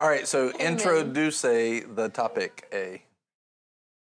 All 0.00 0.08
right, 0.08 0.26
so 0.26 0.50
introduce 0.58 1.42
the 1.42 2.10
topic 2.14 2.66
A. 2.72 3.02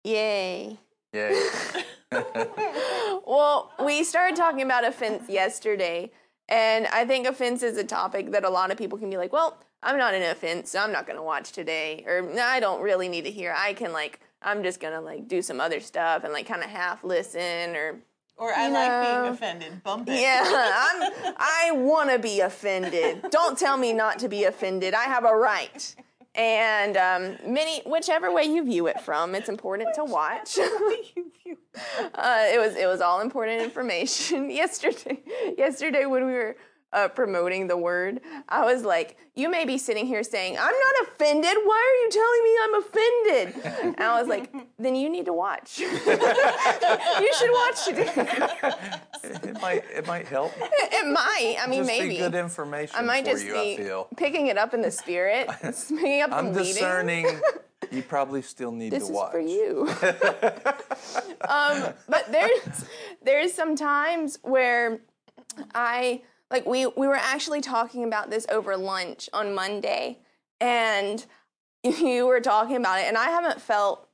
Yay. 0.04 0.78
Yay. 1.14 1.50
Well, 3.26 3.72
we 3.86 4.04
started 4.04 4.36
talking 4.36 4.64
about 4.64 4.84
offense 4.84 5.30
yesterday, 5.30 6.10
and 6.48 6.88
I 6.88 7.06
think 7.06 7.28
offense 7.28 7.62
is 7.62 7.78
a 7.78 7.84
topic 7.84 8.32
that 8.32 8.44
a 8.44 8.50
lot 8.50 8.72
of 8.72 8.78
people 8.78 8.98
can 8.98 9.08
be 9.08 9.18
like, 9.18 9.32
well, 9.32 9.60
I'm 9.84 10.00
not 10.00 10.16
an 10.16 10.24
offense, 10.24 10.72
so 10.72 10.80
I'm 10.80 10.92
not 10.92 11.06
going 11.06 11.18
to 11.18 11.22
watch 11.22 11.52
today, 11.52 12.04
or 12.08 12.24
"Nah, 12.24 12.42
I 12.42 12.60
don't 12.60 12.82
really 12.82 13.08
need 13.08 13.26
to 13.26 13.32
hear. 13.32 13.54
I 13.56 13.74
can 13.74 13.94
like, 13.94 14.20
I'm 14.42 14.64
just 14.64 14.80
going 14.80 14.94
to 14.96 15.00
like 15.00 15.28
do 15.28 15.44
some 15.44 15.62
other 15.62 15.80
stuff 15.80 16.24
and 16.24 16.34
like 16.34 16.48
kind 16.48 16.64
of 16.64 16.72
half 16.72 17.04
listen 17.04 17.76
or 17.76 18.00
Or 18.40 18.54
I 18.54 18.68
You 18.68 18.74
like 18.74 18.90
know. 18.90 19.22
being 19.22 19.34
offended. 19.34 19.84
Bump 19.84 20.08
it. 20.10 20.20
yeah, 20.22 20.42
I'm, 20.46 21.36
I 21.38 21.72
want 21.74 22.10
to 22.10 22.18
be 22.18 22.40
offended. 22.40 23.26
Don't 23.30 23.58
tell 23.58 23.76
me 23.78 23.92
not 23.94 24.18
to 24.20 24.30
be 24.30 24.46
offended. 24.46 24.94
I 24.94 25.04
have 25.04 25.26
a 25.26 25.36
right. 25.36 25.94
And 26.36 26.96
um, 26.96 27.38
many, 27.54 27.82
whichever 27.86 28.32
way 28.32 28.44
you 28.46 28.64
view 28.64 28.88
it 28.88 29.02
from, 29.02 29.36
it's 29.36 29.50
important 29.50 29.94
to 29.96 30.06
watch. 30.06 30.58
uh, 30.60 32.46
it 32.54 32.60
was 32.60 32.76
it 32.76 32.88
was 32.88 33.02
all 33.02 33.20
important 33.22 33.62
information 33.62 34.50
yesterday. 34.62 35.20
Yesterday 35.58 36.06
when 36.06 36.26
we 36.26 36.32
were 36.34 36.56
uh, 36.92 37.08
promoting 37.08 37.68
the 37.68 37.78
word, 37.78 38.20
I 38.48 38.66
was 38.66 38.84
like, 38.84 39.18
"You 39.36 39.50
may 39.50 39.66
be 39.66 39.78
sitting 39.78 40.06
here 40.08 40.24
saying 40.24 40.58
I'm 40.58 40.74
not 40.74 41.08
offended. 41.08 41.56
Why 41.64 41.78
are 41.78 41.98
you 42.04 42.10
telling 42.12 42.44
me 42.44 42.58
I'm 42.64 42.76
offended?" 42.84 43.96
And 44.00 44.06
I 44.06 44.20
was 44.20 44.28
like, 44.28 44.52
"Then 44.80 44.96
you 44.96 45.10
need 45.10 45.26
to 45.26 45.34
watch. 45.34 45.80
you 45.80 45.88
should 45.90 47.52
watch 47.52 47.86
today." 47.86 48.12
it 49.24 49.62
might 49.62 49.84
it 49.94 50.08
might 50.08 50.28
help. 50.28 50.52
It 50.58 51.08
might. 51.12 51.58
I 51.62 51.68
mean, 51.68 51.82
Just 51.82 51.88
maybe. 51.88 52.10
be 52.10 52.18
good 52.18 52.36
information 52.36 52.96
I 52.98 53.02
might 53.04 53.26
for 53.26 53.32
just 53.32 53.46
you. 53.46 53.54
be 53.54 54.16
picking 54.16 54.48
it 54.48 54.58
up 54.58 54.74
in 54.74 54.82
the 54.82 54.92
spirit, 54.92 55.48
picking 55.62 56.22
up 56.22 56.32
I'm 56.32 56.54
the 56.54 56.60
leading. 56.62 56.74
discerning. 56.74 57.40
You 57.92 58.04
probably 58.04 58.42
still 58.44 58.72
need 58.72 58.92
This 58.94 59.04
to 59.06 59.10
is 59.10 59.16
watch. 59.16 59.32
for 59.32 59.40
you. 59.40 59.88
um, 61.48 61.94
but 62.08 62.32
there's 62.32 62.86
there's 63.24 63.54
some 63.54 63.76
times 63.76 64.38
where 64.44 65.00
I 65.74 66.22
like 66.52 66.66
we 66.66 66.86
we 66.86 67.08
were 67.08 67.16
actually 67.16 67.62
talking 67.62 68.04
about 68.04 68.30
this 68.30 68.46
over 68.50 68.76
lunch 68.76 69.30
on 69.34 69.54
Monday, 69.54 70.20
and 70.60 71.26
you 71.84 72.28
were 72.28 72.42
talking 72.42 72.76
about 72.76 73.00
it, 73.00 73.06
and 73.08 73.18
I 73.18 73.26
haven't 73.26 73.62
felt 73.62 74.08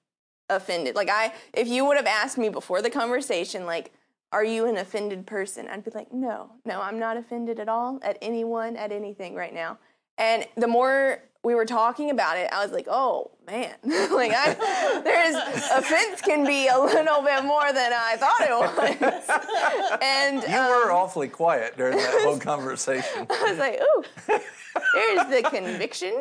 offended. 0.49 0.95
Like 0.95 1.09
I, 1.09 1.33
if 1.53 1.67
you 1.67 1.85
would 1.85 1.97
have 1.97 2.05
asked 2.05 2.37
me 2.37 2.49
before 2.49 2.81
the 2.81 2.89
conversation, 2.89 3.65
like, 3.65 3.91
are 4.31 4.43
you 4.43 4.65
an 4.67 4.77
offended 4.77 5.25
person? 5.25 5.67
I'd 5.67 5.83
be 5.83 5.91
like, 5.91 6.13
no, 6.13 6.51
no, 6.65 6.81
I'm 6.81 6.99
not 6.99 7.17
offended 7.17 7.59
at 7.59 7.69
all 7.69 7.99
at 8.01 8.17
anyone, 8.21 8.75
at 8.75 8.91
anything 8.91 9.35
right 9.35 9.53
now. 9.53 9.79
And 10.17 10.45
the 10.55 10.67
more 10.67 11.23
we 11.45 11.53
were 11.53 11.65
talking 11.65 12.09
about 12.09 12.37
it, 12.37 12.49
I 12.51 12.63
was 12.63 12.73
like, 12.73 12.87
oh 12.89 13.29
man, 13.45 13.75
like 13.83 14.31
I, 14.33 15.01
there's 15.03 15.35
offense 15.71 16.19
can 16.21 16.45
be 16.45 16.67
a 16.67 16.77
little 16.77 17.21
bit 17.21 17.45
more 17.45 17.71
than 17.71 17.93
I 17.93 18.15
thought 18.17 18.41
it 18.41 18.49
was. 18.49 19.99
And 20.01 20.41
You 20.41 20.57
um, 20.57 20.69
were 20.69 20.91
awfully 20.91 21.27
quiet 21.27 21.77
during 21.77 21.97
that 21.97 22.21
whole 22.23 22.39
conversation. 22.39 23.27
I 23.29 23.43
was 23.43 23.59
like, 23.59 23.79
ooh, 23.79 24.03
there's 24.27 25.43
the 25.43 25.47
conviction. 25.49 26.19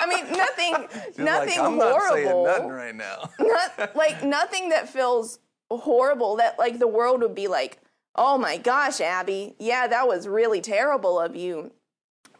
I 0.00 0.06
mean, 0.06 0.32
nothing, 0.32 0.88
You're 1.16 1.26
nothing 1.26 1.58
like, 1.58 1.58
I'm 1.58 1.76
not 1.78 2.12
saying 2.12 2.44
nothing 2.44 2.68
right 2.68 2.94
now. 2.94 3.30
not 3.38 3.94
like 3.94 4.24
nothing 4.24 4.70
that 4.70 4.88
feels 4.88 5.38
horrible 5.70 6.36
that 6.36 6.58
like 6.58 6.78
the 6.78 6.88
world 6.88 7.20
would 7.20 7.34
be 7.34 7.48
like 7.48 7.78
oh 8.14 8.38
my 8.38 8.56
gosh 8.56 9.00
abby 9.00 9.56
yeah 9.58 9.88
that 9.88 10.06
was 10.06 10.28
really 10.28 10.60
terrible 10.60 11.18
of 11.18 11.34
you 11.34 11.72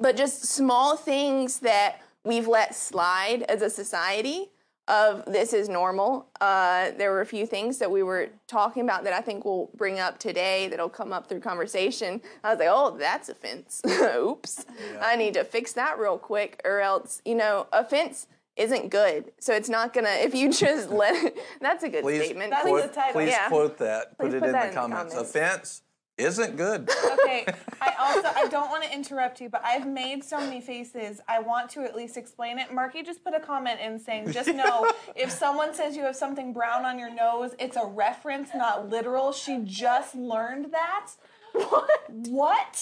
but 0.01 0.17
just 0.17 0.45
small 0.45 0.97
things 0.97 1.61
that 1.61 2.01
we've 2.25 2.49
let 2.49 2.75
slide 2.75 3.43
as 3.49 3.63
a 3.63 3.71
society 3.71 4.51
of 4.87 5.25
this 5.25 5.55
is 5.55 5.69
normal 5.71 6.27
uh, 6.43 6.91
there 6.99 7.11
were 7.11 7.23
a 7.23 7.27
few 7.27 7.47
things 7.47 7.79
that 7.79 7.91
we 7.91 8.03
were 8.03 8.29
talking 8.47 8.83
about 8.83 9.03
that 9.05 9.15
i 9.15 9.21
think 9.23 9.43
we'll 9.45 9.71
bring 9.77 9.99
up 9.99 10.19
today 10.19 10.69
that'll 10.69 10.91
come 10.91 11.11
up 11.11 11.27
through 11.27 11.41
conversation 11.41 12.21
i 12.43 12.51
was 12.51 12.59
like 12.59 12.69
oh 12.71 12.95
that's 12.99 13.31
offense 13.31 13.81
oops 14.15 14.67
i 15.01 15.17
need 15.17 15.33
to 15.33 15.43
fix 15.43 15.73
that 15.73 15.99
real 15.99 16.19
quick 16.19 16.61
or 16.67 16.81
else 16.81 17.23
you 17.25 17.35
know 17.35 17.67
offense 17.73 18.27
isn't 18.57 18.91
good 18.91 19.33
so 19.41 19.55
it's 19.55 19.71
not 19.71 19.95
gonna 19.95 20.07
if 20.21 20.35
you 20.35 20.53
just 20.53 20.91
let 20.91 21.15
it 21.25 21.35
that's 21.63 21.83
a 21.83 21.89
good 21.89 22.03
Please, 22.03 22.23
statement 22.25 22.51
That's 22.51 22.67
quote, 22.67 22.83
the 22.83 22.89
title. 22.95 23.13
please 23.15 23.31
Yeah. 23.31 23.49
quote 23.49 23.79
that. 23.79 24.17
Put 24.19 24.27
Please 24.31 24.35
it 24.35 24.41
put 24.41 24.47
in, 24.49 24.53
that 24.53 24.61
the 24.61 24.69
in 24.69 24.75
the 24.75 24.81
comments. 24.81 25.15
comments. 25.15 25.31
Offense 25.35 25.83
isn't 26.17 26.57
good. 26.57 26.89
Okay, 27.13 27.47
I 27.81 27.95
also 27.99 28.29
I 28.37 28.47
don't 28.49 28.71
want 28.71 28.85
to 28.85 28.93
interrupt 28.93 29.41
you, 29.41 29.49
but 29.49 29.63
I've 29.65 29.87
made 29.87 30.23
so 30.23 30.39
many 30.39 30.61
faces. 30.61 31.21
I 31.29 31.41
want 31.41 31.71
to 31.71 31.83
at 31.85 31.95
least 31.97 32.17
explain 32.17 32.59
it. 32.59 32.73
Marky 32.73 33.03
just 33.03 33.25
put 33.25 33.35
a 33.35 33.41
comment 33.41 33.81
in 33.81 33.99
saying, 33.99 34.33
just 34.33 34.49
know 34.55 34.91
if 35.17 35.31
someone 35.31 35.75
says 35.75 35.97
you 35.97 36.03
have 36.03 36.17
something 36.17 36.53
brown 36.53 36.85
on 36.85 36.99
your 36.99 37.13
nose, 37.13 37.53
it's 37.59 37.77
a 37.77 37.87
reference, 37.87 38.51
not 38.55 38.89
literal. 38.89 39.33
She 39.33 39.61
just 39.65 40.15
learned 40.15 40.73
that. 40.73 41.11
What? 41.53 42.01
What? 42.09 42.81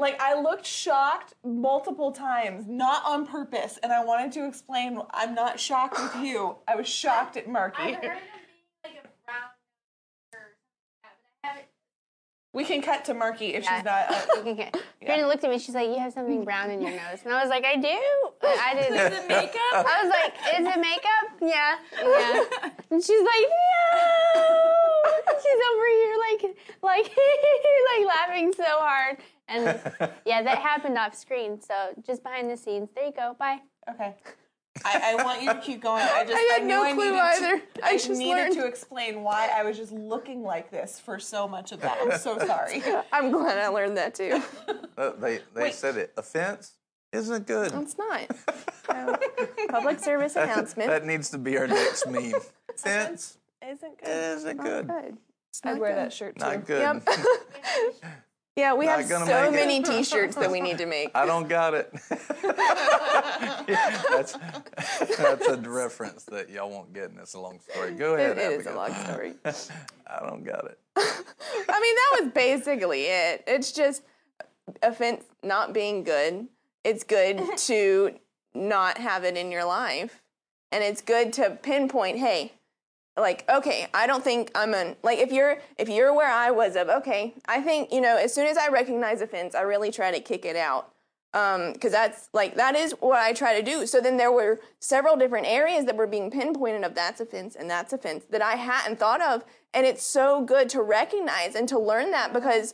Like 0.00 0.20
I 0.20 0.40
looked 0.40 0.64
shocked 0.64 1.34
multiple 1.44 2.12
times, 2.12 2.66
not 2.68 3.02
on 3.04 3.26
purpose, 3.26 3.78
and 3.82 3.92
I 3.92 4.04
wanted 4.04 4.30
to 4.32 4.46
explain. 4.46 5.00
I'm 5.10 5.34
not 5.34 5.58
shocked 5.58 5.98
with 6.00 6.24
you. 6.24 6.56
I 6.68 6.76
was 6.76 6.88
shocked 6.88 7.36
at 7.36 7.48
Marky. 7.48 7.82
I've 7.82 7.94
heard 7.96 8.04
of 8.04 8.20
being 8.84 8.94
like 8.94 9.04
a 9.04 9.08
brown 9.26 9.50
or 10.32 10.38
something 10.38 10.86
like 11.02 11.02
that, 11.02 11.18
but 11.42 11.44
I 11.44 11.48
haven't. 11.48 11.66
We 12.58 12.64
can 12.64 12.82
cut 12.82 13.04
to 13.04 13.14
Marky 13.14 13.54
if 13.54 13.62
Yeah. 13.62 13.76
she's 13.76 13.84
not. 13.84 14.10
Uh, 14.10 14.26
You 14.38 14.42
can 14.42 14.56
get. 14.56 14.76
Brandon 15.06 15.28
looked 15.28 15.44
at 15.44 15.50
me. 15.50 15.58
She's 15.60 15.76
like, 15.76 15.86
"You 15.88 15.98
have 16.00 16.12
something 16.12 16.42
brown 16.44 16.72
in 16.72 16.82
your 16.82 16.90
nose," 16.90 17.20
and 17.24 17.32
I 17.32 17.40
was 17.40 17.48
like, 17.50 17.64
"I 17.64 17.76
do." 17.76 17.98
I 18.42 18.74
didn't. 18.74 18.96
is 19.12 19.18
it 19.20 19.28
makeup? 19.28 19.72
I 19.72 20.02
was 20.02 20.10
like, 20.10 20.58
"Is 20.58 20.66
it 20.66 20.80
makeup?" 20.80 21.26
Yeah, 21.40 21.78
yeah. 22.02 22.70
And 22.90 23.00
she's 23.04 23.20
like, 23.20 23.46
"No." 24.34 24.42
She's 25.40 25.60
over 25.70 25.86
here 26.00 26.16
like, 26.26 26.56
like, 26.82 27.16
like 27.90 28.06
laughing 28.08 28.52
so 28.56 28.64
hard. 28.66 29.18
And 29.46 29.80
yeah, 30.26 30.42
that 30.42 30.58
happened 30.58 30.98
off 30.98 31.14
screen. 31.14 31.60
So 31.60 31.74
just 32.04 32.24
behind 32.24 32.50
the 32.50 32.56
scenes. 32.56 32.88
There 32.92 33.04
you 33.06 33.12
go. 33.12 33.36
Bye. 33.38 33.58
Okay. 33.88 34.16
I, 34.84 35.14
I 35.18 35.24
want 35.24 35.42
you 35.42 35.52
to 35.52 35.60
keep 35.60 35.80
going. 35.82 36.02
I 36.02 36.24
just 36.28 36.34
I 36.36 36.52
had 36.54 36.62
knew 36.62 36.68
no 36.68 36.94
clue 36.94 37.04
needed 37.10 37.18
either. 37.20 37.58
To, 37.58 37.84
I 37.84 37.88
I, 37.88 37.92
just 37.94 38.10
needed 38.10 38.34
learned. 38.36 38.54
to 38.54 38.66
explain 38.66 39.22
why 39.22 39.50
I 39.54 39.62
was 39.64 39.76
just 39.76 39.92
looking 39.92 40.42
like 40.42 40.70
this 40.70 40.98
for 41.00 41.18
so 41.18 41.46
much 41.48 41.72
of 41.72 41.80
that. 41.80 41.98
I'm 42.00 42.18
so 42.18 42.38
sorry. 42.46 42.82
i'm 43.12 43.30
glad 43.30 43.58
i 43.58 43.68
learned 43.68 43.96
that 43.96 44.14
too 44.14 44.42
Uh, 44.96 45.12
they 45.18 45.40
they 45.54 45.62
Wait. 45.64 45.74
said 45.74 45.96
it. 45.96 46.12
Offense 46.16 46.72
isn't 47.12 47.46
good. 47.46 47.72
it's 47.74 47.96
not 47.98 48.26
No. 48.90 49.16
public 49.70 49.98
service 50.00 50.36
announcement 50.36 50.88
That 50.90 51.04
needs 51.06 51.30
to 51.30 51.38
be 51.38 51.56
our 51.58 51.66
next 51.66 52.06
meme. 52.06 52.32
Offense 52.74 53.38
Isn't 53.66 53.98
good. 53.98 54.08
isn't 54.08 54.56
good. 54.62 54.88
good 54.88 55.16
I'd 55.64 55.78
wear 55.78 55.90
good. 55.92 55.98
that 55.98 56.12
shirt 56.12 56.38
too. 56.38 56.44
Not 56.44 56.66
good. 56.66 56.80
Yep. 56.80 57.08
Yeah 58.58 58.74
we 58.74 58.86
Not 58.86 59.00
have 59.00 59.08
so 59.08 59.50
many 59.50 59.82
t-shirts 59.90 60.36
that 60.36 60.50
we 60.50 60.60
need 60.60 60.78
to 60.78 60.86
make 60.86 61.10
I 61.14 61.24
don't 61.26 61.48
got 61.48 61.74
it. 61.74 61.92
that's, 64.08 64.36
that's 65.16 65.48
a 65.48 65.56
reference 65.64 66.24
that 66.24 66.50
y'all 66.50 66.68
won't 66.70 66.92
get, 66.92 67.10
and 67.10 67.18
it's 67.20 67.34
a 67.34 67.40
long 67.40 67.60
story. 67.60 67.92
Go 67.92 68.14
ahead. 68.14 68.36
it 68.36 68.60
is 68.60 68.66
a 68.66 68.74
long 68.74 68.92
story 68.94 69.34
I 69.44 70.26
don't 70.26 70.44
got 70.44 70.64
it. 70.64 70.78
I 70.96 71.80
mean, 71.80 71.94
that 71.94 72.18
was 72.20 72.32
basically 72.34 73.04
it. 73.04 73.44
It's 73.46 73.72
just 73.72 74.02
offense 74.82 75.24
not 75.42 75.72
being 75.72 76.02
good. 76.02 76.48
It's 76.84 77.04
good 77.04 77.56
to 77.58 78.14
not 78.54 78.98
have 78.98 79.24
it 79.24 79.36
in 79.36 79.50
your 79.52 79.64
life. 79.64 80.22
And 80.72 80.84
it's 80.84 81.00
good 81.00 81.32
to 81.34 81.50
pinpoint, 81.62 82.18
hey, 82.18 82.52
like, 83.20 83.44
okay, 83.48 83.86
I 83.94 84.06
don't 84.06 84.22
think 84.22 84.50
I'm 84.54 84.74
an 84.74 84.96
like 85.02 85.18
if 85.18 85.32
you're 85.32 85.58
if 85.78 85.88
you're 85.88 86.14
where 86.14 86.30
I 86.30 86.50
was 86.50 86.76
of, 86.76 86.88
okay, 86.88 87.34
I 87.46 87.60
think, 87.60 87.92
you 87.92 88.00
know, 88.00 88.16
as 88.16 88.34
soon 88.34 88.46
as 88.46 88.56
I 88.56 88.68
recognize 88.68 89.20
offense, 89.20 89.54
I 89.54 89.62
really 89.62 89.90
try 89.90 90.10
to 90.10 90.20
kick 90.20 90.44
it 90.44 90.56
out. 90.56 90.92
Um, 91.34 91.74
because 91.74 91.92
that's 91.92 92.30
like 92.32 92.54
that 92.54 92.74
is 92.74 92.94
what 93.00 93.20
I 93.20 93.34
try 93.34 93.60
to 93.60 93.62
do. 93.62 93.86
So 93.86 94.00
then 94.00 94.16
there 94.16 94.32
were 94.32 94.60
several 94.80 95.14
different 95.16 95.46
areas 95.46 95.84
that 95.84 95.96
were 95.96 96.06
being 96.06 96.30
pinpointed 96.30 96.84
of 96.84 96.94
that's 96.94 97.20
offense 97.20 97.54
and 97.54 97.68
that's 97.68 97.92
offense 97.92 98.24
that 98.30 98.40
I 98.40 98.56
hadn't 98.56 98.98
thought 98.98 99.20
of, 99.20 99.44
and 99.74 99.84
it's 99.84 100.02
so 100.02 100.42
good 100.42 100.70
to 100.70 100.80
recognize 100.82 101.54
and 101.54 101.68
to 101.68 101.78
learn 101.78 102.12
that 102.12 102.32
because 102.32 102.72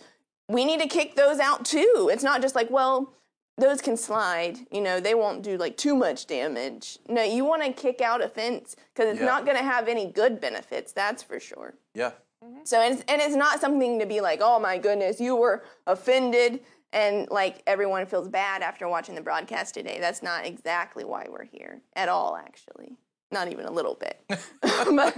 we 0.49 0.65
need 0.65 0.81
to 0.81 0.87
kick 0.87 1.17
those 1.17 1.41
out 1.41 1.65
too. 1.65 2.09
It's 2.13 2.23
not 2.23 2.43
just 2.43 2.55
like 2.55 2.71
well 2.71 3.13
those 3.57 3.81
can 3.81 3.97
slide, 3.97 4.59
you 4.71 4.81
know, 4.81 4.99
they 5.01 5.15
won't 5.15 5.43
do 5.43 5.57
like 5.57 5.77
too 5.77 5.95
much 5.95 6.27
damage. 6.27 6.99
No, 7.09 7.23
you 7.23 7.45
want 7.45 7.63
to 7.63 7.73
kick 7.73 8.01
out 8.01 8.23
a 8.23 8.29
fence 8.29 8.75
because 8.93 9.11
it's 9.13 9.21
Yeah. 9.21 9.27
not 9.27 9.45
going 9.45 9.57
to 9.57 9.63
have 9.63 9.87
any 9.89 10.07
good 10.07 10.41
benefits. 10.41 10.93
That's 10.93 11.23
for 11.23 11.39
sure. 11.39 11.75
Yeah. 11.95 12.13
Mm-hmm. 12.45 12.65
So 12.65 12.81
it's, 12.83 13.03
and 13.09 13.23
it's 13.23 13.37
not 13.37 13.61
something 13.61 13.99
to 14.01 14.07
be 14.07 14.21
like, 14.21 14.41
oh 14.43 14.59
my 14.59 14.77
goodness, 14.79 15.21
you 15.21 15.37
were 15.37 15.65
offended, 15.87 16.61
and 16.93 17.29
like 17.31 17.63
everyone 17.67 18.07
feels 18.07 18.29
bad 18.29 18.63
after 18.63 18.89
watching 18.89 19.15
the 19.15 19.21
broadcast 19.21 19.75
today. 19.75 19.99
That's 20.01 20.23
not 20.23 20.45
exactly 20.47 21.05
why 21.05 21.27
we're 21.29 21.45
here 21.45 21.81
at 21.95 22.09
all, 22.09 22.37
actually. 22.37 22.97
Not 23.35 23.53
even 23.53 23.67
a 23.67 23.71
little 23.71 23.99
bit. 24.01 24.19
but 24.61 25.17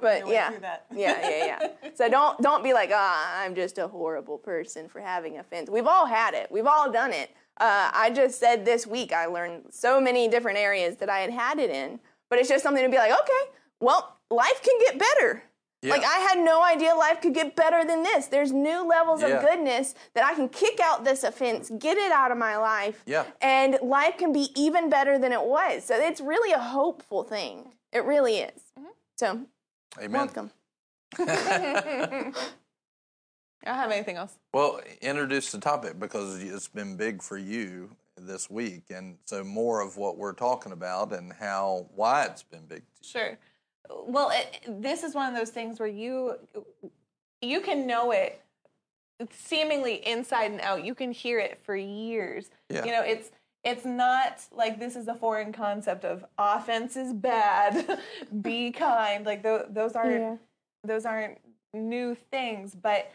but 0.00 0.28
yeah, 0.28 0.50
that. 0.58 0.86
yeah, 0.92 1.28
yeah, 1.28 1.44
yeah. 1.46 1.68
So 1.94 2.08
don't 2.08 2.40
don't 2.40 2.64
be 2.64 2.72
like, 2.72 2.90
ah, 2.92 3.42
I'm 3.42 3.54
just 3.54 3.78
a 3.78 3.86
horrible 3.86 4.38
person 4.38 4.88
for 4.88 5.00
having 5.00 5.38
offense. 5.38 5.70
We've 5.70 5.86
all 5.86 6.06
had 6.06 6.34
it. 6.34 6.50
We've 6.50 6.66
all 6.66 6.90
done 6.90 7.12
it. 7.12 7.30
Uh, 7.58 7.90
I 7.92 8.10
just 8.10 8.40
said 8.40 8.64
this 8.64 8.86
week 8.86 9.12
I 9.12 9.26
learned 9.26 9.66
so 9.70 10.00
many 10.00 10.26
different 10.26 10.58
areas 10.58 10.96
that 10.96 11.08
I 11.08 11.18
had 11.20 11.30
had 11.30 11.58
it 11.58 11.70
in, 11.70 12.00
but 12.28 12.38
it's 12.38 12.48
just 12.48 12.64
something 12.64 12.82
to 12.82 12.90
be 12.90 12.96
like, 12.96 13.12
okay, 13.12 13.52
well, 13.78 14.16
life 14.30 14.60
can 14.62 14.78
get 14.80 14.98
better. 14.98 15.44
Yeah. 15.82 15.92
Like 15.94 16.04
I 16.04 16.18
had 16.18 16.38
no 16.38 16.62
idea 16.62 16.94
life 16.94 17.22
could 17.22 17.32
get 17.32 17.56
better 17.56 17.84
than 17.86 18.02
this. 18.02 18.26
There's 18.26 18.52
new 18.52 18.86
levels 18.86 19.22
Yeah. 19.22 19.28
of 19.28 19.42
goodness 19.42 19.94
that 20.14 20.24
I 20.24 20.34
can 20.34 20.48
kick 20.50 20.78
out 20.78 21.04
this 21.04 21.24
offense, 21.24 21.70
get 21.78 21.96
it 21.96 22.12
out 22.12 22.30
of 22.30 22.36
my 22.38 22.56
life, 22.58 23.02
Yeah. 23.06 23.24
and 23.40 23.78
life 23.82 24.18
can 24.18 24.30
be 24.32 24.50
even 24.54 24.90
better 24.90 25.18
than 25.18 25.32
it 25.32 25.42
was. 25.42 25.84
So 25.84 25.94
it's 25.96 26.20
really 26.20 26.52
a 26.52 26.58
hopeful 26.58 27.22
thing. 27.24 27.72
It 27.92 28.04
really 28.04 28.38
is. 28.38 28.60
Mm-hmm. 28.78 28.88
So 29.16 29.26
Amen. 29.98 30.12
welcome. 30.12 30.50
I 31.18 32.32
don't 33.64 33.74
have 33.74 33.90
anything 33.90 34.16
else. 34.16 34.38
Well, 34.52 34.80
introduce 35.00 35.50
the 35.52 35.58
topic 35.58 35.98
because 35.98 36.42
it's 36.42 36.68
been 36.68 36.96
big 36.96 37.22
for 37.22 37.36
you 37.36 37.90
this 38.16 38.48
week, 38.50 38.84
and 38.90 39.16
so 39.24 39.42
more 39.44 39.80
of 39.80 39.96
what 39.96 40.16
we're 40.18 40.32
talking 40.34 40.72
about 40.72 41.12
and 41.12 41.32
how 41.32 41.86
why 41.94 42.24
it's 42.24 42.42
been 42.42 42.66
big. 42.66 42.82
To 43.02 43.08
Sure. 43.08 43.38
Well, 44.06 44.30
it, 44.32 44.62
this 44.82 45.02
is 45.02 45.14
one 45.14 45.28
of 45.32 45.38
those 45.38 45.50
things 45.50 45.78
where 45.78 45.88
you 45.88 46.34
you 47.42 47.60
can 47.60 47.86
know 47.86 48.10
it 48.12 48.40
seemingly 49.30 50.06
inside 50.06 50.50
and 50.50 50.60
out. 50.60 50.84
You 50.84 50.94
can 50.94 51.12
hear 51.12 51.38
it 51.38 51.58
for 51.64 51.76
years. 51.76 52.50
Yeah. 52.68 52.84
You 52.84 52.92
know, 52.92 53.02
it's 53.02 53.30
it's 53.64 53.84
not 53.84 54.40
like 54.52 54.78
this 54.78 54.96
is 54.96 55.06
a 55.08 55.14
foreign 55.14 55.52
concept 55.52 56.04
of 56.04 56.24
offense 56.38 56.96
is 56.96 57.12
bad, 57.12 57.98
be 58.42 58.70
kind. 58.70 59.26
Like 59.26 59.42
tho- 59.42 59.66
those 59.68 59.92
aren't 59.94 60.12
Yeah. 60.20 60.36
those 60.84 61.04
aren't 61.04 61.38
new 61.74 62.14
things, 62.30 62.74
but 62.74 63.10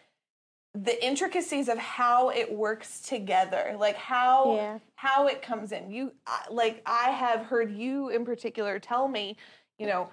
the 0.73 1.03
intricacies 1.05 1.69
of 1.69 1.77
how 1.77 2.29
it 2.29 2.51
works 2.51 3.01
together, 3.01 3.75
like 3.79 3.95
how 3.95 4.55
Yeah. 4.55 4.79
how 4.95 5.27
it 5.27 5.41
comes 5.41 5.71
in. 5.71 5.89
You 5.89 6.11
like 6.51 6.81
I 6.85 7.09
have 7.11 7.45
heard 7.45 7.71
you 7.71 8.09
in 8.09 8.25
particular 8.25 8.77
tell 8.77 9.07
me, 9.07 9.37
you 9.77 9.87
know, 9.87 10.09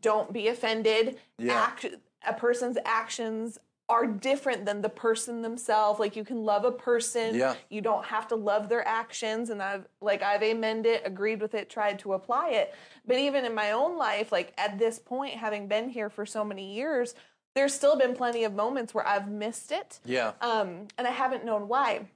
don't 0.00 0.32
be 0.32 0.48
offended. 0.48 1.18
Yeah. 1.38 1.54
Act, 1.54 1.86
a 2.26 2.34
person's 2.34 2.78
actions 2.84 3.58
are 3.88 4.06
different 4.06 4.66
than 4.66 4.82
the 4.82 4.88
person 4.88 5.42
themselves. 5.42 6.00
Like 6.00 6.16
you 6.16 6.24
can 6.24 6.44
love 6.44 6.64
a 6.64 6.72
person, 6.72 7.36
Yeah. 7.36 7.54
you 7.70 7.80
don't 7.80 8.04
have 8.04 8.26
to 8.28 8.34
love 8.36 8.68
their 8.68 8.86
actions. 8.86 9.48
And 9.50 9.62
I've 9.62 9.86
like 10.00 10.22
I've 10.22 10.42
amended 10.42 10.92
it, 10.94 11.02
agreed 11.04 11.40
with 11.40 11.54
it, 11.54 11.70
tried 11.70 12.00
to 12.00 12.14
apply 12.14 12.50
it. 12.50 12.74
But 13.06 13.18
even 13.18 13.44
in 13.44 13.54
my 13.54 13.70
own 13.72 13.96
life, 13.96 14.32
like 14.32 14.52
at 14.58 14.78
this 14.78 14.98
point, 14.98 15.34
having 15.34 15.68
been 15.68 15.88
here 15.88 16.10
for 16.10 16.26
so 16.26 16.44
many 16.44 16.74
years, 16.74 17.14
there's 17.54 17.72
still 17.72 17.96
been 17.96 18.14
plenty 18.14 18.42
of 18.44 18.52
moments 18.54 18.92
where 18.92 19.06
I've 19.06 19.28
missed 19.28 19.70
it 19.72 20.00
Yeah. 20.04 20.32
um, 20.40 20.88
and 20.98 21.06
I 21.06 21.10
haven't 21.10 21.44
known 21.44 21.68
why. 21.68 22.08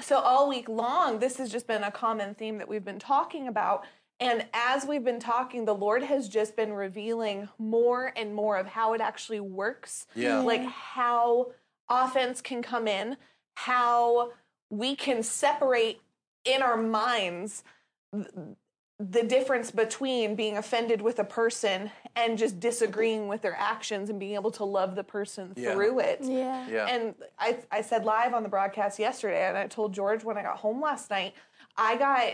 So 0.00 0.18
all 0.20 0.48
week 0.48 0.68
long, 0.68 1.18
this 1.18 1.36
has 1.38 1.50
just 1.50 1.66
been 1.66 1.82
a 1.82 1.90
common 1.90 2.36
theme 2.36 2.58
that 2.58 2.68
we've 2.68 2.84
been 2.84 3.00
talking 3.00 3.48
about. 3.48 3.84
And 4.20 4.46
as 4.52 4.84
we've 4.84 5.04
been 5.04 5.20
talking, 5.20 5.64
the 5.64 5.74
Lord 5.74 6.02
has 6.02 6.28
just 6.28 6.56
been 6.56 6.72
revealing 6.72 7.48
more 7.58 8.12
and 8.16 8.34
more 8.34 8.56
of 8.56 8.66
how 8.66 8.92
it 8.94 9.00
actually 9.00 9.40
works. 9.40 10.06
Yeah. 10.14 10.38
Like 10.40 10.64
how 10.64 11.52
offense 11.88 12.40
can 12.40 12.60
come 12.62 12.88
in, 12.88 13.16
how 13.54 14.32
we 14.70 14.96
can 14.96 15.22
separate 15.22 16.00
in 16.44 16.62
our 16.62 16.76
minds 16.76 17.62
the 19.00 19.22
difference 19.22 19.70
between 19.70 20.34
being 20.34 20.56
offended 20.56 21.00
with 21.00 21.20
a 21.20 21.24
person 21.24 21.88
and 22.16 22.36
just 22.36 22.58
disagreeing 22.58 23.28
with 23.28 23.42
their 23.42 23.54
actions 23.54 24.10
and 24.10 24.18
being 24.18 24.34
able 24.34 24.50
to 24.50 24.64
love 24.64 24.96
the 24.96 25.04
person 25.04 25.52
Yeah. 25.56 25.74
through 25.74 26.00
it. 26.00 26.18
Yeah. 26.22 26.66
Yeah. 26.68 26.86
And 26.86 27.14
I, 27.38 27.58
I 27.70 27.82
said 27.82 28.04
live 28.04 28.34
on 28.34 28.42
the 28.42 28.48
broadcast 28.48 28.98
yesterday, 28.98 29.46
and 29.46 29.56
I 29.56 29.68
told 29.68 29.94
George 29.94 30.24
when 30.24 30.36
I 30.36 30.42
got 30.42 30.56
home 30.56 30.80
last 30.80 31.10
night, 31.10 31.34
I 31.76 31.96
got. 31.96 32.32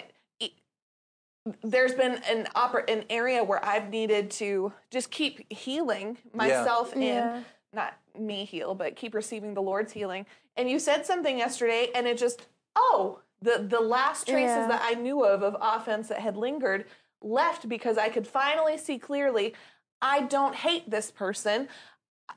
There's 1.62 1.92
been 1.92 2.22
an 2.30 2.46
oper- 2.56 2.88
an 2.90 3.04
area 3.10 3.44
where 3.44 3.62
I've 3.64 3.90
needed 3.90 4.30
to 4.32 4.72
just 4.90 5.10
keep 5.10 5.52
healing 5.52 6.16
myself 6.32 6.94
Yeah. 6.96 7.36
in, 7.38 7.44
not 7.72 7.94
me 8.18 8.46
heal, 8.46 8.74
but 8.74 8.96
keep 8.96 9.14
receiving 9.14 9.52
the 9.52 9.60
Lord's 9.60 9.92
healing. 9.92 10.24
And 10.56 10.70
you 10.70 10.78
said 10.78 11.04
something 11.04 11.36
yesterday, 11.36 11.90
and 11.94 12.06
it 12.06 12.16
just 12.16 12.46
oh, 12.76 13.20
the 13.42 13.58
the 13.68 13.80
last 13.80 14.26
traces 14.26 14.56
Yeah. 14.56 14.68
that 14.68 14.82
I 14.82 14.94
knew 14.94 15.24
of 15.24 15.42
of 15.42 15.56
offense 15.60 16.08
that 16.08 16.20
had 16.20 16.36
lingered 16.36 16.86
left 17.20 17.68
because 17.68 17.98
I 17.98 18.08
could 18.08 18.26
finally 18.26 18.78
see 18.78 18.98
clearly. 18.98 19.54
I 20.00 20.22
don't 20.22 20.54
hate 20.54 20.88
this 20.90 21.10
person. 21.10 21.68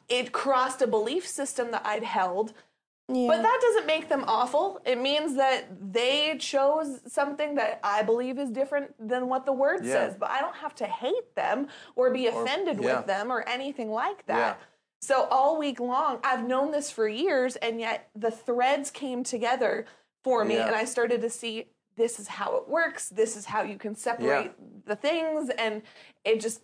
It 0.10 0.34
crossed 0.34 0.82
a 0.82 0.88
belief 0.88 1.26
system 1.26 1.72
that 1.72 1.86
I'd 1.86 2.04
held. 2.04 2.54
Yeah. 3.10 3.28
But 3.28 3.42
that 3.42 3.60
doesn't 3.62 3.88
make 3.88 4.10
them 4.10 4.26
awful. 4.28 4.82
It 4.86 5.00
means 5.00 5.36
that 5.38 5.68
they 5.94 6.38
chose 6.40 7.00
something 7.08 7.56
that 7.56 7.80
I 7.82 8.04
believe 8.04 8.38
is 8.38 8.50
different 8.50 8.94
than 9.00 9.30
what 9.30 9.46
the 9.46 9.54
word 9.54 9.86
Yeah. 9.86 9.94
says. 9.94 10.16
But 10.20 10.30
I 10.30 10.42
don't 10.42 10.56
have 10.58 10.76
to 10.76 10.86
hate 10.86 11.34
them 11.36 11.68
or 11.96 12.12
be 12.12 12.28
offended 12.28 12.80
yeah. 12.82 12.98
with 12.98 13.08
them 13.08 13.32
or 13.32 13.48
anything 13.48 13.92
like 13.92 14.26
that. 14.26 14.60
So 15.00 15.28
all 15.32 15.58
week 15.58 15.80
long, 15.80 16.20
I've 16.24 16.46
known 16.46 16.72
this 16.72 16.90
for 16.90 17.08
years, 17.08 17.56
and 17.58 17.80
yet 17.80 18.10
the 18.16 18.32
threads 18.32 18.92
came 18.92 19.24
together 19.24 19.86
for 20.24 20.44
me, 20.44 20.58
and 20.58 20.76
I 20.76 20.86
started 20.86 21.22
to 21.22 21.30
see 21.30 21.68
this 21.96 22.20
is 22.20 22.28
how 22.28 22.58
it 22.58 22.68
works. 22.68 23.08
This 23.10 23.38
is 23.38 23.46
how 23.46 23.62
you 23.62 23.78
can 23.78 23.96
separate 23.96 24.52
the 24.86 24.96
things, 24.96 25.50
and 25.52 25.82
it 26.26 26.42
just 26.42 26.62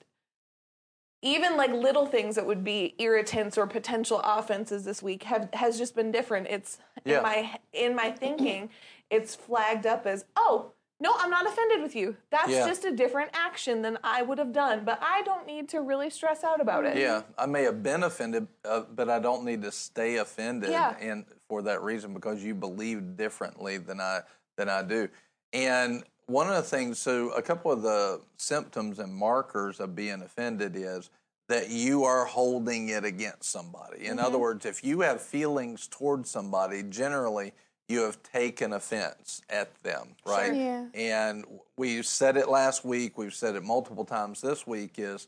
even 1.24 1.56
like 1.58 1.72
little 1.72 2.06
things 2.06 2.36
that 2.36 2.46
would 2.46 2.64
be 2.64 2.94
irritants 3.00 3.58
or 3.58 3.66
potential 3.66 4.20
offenses 4.24 4.84
this 4.84 5.02
week 5.02 5.24
have 5.24 5.50
has 5.54 5.78
just 5.80 5.96
been 5.96 6.12
different. 6.12 6.48
It's 6.50 6.78
Yeah. 7.06 7.18
in 7.18 7.24
my 7.24 7.60
in 7.72 7.96
my 7.96 8.12
thinking, 8.12 8.70
it's 9.10 9.34
flagged 9.34 9.88
up 9.88 10.06
as 10.06 10.26
oh. 10.36 10.74
No, 11.00 11.14
I'm 11.18 11.30
not 11.30 11.46
offended 11.46 11.82
with 11.82 11.96
you. 11.98 12.16
That's 12.30 12.50
Yeah. 12.50 12.66
just 12.66 12.86
a 12.86 12.92
different 12.92 13.32
action 13.34 13.82
than 13.82 13.98
I 14.06 14.22
would 14.22 14.38
have 14.38 14.54
done, 14.54 14.86
but 14.86 15.00
I 15.02 15.22
don't 15.24 15.46
need 15.46 15.68
to 15.70 15.82
really 15.82 16.10
stress 16.10 16.46
out 16.46 16.62
about 16.62 16.86
it. 16.86 16.96
Yeah, 16.96 17.24
I 17.38 17.46
may 17.46 17.64
have 17.64 17.84
been 17.84 18.04
offended, 18.04 18.48
uh, 18.64 18.82
but 18.82 19.10
I 19.10 19.20
don't 19.20 19.44
need 19.44 19.64
to 19.64 19.72
stay 19.72 20.16
offended, 20.18 20.70
Yeah. 20.70 20.96
and 21.02 21.26
for 21.50 21.62
that 21.64 21.82
reason, 21.82 22.14
because 22.14 22.42
you 22.42 22.56
believe 22.56 23.18
differently 23.18 23.78
than 23.80 24.00
I 24.00 24.22
than 24.56 24.70
I 24.70 24.82
do. 24.84 25.10
And 25.52 26.06
one 26.28 26.48
of 26.48 26.56
the 26.56 26.62
things, 26.62 27.00
so 27.00 27.30
a 27.32 27.42
couple 27.42 27.72
of 27.72 27.82
the 27.82 28.22
symptoms 28.38 29.00
and 29.00 29.14
markers 29.14 29.80
of 29.80 29.96
being 29.96 30.22
offended 30.22 30.76
is 30.76 31.10
that 31.50 31.70
you 31.70 32.04
are 32.04 32.26
holding 32.26 32.90
it 32.90 33.04
against 33.04 33.52
somebody. 33.52 34.06
In 34.06 34.20
other 34.20 34.38
words, 34.38 34.66
if 34.66 34.84
you 34.84 35.02
have 35.02 35.22
feelings 35.22 35.88
towards 35.88 36.30
somebody, 36.30 36.84
generally 36.84 37.54
you 37.90 38.02
have 38.02 38.24
taken 38.24 38.74
offense 38.74 39.42
at 39.50 39.76
them, 39.84 40.16
right? 40.26 40.48
Sure. 40.48 40.56
Yeah. 40.56 40.86
And 40.96 41.46
we 41.78 42.02
said 42.02 42.38
it 42.38 42.48
last 42.50 42.86
week, 42.86 43.18
we've 43.18 43.34
said 43.34 43.56
it 43.56 43.64
multiple 43.64 44.06
times 44.06 44.42
this 44.42 44.66
week 44.66 44.94
is 44.98 45.28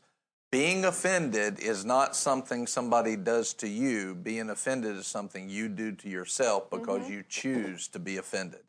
being 0.50 0.84
offended 0.84 1.58
is 1.58 1.84
not 1.84 2.16
something 2.16 2.66
somebody 2.66 3.16
does 3.16 3.52
to 3.54 3.68
you. 3.68 4.14
Being 4.14 4.48
offended 4.48 4.96
is 4.96 5.06
something 5.06 5.50
you 5.50 5.68
do 5.68 5.92
to 5.92 6.08
yourself 6.08 6.70
because 6.70 7.10
you 7.10 7.24
choose 7.28 7.88
to 7.88 7.98
be 7.98 8.16
offended. 8.16 8.60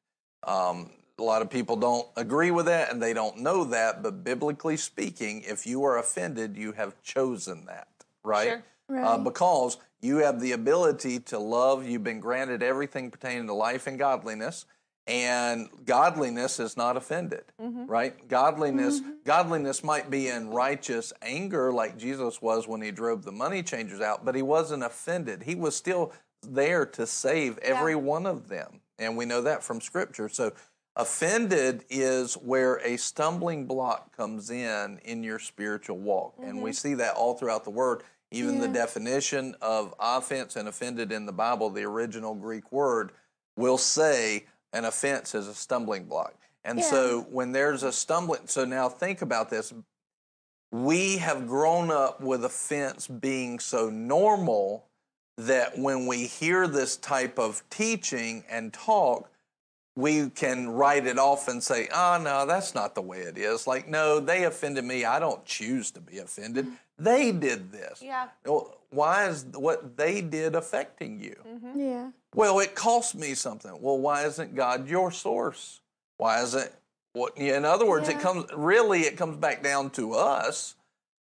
Um, 0.43 0.91
a 1.19 1.23
lot 1.23 1.41
of 1.41 1.49
people 1.49 1.75
don't 1.75 2.07
agree 2.15 2.51
with 2.51 2.67
that 2.67 2.91
and 2.91 3.01
they 3.01 3.13
don't 3.13 3.37
know 3.37 3.63
that, 3.63 4.03
but 4.03 4.23
biblically 4.23 4.77
speaking, 4.77 5.43
if 5.45 5.65
you 5.65 5.83
are 5.83 5.97
offended, 5.97 6.55
you 6.55 6.73
have 6.73 7.01
chosen 7.01 7.65
that, 7.65 7.87
right? 8.23 8.61
Sure. 8.89 9.03
Uh, 9.03 9.17
because 9.17 9.77
you 9.99 10.17
have 10.17 10.39
the 10.39 10.51
ability 10.51 11.19
to 11.19 11.39
love, 11.39 11.85
you've 11.85 12.03
been 12.03 12.19
granted 12.19 12.61
everything 12.63 13.09
pertaining 13.11 13.47
to 13.47 13.53
life 13.53 13.87
and 13.87 13.97
godliness, 13.97 14.65
and 15.07 15.69
godliness 15.85 16.59
is 16.59 16.77
not 16.77 16.97
offended, 16.97 17.43
right? 17.87 18.27
Godliness, 18.27 19.01
godliness 19.25 19.83
might 19.83 20.09
be 20.09 20.27
in 20.27 20.49
righteous 20.49 21.13
anger, 21.21 21.71
like 21.71 21.97
Jesus 21.97 22.41
was 22.41 22.67
when 22.67 22.81
he 22.81 22.91
drove 22.91 23.23
the 23.23 23.31
money 23.31 23.63
changers 23.63 24.01
out, 24.01 24.23
but 24.25 24.35
he 24.35 24.41
wasn't 24.41 24.83
offended. 24.83 25.43
He 25.43 25.55
was 25.55 25.75
still 25.75 26.13
there 26.43 26.85
to 26.85 27.07
save 27.07 27.57
every 27.59 27.95
one 27.95 28.25
of 28.25 28.49
them, 28.49 28.81
and 28.99 29.17
we 29.17 29.25
know 29.25 29.41
that 29.41 29.63
from 29.63 29.81
Scripture. 29.81 30.29
So, 30.29 30.51
offended 30.97 31.85
is 31.89 32.33
where 32.33 32.75
a 32.83 32.97
stumbling 32.97 33.65
block 33.65 34.15
comes 34.17 34.49
in 34.49 34.99
in 35.05 35.23
your 35.23 35.39
spiritual 35.39 35.97
walk, 35.97 36.33
and 36.43 36.61
we 36.61 36.71
mm-hmm. 36.71 36.75
see 36.75 36.93
that 36.95 37.15
all 37.15 37.35
throughout 37.35 37.63
the 37.63 37.69
Word. 37.69 38.03
Even 38.29 38.59
the 38.59 38.67
definition 38.67 39.55
of 39.61 39.95
offense 40.01 40.57
and 40.57 40.67
offended 40.67 41.13
in 41.13 41.25
the 41.25 41.31
Bible, 41.31 41.69
the 41.69 41.83
original 41.83 42.35
Greek 42.35 42.73
word, 42.73 43.13
will 43.55 43.77
say 43.77 44.45
an 44.73 44.83
offense 44.83 45.33
is 45.33 45.47
a 45.47 45.53
stumbling 45.53 46.03
block. 46.03 46.35
And 46.65 46.83
so 46.83 47.25
when 47.29 47.53
there's 47.53 47.83
a 47.83 47.91
stumbling, 47.93 48.41
so 48.45 48.65
now 48.65 48.89
think 48.89 49.21
about 49.21 49.49
this. 49.49 49.73
We 50.73 51.17
have 51.19 51.47
grown 51.47 51.89
up 51.89 52.19
with 52.19 52.43
offense 52.43 53.07
being 53.07 53.59
so 53.59 53.89
normal 53.89 54.87
that 55.37 55.77
when 55.77 56.05
we 56.05 56.25
hear 56.25 56.67
this 56.67 56.97
type 56.97 57.39
of 57.39 57.63
teaching 57.69 58.43
and 58.49 58.73
talk, 58.73 59.31
we 59.97 60.29
can 60.29 60.69
write 60.69 61.07
it 61.07 61.17
off 61.17 61.47
and 61.47 61.61
say, 61.61 61.89
oh, 61.91 62.21
no, 62.23 62.45
that's 62.45 62.75
not 62.75 62.93
the 62.93 63.01
way 63.01 63.21
it 63.21 63.35
is. 63.35 63.65
Like, 63.65 63.89
no, 63.89 64.19
they 64.19 64.43
offended 64.43 64.85
me. 64.85 65.05
I 65.05 65.19
don't 65.19 65.43
choose 65.43 65.89
to 65.91 65.99
be 65.99 66.19
offended. 66.19 66.67
They 66.99 67.31
did 67.31 67.71
this. 67.71 67.99
Yeah. 68.03 68.27
Well, 68.45 68.77
why 68.91 69.27
is 69.27 69.47
what 69.55 69.97
they 69.97 70.21
did 70.21 70.53
affecting 70.55 71.19
you? 71.19 71.35
Mm-hmm. 71.47 71.79
Yeah. 71.79 72.09
Well, 72.35 72.59
it 72.59 72.75
cost 72.75 73.15
me 73.15 73.33
something. 73.33 73.75
Well, 73.81 73.97
why 73.97 74.25
isn't 74.25 74.53
God 74.53 74.87
your 74.87 75.11
source? 75.11 75.81
Why 76.17 76.43
isn't 76.43 76.71
what? 77.13 77.35
In 77.35 77.65
other 77.65 77.87
words, 77.87 78.07
it 78.07 78.19
comes 78.19 78.45
really 78.55 79.01
it 79.01 79.17
comes 79.17 79.37
back 79.37 79.63
down 79.63 79.89
to 79.91 80.13
us. 80.13 80.75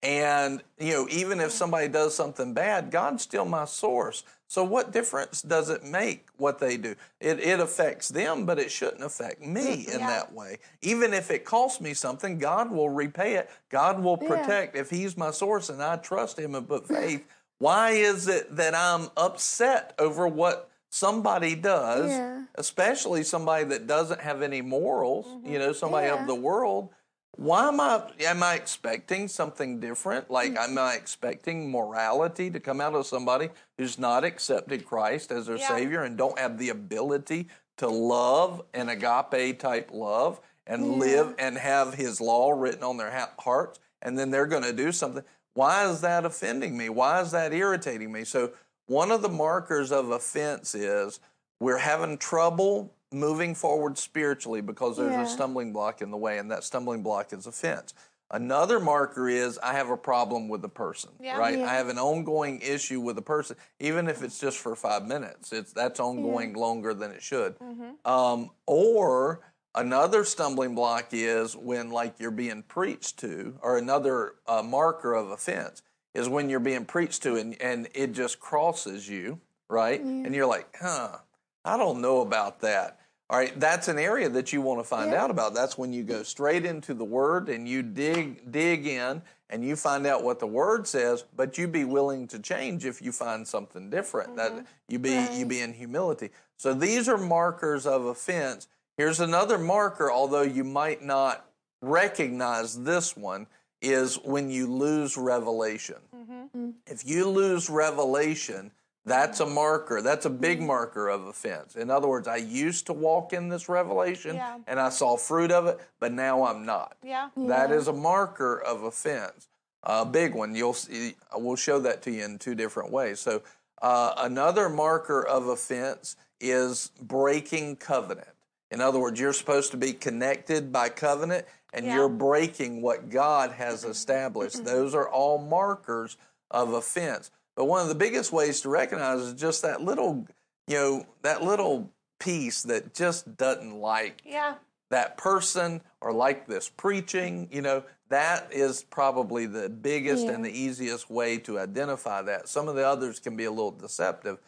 And 0.04 0.62
you 0.78 0.92
know, 0.92 1.08
even 1.10 1.40
if 1.40 1.50
somebody 1.50 1.88
does 1.88 2.14
something 2.14 2.52
bad, 2.52 2.90
God's 2.90 3.22
still 3.22 3.46
my 3.46 3.64
source. 3.64 4.22
So 4.46 4.62
what 4.62 4.92
difference 4.92 5.40
does 5.40 5.70
it 5.70 5.82
make 5.82 6.28
what 6.36 6.58
they 6.58 6.76
do? 6.76 6.94
It 7.20 7.40
it 7.40 7.58
affects 7.58 8.10
them, 8.10 8.44
but 8.44 8.58
it 8.58 8.70
shouldn't 8.70 9.02
affect 9.02 9.40
me 9.40 9.86
mm, 9.86 9.94
in 9.94 10.00
Yeah. 10.00 10.06
that 10.08 10.32
way. 10.34 10.58
Even 10.82 11.14
if 11.14 11.30
it 11.30 11.46
costs 11.46 11.80
me 11.80 11.94
something, 11.94 12.38
God 12.38 12.70
will 12.70 12.90
repay 12.90 13.36
it. 13.36 13.50
God 13.70 13.98
will 14.02 14.18
protect 14.18 14.76
if 14.76 14.90
He's 14.90 15.16
my 15.16 15.30
source 15.30 15.70
and 15.70 15.82
I 15.82 15.96
trust 15.96 16.38
Him 16.38 16.54
and 16.54 16.68
put 16.68 16.86
faith. 16.86 17.26
Why 17.58 17.92
is 17.92 18.28
it 18.28 18.54
that 18.56 18.74
I'm 18.74 19.08
upset 19.16 19.94
over 19.98 20.28
what 20.28 20.70
somebody 20.90 21.54
does, 21.54 22.10
Yeah. 22.10 22.44
especially 22.56 23.24
somebody 23.24 23.64
that 23.64 23.86
doesn't 23.86 24.20
have 24.20 24.42
any 24.42 24.60
morals, 24.60 25.26
you 25.26 25.32
mm-hmm. 25.32 25.52
know, 25.54 25.72
somebody 25.72 26.08
Yeah. 26.08 26.20
of 26.20 26.26
the 26.26 26.34
world? 26.34 26.90
Why 27.36 27.68
am 27.68 27.80
I 27.80 28.02
am 28.20 28.42
I 28.42 28.54
expecting 28.54 29.28
something 29.28 29.80
different? 29.80 30.30
Like 30.30 30.56
am 30.56 30.78
I 30.78 30.94
expecting 30.94 31.70
morality 31.70 32.50
to 32.50 32.60
come 32.60 32.80
out 32.80 32.94
of 32.94 33.06
somebody 33.06 33.48
who's 33.78 33.98
not 33.98 34.24
accepted 34.24 34.84
Christ 34.86 35.30
as 35.32 35.46
their 35.46 35.56
Yeah. 35.56 35.68
savior 35.68 36.02
and 36.02 36.16
don't 36.16 36.38
have 36.38 36.58
the 36.58 36.68
ability 36.70 37.48
to 37.78 37.88
love 37.88 38.62
an 38.72 38.88
agape 38.88 39.58
type 39.58 39.90
love 39.92 40.40
and 40.66 40.92
live 40.98 41.34
and 41.38 41.58
have 41.58 41.94
his 41.94 42.20
law 42.20 42.50
written 42.52 42.82
on 42.84 42.96
their 42.96 43.10
ha- 43.10 43.32
hearts 43.40 43.80
and 44.00 44.18
then 44.18 44.30
they're 44.30 44.46
going 44.46 44.62
to 44.62 44.72
do 44.72 44.92
something. 44.92 45.24
Why 45.54 45.88
is 45.88 46.00
that 46.02 46.24
offending 46.24 46.76
me? 46.76 46.88
Why 46.88 47.20
is 47.20 47.30
that 47.32 47.52
irritating 47.52 48.12
me? 48.12 48.24
So 48.24 48.52
one 48.86 49.10
of 49.10 49.22
the 49.22 49.28
markers 49.28 49.90
of 49.92 50.10
offense 50.10 50.74
is 50.74 51.20
we're 51.60 51.78
having 51.78 52.18
trouble 52.18 52.92
moving 53.14 53.54
forward 53.54 53.96
spiritually 53.96 54.60
because 54.60 54.96
there's 54.96 55.14
Yeah. 55.14 55.22
a 55.22 55.26
stumbling 55.26 55.72
block 55.72 56.02
in 56.02 56.10
the 56.10 56.16
way, 56.16 56.38
and 56.38 56.50
that 56.50 56.64
stumbling 56.64 57.02
block 57.02 57.32
is 57.32 57.46
offense. 57.46 57.94
Another 58.30 58.80
marker 58.80 59.28
is 59.28 59.58
I 59.58 59.74
have 59.74 59.90
a 59.90 59.96
problem 59.96 60.48
with 60.48 60.62
the 60.62 60.68
person, 60.68 61.10
Yeah. 61.20 61.38
right? 61.38 61.58
Yeah. 61.58 61.70
I 61.70 61.74
have 61.74 61.88
an 61.88 61.98
ongoing 61.98 62.60
issue 62.62 63.00
with 63.00 63.16
the 63.16 63.22
person, 63.22 63.56
even 63.78 64.08
if 64.08 64.22
it's 64.22 64.38
just 64.38 64.58
for 64.58 64.74
five 64.74 65.06
minutes. 65.06 65.52
It's 65.52 65.72
that's 65.72 66.00
ongoing 66.00 66.54
longer 66.54 66.94
than 66.94 67.12
it 67.12 67.22
should. 67.22 67.56
Um, 68.04 68.50
or 68.66 69.40
another 69.74 70.24
stumbling 70.24 70.74
block 70.74 71.08
is 71.12 71.54
when 71.56 71.90
like 71.90 72.18
you're 72.18 72.30
being 72.30 72.62
preached 72.62 73.18
to, 73.20 73.58
or 73.62 73.76
another 73.78 74.34
uh, 74.46 74.62
marker 74.62 75.14
of 75.14 75.30
offense 75.30 75.82
is 76.14 76.28
when 76.28 76.48
you're 76.48 76.60
being 76.60 76.84
preached 76.86 77.22
to 77.24 77.36
and, 77.36 77.60
and 77.60 77.88
it 77.94 78.12
just 78.12 78.40
crosses 78.40 79.08
you, 79.08 79.38
right? 79.68 80.00
And 80.00 80.34
you're 80.34 80.46
like, 80.46 80.74
huh, 80.80 81.18
I 81.64 81.76
don't 81.76 82.00
know 82.00 82.20
about 82.20 82.60
that. 82.60 82.98
All 83.30 83.38
right, 83.38 83.58
that's 83.58 83.88
an 83.88 83.98
area 83.98 84.28
that 84.28 84.52
you 84.52 84.60
want 84.60 84.80
to 84.80 84.84
find 84.84 85.14
out 85.14 85.30
about. 85.30 85.54
That's 85.54 85.78
when 85.78 85.94
you 85.94 86.02
go 86.02 86.22
straight 86.22 86.66
into 86.66 86.92
the 86.92 87.04
word 87.04 87.48
and 87.48 87.66
you 87.66 87.82
dig 87.82 88.50
dig 88.52 88.86
in 88.86 89.22
and 89.48 89.64
you 89.64 89.76
find 89.76 90.06
out 90.06 90.22
what 90.22 90.40
the 90.40 90.46
word 90.46 90.86
says, 90.86 91.24
but 91.34 91.56
you 91.56 91.66
be 91.66 91.84
willing 91.84 92.26
to 92.28 92.38
change 92.38 92.84
if 92.84 93.00
you 93.00 93.12
find 93.12 93.48
something 93.48 93.88
different. 93.88 94.36
That 94.36 94.52
mm-hmm. 94.52 94.64
you 94.88 94.98
be 94.98 95.26
you 95.32 95.46
be 95.46 95.60
in 95.60 95.72
humility. 95.72 96.30
So 96.58 96.74
these 96.74 97.08
are 97.08 97.16
markers 97.16 97.86
of 97.86 98.04
offense. 98.04 98.68
Here's 98.98 99.20
another 99.20 99.58
marker, 99.58 100.10
although 100.10 100.42
you 100.42 100.62
might 100.62 101.02
not 101.02 101.46
recognize 101.80 102.82
this 102.84 103.16
one, 103.16 103.46
is 103.80 104.16
when 104.16 104.50
you 104.50 104.66
lose 104.66 105.16
revelation. 105.16 105.96
Mm-hmm. 106.14 106.58
Mm. 106.58 106.72
If 106.86 107.06
you 107.06 107.28
lose 107.28 107.68
revelation, 107.68 108.70
that's 109.06 109.40
a 109.40 109.46
marker. 109.46 110.00
That's 110.00 110.24
a 110.26 110.30
big 110.30 110.62
marker 110.62 111.08
of 111.08 111.26
offense. 111.26 111.76
In 111.76 111.90
other 111.90 112.08
words, 112.08 112.26
I 112.26 112.36
used 112.36 112.86
to 112.86 112.92
walk 112.92 113.32
in 113.32 113.48
this 113.48 113.68
revelation 113.68 114.36
Yeah. 114.36 114.58
and 114.66 114.80
I 114.80 114.88
saw 114.88 115.16
fruit 115.16 115.52
of 115.52 115.66
it, 115.66 115.78
but 116.00 116.12
now 116.12 116.44
I'm 116.44 116.64
not. 116.64 116.96
Yeah. 117.02 117.28
That 117.36 117.70
is 117.70 117.88
a 117.88 117.92
marker 117.92 118.58
of 118.58 118.82
offense, 118.82 119.48
a 119.82 120.06
big 120.06 120.34
one. 120.34 120.54
You'll 120.54 120.72
see. 120.74 121.16
We'll 121.34 121.56
show 121.56 121.78
that 121.80 122.02
to 122.02 122.10
you 122.10 122.24
in 122.24 122.38
two 122.38 122.54
different 122.54 122.90
ways. 122.92 123.20
So 123.20 123.42
uh, 123.82 124.14
another 124.18 124.68
marker 124.70 125.24
of 125.26 125.48
offense 125.48 126.16
is 126.40 126.90
breaking 127.00 127.76
covenant. 127.76 128.28
In 128.70 128.80
other 128.80 128.98
words, 128.98 129.20
you're 129.20 129.32
supposed 129.34 129.70
to 129.72 129.76
be 129.76 129.92
connected 129.92 130.72
by 130.72 130.88
covenant, 130.88 131.44
and 131.74 131.84
Yeah. 131.86 131.94
you're 131.96 132.08
breaking 132.08 132.80
what 132.82 133.10
God 133.10 133.52
has 133.52 133.84
established. 133.84 134.64
Those 134.64 134.94
are 134.94 135.08
all 135.08 135.38
markers 135.38 136.16
of 136.50 136.72
offense. 136.72 137.30
But 137.56 137.66
one 137.66 137.82
of 137.82 137.88
the 137.88 137.94
biggest 137.94 138.32
ways 138.32 138.60
to 138.62 138.68
recognize 138.68 139.20
is 139.20 139.34
just 139.34 139.62
that 139.62 139.80
little, 139.80 140.26
you 140.66 140.74
know, 140.76 141.06
that 141.22 141.42
little 141.42 141.90
piece 142.18 142.62
that 142.62 142.94
just 142.94 143.36
doesn't 143.36 143.74
like 143.74 144.22
Yeah. 144.24 144.54
that 144.90 145.16
person 145.16 145.80
or 146.00 146.12
like 146.12 146.46
this 146.46 146.68
preaching, 146.68 147.48
you 147.50 147.62
know, 147.62 147.82
that 148.08 148.52
is 148.52 148.84
probably 148.84 149.46
the 149.46 149.68
biggest 149.68 150.26
and 150.26 150.44
the 150.44 150.50
easiest 150.50 151.10
way 151.10 151.38
to 151.38 151.58
identify 151.58 152.22
that. 152.22 152.48
Some 152.48 152.68
of 152.68 152.76
the 152.76 152.86
others 152.86 153.18
can 153.18 153.36
be 153.36 153.44
a 153.44 153.50
little 153.50 153.70
deceptive. 153.72 154.38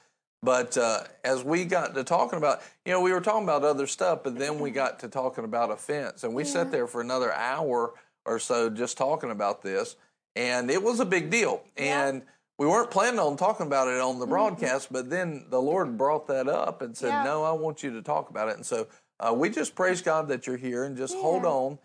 But 0.42 0.76
uh, 0.76 1.04
as 1.24 1.42
we 1.42 1.64
got 1.64 1.94
to 1.94 2.04
talking 2.04 2.36
about, 2.36 2.60
you 2.84 2.92
know, 2.92 3.00
we 3.00 3.12
were 3.12 3.20
talking 3.22 3.42
about 3.44 3.64
other 3.64 3.86
stuff, 3.86 4.20
but 4.22 4.38
then 4.38 4.60
we 4.60 4.70
got 4.70 5.00
to 5.00 5.08
talking 5.08 5.44
about 5.44 5.70
offense. 5.70 6.22
And 6.22 6.34
we 6.34 6.44
sat 6.44 6.70
there 6.70 6.86
for 6.86 7.00
another 7.00 7.32
hour 7.32 7.94
or 8.24 8.38
so 8.38 8.68
just 8.70 8.96
talking 8.96 9.30
about 9.30 9.62
this. 9.62 9.96
And 10.36 10.70
it 10.70 10.82
was 10.82 11.00
a 11.00 11.06
big 11.06 11.30
deal. 11.30 11.62
And 11.76 12.22
we 12.58 12.66
weren't 12.66 12.90
planning 12.90 13.20
on 13.20 13.36
talking 13.36 13.66
about 13.66 13.88
it 13.88 14.00
on 14.00 14.18
the 14.18 14.26
broadcast, 14.26 14.92
but 14.92 15.10
then 15.10 15.46
the 15.50 15.60
Lord 15.60 15.98
brought 15.98 16.26
that 16.28 16.48
up 16.48 16.80
and 16.82 16.96
said, 16.96 17.08
Yeah. 17.08 17.24
No, 17.24 17.44
I 17.44 17.52
want 17.52 17.82
you 17.82 17.92
to 17.92 18.02
talk 18.02 18.30
about 18.30 18.48
it. 18.48 18.56
And 18.56 18.64
so 18.64 18.86
uh, 19.20 19.34
we 19.34 19.50
just 19.50 19.74
praise 19.74 20.00
God 20.00 20.28
that 20.28 20.46
you're 20.46 20.56
here 20.56 20.84
and 20.84 20.96
just 20.96 21.14
hold 21.14 21.44
on. 21.44 21.78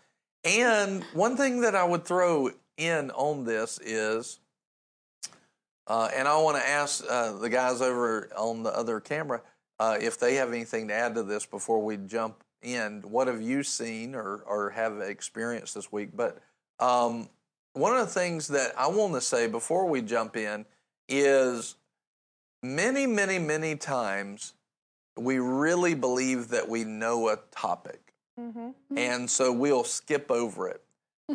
And 0.44 1.04
one 1.12 1.36
thing 1.36 1.60
that 1.60 1.74
I 1.74 1.84
would 1.84 2.04
throw 2.04 2.50
in 2.76 3.10
on 3.10 3.44
this 3.44 3.78
is, 3.80 4.40
uh, 5.86 6.08
and 6.14 6.26
I 6.26 6.40
want 6.40 6.56
to 6.56 6.68
ask 6.68 7.04
uh, 7.08 7.32
the 7.38 7.48
guys 7.48 7.80
over 7.80 8.30
on 8.36 8.62
the 8.62 8.70
other 8.70 8.98
camera 8.98 9.42
uh, 9.78 9.98
if 10.00 10.18
they 10.18 10.36
have 10.36 10.48
anything 10.48 10.88
to 10.88 10.94
add 10.94 11.14
to 11.16 11.22
this 11.22 11.44
before 11.44 11.82
we 11.82 11.96
jump 11.96 12.42
in. 12.62 13.02
What 13.02 13.28
have 13.28 13.42
you 13.42 13.62
seen 13.62 14.14
or, 14.14 14.42
or 14.46 14.70
have 14.70 15.00
experienced 15.00 15.74
this 15.74 15.92
week? 15.92 16.10
But 16.14 16.38
um, 16.78 17.28
one 17.74 17.96
of 17.96 18.06
the 18.06 18.12
things 18.12 18.48
that 18.48 18.72
I 18.76 18.88
want 18.88 19.14
to 19.14 19.20
say 19.20 19.46
before 19.46 19.86
we 19.86 20.02
jump 20.02 20.36
in 20.36 20.66
is 21.08 21.76
many, 22.62 23.06
many, 23.06 23.38
many 23.38 23.76
times 23.76 24.54
we 25.16 25.38
really 25.38 25.94
believe 25.94 26.48
that 26.48 26.68
we 26.68 26.84
know 26.84 27.28
a 27.28 27.38
topic. 27.50 28.14
Mm-hmm. 28.38 28.70
And 28.96 29.28
so 29.28 29.52
we'll 29.52 29.84
skip 29.84 30.30
over 30.30 30.68
it. 30.68 30.82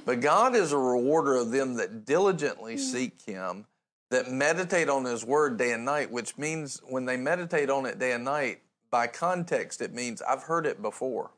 But 0.06 0.20
God 0.20 0.56
is 0.56 0.72
a 0.72 0.78
rewarder 0.78 1.36
of 1.36 1.52
them 1.52 1.76
that 1.76 2.06
diligently 2.06 2.76
mm. 2.76 2.80
seek 2.80 3.22
Him, 3.22 3.66
that 4.10 4.32
meditate 4.32 4.90
on 4.90 5.06
His 5.06 5.26
Word 5.26 5.58
day 5.58 5.72
and 5.72 5.86
night, 5.86 6.12
which 6.12 6.38
means 6.38 6.82
when 6.88 7.06
they 7.06 7.18
meditate 7.18 7.70
on 7.70 7.86
it 7.86 7.98
day 8.00 8.12
and 8.12 8.24
night, 8.24 8.62
by 8.90 9.08
context, 9.08 9.82
it 9.82 9.94
means 9.94 10.22
I've 10.22 10.44
heard 10.44 10.66
it 10.66 10.82
before, 10.82 11.32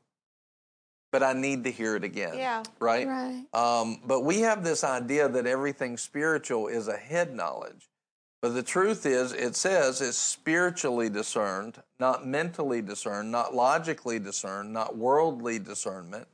but 1.12 1.24
I 1.24 1.34
need 1.34 1.64
to 1.64 1.72
hear 1.72 1.96
it 1.96 2.04
again. 2.04 2.38
Yeah. 2.38 2.64
Right? 2.80 3.08
Right. 3.08 3.46
Um, 3.54 4.02
but 4.06 4.22
we 4.22 4.42
have 4.42 4.64
this 4.64 4.84
idea 4.84 5.28
that 5.28 5.48
everything 5.48 5.98
spiritual 5.98 6.68
is 6.68 6.88
a 6.88 6.98
head 6.98 7.36
knowledge. 7.36 7.90
But 8.42 8.54
the 8.54 8.64
truth 8.64 9.06
is, 9.06 9.34
it 9.34 9.56
says 9.56 10.00
it's 10.00 10.18
spiritually 10.18 11.10
discerned, 11.10 11.82
not 12.00 12.26
mentally 12.26 12.82
discerned, 12.82 13.32
not 13.32 13.54
logically 13.54 14.18
discerned, 14.18 14.72
not 14.72 14.96
worldly 14.96 15.60
discernment. 15.60 16.28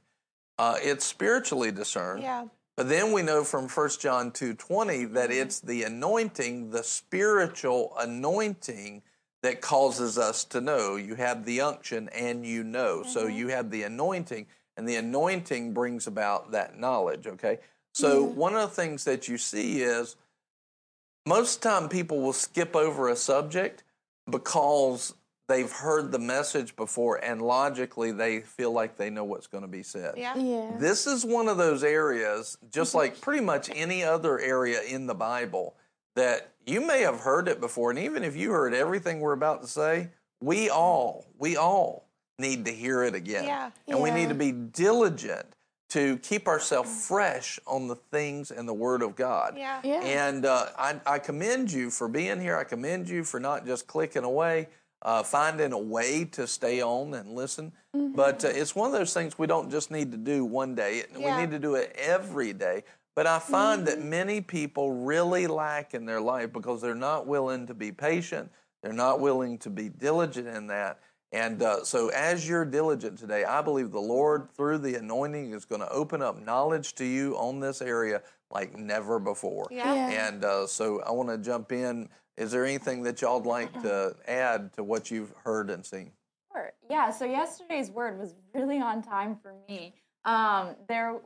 Uh, 0.60 0.77
it's 0.82 1.03
spiritually 1.03 1.72
discerned. 1.72 2.22
Yeah. 2.22 2.46
But 2.77 2.89
then 2.89 3.12
we 3.12 3.22
know 3.22 3.44
from 3.44 3.70
1 3.70 4.00
John 4.00 4.32
2:20 4.32 5.05
that 5.13 5.32
it's 5.32 5.60
the 5.60 5.84
anointing, 5.84 6.72
the 6.72 6.84
spiritual 6.84 7.94
anointing 7.98 9.01
that 9.41 9.62
causes 9.62 10.17
us 10.17 10.44
to 10.44 10.62
know. 10.62 10.96
You 10.96 11.15
have 11.15 11.46
the 11.46 11.62
unction 11.62 12.10
and 12.10 12.46
you 12.46 12.63
know. 12.63 13.03
So 13.03 13.27
you 13.27 13.48
have 13.48 13.72
the 13.72 13.84
anointing 13.84 14.48
and 14.77 14.88
the 14.88 14.96
anointing 14.96 15.74
brings 15.74 16.08
about 16.08 16.51
that 16.51 16.77
knowledge, 16.77 17.27
okay? 17.27 17.60
So 17.94 18.24
one 18.24 18.55
of 18.55 18.62
the 18.62 18.75
things 18.75 19.05
that 19.05 19.29
you 19.29 19.38
see 19.38 19.82
is 19.82 20.17
most 21.25 21.62
time 21.62 21.88
people 21.88 22.22
will 22.22 22.34
skip 22.34 22.75
over 22.75 23.08
a 23.08 23.15
subject 23.15 23.84
because 24.29 25.13
they've 25.48 25.72
heard 25.72 26.12
the 26.12 26.20
message 26.20 26.75
before 26.75 27.24
and 27.24 27.41
logically 27.41 28.12
they 28.12 28.41
feel 28.41 28.72
like 28.72 28.98
they 28.98 29.10
know 29.10 29.24
what's 29.24 29.48
going 29.48 29.63
to 29.63 29.67
be 29.70 29.84
said. 29.84 30.15
Yeah. 30.17 30.36
Yeah. 30.36 30.72
This 30.77 31.08
is 31.08 31.24
one 31.24 31.48
of 31.48 31.58
those 31.58 31.84
areas, 31.84 32.58
just 32.70 32.89
mm-hmm. 32.89 32.98
like 32.98 33.22
pretty 33.22 33.44
much 33.44 33.70
any 33.74 34.03
other 34.03 34.39
area 34.39 34.82
in 34.82 35.08
the 35.08 35.15
Bible, 35.15 35.75
that 36.15 36.51
you 36.65 36.86
may 36.86 37.01
have 37.01 37.22
heard 37.22 37.48
it 37.48 37.62
before. 37.62 37.91
And 37.91 38.00
even 38.00 38.24
if 38.24 38.36
you 38.36 38.51
heard 38.51 38.74
everything 38.74 39.20
we're 39.20 39.34
about 39.34 39.62
to 39.62 39.67
say, 39.67 40.10
we 40.41 40.70
all, 40.70 41.25
we 41.38 41.55
all 41.55 42.04
need 42.39 42.65
to 42.65 42.71
hear 42.71 43.03
it 43.03 43.15
again. 43.15 43.45
Yeah. 43.45 43.71
And 43.87 44.01
we 44.01 44.11
need 44.11 44.29
to 44.29 44.35
be 44.35 44.51
diligent 44.51 45.45
to 45.89 46.17
keep 46.17 46.47
ourselves 46.47 47.07
fresh 47.07 47.59
on 47.67 47.87
the 47.87 47.95
things 47.95 48.51
and 48.51 48.67
the 48.67 48.73
Word 48.73 49.01
of 49.01 49.15
God. 49.15 49.55
Yeah. 49.57 49.79
Yeah. 49.83 50.01
And 50.01 50.45
uh, 50.45 50.67
I, 50.77 50.99
I 51.05 51.19
commend 51.19 51.71
you 51.71 51.89
for 51.89 52.07
being 52.07 52.41
here. 52.41 52.57
I 52.57 52.63
commend 52.63 53.07
you 53.07 53.23
for 53.23 53.39
not 53.39 53.65
just 53.65 53.87
clicking 53.87 54.23
away, 54.23 54.67
uh, 55.03 55.23
finding 55.23 55.71
a 55.71 55.77
way 55.79 56.25
to 56.31 56.47
stay 56.47 56.81
on 56.81 57.13
and 57.13 57.31
listen. 57.31 57.71
But 57.93 58.43
uh, 58.43 58.49
it's 58.49 58.75
one 58.75 58.87
of 58.87 58.97
those 58.97 59.13
things 59.13 59.39
we 59.39 59.47
don't 59.47 59.71
just 59.71 59.89
need 59.89 60.11
to 60.11 60.17
do 60.17 60.43
one 60.43 60.75
day, 60.75 61.03
Yeah. 61.17 61.35
we 61.37 61.41
need 61.41 61.51
to 61.51 61.59
do 61.59 61.75
it 61.75 61.95
every 61.97 62.51
day. 62.51 62.83
But 63.15 63.25
I 63.27 63.39
find 63.39 63.87
that 63.87 64.01
many 64.01 64.41
people 64.41 64.91
really 64.91 65.47
lack 65.47 65.93
in 65.93 66.05
their 66.05 66.19
life 66.19 66.51
because 66.51 66.81
they're 66.81 66.93
not 66.93 67.25
willing 67.27 67.67
to 67.67 67.73
be 67.73 67.93
patient, 67.93 68.51
they're 68.83 68.91
not 68.91 69.21
willing 69.21 69.57
to 69.59 69.69
be 69.69 69.87
diligent 69.87 70.49
in 70.49 70.67
that. 70.67 70.99
And 71.35 71.61
uh, 71.61 71.83
so, 71.83 72.07
as 72.09 72.47
you're 72.47 72.63
diligent 72.63 73.19
today, 73.19 73.43
I 73.43 73.61
believe 73.61 73.91
the 73.91 73.99
Lord, 73.99 74.49
through 74.55 74.77
the 74.77 74.95
anointing, 74.95 75.51
is 75.51 75.65
going 75.65 75.81
to 75.81 75.89
open 75.89 76.21
up 76.21 76.41
knowledge 76.41 76.95
to 76.95 77.03
you 77.03 77.35
on 77.37 77.59
this 77.59 77.81
area 77.81 78.21
like 78.49 78.77
never 78.77 79.19
before. 79.19 79.67
Yeah. 79.69 79.93
Yeah. 79.93 80.27
And 80.27 80.45
uh, 80.45 80.65
so, 80.65 81.01
I 81.01 81.11
want 81.11 81.27
to 81.27 81.37
jump 81.37 81.73
in. 81.73 82.07
Is 82.37 82.51
there 82.51 82.65
anything 82.65 83.03
that 83.03 83.21
y'all'd 83.21 83.45
like 83.45 83.73
to 83.81 84.15
add 84.29 84.71
to 84.73 84.83
what 84.85 85.11
you've 85.11 85.33
heard 85.43 85.69
and 85.69 85.85
seen? 85.85 86.11
Sure. 86.53 86.71
Yeah. 86.89 87.11
So 87.11 87.25
yesterday's 87.25 87.91
word 87.91 88.17
was 88.17 88.33
really 88.53 88.79
on 88.79 89.01
time 89.01 89.35
for 89.35 89.53
me. 89.67 89.93
Um, 90.23 90.75
there, 90.87 91.17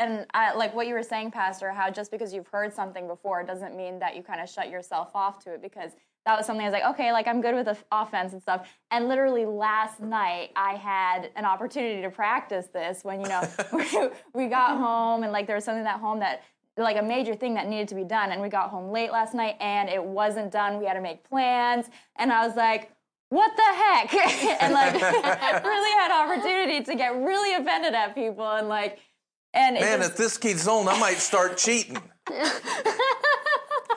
and 0.00 0.26
I, 0.34 0.54
like 0.54 0.74
what 0.74 0.88
you 0.88 0.94
were 0.94 1.04
saying, 1.04 1.30
Pastor, 1.30 1.70
how 1.70 1.88
just 1.90 2.10
because 2.10 2.34
you've 2.34 2.48
heard 2.48 2.74
something 2.74 3.06
before 3.06 3.44
doesn't 3.44 3.76
mean 3.76 4.00
that 4.00 4.16
you 4.16 4.22
kind 4.22 4.40
of 4.40 4.48
shut 4.48 4.70
yourself 4.70 5.10
off 5.14 5.38
to 5.44 5.54
it 5.54 5.62
because 5.62 5.92
that 6.26 6.36
was 6.36 6.44
something 6.44 6.66
I 6.66 6.68
was 6.68 6.72
like, 6.72 6.94
okay, 6.94 7.12
like 7.12 7.28
I'm 7.28 7.40
good 7.40 7.54
with 7.54 7.66
the 7.66 7.78
offense 7.92 8.32
and 8.32 8.42
stuff. 8.42 8.68
And 8.90 9.08
literally 9.08 9.46
last 9.46 10.00
night, 10.00 10.50
I 10.56 10.74
had 10.74 11.30
an 11.36 11.44
opportunity 11.44 12.02
to 12.02 12.10
practice 12.10 12.66
this 12.66 13.04
when 13.04 13.20
you 13.20 13.28
know 13.28 13.42
we, 14.34 14.48
got 14.48 14.76
home 14.76 15.22
and 15.22 15.32
like 15.32 15.46
there 15.46 15.56
was 15.56 15.64
something 15.64 15.86
at 15.86 16.00
home 16.00 16.18
that 16.20 16.42
like 16.76 16.96
a 16.96 17.02
major 17.02 17.34
thing 17.34 17.54
that 17.54 17.68
needed 17.68 17.88
to 17.88 17.94
be 17.94 18.04
done 18.04 18.32
and 18.32 18.42
we 18.42 18.48
got 18.48 18.70
home 18.70 18.90
late 18.92 19.10
last 19.10 19.34
night 19.34 19.56
and 19.60 19.88
it 19.88 20.02
wasn't 20.02 20.52
done 20.52 20.78
we 20.78 20.84
had 20.84 20.94
to 20.94 21.00
make 21.00 21.26
plans 21.28 21.86
and 22.16 22.30
i 22.30 22.46
was 22.46 22.54
like 22.54 22.92
what 23.30 23.50
the 23.56 23.62
heck 23.62 24.14
and 24.62 24.74
like 24.74 24.94
I 25.02 25.60
really 25.64 25.90
had 25.98 26.10
opportunity 26.12 26.84
to 26.84 26.94
get 26.94 27.16
really 27.16 27.54
offended 27.54 27.94
at 27.94 28.14
people 28.14 28.46
and 28.46 28.68
like 28.68 28.98
and 29.54 29.74
Man, 29.74 30.00
just, 30.00 30.10
if 30.10 30.16
this 30.18 30.36
keeps 30.36 30.68
on, 30.68 30.86
I 30.86 30.98
might 31.00 31.16
start 31.16 31.56
cheating. 31.56 31.98
that 32.26 32.52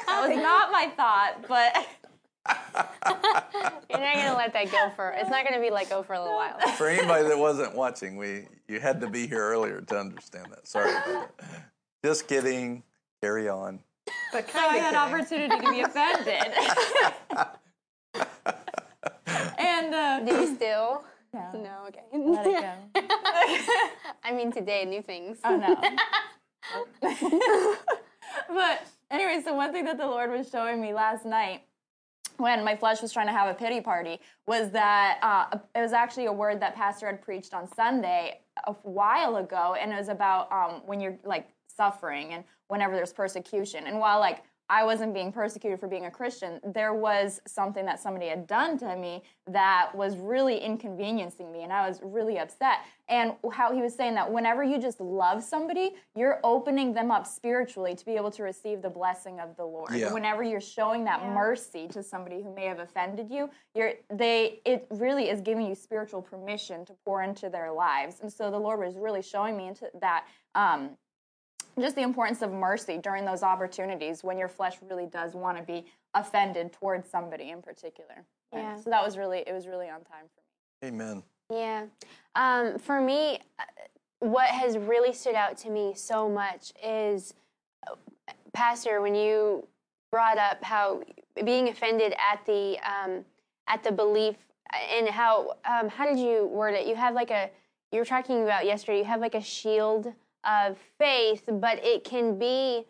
was 0.07 0.37
not 0.37 0.71
my 0.71 0.89
thought 0.95 1.45
but 1.47 1.85
You're 2.47 3.99
not 3.99 4.15
gonna 4.15 4.35
let 4.37 4.53
that 4.53 4.71
go 4.71 4.91
for. 4.95 5.11
It's 5.17 5.29
not 5.29 5.43
gonna 5.45 5.59
be 5.61 5.69
like 5.71 5.89
go 5.89 6.03
for 6.03 6.13
a 6.13 6.19
little 6.21 6.35
while. 6.35 6.59
For 6.77 6.87
anybody 6.87 7.27
that 7.27 7.37
wasn't 7.37 7.75
watching, 7.75 8.17
we 8.17 8.47
you 8.67 8.79
had 8.79 9.01
to 9.01 9.09
be 9.09 9.27
here 9.27 9.41
earlier 9.43 9.81
to 9.81 9.99
understand 9.99 10.47
that. 10.51 10.67
Sorry 10.67 10.91
about 10.91 11.37
that. 11.37 11.71
Just 12.03 12.27
kidding. 12.27 12.83
Carry 13.21 13.49
on. 13.49 13.79
But 14.31 14.49
so 14.49 14.59
i 14.59 14.61
kind 14.67 14.79
had 14.79 14.93
of 14.93 15.11
opportunity 15.11 15.59
to 15.59 15.71
be 15.71 15.81
offended 15.81 16.53
and 19.59 19.93
uh, 19.93 20.19
Do 20.21 20.35
you 20.35 20.55
still? 20.55 21.03
no, 21.33 21.51
No. 21.53 21.87
Okay. 21.87 22.03
let 22.13 22.47
it 22.47 22.61
go 22.61 23.01
I 24.23 24.31
mean, 24.33 24.51
today, 24.51 24.85
new 24.85 25.01
things. 25.01 25.39
Oh 25.43 25.55
no. 25.57 25.75
but 28.49 28.87
anyway, 29.11 29.41
so 29.43 29.53
one 29.53 29.71
thing 29.71 29.85
that 29.85 29.97
the 29.97 30.07
Lord 30.07 30.31
was 30.31 30.49
showing 30.49 30.81
me 30.81 30.93
last 30.93 31.25
night 31.25 31.63
when 32.39 32.63
my 32.63 32.75
flesh 32.75 33.01
was 33.01 33.11
trying 33.11 33.27
to 33.27 33.33
have 33.33 33.49
a 33.49 33.53
pity 33.53 33.81
party 33.81 34.19
was 34.47 34.71
that 34.71 35.19
uh, 35.21 35.57
it 35.75 35.81
was 35.81 35.93
actually 35.93 36.25
a 36.25 36.33
word 36.33 36.59
that 36.61 36.75
Pastor 36.75 37.07
had 37.07 37.21
preached 37.21 37.53
on 37.53 37.67
Sunday 37.67 38.41
a 38.65 38.73
while 38.83 39.37
ago, 39.37 39.75
and 39.79 39.91
it 39.91 39.95
was 39.95 40.09
about 40.09 40.51
um, 40.51 40.81
when 40.85 40.99
you're 40.99 41.17
like 41.23 41.49
suffering 41.67 42.33
and 42.33 42.43
whenever 42.67 42.95
there's 42.95 43.13
persecution. 43.13 43.87
And 43.87 43.99
while 43.99 44.19
like 44.19 44.43
I 44.69 44.83
wasn't 44.83 45.15
being 45.15 45.31
persecuted 45.31 45.79
for 45.79 45.87
being 45.87 46.05
a 46.05 46.11
Christian, 46.11 46.59
there 46.63 46.93
was 46.93 47.41
something 47.47 47.85
that 47.85 47.99
somebody 47.99 48.27
had 48.27 48.45
done 48.45 48.77
to 48.79 48.95
me 48.95 49.23
that 49.47 49.89
was 49.95 50.17
really 50.17 50.57
inconveniencing 50.59 51.51
me, 51.51 51.63
and 51.63 51.73
I 51.73 51.87
was 51.87 51.99
really 52.03 52.37
upset. 52.37 52.79
And 53.07 53.33
how 53.51 53.73
he 53.73 53.81
was 53.81 53.95
saying 53.95 54.13
that 54.13 54.31
whenever 54.31 54.63
you 54.63 54.79
just 54.79 54.99
love 54.99 55.43
somebody, 55.43 55.95
you're 56.15 56.39
opening 56.43 56.93
them 56.93 57.09
up 57.09 57.25
spiritually 57.25 57.95
to 57.95 58.05
be 58.05 58.11
able 58.11 58.29
to 58.29 58.43
receive 58.43 58.83
the 58.83 58.89
blessing 58.89 59.39
of 59.39 59.57
the 59.57 59.65
Lord. 59.65 59.95
Yeah. 59.95 60.13
Whenever 60.13 60.43
you're 60.43 60.61
showing 60.61 61.03
that 61.05 61.25
mercy 61.33 61.87
to 61.87 62.03
somebody 62.03 62.43
who 62.43 62.53
may 62.53 62.65
have 62.65 62.79
offended 62.79 63.31
you, 63.31 63.49
you're 63.73 63.93
they 64.13 64.61
it 64.65 64.85
really 64.91 65.29
is 65.29 65.41
giving 65.41 65.65
you 65.65 65.73
spiritual 65.73 66.21
permission 66.21 66.85
to 66.85 66.93
pour 67.03 67.23
into 67.23 67.49
their 67.49 67.71
lives. 67.71 68.19
And 68.21 68.31
so 68.31 68.51
the 68.51 68.59
Lord 68.59 68.79
was 68.79 68.95
really 68.95 69.23
showing 69.23 69.57
me 69.57 69.67
into 69.67 69.89
that. 69.99 70.25
Um, 70.53 70.91
just 71.81 71.95
the 71.95 72.01
importance 72.01 72.41
of 72.41 72.51
mercy 72.51 72.97
during 72.97 73.25
those 73.25 73.43
opportunities 73.43 74.23
when 74.23 74.37
your 74.37 74.47
flesh 74.47 74.77
really 74.89 75.05
does 75.05 75.35
want 75.35 75.57
to 75.57 75.63
be 75.63 75.85
offended 76.13 76.73
towards 76.73 77.09
somebody 77.09 77.49
in 77.49 77.61
particular. 77.61 78.25
And 78.51 78.61
Yeah. 78.61 78.75
So 78.77 78.89
that 78.89 79.03
was 79.03 79.17
really 79.17 79.39
it 79.39 79.53
was 79.53 79.67
really 79.67 79.89
on 79.89 80.01
time 80.01 80.25
for 80.33 80.41
me. 80.41 80.89
Amen. 80.89 81.23
Yeah. 81.51 81.85
Um, 82.35 82.77
for 82.77 83.01
me, 83.01 83.39
uh, 83.57 83.63
what 84.19 84.49
has 84.49 84.77
really 84.77 85.13
stood 85.13 85.35
out 85.35 85.57
to 85.59 85.69
me 85.69 85.93
so 85.95 86.29
much 86.29 86.73
is, 86.83 87.33
uh, 87.89 87.95
Pastor, 88.53 89.01
when 89.01 89.15
you 89.15 89.67
brought 90.11 90.37
up 90.37 90.63
how 90.63 91.01
being 91.43 91.69
offended 91.69 92.13
at 92.13 92.45
the 92.45 92.77
um, 92.79 93.23
at 93.67 93.83
the 93.83 93.91
belief 93.91 94.35
and 94.91 95.07
how 95.07 95.55
um, 95.65 95.89
how 95.89 96.05
did 96.05 96.19
you 96.19 96.47
word 96.47 96.73
it? 96.73 96.87
You 96.87 96.95
have 96.95 97.13
like 97.13 97.31
a 97.31 97.49
you 97.91 97.99
were 97.99 98.05
talking 98.05 98.43
about 98.43 98.65
yesterday. 98.65 98.99
You 98.99 99.05
have 99.05 99.21
like 99.21 99.35
a 99.35 99.41
shield 99.41 100.13
of 100.43 100.77
faith, 100.97 101.43
but 101.47 101.83
it 101.83 102.03
can 102.03 102.37
be 102.37 102.85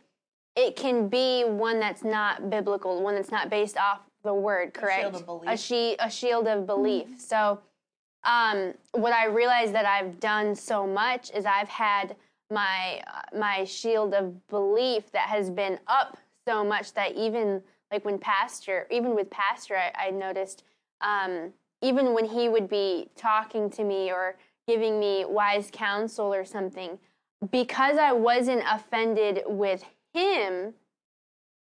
it 0.55 0.75
can 0.75 1.07
be 1.07 1.43
one 1.43 1.79
that's 1.79 2.03
not 2.03 2.49
biblical, 2.49 3.01
one 3.01 3.15
that's 3.15 3.31
not 3.31 3.49
based 3.49 3.77
off 3.77 4.01
the 4.23 4.33
word, 4.33 4.73
correct? 4.73 5.01
shield 5.01 5.15
of 5.15 5.25
belief. 5.25 5.49
A, 5.49 5.57
she, 5.57 5.95
a 5.99 6.09
shield 6.09 6.47
of 6.47 6.65
belief. 6.65 7.07
So, 7.17 7.59
um, 8.23 8.73
what 8.91 9.13
I 9.13 9.27
realized 9.27 9.73
that 9.73 9.85
I've 9.85 10.19
done 10.19 10.53
so 10.53 10.85
much 10.85 11.31
is 11.31 11.45
I've 11.45 11.69
had 11.69 12.17
my 12.51 13.01
uh, 13.07 13.37
my 13.37 13.63
shield 13.63 14.13
of 14.13 14.45
belief 14.47 15.11
that 15.11 15.29
has 15.29 15.49
been 15.49 15.79
up 15.87 16.17
so 16.45 16.63
much 16.63 16.93
that 16.93 17.15
even 17.15 17.61
like 17.91 18.03
when 18.03 18.17
pastor, 18.17 18.87
even 18.91 19.15
with 19.15 19.29
pastor, 19.29 19.77
I, 19.77 20.07
I 20.07 20.09
noticed 20.09 20.63
um, 20.99 21.53
even 21.81 22.13
when 22.13 22.25
he 22.25 22.49
would 22.49 22.67
be 22.67 23.09
talking 23.15 23.69
to 23.69 23.83
me 23.83 24.11
or 24.11 24.35
giving 24.67 24.99
me 24.99 25.23
wise 25.25 25.69
counsel 25.71 26.33
or 26.33 26.43
something, 26.43 26.99
because 27.51 27.97
I 27.97 28.11
wasn't 28.11 28.63
offended 28.69 29.43
with 29.45 29.83
him, 30.13 30.73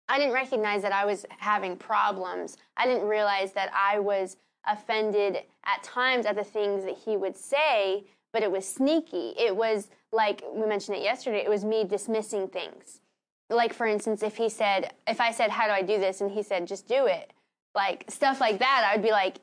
I 0.09 0.19
didn't 0.19 0.35
recognize 0.35 0.83
that 0.83 0.93
I 0.93 1.05
was 1.05 1.27
having 1.39 1.77
problems. 1.77 2.57
I 2.77 2.87
didn't 2.87 3.09
realize 3.09 3.53
that 3.53 3.71
I 3.75 3.99
was 3.99 4.37
offended 4.67 5.39
at 5.65 5.83
times 5.83 6.27
at 6.27 6.37
the 6.37 6.45
things 6.45 6.85
that 6.85 6.97
he 7.05 7.17
would 7.17 7.37
say, 7.37 8.05
but 8.33 8.43
it 8.43 8.51
was 8.51 8.67
sneaky. 8.67 9.35
It 9.39 9.57
was 9.57 9.89
like 10.13 10.43
we 10.53 10.67
mentioned 10.67 10.97
it 10.97 11.03
yesterday, 11.03 11.39
it 11.39 11.51
was 11.51 11.65
me 11.65 11.85
dismissing 11.85 12.49
things. 12.49 13.01
Like, 13.49 13.73
for 13.73 13.87
instance, 13.87 14.23
if 14.23 14.37
he 14.37 14.49
said, 14.49 14.93
if 15.07 15.21
I 15.21 15.31
said, 15.31 15.51
How 15.51 15.67
do 15.67 15.73
I 15.73 15.83
do 15.83 15.99
this? 15.99 16.21
and 16.21 16.31
he 16.31 16.43
said, 16.43 16.67
Just 16.67 16.89
do 16.89 17.07
it, 17.07 17.33
like 17.75 18.05
stuff 18.09 18.41
like 18.41 18.59
that, 18.59 18.91
I'd 18.93 19.03
be 19.03 19.11
like, 19.11 19.37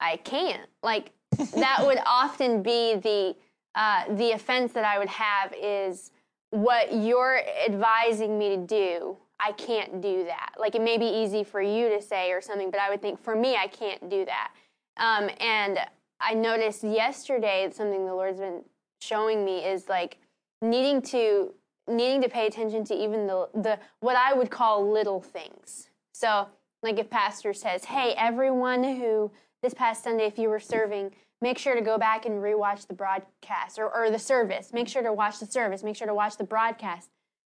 I 0.00 0.16
can't. 0.16 0.68
Like, 0.82 1.12
that 1.54 1.78
would 1.80 1.98
often 2.06 2.62
be 2.62 2.96
the 2.96 3.34
uh, 3.74 4.14
the 4.14 4.32
offense 4.32 4.72
that 4.72 4.84
I 4.84 4.98
would 4.98 5.08
have 5.08 5.54
is 5.60 6.10
what 6.50 6.94
you're 6.94 7.40
advising 7.66 8.38
me 8.38 8.50
to 8.50 8.58
do. 8.58 9.16
I 9.40 9.52
can't 9.52 10.00
do 10.00 10.24
that. 10.24 10.52
Like 10.58 10.74
it 10.74 10.82
may 10.82 10.98
be 10.98 11.06
easy 11.06 11.42
for 11.42 11.60
you 11.60 11.88
to 11.88 12.00
say 12.00 12.30
or 12.30 12.40
something, 12.40 12.70
but 12.70 12.80
I 12.80 12.90
would 12.90 13.02
think 13.02 13.18
for 13.18 13.34
me, 13.34 13.56
I 13.56 13.66
can't 13.66 14.08
do 14.08 14.24
that. 14.24 14.52
Um, 14.98 15.30
and 15.40 15.78
I 16.20 16.34
noticed 16.34 16.84
yesterday 16.84 17.68
something 17.72 18.06
the 18.06 18.14
Lord's 18.14 18.38
been 18.38 18.62
showing 19.00 19.44
me 19.44 19.64
is 19.64 19.88
like 19.88 20.18
needing 20.60 21.02
to 21.02 21.52
needing 21.88 22.22
to 22.22 22.28
pay 22.28 22.46
attention 22.46 22.84
to 22.84 22.94
even 22.94 23.26
the 23.26 23.48
the 23.54 23.78
what 24.00 24.16
I 24.16 24.32
would 24.32 24.50
call 24.50 24.88
little 24.90 25.20
things. 25.20 25.88
So 26.14 26.46
like 26.82 26.98
if 26.98 27.10
pastor 27.10 27.52
says, 27.52 27.86
"Hey, 27.86 28.14
everyone 28.16 28.84
who 28.84 29.32
this 29.62 29.74
past 29.74 30.04
Sunday, 30.04 30.26
if 30.26 30.38
you 30.38 30.48
were 30.48 30.60
serving, 30.60 31.12
make 31.42 31.58
sure 31.58 31.74
to 31.74 31.82
go 31.82 31.98
back 31.98 32.24
and 32.24 32.42
rewatch 32.42 32.86
the 32.86 32.94
broadcast 32.94 33.78
or, 33.78 33.94
or 33.94 34.10
the 34.10 34.18
service. 34.18 34.72
Make 34.72 34.88
sure 34.88 35.02
to 35.02 35.12
watch 35.12 35.40
the 35.40 35.46
service. 35.46 35.82
Make 35.82 35.96
sure 35.96 36.06
to 36.06 36.14
watch 36.14 36.38
the 36.38 36.44
broadcast." 36.44 37.10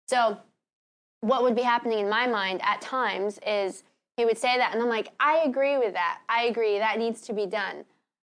So 0.08 0.38
what 1.22 1.44
would 1.44 1.56
be 1.56 1.62
happening 1.62 2.00
in 2.00 2.10
my 2.10 2.28
mind 2.28 2.62
at 2.64 2.82
times 2.82 3.40
is 3.46 3.84
he 4.16 4.26
would 4.26 4.38
say 4.38 4.58
that 4.58 4.74
and 4.74 4.82
i'm 4.82 4.90
like 4.90 5.12
i 5.20 5.40
agree 5.40 5.78
with 5.78 5.94
that. 5.94 6.20
I 6.28 6.44
agree. 6.44 6.78
That 6.80 7.00
needs 7.00 7.22
to 7.22 7.34
be 7.34 7.46
done. 7.46 7.86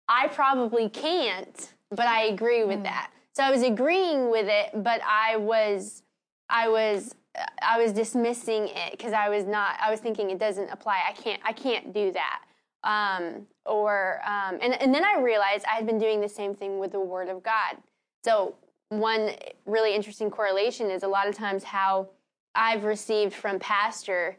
I 0.09 0.29
probably 0.29 0.89
can't 0.89 1.73
but 1.91 2.07
i 2.07 2.25
agree 2.25 2.65
with 2.65 2.79
hmm. 2.79 2.85
that. 2.85 3.11
So 3.33 3.43
i 3.43 3.51
was 3.51 3.63
agreeing 3.63 4.31
with 4.31 4.47
it 4.49 4.71
but 4.83 5.01
i 5.07 5.37
was 5.37 6.03
i 6.51 6.69
was 6.69 7.15
i 7.63 7.79
was 7.79 7.93
dismissing 7.93 8.69
it 8.69 8.93
because 8.93 9.13
i 9.13 9.29
was 9.29 9.45
not 9.45 9.77
i 9.81 9.91
was 9.91 10.01
thinking 10.01 10.31
it 10.31 10.39
doesn't 10.39 10.71
apply. 10.71 11.01
I 11.09 11.13
can't 11.13 11.41
i 11.45 11.53
can't 11.53 11.93
do 11.93 12.13
that 12.13 12.43
Um, 12.85 13.47
or 13.67 14.21
um, 14.27 14.59
and 14.61 14.81
and 14.81 14.95
then 14.95 15.05
I 15.05 15.19
realized 15.21 15.65
I 15.65 15.75
had 15.75 15.87
been 15.87 15.99
doing 15.99 16.21
the 16.21 16.29
same 16.29 16.55
thing 16.55 16.79
with 16.79 16.93
the 16.93 17.01
Word 17.01 17.29
of 17.29 17.43
God. 17.43 17.77
So 18.25 18.55
one 18.91 19.31
really 19.67 19.95
interesting 19.95 20.31
correlation 20.31 20.91
is 20.91 21.03
a 21.03 21.09
lot 21.09 21.27
of 21.27 21.35
times 21.35 21.65
how 21.65 22.09
I've 22.55 22.85
received 22.85 23.35
from 23.35 23.59
pastor 23.59 24.37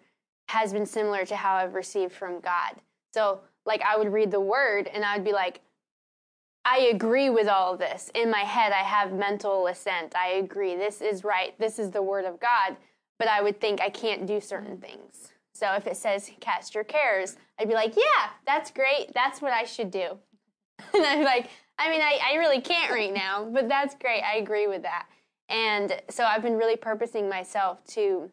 has 0.48 0.72
been 0.72 0.86
similar 0.86 1.26
to 1.26 1.36
how 1.36 1.56
I've 1.56 1.74
received 1.74 2.14
from 2.14 2.40
God. 2.40 2.76
So 3.14 3.42
like 3.66 3.82
I 3.82 3.98
would 3.98 4.14
read 4.14 4.32
the 4.32 4.40
Word 4.40 4.88
and 4.88 5.04
I'd 5.04 5.24
be 5.24 5.34
like, 5.34 5.62
I 6.64 6.92
agree 6.94 7.30
with 7.30 7.48
all 7.48 7.74
of 7.74 7.80
this. 7.80 8.12
In 8.16 8.32
my 8.32 8.40
head, 8.40 8.72
I 8.72 8.84
have 8.84 9.14
mental 9.14 9.68
assent. 9.68 10.16
I 10.16 10.30
agree. 10.34 10.76
This 10.76 11.02
is 11.02 11.24
right. 11.24 11.58
This 11.60 11.78
is 11.78 11.92
the 11.92 12.02
Word 12.02 12.26
of 12.26 12.40
God. 12.40 12.78
But 13.20 13.28
I 13.28 13.42
would 13.42 13.62
think 13.62 13.82
I 13.82 13.90
can't 13.90 14.26
do 14.26 14.42
certain 14.42 14.78
things. 14.78 15.32
So 15.56 15.74
if 15.74 15.88
it 15.88 15.96
says 15.96 16.30
cast 16.42 16.76
your 16.76 16.84
cares, 16.84 17.38
I'd 17.58 17.70
be 17.70 17.76
like, 17.76 17.96
yeah, 17.96 18.30
that's 18.46 18.72
great. 18.72 19.14
That's 19.14 19.42
what 19.42 19.54
I 19.54 19.64
should 19.64 19.90
do. 19.90 20.18
and 20.94 21.06
I'm 21.06 21.24
like, 21.24 21.50
I 21.80 21.90
mean, 21.90 22.02
I, 22.02 22.20
I 22.32 22.36
really 22.36 22.60
can't 22.60 22.92
right 22.92 23.14
now, 23.14 23.48
but 23.52 23.70
that's 23.70 23.96
great. 23.96 24.22
I 24.22 24.36
agree 24.36 24.68
with 24.68 24.82
that. 24.84 25.08
And 25.48 25.96
so 26.10 26.26
I've 26.26 26.42
been 26.42 26.58
really 26.58 26.76
purposing 26.76 27.30
myself 27.30 27.84
to 27.88 28.30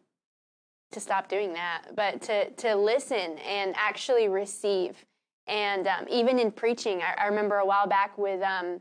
to 0.93 1.01
stop 1.01 1.27
doing 1.29 1.55
that, 1.55 1.95
but 1.97 2.21
to 2.23 2.51
to 2.51 2.75
listen 2.75 3.39
and 3.39 3.75
actually 3.77 4.29
receive. 4.29 5.05
And 5.47 5.87
um, 5.87 6.07
even 6.11 6.39
in 6.39 6.53
preaching, 6.53 7.03
I, 7.03 7.25
I, 7.25 7.27
remember 7.27 7.57
a 7.57 7.67
while 7.67 7.87
back 7.87 8.17
with 8.19 8.43
um, 8.43 8.81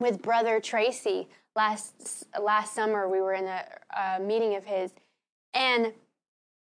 with 0.00 0.22
Brother 0.22 0.60
Tracy 0.60 1.28
last 1.54 2.24
last 2.40 2.74
summer, 2.74 3.08
we 3.08 3.20
were 3.20 3.34
in 3.34 3.46
a, 3.46 3.64
a 3.96 4.20
meeting 4.20 4.56
of 4.56 4.64
his, 4.64 4.92
and 5.54 5.92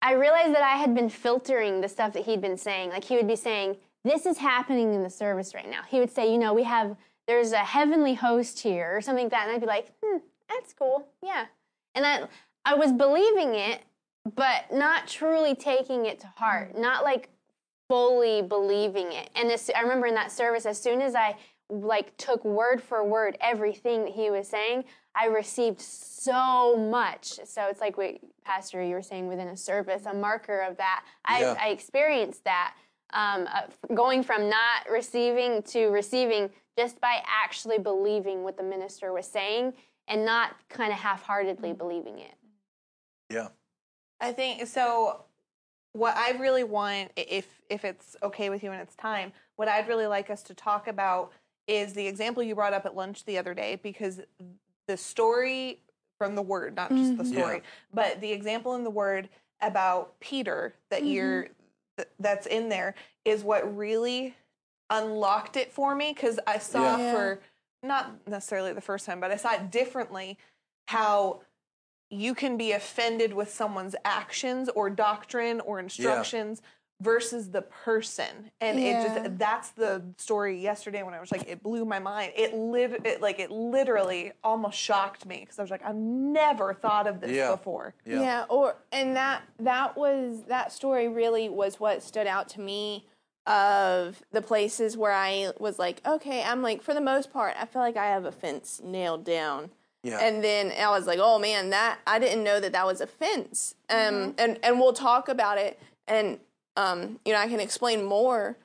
I 0.07 0.13
realized 0.13 0.55
that 0.55 0.63
I 0.63 0.77
had 0.77 0.95
been 0.95 1.09
filtering 1.09 1.81
the 1.81 1.89
stuff 1.89 2.13
that 2.13 2.23
he'd 2.23 2.39
been 2.39 2.57
saying. 2.57 2.91
Like 2.91 3.03
he 3.03 3.17
would 3.17 3.27
be 3.27 3.35
saying, 3.35 3.75
"This 4.05 4.25
is 4.25 4.37
happening 4.37 4.93
in 4.93 5.03
the 5.03 5.09
service 5.09 5.53
right 5.53 5.69
now." 5.69 5.81
He 5.83 5.99
would 5.99 6.09
say, 6.09 6.31
"You 6.31 6.37
know, 6.37 6.53
we 6.53 6.63
have 6.63 6.95
there's 7.27 7.51
a 7.51 7.57
heavenly 7.57 8.13
host 8.13 8.61
here," 8.61 8.95
or 8.95 9.01
something 9.01 9.25
like 9.25 9.31
that, 9.31 9.47
and 9.47 9.51
I'd 9.51 9.59
be 9.59 9.67
like, 9.67 9.91
"Hmm, 10.01 10.19
that's 10.47 10.71
cool, 10.71 11.09
yeah." 11.21 11.47
And 11.93 12.05
I 12.05 12.29
I 12.63 12.75
was 12.75 12.93
believing 12.93 13.55
it, 13.55 13.81
but 14.23 14.71
not 14.71 15.07
truly 15.07 15.53
taking 15.55 16.05
it 16.05 16.21
to 16.21 16.27
heart, 16.37 16.77
not 16.77 17.03
like 17.03 17.27
fully 17.89 18.41
believing 18.41 19.11
it. 19.11 19.29
And 19.35 19.49
this, 19.49 19.69
I 19.75 19.81
remember 19.81 20.07
in 20.07 20.15
that 20.15 20.31
service, 20.31 20.65
as 20.65 20.81
soon 20.81 21.01
as 21.01 21.15
I 21.15 21.35
like 21.69 22.15
took 22.15 22.45
word 22.45 22.81
for 22.81 23.03
word 23.03 23.37
everything 23.41 24.05
that 24.05 24.13
he 24.13 24.29
was 24.29 24.47
saying, 24.47 24.85
I 25.19 25.25
received 25.25 25.81
so 25.81 26.77
much. 26.77 27.39
So 27.45 27.67
it's 27.69 27.81
like 27.81 27.97
what 27.97 28.19
Pastor 28.45 28.83
you 28.83 28.93
were 28.93 29.01
saying 29.01 29.27
within 29.27 29.47
a 29.47 29.57
service, 29.57 30.05
a 30.05 30.13
marker 30.13 30.59
of 30.61 30.77
that. 30.77 31.03
Yeah. 31.27 31.55
I, 31.59 31.67
I 31.67 31.69
experienced 31.69 32.43
that 32.43 32.75
um, 33.13 33.47
uh, 33.51 33.61
going 33.95 34.21
from 34.21 34.49
not 34.49 34.87
receiving 34.91 35.63
to 35.63 35.87
receiving 35.87 36.49
just 36.77 37.01
by 37.01 37.23
actually 37.25 37.79
believing 37.79 38.43
what 38.43 38.57
the 38.57 38.63
minister 38.63 39.11
was 39.11 39.25
saying 39.25 39.73
and 40.07 40.23
not 40.23 40.55
kind 40.69 40.91
of 40.91 40.99
half-heartedly 40.99 41.73
believing 41.73 42.19
it. 42.19 42.35
Yeah. 43.29 43.47
I 44.21 44.33
think 44.33 44.67
so. 44.67 45.23
What 45.93 46.15
I 46.15 46.31
really 46.37 46.63
want, 46.63 47.11
if 47.15 47.47
if 47.69 47.83
it's 47.83 48.15
okay 48.21 48.49
with 48.49 48.61
you 48.63 48.71
and 48.71 48.81
it's 48.81 48.95
time, 48.95 49.31
what 49.55 49.67
I'd 49.67 49.87
really 49.87 50.05
like 50.05 50.29
us 50.29 50.43
to 50.43 50.53
talk 50.53 50.87
about 50.87 51.31
is 51.67 51.93
the 51.93 52.05
example 52.07 52.43
you 52.43 52.55
brought 52.55 52.73
up 52.73 52.85
at 52.85 52.95
lunch 52.95 53.25
the 53.25 53.37
other 53.37 53.53
day, 53.53 53.79
because 53.81 54.21
the 54.87 54.97
story 54.97 55.79
from 56.17 56.35
the 56.35 56.41
word, 56.41 56.75
not 56.75 56.89
just 56.89 57.17
the 57.17 57.23
mm-hmm. 57.23 57.33
story, 57.33 57.55
Yeah. 57.57 57.61
but 57.93 58.21
the 58.21 58.31
example 58.31 58.75
in 58.75 58.83
the 58.83 58.89
word 58.89 59.29
about 59.61 60.19
Peter 60.19 60.73
that 60.89 61.01
mm-hmm. 61.01 61.09
you're 61.09 61.47
th- 61.97 62.09
that's 62.19 62.47
in 62.47 62.69
there 62.69 62.95
is 63.25 63.43
what 63.43 63.77
really 63.77 64.35
unlocked 64.89 65.57
it 65.57 65.71
for 65.71 65.95
me 65.95 66.13
because 66.13 66.39
I 66.47 66.57
saw 66.57 66.97
Yeah. 66.97 67.11
for 67.11 67.39
not 67.83 68.27
necessarily 68.27 68.73
the 68.73 68.81
first 68.81 69.05
time, 69.05 69.19
but 69.19 69.31
I 69.31 69.35
saw 69.35 69.53
it 69.53 69.69
differently 69.69 70.37
how 70.87 71.41
you 72.09 72.33
can 72.33 72.57
be 72.57 72.71
offended 72.71 73.33
with 73.33 73.53
someone's 73.53 73.95
actions 74.05 74.69
or 74.69 74.89
doctrine 74.89 75.59
or 75.59 75.79
instructions 75.79 76.61
versus 76.99 77.51
the 77.51 77.61
person 77.61 78.49
and 78.59 78.79
it 78.79 78.93
just 79.07 79.37
that's 79.37 79.69
the 79.69 80.01
story 80.17 80.59
yesterday 80.59 81.03
when 81.03 81.13
i 81.13 81.19
was 81.19 81.31
like 81.31 81.47
it 81.47 81.61
blew 81.61 81.85
my 81.85 81.99
mind 81.99 82.31
it 82.35 82.55
lit 82.55 83.05
it 83.05 83.21
like 83.21 83.39
it 83.39 83.51
literally 83.51 84.31
almost 84.43 84.75
shocked 84.79 85.23
me 85.25 85.41
because 85.41 85.59
i 85.59 85.61
was 85.61 85.69
like 85.69 85.85
i've 85.85 85.95
never 85.95 86.73
thought 86.73 87.05
of 87.05 87.21
this 87.21 87.29
Yeah. 87.29 87.51
before 87.51 87.93
Yeah. 88.03 88.21
yeah 88.21 88.45
or 88.49 88.75
and 88.91 89.15
that 89.15 89.43
that 89.59 89.95
was 89.95 90.43
that 90.47 90.71
story 90.71 91.07
really 91.07 91.49
was 91.49 91.79
what 91.79 92.01
stood 92.01 92.25
out 92.25 92.49
to 92.49 92.61
me 92.61 93.05
of 93.45 94.21
the 94.31 94.41
places 94.41 94.97
where 94.97 95.13
I 95.13 95.51
was 95.57 95.79
like, 95.79 96.01
okay, 96.05 96.43
I'm 96.43 96.61
like 96.61 96.81
for 96.81 96.93
the 96.93 96.99
most 96.99 97.31
part, 97.31 97.55
I 97.57 97.65
feel 97.65 97.81
like 97.81 97.95
I 97.95 98.07
have 98.07 98.25
a 98.25 98.31
fence 98.33 98.81
nailed 98.83 99.23
down. 99.23 99.69
Yeah. 100.03 100.19
And 100.19 100.43
then 100.43 100.73
I 100.77 100.89
was 100.89 101.07
like, 101.07 101.19
oh 101.21 101.39
man, 101.39 101.69
that 101.69 101.99
I 102.05 102.19
didn't 102.19 102.43
know 102.43 102.59
that 102.59 102.73
that 102.73 102.85
was 102.85 102.99
offense. 102.99 103.73
Um, 103.89 103.97
Mm-hmm. 103.97 104.31
and 104.37 104.59
and 104.63 104.79
we'll 104.81 104.91
talk 104.91 105.29
about 105.29 105.57
it, 105.57 105.79
and 106.09 106.39
um, 106.77 107.19
you 107.25 107.33
know, 107.33 107.39
I 107.39 107.47
can 107.49 107.59
explain 107.59 108.05
more. 108.05 108.55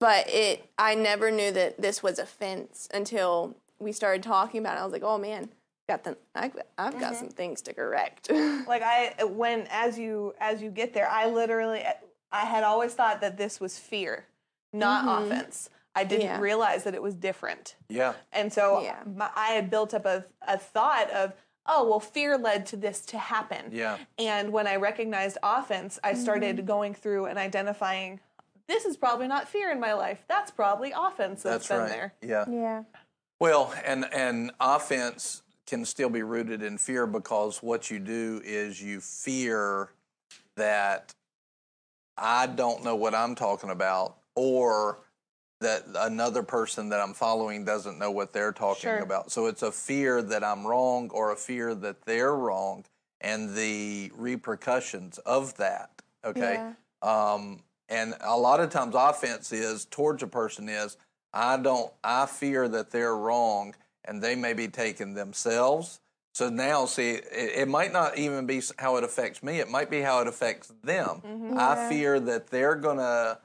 But 0.00 0.28
it, 0.30 0.64
I 0.78 0.94
never 0.94 1.30
knew 1.30 1.50
that 1.52 1.80
this 1.80 2.02
was 2.02 2.18
offense 2.18 2.88
until 2.94 3.54
we 3.78 3.92
started 3.92 4.22
talking 4.22 4.60
about 4.60 4.78
it. 4.78 4.80
I 4.80 4.84
was 4.84 4.92
like, 4.94 5.02
oh 5.04 5.18
man, 5.18 5.50
got 5.90 6.04
the, 6.04 6.16
I, 6.34 6.50
I've 6.78 6.92
got 6.98 7.12
Mm-hmm. 7.12 7.14
some 7.14 7.28
things 7.28 7.60
to 7.62 7.74
correct. 7.74 8.30
like 8.66 8.82
i 8.82 9.12
when 9.24 9.66
as 9.70 9.98
you 9.98 10.32
as 10.40 10.62
you 10.62 10.70
get 10.70 10.94
there 10.94 11.08
i 11.10 11.26
literally 11.26 11.82
i 12.30 12.44
had 12.44 12.62
always 12.62 12.94
thought 12.94 13.20
that 13.20 13.36
this 13.36 13.58
was 13.60 13.76
fear 13.78 14.24
not 14.72 15.24
offense 15.26 15.68
i 15.96 16.04
didn't 16.04 16.26
Yeah. 16.26 16.40
realize 16.40 16.84
that 16.84 16.94
it 16.94 17.02
was 17.02 17.14
different 17.14 17.74
Yeah. 17.88 18.12
And 18.32 18.52
so 18.52 18.80
Yeah. 18.82 19.02
my, 19.04 19.28
I 19.34 19.48
had 19.48 19.68
built 19.68 19.92
up 19.92 20.06
a, 20.06 20.24
a 20.46 20.56
thought 20.56 21.10
of, 21.10 21.32
oh, 21.66 21.88
well, 21.88 22.00
fear 22.00 22.36
led 22.38 22.66
to 22.66 22.76
this 22.76 23.00
to 23.02 23.18
happen. 23.18 23.66
Yeah. 23.70 23.98
And 24.18 24.52
when 24.52 24.66
I 24.66 24.76
recognized 24.76 25.38
offense, 25.42 25.98
I 26.02 26.14
started 26.14 26.56
Mm-hmm. 26.56 26.66
going 26.66 26.94
through 26.94 27.26
and 27.26 27.38
identifying 27.38 28.20
this 28.66 28.84
is 28.84 28.96
probably 28.96 29.26
not 29.26 29.48
fear 29.48 29.70
in 29.72 29.80
my 29.80 29.92
life. 29.94 30.24
That's 30.28 30.50
probably 30.50 30.92
offense 30.96 31.42
that's 31.42 31.66
That's 31.66 31.68
been 31.68 31.78
right. 31.80 31.88
there. 31.90 32.14
Yeah. 32.22 32.44
yeah. 32.48 32.82
Well, 33.40 33.74
and 33.84 34.06
and 34.12 34.52
offense 34.60 35.42
can 35.66 35.84
still 35.84 36.08
be 36.10 36.22
rooted 36.22 36.62
in 36.62 36.78
fear 36.78 37.06
because 37.06 37.62
what 37.62 37.90
you 37.90 37.98
do 37.98 38.40
is 38.44 38.82
you 38.82 39.00
fear 39.00 39.90
that 40.56 41.12
I 42.16 42.46
don't 42.46 42.84
know 42.84 42.94
what 42.96 43.14
I'm 43.14 43.34
talking 43.34 43.70
about 43.70 44.18
or 44.34 44.98
that 45.60 45.84
another 45.96 46.42
person 46.42 46.88
that 46.88 47.00
I'm 47.00 47.14
following 47.14 47.64
doesn't 47.64 47.98
know 47.98 48.10
what 48.10 48.32
they're 48.32 48.52
talking 48.52 48.80
Sure. 48.80 48.98
about. 48.98 49.30
So 49.30 49.46
it's 49.46 49.62
a 49.62 49.70
fear 49.70 50.22
that 50.22 50.42
I'm 50.42 50.66
wrong 50.66 51.10
or 51.10 51.32
a 51.32 51.36
fear 51.36 51.74
that 51.76 52.02
they're 52.02 52.34
wrong 52.34 52.84
and 53.20 53.54
the 53.54 54.10
repercussions 54.14 55.18
of 55.18 55.54
that. 55.58 55.90
Okay. 56.24 56.62
Um, 57.02 57.62
and 57.88 58.14
a 58.20 58.36
lot 58.36 58.60
of 58.60 58.70
times 58.70 58.94
offense 58.96 59.52
is 59.52 59.84
towards 59.84 60.22
a 60.22 60.26
person 60.26 60.68
is 60.68 60.96
I 61.32 61.56
don't 61.58 61.92
I 62.02 62.26
fear 62.26 62.68
that 62.68 62.90
they're 62.90 63.16
wrong 63.16 63.74
and 64.04 64.22
they 64.22 64.34
may 64.34 64.54
be 64.54 64.68
taking 64.68 65.14
themselves. 65.14 66.00
So 66.32 66.48
now 66.48 66.86
see 66.86 67.10
it, 67.10 67.24
it 67.32 67.68
might 67.68 67.92
not 67.92 68.16
even 68.16 68.46
be 68.46 68.62
how 68.78 68.96
it 68.96 69.04
affects 69.04 69.42
me. 69.42 69.58
It 69.60 69.68
might 69.68 69.90
be 69.90 70.00
how 70.00 70.20
it 70.20 70.26
affects 70.28 70.72
them. 70.82 71.22
I 71.56 71.74
fear 71.88 72.18
that 72.20 72.46
they're 72.46 72.76
going 72.76 72.98
to 72.98 73.38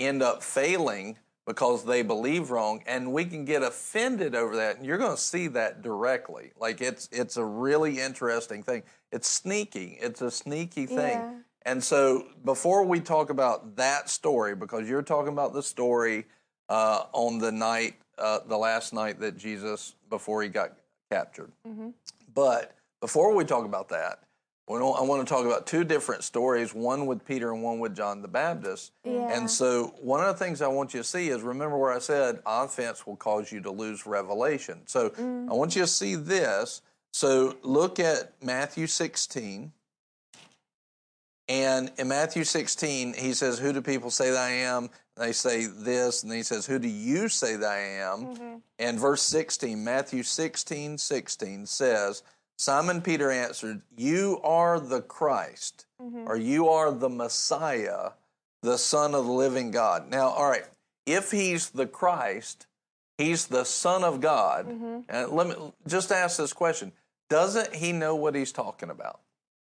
end 0.00 0.22
up 0.22 0.42
failing 0.42 1.16
because 1.46 1.84
they 1.84 2.02
believe 2.02 2.50
wrong 2.50 2.82
and 2.86 3.12
we 3.12 3.24
can 3.24 3.44
get 3.44 3.62
offended 3.62 4.34
over 4.34 4.56
that 4.56 4.76
and 4.76 4.86
you're 4.86 4.98
going 4.98 5.16
to 5.16 5.20
see 5.20 5.48
that 5.48 5.82
directly. 5.82 6.52
Like 6.58 6.80
it's 6.80 7.08
it's 7.12 7.36
a 7.36 7.44
really 7.44 7.98
interesting 8.00 8.62
thing. 8.62 8.82
It's 9.10 9.28
sneaky. 9.28 9.98
It's 10.00 10.20
a 10.22 10.30
sneaky 10.30 10.86
thing. 10.86 11.18
Yeah. 11.18 11.34
and 11.66 11.82
so 11.82 12.26
before 12.44 12.84
we 12.84 13.00
talk 13.00 13.30
about 13.30 13.76
that 13.76 14.08
story 14.08 14.54
because 14.54 14.88
you're 14.88 15.02
talking 15.02 15.32
about 15.32 15.52
the 15.52 15.62
story 15.62 16.26
uh, 16.68 17.04
on 17.12 17.38
the 17.38 17.50
night 17.52 17.94
uh, 18.18 18.40
the 18.46 18.56
last 18.56 18.92
night 18.92 19.18
that 19.20 19.36
jesus 19.36 19.94
before 20.08 20.42
he 20.42 20.48
got 20.48 20.72
captured. 21.10 21.50
But 22.34 22.74
before 23.00 23.34
we 23.34 23.44
talk 23.44 23.64
about 23.64 23.88
that 23.90 24.20
we 24.68 24.78
don't- 24.78 24.96
I 24.96 25.02
want 25.02 25.26
to 25.26 25.34
talk 25.34 25.44
about 25.44 25.66
two 25.66 25.84
different 25.84 26.24
stories, 26.24 26.72
one 26.72 27.06
with 27.06 27.24
Peter 27.24 27.52
and 27.52 27.62
one 27.62 27.78
with 27.80 27.94
John 27.96 28.22
the 28.22 28.28
Baptist. 28.28 28.92
And 29.04 29.50
so, 29.50 29.94
one 30.00 30.20
of 30.20 30.26
the 30.26 30.44
things 30.44 30.62
I 30.62 30.68
want 30.68 30.94
you 30.94 31.00
to 31.00 31.04
see 31.04 31.28
is 31.28 31.42
remember 31.42 31.76
where 31.76 31.92
I 31.92 31.98
said 31.98 32.40
offense 32.46 33.06
will 33.06 33.16
cause 33.16 33.50
you 33.50 33.60
to 33.62 33.70
lose 33.70 34.06
revelation. 34.06 34.82
So, 34.86 35.10
mm-hmm. 35.10 35.50
I 35.50 35.54
want 35.54 35.74
you 35.74 35.82
to 35.82 35.88
see 35.88 36.14
this. 36.14 36.80
So, 37.12 37.56
look 37.62 37.98
at 37.98 38.32
Matthew 38.42 38.86
16. 38.86 39.72
And 41.48 41.90
in 41.98 42.08
Matthew 42.08 42.44
16, 42.44 43.14
he 43.14 43.34
says, 43.34 43.58
Who 43.58 43.72
do 43.72 43.82
people 43.82 44.10
say 44.10 44.30
that 44.30 44.38
I 44.38 44.50
am? 44.50 44.88
They 45.16 45.32
say 45.32 45.66
this. 45.66 46.22
And 46.22 46.30
then 46.30 46.38
he 46.38 46.44
says, 46.44 46.66
Who 46.66 46.78
do 46.78 46.88
you 46.88 47.28
say 47.28 47.56
that 47.56 47.70
I 47.70 47.78
am? 47.78 48.26
Mm-hmm. 48.26 48.56
And 48.78 48.98
verse 48.98 49.22
16, 49.22 49.82
Matthew 49.82 50.22
16, 50.22 50.98
16 50.98 51.66
says, 51.66 52.22
Simon 52.56 53.02
Peter 53.02 53.30
answered, 53.30 53.82
You 53.96 54.40
are 54.44 54.78
the 54.78 55.00
Christ, 55.02 55.86
or 56.26 56.36
you 56.36 56.68
are 56.68 56.90
the 56.92 57.08
Messiah, 57.08 58.10
the 58.62 58.78
Son 58.78 59.14
of 59.14 59.26
the 59.26 59.32
living 59.32 59.70
God. 59.70 60.10
Now, 60.10 60.28
all 60.28 60.48
right, 60.48 60.64
if 61.06 61.30
he's 61.30 61.70
the 61.70 61.86
Christ, 61.86 62.66
he's 63.18 63.46
the 63.46 63.64
Son 63.64 64.04
of 64.04 64.20
God. 64.20 64.66
And 65.08 65.30
let 65.30 65.48
me 65.48 65.54
just 65.86 66.12
ask 66.12 66.36
this 66.36 66.52
question: 66.52 66.92
Doesn't 67.28 67.74
he 67.74 67.92
know 67.92 68.14
what 68.14 68.34
he's 68.34 68.52
talking 68.52 68.90
about? 68.90 69.20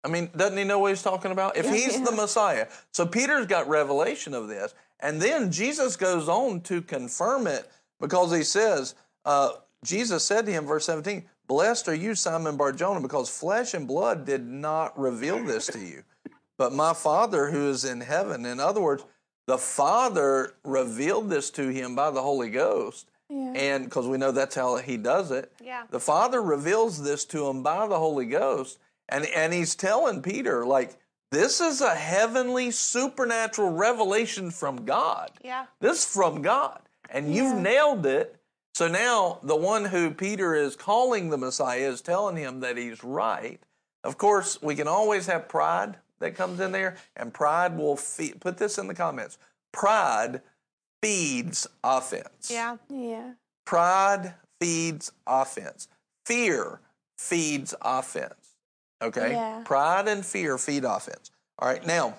I 0.04 0.08
mean, 0.08 0.30
doesn't 0.36 0.56
he 0.56 0.62
know 0.62 0.78
what 0.78 0.90
he's 0.90 1.02
talking 1.02 1.32
about? 1.32 1.56
If 1.56 1.68
he's 1.68 2.00
the 2.00 2.12
Messiah, 2.12 2.68
so 2.92 3.04
Peter's 3.06 3.46
got 3.46 3.68
revelation 3.68 4.34
of 4.34 4.46
this, 4.46 4.72
and 5.00 5.20
then 5.20 5.50
Jesus 5.50 5.96
goes 5.96 6.28
on 6.28 6.60
to 6.62 6.80
confirm 6.80 7.48
it 7.48 7.68
because 8.00 8.32
he 8.34 8.44
says, 8.44 8.94
uh, 9.24 9.50
Jesus 9.84 10.24
said 10.24 10.46
to 10.46 10.52
him, 10.52 10.64
verse 10.64 10.84
17, 10.86 11.24
Blessed 11.46 11.88
are 11.88 11.94
you, 11.94 12.14
Simon 12.14 12.56
Barjona, 12.56 13.00
because 13.00 13.28
flesh 13.28 13.74
and 13.74 13.86
blood 13.86 14.24
did 14.24 14.46
not 14.46 14.98
reveal 14.98 15.44
this 15.44 15.66
to 15.68 15.78
you, 15.78 16.02
but 16.58 16.72
my 16.72 16.92
Father 16.92 17.50
who 17.50 17.68
is 17.70 17.84
in 17.84 18.00
heaven. 18.00 18.44
In 18.44 18.58
other 18.60 18.80
words, 18.80 19.04
the 19.46 19.58
Father 19.58 20.54
revealed 20.64 21.30
this 21.30 21.50
to 21.50 21.68
him 21.68 21.94
by 21.94 22.10
the 22.10 22.22
Holy 22.22 22.50
Ghost. 22.50 23.08
And 23.28 23.84
because 23.84 24.06
we 24.06 24.18
know 24.18 24.30
that's 24.30 24.54
how 24.54 24.76
he 24.76 24.96
does 24.96 25.32
it. 25.32 25.52
Yeah. 25.60 25.82
The 25.90 25.98
Father 25.98 26.40
reveals 26.40 27.02
this 27.02 27.24
to 27.26 27.48
him 27.48 27.62
by 27.62 27.88
the 27.88 27.98
Holy 27.98 28.26
Ghost. 28.26 28.78
And, 29.08 29.24
and 29.26 29.52
he's 29.52 29.74
telling 29.74 30.22
Peter, 30.22 30.64
like, 30.64 30.96
this 31.32 31.60
is 31.60 31.80
a 31.80 31.94
heavenly, 31.94 32.70
supernatural 32.70 33.70
revelation 33.70 34.52
from 34.52 34.84
God. 34.84 35.32
Yeah. 35.44 35.66
This 35.80 35.98
is 35.98 36.04
from 36.04 36.40
God. 36.40 36.80
And 37.10 37.34
you've 37.34 37.56
nailed 37.56 38.06
it. 38.06 38.36
So 38.76 38.88
now 38.88 39.38
the 39.42 39.56
one 39.56 39.86
who 39.86 40.10
Peter 40.10 40.54
is 40.54 40.76
calling 40.76 41.30
the 41.30 41.38
Messiah 41.38 41.90
is 41.90 42.02
telling 42.02 42.36
him 42.36 42.60
that 42.60 42.76
he's 42.76 43.02
right. 43.02 43.58
Of 44.04 44.18
course, 44.18 44.60
we 44.60 44.74
can 44.74 44.86
always 44.86 45.24
have 45.28 45.48
pride 45.48 45.96
that 46.18 46.34
comes 46.34 46.60
in 46.60 46.72
there, 46.72 46.98
and 47.16 47.32
pride 47.32 47.78
will 47.78 47.96
feed. 47.96 48.38
Put 48.38 48.58
this 48.58 48.76
in 48.76 48.86
the 48.86 48.92
comments. 48.92 49.38
Pride 49.72 50.42
feeds 51.02 51.66
offense. 51.82 52.50
Yeah. 52.50 52.76
Yeah. 52.90 53.30
Pride 53.64 54.34
feeds 54.60 55.10
offense. 55.26 55.88
Fear 56.26 56.82
feeds 57.16 57.74
offense. 57.80 58.56
Okay? 59.00 59.30
Yeah. 59.32 59.62
Pride 59.64 60.06
and 60.06 60.22
fear 60.22 60.58
feed 60.58 60.84
offense. 60.84 61.30
All 61.58 61.66
right, 61.66 61.86
now, 61.86 62.14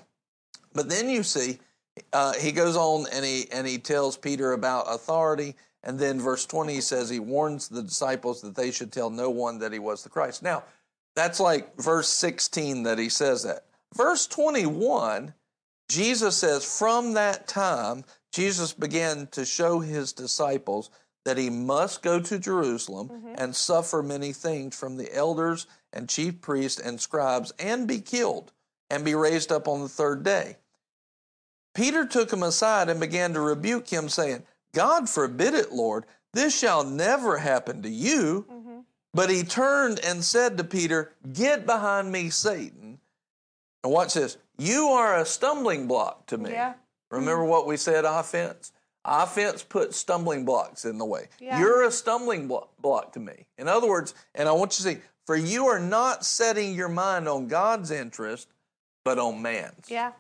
but 0.74 0.90
then 0.90 1.08
you 1.08 1.22
see, 1.22 1.60
uh, 2.14 2.34
he 2.34 2.52
goes 2.52 2.76
on 2.76 3.06
and 3.14 3.24
he 3.24 3.46
and 3.52 3.68
he 3.68 3.78
tells 3.78 4.18
Peter 4.18 4.54
about 4.54 4.86
authority, 4.88 5.56
and 5.88 5.98
then 5.98 6.20
verse 6.20 6.46
20 6.46 6.74
he 6.74 6.82
says 6.82 7.10
he 7.10 7.20
warns 7.20 7.70
the 7.70 7.82
disciples 7.82 8.42
that 8.42 8.56
they 8.56 8.72
should 8.72 8.92
tell 8.92 9.10
no 9.10 9.30
one 9.30 9.58
that 9.60 9.72
he 9.72 9.80
was 9.80 10.04
the 10.04 10.10
Christ. 10.10 10.44
Now, 10.44 10.64
that's 11.16 11.40
like 11.40 11.76
verse 11.78 12.10
16 12.10 12.84
that 12.84 13.00
he 13.00 13.08
says 13.08 13.44
that. 13.44 13.64
Verse 13.96 14.28
21, 14.28 15.34
Jesus 15.90 16.36
says, 16.36 16.78
From 16.78 17.14
that 17.14 17.48
time, 17.48 18.04
Jesus 18.34 18.74
began 18.74 19.28
to 19.28 19.46
show 19.46 19.80
his 19.80 20.12
disciples 20.12 20.92
that 21.24 21.38
he 21.38 21.50
must 21.50 22.04
go 22.04 22.20
to 22.20 22.38
Jerusalem 22.38 23.08
mm-hmm. 23.08 23.36
and 23.38 23.56
suffer 23.56 24.04
many 24.04 24.34
things 24.34 24.78
from 24.78 24.98
the 24.98 25.14
elders 25.16 25.68
and 25.94 26.10
chief 26.10 26.42
priests 26.42 26.82
and 26.82 27.00
scribes 27.00 27.54
and 27.60 27.88
be 27.88 28.02
killed 28.02 28.52
and 28.90 29.06
be 29.06 29.16
raised 29.16 29.54
up 29.54 29.70
on 29.70 29.82
the 29.82 29.90
third 29.90 30.22
day. 30.22 30.58
Peter 31.74 32.06
took 32.06 32.32
him 32.32 32.44
aside 32.44 32.90
and 32.90 33.00
began 33.00 33.34
to 33.34 33.40
rebuke 33.40 33.88
him, 33.88 34.10
saying, 34.10 34.44
God 34.78 35.10
forbid 35.10 35.56
it, 35.56 35.72
Lord, 35.72 36.06
this 36.34 36.56
shall 36.56 36.84
never 36.84 37.40
happen 37.40 37.82
to 37.82 37.90
you. 37.90 38.46
Mm-hmm. 38.48 38.80
But 39.12 39.32
he 39.32 39.42
turned 39.42 40.00
and 40.06 40.24
said 40.24 40.56
to 40.58 40.64
Peter, 40.64 41.14
Get 41.34 41.66
behind 41.66 42.12
me, 42.12 42.30
Satan. 42.30 43.00
And 43.84 43.92
watch 43.92 44.14
this. 44.14 44.38
You 44.60 44.90
are 44.90 45.18
a 45.18 45.26
stumbling 45.26 45.88
block 45.88 46.28
to 46.28 46.38
me. 46.38 46.52
Yeah. 46.52 46.76
Remember 47.10 47.42
mm-hmm. 47.42 47.50
what 47.50 47.66
we 47.66 47.76
said 47.76 48.06
offense? 48.06 48.72
Offense 49.04 49.64
puts 49.64 49.98
stumbling 49.98 50.46
blocks 50.46 50.86
in 50.86 51.00
the 51.00 51.06
way. 51.06 51.30
Yeah. 51.40 51.58
You're 51.58 51.86
a 51.86 51.92
stumbling 51.92 52.48
blo- 52.48 52.70
block 52.80 53.14
to 53.14 53.20
me. 53.20 53.48
In 53.58 53.68
other 53.68 53.88
words, 53.88 54.14
and 54.36 54.48
I 54.48 54.52
want 54.52 54.78
you 54.78 54.86
to 54.86 54.96
see, 54.96 55.02
for 55.26 55.36
you 55.36 55.66
are 55.66 55.80
not 55.80 56.24
setting 56.24 56.76
your 56.76 56.90
mind 56.90 57.28
on 57.28 57.48
God's 57.48 57.90
interest, 57.90 58.48
but 59.04 59.18
on 59.18 59.42
man's. 59.42 59.90
Yeah. 59.90 60.12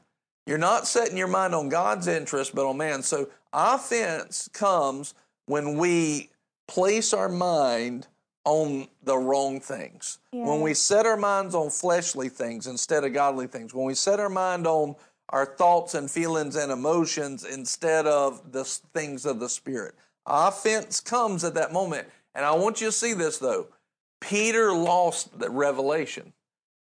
You're 0.48 0.58
not 0.58 0.88
setting 0.88 1.18
your 1.18 1.28
mind 1.28 1.54
on 1.54 1.68
God's 1.68 2.08
interest, 2.08 2.56
but 2.56 2.66
on 2.66 2.78
man. 2.78 3.04
So 3.04 3.30
offense 3.52 4.50
comes 4.54 5.14
when 5.46 5.78
we 5.78 6.30
place 6.68 7.14
our 7.14 7.30
mind 7.30 8.08
on 8.46 8.88
the 9.04 9.18
wrong 9.18 9.60
things. 9.60 10.20
When 10.32 10.62
we 10.62 10.74
set 10.74 11.06
our 11.06 11.18
minds 11.18 11.54
on 11.54 11.70
fleshly 11.70 12.30
things 12.30 12.66
instead 12.66 13.04
of 13.04 13.14
godly 13.14 13.48
things. 13.48 13.74
When 13.74 13.86
we 13.86 13.94
set 13.94 14.22
our 14.22 14.30
mind 14.30 14.66
on 14.66 14.96
our 15.30 15.46
thoughts 15.46 15.94
and 15.96 16.10
feelings 16.10 16.56
and 16.56 16.72
emotions 16.72 17.44
instead 17.44 18.08
of 18.08 18.54
the 18.54 18.64
things 18.64 19.26
of 19.26 19.42
the 19.42 19.50
Spirit. 19.50 19.96
Offense 20.26 21.02
comes 21.02 21.44
at 21.44 21.56
that 21.56 21.74
moment. 21.74 22.08
And 22.36 22.46
I 22.46 22.56
want 22.56 22.80
you 22.80 22.88
to 22.88 22.92
see 22.94 23.14
this 23.14 23.38
though. 23.38 23.68
Peter 24.22 24.72
lost 24.74 25.38
the 25.38 25.50
revelation. 25.50 26.32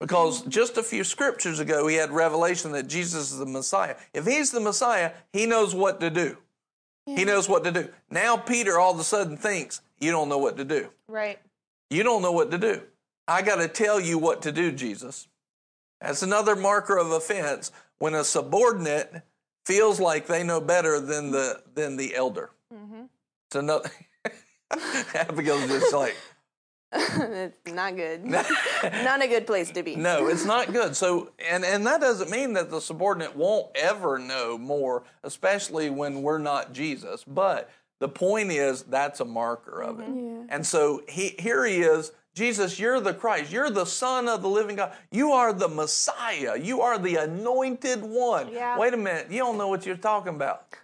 Because 0.03 0.43
just 0.43 0.79
a 0.79 0.83
few 0.83 1.05
scriptures 1.05 1.61
ago, 1.61 1.87
he 1.87 1.95
had 1.95 2.11
revelation 2.11 2.73
that 2.73 2.88
Jesus 2.88 3.31
is 3.31 3.38
the 3.38 3.47
Messiah. 3.47 3.95
If 4.12 4.27
he's 4.27 4.51
the 4.51 4.59
Messiah, 4.59 5.12
he 5.33 5.47
knows 5.47 5.77
what 5.77 6.01
to 6.01 6.11
do. 6.11 6.38
He 7.07 7.25
knows 7.25 7.49
what 7.49 7.62
to 7.62 7.71
do. 7.71 7.88
Now, 8.11 8.37
Peter 8.37 8.81
all 8.81 8.93
of 8.93 8.99
a 8.99 9.05
sudden 9.05 9.37
thinks, 9.37 9.81
You 10.01 10.11
don't 10.11 10.29
know 10.29 10.38
what 10.38 10.57
to 10.57 10.65
do. 10.65 10.88
Right. 11.07 11.38
You 11.88 12.03
don't 12.03 12.21
know 12.21 12.33
what 12.33 12.51
to 12.51 12.59
do. 12.59 12.83
I 13.29 13.43
got 13.43 13.57
to 13.57 13.69
tell 13.69 14.01
you 14.01 14.19
what 14.19 14.43
to 14.43 14.51
do, 14.51 14.73
Jesus. 14.73 15.29
That's 16.01 16.25
another 16.25 16.57
marker 16.57 16.99
of 16.99 17.12
offense 17.12 17.71
when 17.99 18.15
a 18.15 18.25
subordinate 18.25 19.23
feels 19.65 20.01
like 20.01 20.27
they 20.27 20.43
know 20.43 20.61
better 20.61 20.99
than 20.99 21.31
the 21.31 21.62
than 21.75 21.97
the 21.97 22.17
elder. 22.17 22.51
Mm-hmm. 22.75 23.05
It's 23.47 23.55
another. 23.57 23.88
Abigail's 25.15 25.69
just 25.69 25.95
like, 25.95 26.17
it's 26.94 27.72
not 27.72 27.96
good. 27.96 28.24
not 28.24 29.22
a 29.22 29.28
good 29.28 29.46
place 29.46 29.70
to 29.70 29.83
be. 29.83 29.96
No, 29.96 30.28
it's 30.28 30.44
not 30.44 30.72
good. 30.72 30.94
So, 30.94 31.31
and 31.50 31.64
and 31.64 31.87
that 31.87 32.00
doesn't 32.00 32.31
mean 32.31 32.52
that 32.55 32.70
the 32.70 32.81
subordinate 32.81 33.35
won't 33.37 33.74
ever 33.74 34.18
know 34.18 34.59
more, 34.59 35.05
especially 35.22 35.90
when 35.90 36.22
we're 36.22 36.38
not 36.38 36.72
Jesus. 36.72 37.24
But 37.24 37.70
the 37.98 38.09
point 38.09 38.50
is, 38.50 38.83
that's 38.83 39.20
a 39.20 39.24
marker 39.24 39.83
of 39.83 40.00
it. 40.00 40.09
Mm-hmm. 40.09 40.46
And 40.50 40.66
so 40.66 41.02
he 41.09 41.35
here 41.38 41.64
he 41.64 41.81
is. 41.81 42.12
Jesus, 42.35 42.78
you're 42.78 42.98
the 42.98 43.12
Christ. 43.12 43.52
You're 43.52 43.68
the 43.68 43.85
Son 43.85 44.26
of 44.26 44.40
the 44.40 44.48
living 44.48 44.76
God. 44.76 44.94
You 45.11 45.33
are 45.33 45.52
the 45.52 45.68
Messiah. 45.68 46.59
You 46.59 46.81
are 46.81 46.98
the 46.98 47.16
anointed 47.16 48.02
one. 48.02 48.50
Yeah. 48.50 48.78
Wait 48.78 48.94
a 48.94 48.96
minute. 48.96 49.31
You 49.31 49.38
don't 49.38 49.59
know 49.59 49.68
what 49.68 49.85
you're 49.85 49.96
talking 49.96 50.35
about. 50.35 50.74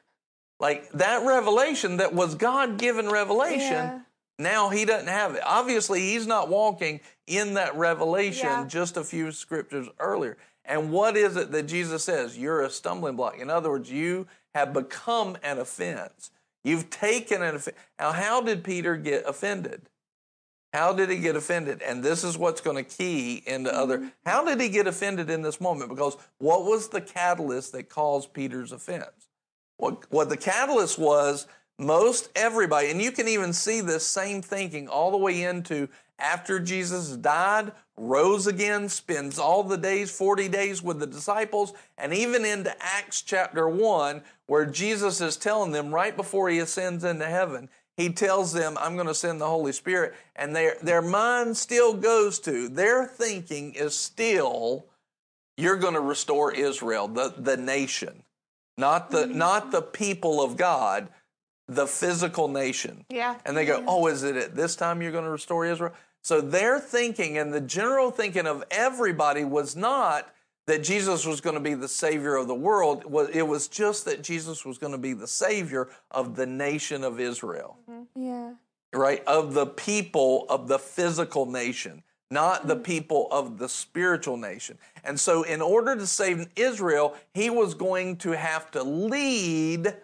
Like 0.60 0.90
that 0.92 1.24
revelation 1.24 1.98
that 1.98 2.12
was 2.12 2.34
God 2.34 2.78
given 2.78 3.08
revelation, 3.08 3.72
Yeah. 3.72 4.00
Now 4.38 4.68
he 4.68 4.84
doesn't 4.84 5.08
have 5.08 5.34
it. 5.34 5.42
Obviously, 5.44 6.00
he's 6.00 6.26
not 6.26 6.48
walking 6.48 7.00
in 7.26 7.54
that 7.54 7.74
revelation 7.76 8.46
Yeah. 8.48 8.64
just 8.66 8.96
a 8.96 9.04
few 9.04 9.32
scriptures 9.32 9.88
earlier. 9.98 10.36
And 10.64 10.92
what 10.92 11.16
is 11.16 11.36
it 11.36 11.50
that 11.52 11.64
Jesus 11.64 12.04
says? 12.04 12.36
You're 12.38 12.62
a 12.62 12.70
stumbling 12.70 13.16
block. 13.16 13.38
In 13.38 13.50
other 13.50 13.70
words, 13.70 13.90
you 13.90 14.26
have 14.54 14.72
become 14.72 15.36
an 15.42 15.58
offense. 15.58 16.30
You've 16.62 16.90
taken 16.90 17.42
an 17.42 17.56
offense. 17.56 17.76
Now, 17.98 18.12
how 18.12 18.42
did 18.42 18.62
Peter 18.64 18.96
get 18.96 19.24
offended? 19.26 19.88
How 20.74 20.92
did 20.92 21.08
he 21.08 21.18
get 21.18 21.34
offended? 21.34 21.80
And 21.80 22.04
this 22.04 22.22
is 22.22 22.36
what's 22.36 22.60
going 22.60 22.76
to 22.76 22.82
key 22.82 23.42
into 23.46 23.74
other. 23.74 23.98
Mm-hmm. 23.98 24.08
How 24.26 24.44
did 24.44 24.60
he 24.60 24.68
get 24.68 24.86
offended 24.86 25.30
in 25.30 25.40
this 25.40 25.60
moment? 25.60 25.88
Because 25.88 26.16
what 26.38 26.64
was 26.64 26.88
the 26.88 27.00
catalyst 27.00 27.72
that 27.72 27.88
caused 27.88 28.34
Peter's 28.34 28.72
offense? 28.72 29.28
What, 29.78 30.10
what 30.10 30.28
the 30.28 30.36
catalyst 30.36 30.98
was, 30.98 31.46
most 31.78 32.30
everybody, 32.34 32.90
and 32.90 33.00
you 33.00 33.12
can 33.12 33.28
even 33.28 33.52
see 33.52 33.80
this 33.80 34.06
same 34.06 34.42
thinking 34.42 34.88
all 34.88 35.10
the 35.10 35.16
way 35.16 35.42
into 35.42 35.88
after 36.18 36.58
Jesus 36.58 37.16
died, 37.16 37.72
rose 37.96 38.48
again, 38.48 38.88
spends 38.88 39.38
all 39.38 39.62
the 39.62 39.76
days, 39.76 40.10
40 40.10 40.48
days 40.48 40.82
with 40.82 40.98
the 40.98 41.06
disciples, 41.06 41.72
and 41.96 42.12
even 42.12 42.44
into 42.44 42.74
Acts 42.80 43.22
chapter 43.22 43.68
1, 43.68 44.22
where 44.46 44.66
Jesus 44.66 45.20
is 45.20 45.36
telling 45.36 45.70
them 45.70 45.94
right 45.94 46.16
before 46.16 46.48
he 46.48 46.58
ascends 46.58 47.04
into 47.04 47.26
heaven, 47.26 47.68
he 47.96 48.08
tells 48.08 48.52
them, 48.52 48.76
I'm 48.80 48.94
going 48.94 49.06
to 49.06 49.14
send 49.14 49.40
the 49.40 49.46
Holy 49.46 49.72
Spirit. 49.72 50.14
And 50.34 50.54
their, 50.54 50.76
their 50.82 51.02
mind 51.02 51.56
still 51.56 51.94
goes 51.94 52.40
to, 52.40 52.68
their 52.68 53.06
thinking 53.06 53.74
is 53.74 53.96
still, 53.96 54.86
you're 55.56 55.76
going 55.76 55.94
to 55.94 56.00
restore 56.00 56.52
Israel, 56.52 57.06
the, 57.06 57.34
the 57.36 57.56
nation 57.56 58.24
not 58.78 59.10
the 59.10 59.24
mm-hmm. 59.24 59.36
not 59.36 59.72
the 59.72 59.82
people 59.82 60.40
of 60.40 60.56
God, 60.56 61.08
the 61.68 61.86
physical 61.86 62.48
nation. 62.48 63.04
Yeah. 63.10 63.36
And 63.44 63.56
they 63.56 63.66
go, 63.66 63.84
"Oh, 63.86 64.06
is 64.06 64.22
it 64.22 64.36
at 64.36 64.56
this 64.56 64.74
time 64.74 65.02
you're 65.02 65.12
going 65.12 65.24
to 65.24 65.30
restore 65.30 65.66
Israel?" 65.66 65.92
So 66.22 66.40
their 66.40 66.80
thinking 66.80 67.38
and 67.38 67.52
the 67.52 67.60
general 67.60 68.10
thinking 68.10 68.46
of 68.46 68.64
everybody 68.70 69.44
was 69.44 69.76
not 69.76 70.32
that 70.66 70.82
Jesus 70.82 71.24
was 71.24 71.40
going 71.40 71.54
to 71.54 71.60
be 71.60 71.74
the 71.74 71.88
savior 71.88 72.36
of 72.36 72.46
the 72.46 72.54
world. 72.54 73.00
It 73.02 73.10
was- 73.10 73.28
It 73.30 73.42
was 73.46 73.68
just 73.68 74.04
that 74.04 74.22
Jesus 74.22 74.64
was 74.66 74.76
going 74.78 74.92
to 74.92 74.98
be 74.98 75.14
the 75.14 75.26
savior 75.26 75.88
of 76.10 76.36
the 76.36 76.44
nation 76.46 77.04
of 77.04 77.20
Israel 77.20 77.78
mm-hmm. 77.90 78.22
Yeah. 78.22 78.52
right? 78.92 79.22
Of 79.26 79.54
the 79.54 79.66
people 79.66 80.44
of 80.50 80.68
the 80.68 80.78
physical 80.78 81.46
nation, 81.46 82.02
not 82.30 82.66
the 82.66 82.76
mm. 82.76 82.84
people 82.84 83.28
of 83.30 83.56
the 83.58 83.68
spiritual 83.68 84.36
nation. 84.36 84.78
And 85.04 85.18
so, 85.18 85.42
in 85.42 85.62
order 85.62 85.96
to 85.96 86.06
save 86.06 86.48
Israel, 86.56 87.14
he 87.32 87.48
was 87.48 87.72
going 87.74 88.16
to 88.18 88.32
have 88.32 88.70
to 88.72 88.82
lead 88.82 89.94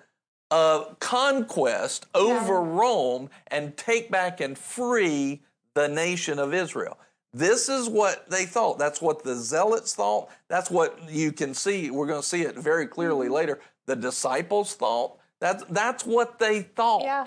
uh, 0.51 0.85
conquest 1.01 2.07
over 2.15 2.61
Rome 2.61 3.31
and 3.49 3.77
take 3.77 4.11
back 4.11 4.41
and 4.41 4.57
free 4.57 5.43
the 5.75 5.89
nation 5.89 6.39
of 6.39 6.55
Israel. 6.55 6.99
This 7.33 7.69
is 7.69 7.89
what 7.89 8.31
they 8.31 8.45
thought. 8.45 8.79
That's 8.79 9.03
what 9.03 9.25
the 9.25 9.35
zealots 9.35 9.95
thought. 9.95 10.31
That's 10.49 10.71
what 10.71 11.11
you 11.11 11.33
can 11.33 11.53
see. 11.53 11.91
We're 11.91 12.07
going 12.07 12.23
to 12.23 12.27
see 12.27 12.43
it 12.43 12.57
very 12.57 12.87
clearly 12.87 13.29
later. 13.29 13.61
The 13.87 13.97
disciples 13.97 14.75
thought. 14.75 15.19
That's, 15.41 15.65
that's 15.65 16.07
what 16.07 16.39
they 16.39 16.63
thought. 16.63 17.03
Yeah. 17.03 17.27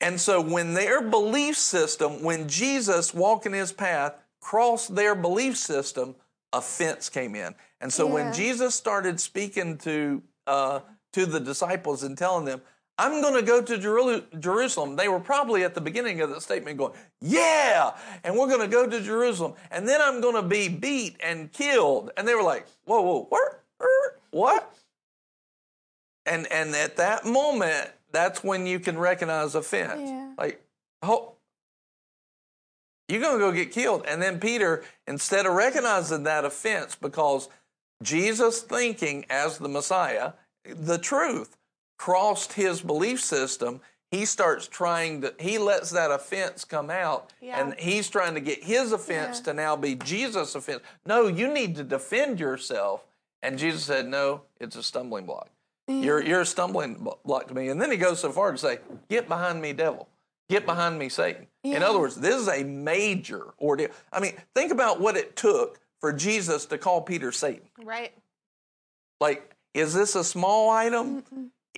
And 0.00 0.18
so 0.18 0.40
when 0.40 0.74
their 0.74 1.02
belief 1.02 1.56
system, 1.56 2.22
when 2.22 2.48
Jesus 2.48 3.12
walking 3.12 3.52
his 3.52 3.72
path 3.72 4.14
crossed 4.40 4.94
their 4.94 5.14
belief 5.14 5.56
system, 5.56 6.14
offense 6.52 7.08
came 7.08 7.34
in. 7.34 7.54
And 7.80 7.92
so 7.92 8.06
when 8.06 8.32
Jesus 8.32 8.74
started 8.74 9.20
speaking 9.20 9.76
to 9.78 10.22
uh, 10.46 10.80
to 11.12 11.26
the 11.26 11.40
disciples 11.40 12.02
and 12.02 12.16
telling 12.16 12.44
them, 12.44 12.60
I'm 12.98 13.22
going 13.22 13.34
to 13.34 13.42
go 13.42 13.62
to 13.62 14.28
Jerusalem. 14.38 14.96
They 14.96 15.08
were 15.08 15.20
probably 15.20 15.64
at 15.64 15.74
the 15.74 15.80
beginning 15.80 16.20
of 16.20 16.28
the 16.28 16.40
statement 16.40 16.76
going, 16.76 16.92
Yeah, 17.22 17.92
and 18.22 18.36
we're 18.36 18.48
going 18.48 18.60
to 18.60 18.68
go 18.68 18.86
to 18.86 19.00
Jerusalem. 19.00 19.54
And 19.70 19.88
then 19.88 20.02
I'm 20.02 20.20
going 20.20 20.34
to 20.34 20.46
be 20.46 20.68
beat 20.68 21.16
and 21.24 21.50
killed. 21.50 22.10
And 22.16 22.28
they 22.28 22.34
were 22.34 22.42
like, 22.42 22.66
Whoa, 22.84 23.00
whoa, 23.00 23.26
what? 23.30 23.62
Er, 23.80 24.18
What? 24.32 24.74
And, 26.26 26.46
and 26.52 26.74
at 26.76 26.98
that 26.98 27.24
moment, 27.24 27.90
that's 28.12 28.44
when 28.44 28.66
you 28.66 28.78
can 28.78 28.98
recognize 28.98 29.54
offense. 29.54 30.02
Yeah. 30.04 30.34
Like, 30.36 30.62
oh, 31.02 31.36
you're 33.08 33.22
going 33.22 33.38
to 33.38 33.44
go 33.44 33.50
get 33.50 33.72
killed. 33.72 34.04
And 34.06 34.20
then 34.20 34.38
Peter, 34.38 34.84
instead 35.06 35.46
of 35.46 35.54
recognizing 35.54 36.24
that 36.24 36.44
offense, 36.44 36.96
because 36.96 37.48
Jesus 38.02 38.60
thinking 38.60 39.24
as 39.30 39.58
the 39.58 39.68
Messiah, 39.68 40.32
the 40.74 40.98
truth 40.98 41.56
crossed 41.98 42.54
his 42.54 42.80
belief 42.80 43.20
system, 43.20 43.80
he 44.10 44.24
starts 44.24 44.66
trying 44.66 45.20
to, 45.20 45.34
he 45.38 45.58
lets 45.58 45.90
that 45.90 46.10
offense 46.10 46.64
come 46.64 46.90
out 46.90 47.32
Yeah. 47.40 47.60
and 47.60 47.74
he's 47.78 48.08
trying 48.08 48.34
to 48.34 48.40
get 48.40 48.64
his 48.64 48.92
offense 48.92 49.38
Yeah. 49.38 49.44
to 49.44 49.54
now 49.54 49.76
be 49.76 49.94
Jesus' 49.94 50.54
offense. 50.54 50.82
No, 51.06 51.26
you 51.28 51.52
need 51.52 51.76
to 51.76 51.84
defend 51.84 52.40
yourself. 52.40 53.04
And 53.42 53.58
Jesus 53.58 53.84
said, 53.84 54.06
No, 54.08 54.42
it's 54.58 54.76
a 54.76 54.82
stumbling 54.82 55.26
block. 55.26 55.48
You're, 55.88 56.22
you're 56.22 56.42
a 56.42 56.46
stumbling 56.46 57.04
block 57.24 57.48
to 57.48 57.54
me. 57.54 57.68
And 57.68 57.80
then 57.82 57.90
he 57.90 57.96
goes 57.96 58.20
so 58.20 58.30
far 58.30 58.52
to 58.52 58.58
say, 58.58 58.78
Get 59.08 59.28
behind 59.28 59.60
me, 59.60 59.72
devil. 59.72 60.08
Get 60.48 60.66
behind 60.66 60.98
me, 60.98 61.08
Satan. 61.08 61.46
In 61.62 61.82
other 61.82 61.98
words, 62.00 62.16
this 62.16 62.34
is 62.36 62.48
a 62.48 62.64
major 62.64 63.54
ordeal. 63.60 63.90
I 64.12 64.20
mean, 64.20 64.34
think 64.54 64.72
about 64.72 65.00
what 65.00 65.16
it 65.16 65.36
took 65.36 65.78
for 66.00 66.12
Jesus 66.12 66.66
to 66.66 66.78
call 66.78 67.02
Peter 67.02 67.30
Satan. 67.32 67.68
Right. 67.84 68.12
Like, 69.20 69.49
is 69.74 69.94
this 69.94 70.14
a 70.14 70.24
small 70.24 70.70
item? 70.70 71.22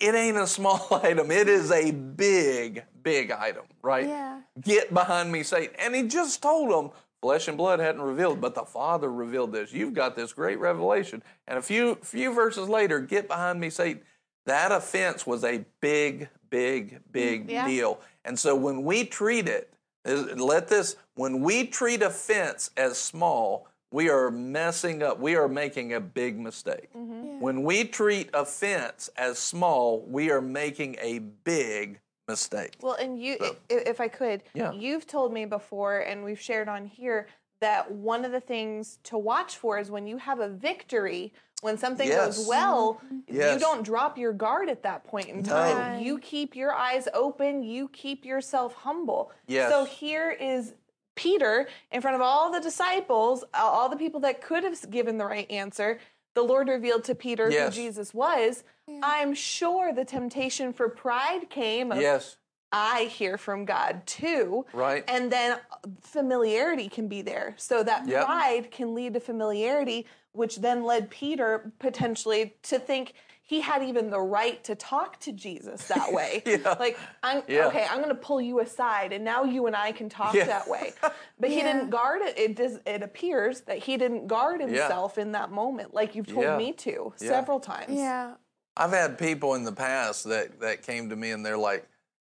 It 0.01 0.15
ain't 0.15 0.37
a 0.37 0.47
small 0.59 1.01
item. 1.03 1.31
It 1.31 1.49
is 1.49 1.71
a 1.71 1.91
big, 1.91 2.85
big 3.03 3.31
item, 3.31 3.65
right? 3.83 4.07
Yeah. 4.07 4.41
Get 4.61 4.93
behind 4.93 5.31
me, 5.31 5.43
Satan. 5.43 5.75
And 5.79 5.95
he 5.95 6.05
just 6.05 6.43
told 6.43 6.71
them, 6.71 6.91
flesh 7.21 7.49
and 7.49 7.57
blood 7.57 7.79
hadn't 7.79 8.03
revealed, 8.03 8.41
but 8.41 8.55
the 8.55 8.65
Father 8.65 9.13
revealed 9.13 9.53
this. 9.53 9.73
You've 9.73 9.95
got 9.95 10.17
this 10.17 10.33
great 10.33 10.59
revelation. 10.59 11.23
And 11.47 11.59
a 11.59 11.63
few 11.63 11.97
few 12.03 12.33
verses 12.35 12.69
later, 12.69 13.01
get 13.01 13.29
behind 13.29 13.61
me, 13.61 13.71
Satan. 13.71 14.03
That 14.47 14.73
offense 14.73 15.25
was 15.25 15.45
a 15.45 15.65
big, 15.81 16.29
big, 16.51 17.01
big 17.13 17.47
mm, 17.47 17.51
Yeah. 17.51 17.67
deal. 17.69 18.01
And 18.25 18.37
so 18.39 18.57
when 18.57 18.83
we 18.83 19.05
treat 19.05 19.49
it, 19.49 19.73
let 20.05 20.67
this, 20.67 20.97
when 21.15 21.43
we 21.43 21.67
treat 21.67 22.03
offense 22.03 22.71
as 22.77 22.99
small, 22.99 23.69
we 23.93 24.09
are 24.09 24.31
messing 24.31 25.03
up. 25.03 25.21
We 25.21 25.37
are 25.37 25.49
making 25.49 25.93
a 25.95 26.01
big 26.01 26.39
mistake. 26.39 26.89
Mm-hmm. 26.97 27.41
When 27.41 27.63
we 27.63 27.85
treat 27.85 28.31
offense 28.35 29.11
as 29.17 29.39
small, 29.39 30.01
we 30.01 30.31
are 30.31 30.41
making 30.41 30.97
a 31.01 31.19
big 31.45 32.01
mistake. 32.29 32.77
Well, 32.81 32.95
and 32.95 33.21
you, 33.23 33.37
So- 33.39 33.57
i- 33.71 33.75
if 33.75 34.01
I 34.01 34.09
could, 34.09 34.43
Yeah. 34.55 34.73
you've 34.73 35.07
told 35.07 35.33
me 35.33 35.45
before, 35.45 35.99
and 35.99 36.25
we've 36.25 36.41
shared 36.41 36.69
on 36.69 36.87
here 36.87 37.27
that 37.61 37.91
one 37.93 38.25
of 38.25 38.33
the 38.33 38.41
things 38.41 38.99
to 39.05 39.17
watch 39.19 39.57
for 39.57 39.79
is 39.79 39.91
when 39.91 40.07
you 40.07 40.17
have 40.19 40.41
a 40.41 40.49
victory, 40.49 41.33
when 41.61 41.79
something 41.79 42.09
Yes. 42.09 42.39
goes 42.39 42.49
well, 42.49 43.01
mm-hmm. 43.05 43.33
you 43.41 43.59
don't 43.59 43.85
drop 43.85 44.19
your 44.19 44.33
guard 44.33 44.69
at 44.69 44.83
that 44.83 45.05
point 45.05 45.29
in 45.29 45.43
No. 45.43 45.53
time. 45.53 46.01
You 46.03 46.19
keep 46.19 46.57
your 46.57 46.73
eyes 46.73 47.07
open, 47.15 47.63
you 47.63 47.89
keep 47.89 48.25
yourself 48.25 48.75
humble. 48.75 49.31
Yes. 49.47 49.71
So 49.71 49.85
here 49.85 50.31
is 50.33 50.75
Peter 51.15 51.69
in 51.91 52.01
front 52.01 52.15
of 52.15 52.21
all 52.23 52.51
the 52.51 52.61
disciples, 52.61 53.45
all- 53.55 53.71
all 53.71 53.89
the 53.89 53.97
people 53.97 54.21
that 54.21 54.41
could 54.41 54.65
have 54.65 54.91
given 54.91 55.19
the 55.19 55.25
right 55.27 55.51
answer. 55.51 55.99
The 56.35 56.43
Lord 56.43 56.69
revealed 56.69 57.05
to 57.05 57.15
Peter 57.15 57.51
Yes. 57.51 57.75
who 57.77 57.83
Jesus 57.83 58.15
was. 58.15 58.65
I'm 59.03 59.35
sure 59.35 59.93
the 59.93 60.05
temptation 60.05 60.73
for 60.73 60.89
pride 60.89 61.51
came 61.51 61.93
of 61.93 62.01
Yes, 62.01 62.37
I 62.73 63.05
hear 63.05 63.37
from 63.37 63.65
God 63.67 64.07
too. 64.07 64.65
Right. 64.73 65.05
And 65.07 65.31
then 65.31 65.53
uh, 65.71 65.89
familiarity 66.01 66.89
can 66.89 67.07
be 67.07 67.21
there. 67.21 67.55
So 67.59 67.83
that 67.83 68.07
Yep. 68.09 68.25
pride 68.25 68.71
can 68.71 68.95
lead 68.95 69.13
to 69.15 69.21
familiarity, 69.21 70.07
which 70.33 70.57
then 70.57 70.83
led 70.85 71.11
Peter 71.11 71.73
potentially 71.79 72.57
to 72.63 72.79
think 72.79 73.13
he 73.53 73.61
had 73.61 73.83
even 73.83 74.09
the 74.09 74.19
right 74.19 74.65
to 74.65 74.75
talk 74.75 75.21
to 75.21 75.31
Jesus 75.31 75.87
that 75.89 76.11
way. 76.19 76.43
Yeah. 76.47 76.75
Like, 76.81 76.99
I'm 77.23 77.43
Yeah. 77.47 77.67
okay, 77.67 77.87
I'm 77.91 78.01
gonna 78.01 78.15
pull 78.15 78.41
you 78.41 78.61
aside 78.61 79.13
and 79.13 79.23
now 79.23 79.45
you 79.45 79.67
and 79.67 79.77
I 79.77 79.93
can 79.93 80.09
talk 80.09 80.33
Yeah. 80.33 80.45
that 80.47 80.67
way. 80.69 80.95
But 81.39 81.51
he 81.51 81.57
didn't 81.61 81.91
guard 81.91 82.23
it. 82.23 82.39
It 82.39 82.57
does 82.57 82.79
it 82.87 83.03
appears 83.03 83.63
that 83.63 83.79
he 83.79 83.97
didn't 83.99 84.27
guard 84.27 84.61
himself 84.63 85.19
in 85.19 85.33
that 85.33 85.51
moment, 85.51 85.93
like 85.93 86.15
you've 86.15 86.29
told 86.29 86.45
Yeah. 86.47 86.57
me 86.57 86.73
to 86.87 87.13
Yeah. 87.21 87.29
several 87.29 87.61
times. 87.61 87.93
Yeah. 87.93 88.37
I've 88.75 88.93
had 88.93 89.19
people 89.19 89.55
in 89.55 89.65
the 89.65 89.73
past 89.73 90.25
that 90.25 90.61
that 90.61 90.83
came 90.83 91.11
to 91.11 91.17
me 91.17 91.31
and 91.33 91.45
they're 91.45 91.59
like, 91.59 91.87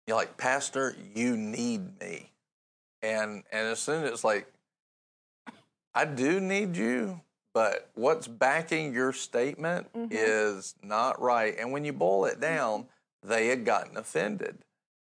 "You're 0.08 0.16
like 0.16 0.36
Pastor, 0.36 0.96
you 1.14 1.36
need 1.36 2.00
me," 2.00 2.32
and 3.02 3.44
and 3.52 3.68
as 3.68 3.78
soon 3.78 4.02
as 4.04 4.10
it's 4.10 4.24
like, 4.24 4.46
I 5.94 6.06
do 6.06 6.40
need 6.40 6.76
you, 6.76 7.20
but 7.54 7.88
what's 7.94 8.28
backing 8.28 8.92
your 8.92 9.12
statement 9.12 9.90
mm-hmm. 9.94 10.08
is 10.10 10.74
not 10.82 11.20
right. 11.22 11.54
And 11.58 11.72
when 11.72 11.84
you 11.84 11.92
boil 11.92 12.26
it 12.26 12.32
mm-hmm. 12.32 12.40
down, 12.40 12.86
they 13.22 13.46
had 13.46 13.64
gotten 13.64 13.96
offended, 13.96 14.58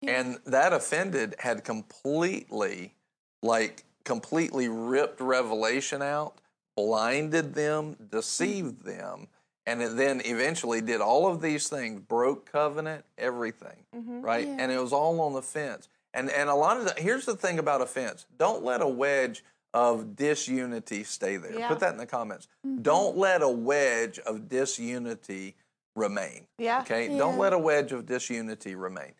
and 0.06 0.40
that 0.46 0.74
offended 0.74 1.36
had 1.40 1.64
completely, 1.64 2.96
like, 3.42 3.86
completely 4.04 4.68
ripped 4.68 5.22
revelation 5.22 6.02
out, 6.02 6.34
blinded 6.76 7.54
them, 7.54 7.94
mm-hmm. 7.94 8.06
deceived 8.08 8.84
them 8.84 9.28
and 9.66 9.82
it 9.82 9.96
then 9.96 10.22
eventually 10.26 10.82
did 10.82 11.02
all 11.02 11.28
of 11.28 11.42
these 11.42 11.70
things 11.70 12.02
broke 12.02 12.52
covenant 12.52 13.06
everything 13.18 13.86
right? 14.24 14.48
Yeah. 14.48 14.58
and 14.60 14.72
it 14.72 14.82
was 14.82 14.94
all 14.94 15.22
on 15.22 15.34
the 15.34 15.42
fence. 15.42 15.88
And 16.14 16.30
and 16.30 16.50
a 16.50 16.56
lot 16.56 16.78
of 16.78 16.86
the, 16.86 16.94
here's 16.98 17.26
the 17.26 17.36
thing 17.36 17.60
about 17.60 17.82
offense. 17.82 18.26
Don't 18.38 18.64
let 18.64 18.82
a 18.82 18.88
wedge 18.88 19.44
of 19.74 20.16
disunity 20.16 21.04
stay 21.04 21.38
there. 21.38 21.58
Yeah. 21.58 21.68
put 21.70 21.80
that 21.80 21.94
in 21.94 21.98
the 21.98 22.06
comments. 22.06 22.48
Mm-hmm. 22.66 22.82
Don't 22.82 23.18
let 23.18 23.42
a 23.42 23.50
wedge 23.50 24.20
of 24.20 24.50
disunity 24.50 25.56
remain 25.96 26.48
Yeah. 26.58 26.82
okay? 26.82 27.10
don't 27.18 27.38
let 27.38 27.54
a 27.54 27.58
wedge 27.58 27.92
of 27.92 28.06
disunity 28.06 28.76
remain. 28.76 29.14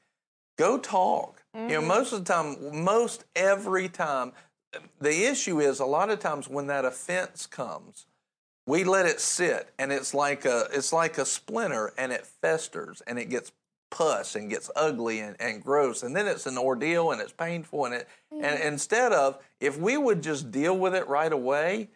Go 0.58 0.78
talk. 0.78 1.44
You 1.54 1.62
know 1.62 1.80
mm-hmm. 1.80 1.88
most 1.88 2.14
of 2.14 2.24
the 2.24 2.34
time 2.34 2.84
most 2.84 3.26
every 3.36 3.90
time 3.90 4.32
the 5.00 5.26
issue 5.26 5.60
is 5.60 5.80
a 5.80 5.86
lot 5.86 6.10
of 6.10 6.20
times 6.20 6.48
when 6.48 6.68
that 6.68 6.86
offense 6.86 7.46
comes 7.46 8.06
we 8.68 8.84
let 8.84 9.06
it 9.06 9.20
sit 9.20 9.70
and 9.80 9.92
it's 9.92 10.14
like 10.14 10.46
a 10.46 10.68
it's 10.72 10.94
like 10.94 11.18
a 11.18 11.26
splinter 11.26 11.94
and 11.98 12.12
it 12.12 12.26
festers 12.26 13.02
and 13.08 13.20
it 13.20 13.30
gets 13.30 13.52
pus 13.92 14.36
and 14.36 14.50
gets 14.50 14.72
ugly 14.76 15.20
and, 15.20 15.36
and 15.40 15.62
gross 15.62 16.02
and 16.02 16.16
then 16.16 16.26
it's 16.26 16.48
an 16.48 16.58
ordeal 16.58 17.12
and 17.12 17.22
it's 17.22 17.34
painful 17.34 17.86
and 17.86 17.94
it 17.94 18.08
and 18.32 18.42
mm-hmm. 18.42 18.68
instead 18.68 19.12
of 19.12 19.38
if 19.60 19.78
we 19.78 19.98
would 19.98 20.24
just 20.24 20.50
deal 20.50 20.76
with 20.76 20.96
it 20.96 21.08
right 21.08 21.34
away 21.34 21.90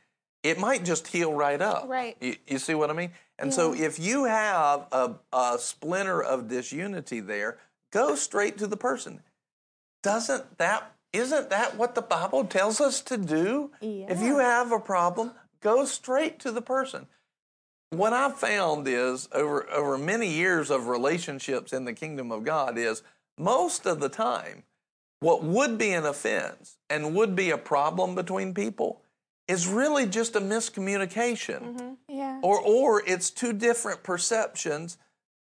it 0.43 0.59
might 0.59 0.85
just 0.85 1.07
heal 1.07 1.33
right 1.33 1.59
up. 1.59 1.89
Right. 1.89 2.15
you, 2.21 2.35
you 2.45 2.59
see 2.59 2.75
what 2.75 2.91
i 2.91 2.93
mean? 2.93 3.11
And 3.39 3.53
so 3.53 3.73
if 3.73 3.97
you 3.97 4.25
have 4.25 4.87
a, 4.91 5.15
a 5.33 5.57
splinter 5.57 6.21
of 6.21 6.47
disunity 6.47 7.19
there 7.19 7.57
go 7.91 8.15
straight 8.15 8.57
to 8.59 8.67
the 8.67 8.77
person. 8.77 9.21
Doesn't 10.03 10.57
that 10.57 10.91
isn't 11.13 11.49
that 11.49 11.77
what 11.77 11.95
the 11.95 12.01
bible 12.01 12.43
tells 12.43 12.81
us 12.81 13.01
to 13.01 13.17
do? 13.17 13.71
If 13.81 14.21
you 14.21 14.39
have 14.39 14.71
a 14.71 14.79
problem 14.79 15.31
go 15.61 15.85
straight 15.85 16.39
to 16.41 16.51
the 16.51 16.61
person 16.61 17.07
what 17.97 18.13
i've 18.13 18.37
found 18.37 18.87
is 18.87 19.27
over 19.31 19.69
over 19.71 19.97
many 19.97 20.29
years 20.29 20.69
of 20.69 20.87
relationships 20.87 21.73
in 21.73 21.85
the 21.85 21.93
kingdom 21.93 22.31
of 22.31 22.43
god 22.43 22.77
is 22.77 23.03
most 23.37 23.85
of 23.85 23.99
the 23.99 24.09
time 24.09 24.63
what 25.19 25.43
would 25.43 25.77
be 25.77 25.91
an 25.91 26.05
offense 26.05 26.77
and 26.89 27.15
would 27.15 27.35
be 27.35 27.49
a 27.49 27.57
problem 27.57 28.15
between 28.15 28.53
people 28.53 29.01
is 29.47 29.67
really 29.67 30.05
just 30.05 30.35
a 30.35 30.41
miscommunication. 30.41 31.61
Mm-hmm. 31.61 31.93
Yeah. 32.07 32.39
or 32.41 32.59
or 32.59 33.03
it's 33.05 33.29
two 33.29 33.53
different 33.53 34.03
perceptions 34.03 34.97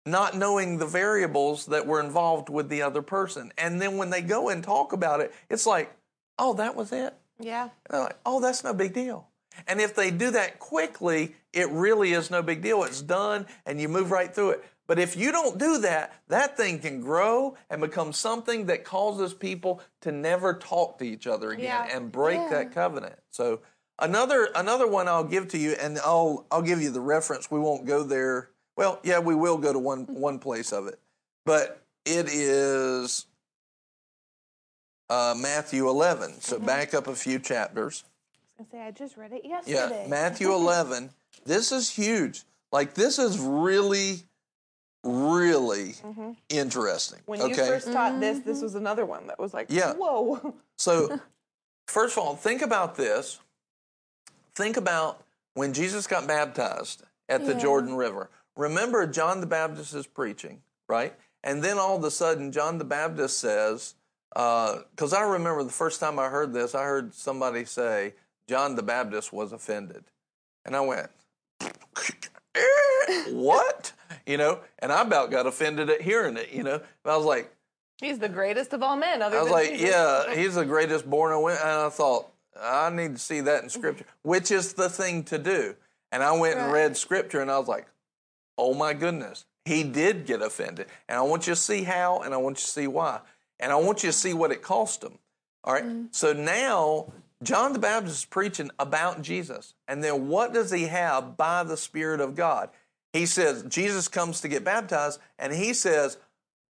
not 0.07 0.35
knowing 0.37 0.77
the 0.77 0.85
variables 0.85 1.65
that 1.65 1.87
were 1.87 1.99
involved 1.99 2.47
with 2.47 2.69
the 2.69 2.83
other 2.83 3.01
person. 3.01 3.51
And 3.57 3.81
then 3.81 3.97
when 3.97 4.11
they 4.11 4.21
go 4.21 4.49
and 4.49 4.63
talk 4.63 4.93
about 4.93 5.21
it 5.21 5.33
it's 5.49 5.65
like 5.65 5.95
oh 6.37 6.53
that 6.55 6.75
was 6.75 6.91
it. 6.91 7.13
Yeah. 7.39 7.63
and 7.63 7.71
they're 7.89 8.01
like 8.01 8.17
oh 8.25 8.39
that's 8.39 8.63
no 8.63 8.73
big 8.73 8.93
deal 8.93 9.27
and 9.67 9.79
if 9.81 9.95
they 9.95 10.11
do 10.11 10.31
that 10.31 10.59
quickly 10.59 11.35
it 11.53 11.69
really 11.69 12.13
is 12.13 12.29
no 12.31 12.41
big 12.41 12.61
deal 12.61 12.83
it's 12.83 13.01
done 13.01 13.45
and 13.65 13.79
you 13.79 13.87
move 13.89 14.11
right 14.11 14.33
through 14.35 14.51
it 14.51 14.63
But 14.87 14.99
if 14.99 15.15
you 15.17 15.31
don't 15.31 15.57
do 15.57 15.79
that, 15.79 16.13
that 16.27 16.55
thing 16.57 16.77
can 16.79 17.01
grow 17.01 17.57
and 17.71 17.81
become 17.81 18.13
something 18.13 18.67
that 18.67 18.83
causes 18.83 19.33
people 19.33 19.81
to 20.01 20.11
never 20.11 20.53
talk 20.53 20.99
to 20.99 21.05
each 21.05 21.25
other 21.25 21.51
again 21.51 21.65
Yeah. 21.65 21.95
and 21.97 22.11
break 22.11 22.39
that 22.51 22.71
covenant. 22.71 23.15
So 23.31 23.61
another 23.97 24.49
another 24.53 24.87
one 24.87 25.07
I'll 25.07 25.23
give 25.35 25.47
to 25.49 25.57
you, 25.57 25.71
and 25.81 25.97
I'll 25.99 26.45
I'll 26.51 26.61
give 26.61 26.81
you 26.83 26.91
the 26.91 27.01
reference. 27.01 27.49
We 27.49 27.59
won't 27.59 27.85
go 27.87 28.03
there. 28.03 28.49
Well, 28.77 28.99
yeah, 29.03 29.17
we 29.19 29.33
will 29.33 29.57
go 29.57 29.73
to 29.73 29.79
one 29.79 30.05
one 30.27 30.37
place 30.37 30.71
of 30.71 30.85
it, 30.85 30.99
but 31.45 31.81
it 32.05 32.27
is 32.29 33.25
uh, 35.09 35.33
Matthew 35.37 35.87
11. 35.89 36.41
So 36.41 36.59
back 36.59 36.93
up 36.93 37.07
a 37.07 37.15
few 37.15 37.39
chapters. 37.39 38.03
I 38.57 38.63
gonna 38.63 38.69
say 38.71 38.87
I 38.87 38.91
just 38.91 39.17
read 39.17 39.33
it 39.33 39.43
yesterday. 39.43 39.75
Yeah, 39.75 39.89
yesterday. 39.89 40.07
Matthew 40.09 40.53
11. 40.53 41.09
This 41.45 41.71
is 41.71 41.89
huge. 41.89 42.43
Like 42.71 42.93
this 42.93 43.19
is 43.19 43.37
really, 43.39 44.23
really 45.03 45.93
mm-hmm. 45.93 46.31
interesting. 46.49 47.19
when 47.25 47.41
okay. 47.41 47.49
you 47.49 47.55
first 47.55 47.91
taught 47.91 48.19
this, 48.19 48.39
this 48.39 48.57
mm-hmm. 48.57 48.63
was 48.63 48.75
another 48.75 49.05
one 49.05 49.27
that 49.27 49.39
was 49.39 49.53
like, 49.53 49.67
Yeah. 49.69 49.93
whoa. 49.93 50.55
So, 50.77 51.19
first 51.87 52.17
of 52.17 52.23
all, 52.23 52.35
think 52.35 52.61
about 52.61 52.95
this. 52.95 53.39
Think 54.53 54.77
about 54.77 55.23
when 55.53 55.73
Jesus 55.73 56.07
got 56.07 56.27
baptized 56.27 57.03
at 57.27 57.45
the 57.45 57.55
Jordan 57.55 57.95
River. 57.95 58.29
Remember, 58.55 59.05
John 59.05 59.41
the 59.41 59.47
Baptist 59.47 59.93
is 59.93 60.07
preaching, 60.07 60.61
right? 60.87 61.13
And 61.43 61.61
then 61.61 61.77
all 61.77 61.97
of 61.97 62.03
a 62.03 62.11
sudden, 62.11 62.51
John 62.51 62.77
the 62.77 62.85
Baptist 62.85 63.39
says, 63.39 63.95
uh, 64.35 64.79
because 64.91 65.13
I 65.13 65.23
remember 65.23 65.63
the 65.63 65.71
first 65.71 65.99
time 65.99 66.19
I 66.19 66.29
heard 66.29 66.53
this, 66.53 66.73
I 66.73 66.83
heard 66.83 67.13
somebody 67.13 67.65
say, 67.65 68.13
John 68.47 68.75
the 68.75 68.83
Baptist 68.83 69.33
was 69.33 69.51
offended. 69.51 70.03
And 70.65 70.75
I 70.75 70.81
went, 70.81 71.09
what? 73.29 73.91
You 74.25 74.37
know, 74.37 74.59
and 74.79 74.91
I 74.91 75.01
about 75.01 75.31
got 75.31 75.45
offended 75.45 75.89
at 75.89 76.01
hearing 76.01 76.37
it, 76.37 76.51
you 76.51 76.63
know. 76.63 76.81
I 77.03 77.15
was 77.15 77.25
like, 77.25 77.51
He's 78.01 78.19
the 78.19 78.29
greatest 78.29 78.73
of 78.73 78.83
all 78.83 78.97
men. 78.97 79.21
Other 79.21 79.37
I 79.37 79.41
was 79.41 79.47
than 79.47 79.53
like, 79.53 79.69
Jesus. 79.71 79.89
yeah, 79.89 80.35
he's 80.35 80.55
the 80.55 80.65
greatest 80.65 81.09
born 81.09 81.31
a 81.31 81.39
winner. 81.39 81.57
And 81.57 81.69
I 81.69 81.89
thought, 81.89 82.29
I 82.61 82.89
need 82.89 83.13
to 83.13 83.17
see 83.19 83.41
that 83.41 83.63
in 83.63 83.69
scripture, 83.69 84.05
which 84.21 84.51
is 84.51 84.73
the 84.73 84.89
thing 84.89 85.23
to 85.25 85.37
do. 85.37 85.75
And 86.11 86.21
I 86.21 86.37
went 86.37 86.59
and 86.59 86.71
read 86.71 86.97
scripture 86.97 87.41
and 87.41 87.49
I 87.49 87.57
was 87.57 87.67
like, 87.67 87.87
oh 88.57 88.73
my 88.73 88.93
goodness, 88.93 89.45
he 89.65 89.83
did 89.83 90.25
get 90.25 90.41
offended. 90.41 90.87
And 91.07 91.17
I 91.17 91.21
want 91.21 91.47
you 91.47 91.53
to 91.53 91.59
see 91.59 91.83
how 91.83 92.19
and 92.19 92.33
I 92.33 92.37
want 92.37 92.57
you 92.57 92.65
to 92.65 92.71
see 92.71 92.87
why. 92.87 93.19
And 93.59 93.71
I 93.71 93.75
want 93.75 94.03
you 94.03 94.09
to 94.09 94.13
see 94.13 94.33
what 94.33 94.51
it 94.51 94.61
cost 94.61 95.03
him. 95.03 95.17
All 95.63 95.73
right. 95.73 95.85
Mm. 95.85 96.13
So 96.13 96.33
now 96.33 97.11
John 97.43 97.73
the 97.73 97.79
Baptist 97.79 98.19
is 98.19 98.25
preaching 98.25 98.71
about 98.79 99.21
Jesus. 99.21 99.73
And 99.87 100.03
then 100.03 100.27
what 100.27 100.53
does 100.53 100.71
he 100.71 100.83
have 100.83 101.37
by 101.37 101.63
the 101.63 101.77
Spirit 101.77 102.21
of 102.21 102.35
God? 102.35 102.69
He 103.13 103.25
says, 103.25 103.63
Jesus 103.63 104.07
comes 104.07 104.41
to 104.41 104.47
get 104.47 104.63
baptized, 104.63 105.19
and 105.39 105.53
he 105.53 105.73
says, 105.73 106.17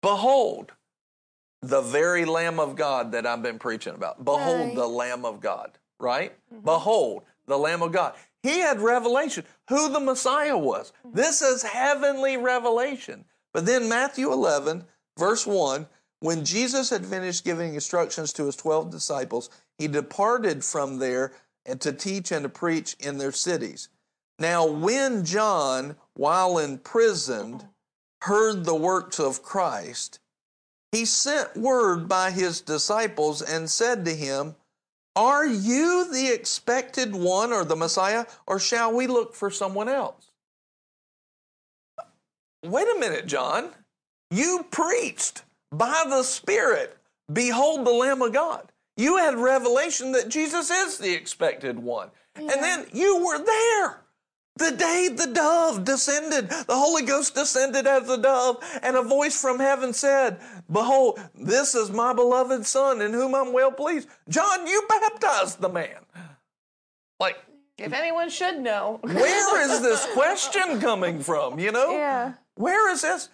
Behold, 0.02 0.72
the 1.62 1.80
very 1.80 2.24
Lamb 2.26 2.60
of 2.60 2.76
God 2.76 3.12
that 3.12 3.26
I've 3.26 3.42
been 3.42 3.58
preaching 3.58 3.94
about. 3.94 4.24
Behold 4.24 4.68
Right. 4.68 4.74
the 4.74 4.86
Lamb 4.86 5.24
of 5.24 5.40
God, 5.40 5.78
right? 5.98 6.32
Mm-hmm. 6.52 6.64
Behold 6.64 7.22
the 7.46 7.58
Lamb 7.58 7.82
of 7.82 7.92
God. 7.92 8.14
He 8.42 8.58
had 8.58 8.80
revelation 8.80 9.44
who 9.70 9.88
the 9.88 10.00
Messiah 10.00 10.58
was. 10.58 10.92
Mm-hmm. 11.06 11.16
This 11.16 11.40
is 11.40 11.62
heavenly 11.62 12.36
revelation. 12.36 13.24
But 13.54 13.64
then 13.64 13.88
Matthew 13.88 14.30
11, 14.30 14.84
verse 15.18 15.46
1, 15.46 15.86
when 16.20 16.44
Jesus 16.44 16.90
had 16.90 17.06
finished 17.06 17.44
giving 17.44 17.74
instructions 17.74 18.32
to 18.34 18.46
his 18.46 18.56
12 18.56 18.90
disciples, 18.90 19.48
he 19.78 19.88
departed 19.88 20.64
from 20.64 20.98
there 20.98 21.32
and 21.66 21.80
to 21.80 21.92
teach 21.92 22.30
and 22.30 22.42
to 22.42 22.48
preach 22.48 22.94
in 23.00 23.18
their 23.18 23.32
cities. 23.32 23.88
Now, 24.38 24.66
when 24.66 25.24
John, 25.24 25.96
while 26.14 26.58
imprisoned, 26.58 27.68
heard 28.22 28.64
the 28.64 28.74
works 28.74 29.20
of 29.20 29.42
Christ, 29.42 30.18
he 30.92 31.04
sent 31.04 31.56
word 31.56 32.08
by 32.08 32.30
his 32.30 32.60
disciples 32.60 33.42
and 33.42 33.70
said 33.70 34.04
to 34.04 34.14
him, 34.14 34.56
Are 35.16 35.46
you 35.46 36.12
the 36.12 36.32
expected 36.32 37.14
one 37.14 37.52
or 37.52 37.64
the 37.64 37.76
Messiah, 37.76 38.26
or 38.46 38.58
shall 38.58 38.92
we 38.92 39.06
look 39.06 39.34
for 39.34 39.50
someone 39.50 39.88
else? 39.88 40.30
Wait 42.64 42.86
a 42.88 42.98
minute, 42.98 43.26
John. 43.26 43.70
You 44.30 44.66
preached 44.70 45.42
by 45.70 46.04
the 46.08 46.22
Spirit, 46.22 46.96
Behold 47.32 47.86
the 47.86 47.92
Lamb 47.92 48.22
of 48.22 48.32
God. 48.32 48.70
You 48.96 49.16
had 49.16 49.34
revelation 49.36 50.12
that 50.12 50.28
Jesus 50.28 50.70
is 50.70 50.98
the 50.98 51.12
expected 51.12 51.78
one. 51.78 52.10
And 52.36 52.48
then 52.50 52.86
you 52.92 53.24
were 53.24 53.38
there. 53.44 54.00
The 54.56 54.70
day 54.76 55.08
the 55.12 55.26
dove 55.26 55.84
descended, 55.84 56.48
the 56.48 56.76
Holy 56.76 57.02
Ghost 57.02 57.34
descended 57.34 57.88
as 57.88 58.08
a 58.08 58.16
dove, 58.16 58.62
and 58.84 58.96
a 58.96 59.02
voice 59.02 59.40
from 59.40 59.58
heaven 59.58 59.92
said, 59.92 60.38
Behold, 60.70 61.18
this 61.34 61.74
is 61.74 61.90
my 61.90 62.12
beloved 62.12 62.64
Son 62.64 63.02
in 63.02 63.12
whom 63.12 63.34
I'm 63.34 63.52
well 63.52 63.72
pleased. 63.72 64.08
John, 64.28 64.64
you 64.68 64.86
baptized 64.88 65.60
the 65.60 65.68
man. 65.68 65.96
Like, 67.18 67.36
If 67.78 67.92
anyone 67.92 68.30
should 68.30 68.60
know. 68.60 69.00
where 69.02 69.60
is 69.68 69.80
this 69.82 70.06
question 70.12 70.80
coming 70.80 71.20
from? 71.20 71.58
You 71.58 71.72
know? 71.72 71.90
Yeah. 71.90 72.34
Where 72.54 72.92
is 72.92 73.02
this? 73.02 73.30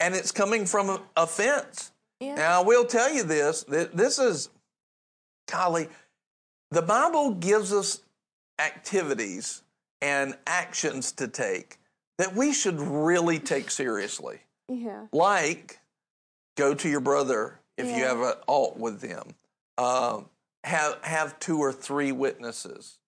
And 0.00 0.14
it's 0.14 0.32
coming 0.32 0.64
from 0.64 0.98
offense. 1.14 1.92
Yeah. 2.20 2.36
Now, 2.36 2.60
I 2.62 2.64
will 2.64 2.86
tell 2.86 3.12
you 3.12 3.22
this 3.22 3.64
this 3.68 4.18
is, 4.18 4.48
golly, 5.50 5.88
the 6.70 6.82
Bible 6.82 7.32
gives 7.34 7.72
us 7.72 8.00
activities 8.58 9.62
and 10.00 10.36
actions 10.46 11.12
to 11.12 11.28
take 11.28 11.78
that 12.18 12.34
we 12.34 12.52
should 12.52 12.80
really 12.80 13.38
take 13.38 13.70
seriously. 13.70 14.40
Yeah. 14.68 15.06
Like, 15.12 15.80
go 16.56 16.74
to 16.74 16.88
your 16.88 17.00
brother 17.00 17.60
if 17.76 17.86
you 17.86 18.04
have 18.04 18.20
an 18.20 18.34
alt 18.46 18.76
with 18.76 19.00
them. 19.00 19.34
Um, 19.78 20.26
have 20.62 20.98
have 21.02 21.38
two 21.40 21.58
or 21.58 21.72
three 21.72 22.12
witnesses. 22.12 22.98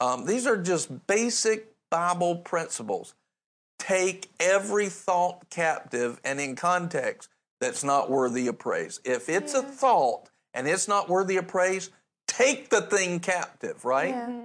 Um, 0.00 0.26
these 0.26 0.46
are 0.46 0.56
just 0.56 1.06
basic 1.06 1.72
Bible 1.90 2.36
principles. 2.36 3.14
Take 3.78 4.30
every 4.40 4.88
thought 4.88 5.48
captive 5.50 6.20
and 6.24 6.40
in 6.40 6.56
context 6.56 7.28
that's 7.60 7.84
not 7.84 8.10
worthy 8.10 8.48
of 8.48 8.58
praise. 8.58 9.00
If 9.04 9.28
it's 9.28 9.54
a 9.54 9.62
thought 9.62 10.30
and 10.56 10.66
it's 10.66 10.88
not 10.88 11.08
worthy 11.08 11.36
of 11.36 11.46
praise, 11.46 11.90
take 12.26 12.70
the 12.70 12.80
thing 12.80 13.20
captive, 13.20 13.84
right? 13.84 14.08
Yeah. 14.08 14.40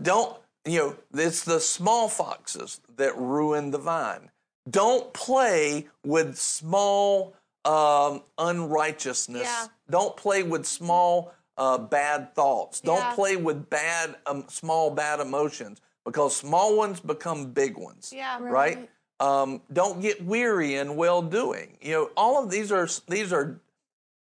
Don't, 0.00 0.36
you 0.64 0.78
know, 0.78 0.96
it's 1.14 1.44
the 1.44 1.60
small 1.60 2.08
foxes 2.08 2.80
that 2.96 3.16
ruin 3.16 3.70
the 3.70 3.78
vine. 3.78 4.30
Don't 4.70 5.12
play 5.12 5.88
with 6.04 6.36
small 6.38 7.34
um, 7.64 8.22
unrighteousness. 8.38 9.42
Yeah. 9.42 9.66
Don't 9.90 10.16
play 10.16 10.42
with 10.42 10.66
small 10.66 11.32
uh, 11.58 11.78
bad 11.78 12.34
thoughts. 12.34 12.80
Don't 12.80 12.96
Yeah. 12.98 13.14
play 13.14 13.36
with 13.36 13.68
bad, 13.68 14.16
um, 14.26 14.44
small 14.48 14.90
bad 14.90 15.20
emotions 15.20 15.80
because 16.04 16.34
small 16.34 16.76
ones 16.76 16.98
become 16.98 17.52
big 17.52 17.76
ones 17.76 18.12
Yeah. 18.12 18.38
right? 18.40 18.88
Um, 19.20 19.60
don't 19.72 20.00
get 20.00 20.24
weary 20.24 20.76
in 20.76 20.96
well 20.96 21.22
doing. 21.22 21.76
You 21.80 21.92
know, 21.92 22.10
all 22.16 22.42
of 22.42 22.50
these 22.50 22.72
are 22.72 22.88
these 23.06 23.32
are 23.32 23.60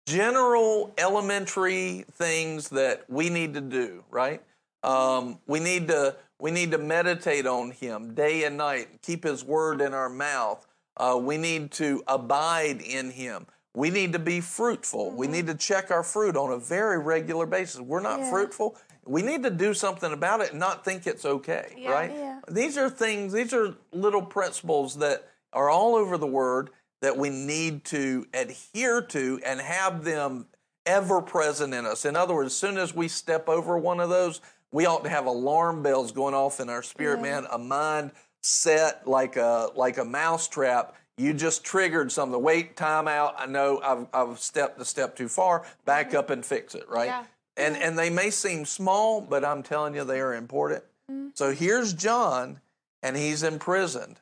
general 0.07 0.93
elementary 0.99 2.05
things 2.13 2.69
that 2.71 3.05
we 3.09 3.31
need 3.31 3.55
to 3.55 3.61
do, 3.61 4.05
right? 4.11 4.43
Um, 4.83 5.39
we 5.47 5.61
need 5.61 5.89
to 5.89 6.17
we 6.41 6.51
need 6.51 6.73
to 6.73 6.79
meditate 6.79 7.47
on 7.47 7.71
Him 7.71 8.15
day 8.15 8.45
and 8.45 8.57
night. 8.57 8.89
Keep 9.03 9.25
His 9.25 9.45
word 9.45 9.81
in 9.81 9.95
our 9.95 10.11
mouth. 10.11 10.67
Uh, 10.97 11.19
we 11.21 11.39
need 11.39 11.71
to 11.73 12.03
abide 12.07 12.81
in 12.83 13.11
Him. 13.11 13.47
We 13.75 13.91
need 13.91 14.13
to 14.13 14.19
be 14.19 14.41
fruitful. 14.41 15.13
We 15.13 15.27
need 15.27 15.47
to 15.47 15.55
check 15.55 15.91
our 15.91 16.03
fruit 16.03 16.37
on 16.37 16.53
a 16.53 16.59
very 16.59 16.99
regular 16.99 17.47
basis. 17.47 17.81
We're 17.81 18.01
not 18.01 18.21
Yeah. 18.21 18.31
fruitful. 18.31 18.77
We 19.07 19.23
need 19.23 19.43
to 19.43 19.51
do 19.51 19.75
something 19.75 20.13
about 20.13 20.41
it 20.41 20.51
and 20.51 20.61
not 20.61 20.85
think 20.85 21.07
it's 21.07 21.25
okay, 21.25 21.75
Yeah. 21.77 21.91
right? 21.91 22.13
Yeah. 22.13 22.41
These 22.49 22.79
are 22.79 22.89
things, 22.91 23.33
these 23.33 23.53
are 23.53 23.75
little 23.93 24.23
principles 24.23 24.97
that 24.99 25.29
are 25.53 25.71
all 25.71 25.95
over 25.95 26.17
the 26.19 26.27
Word 26.27 26.71
that 27.05 27.19
we 27.19 27.29
need 27.29 27.85
to 27.85 28.27
adhere 28.33 29.03
to 29.03 29.39
and 29.45 29.61
have 29.61 30.05
them 30.05 30.47
ever 30.87 31.21
present 31.21 31.75
in 31.75 31.85
us. 31.85 32.07
In 32.07 32.17
other 32.17 32.33
words, 32.33 32.47
as 32.47 32.57
soon 32.57 32.79
as 32.79 32.95
we 32.95 33.09
step 33.09 33.47
over 33.47 33.77
one 33.77 34.01
of 34.01 34.09
those, 34.09 34.41
we 34.73 34.87
ought 34.87 35.05
to 35.05 35.11
have 35.11 35.27
alarm 35.27 35.83
bells 35.83 36.13
going 36.13 36.33
off 36.33 36.61
in 36.61 36.71
our 36.71 36.83
spirit, 36.83 37.21
man, 37.21 37.47
a 37.53 37.59
mind 37.59 38.11
set 38.41 39.07
like 39.07 39.37
a 39.37 39.69
like 39.77 39.99
a 39.99 40.05
mousetrap. 40.05 40.95
You 41.19 41.35
just 41.35 41.63
triggered 41.63 42.11
something. 42.11 42.43
Wait, 42.43 42.75
time 42.75 43.07
out. 43.07 43.35
I 43.37 43.45
know 43.45 43.83
I've, 43.85 44.07
I've 44.15 44.39
stepped 44.39 44.81
a 44.81 44.85
step 44.87 45.15
too 45.15 45.29
far. 45.29 45.67
Back 45.85 46.09
mm-hmm. 46.09 46.17
up 46.17 46.31
and 46.31 46.45
fix 46.45 46.75
it, 46.75 46.89
right? 46.89 47.09
Yeah. 47.09 47.25
And 47.59 47.77
and 47.77 47.99
they 47.99 48.09
may 48.09 48.31
seem 48.31 48.65
small, 48.65 49.21
but 49.21 49.45
I'm 49.45 49.63
telling 49.63 49.95
you 49.95 50.05
they 50.05 50.23
are 50.23 50.33
important. 50.33 50.85
Mm-hmm. 51.11 51.29
So 51.35 51.53
here's 51.53 51.93
John, 51.93 52.61
and 53.03 53.15
he's 53.15 53.43
imprisoned. 53.43 54.21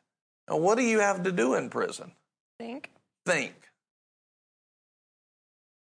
Now, 0.50 0.56
what 0.56 0.78
do 0.78 0.82
you 0.82 0.98
have 0.98 1.22
to 1.22 1.30
do 1.30 1.54
in 1.54 1.70
prison? 1.70 2.12
Think. 2.62 2.90
Think 3.26 3.54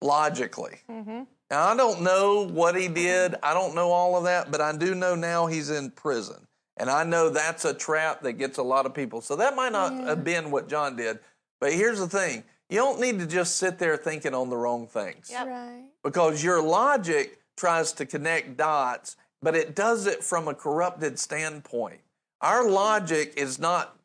logically. 0.01 0.77
Mm-hmm. 0.89 1.23
Now, 1.51 1.67
I 1.67 1.75
don't 1.75 2.01
know 2.01 2.47
what 2.47 2.75
he 2.79 2.87
did. 2.87 3.35
I 3.43 3.53
don't 3.53 3.75
know 3.75 3.91
all 3.91 4.15
of 4.15 4.23
that, 4.25 4.51
but 4.51 4.61
I 4.61 4.75
do 4.75 4.95
know 4.95 5.15
now 5.15 5.47
he's 5.47 5.69
in 5.69 5.91
prison. 5.91 6.47
And 6.77 6.89
I 6.89 7.03
know 7.03 7.29
that's 7.29 7.65
a 7.65 7.73
trap 7.73 8.21
that 8.21 8.33
gets 8.33 8.57
a 8.57 8.63
lot 8.63 8.85
of 8.85 8.93
people. 8.93 9.19
So 9.19 9.35
that 9.35 9.55
might 9.55 9.73
not 9.73 9.91
have 10.05 10.23
been 10.23 10.51
what 10.51 10.69
John 10.69 10.95
did. 10.95 11.19
But 11.59 11.73
here's 11.73 11.99
the 11.99 12.07
thing 12.07 12.43
you 12.69 12.77
don't 12.77 13.01
need 13.01 13.19
to 13.19 13.25
just 13.27 13.57
sit 13.57 13.79
there 13.79 13.97
thinking 13.97 14.33
on 14.33 14.49
the 14.49 14.55
wrong 14.55 14.87
things 14.87 15.31
Right. 15.35 15.83
because 16.03 16.41
your 16.43 16.61
logic 16.61 17.39
tries 17.57 17.91
to 17.93 18.05
connect 18.05 18.55
dots, 18.55 19.17
but 19.41 19.55
it 19.55 19.75
does 19.75 20.05
it 20.07 20.23
from 20.23 20.47
a 20.47 20.53
corrupted 20.53 21.19
standpoint. 21.19 21.99
Our 22.39 22.69
logic 22.69 23.33
is 23.35 23.59
not 23.59 23.95
ba- 23.97 23.98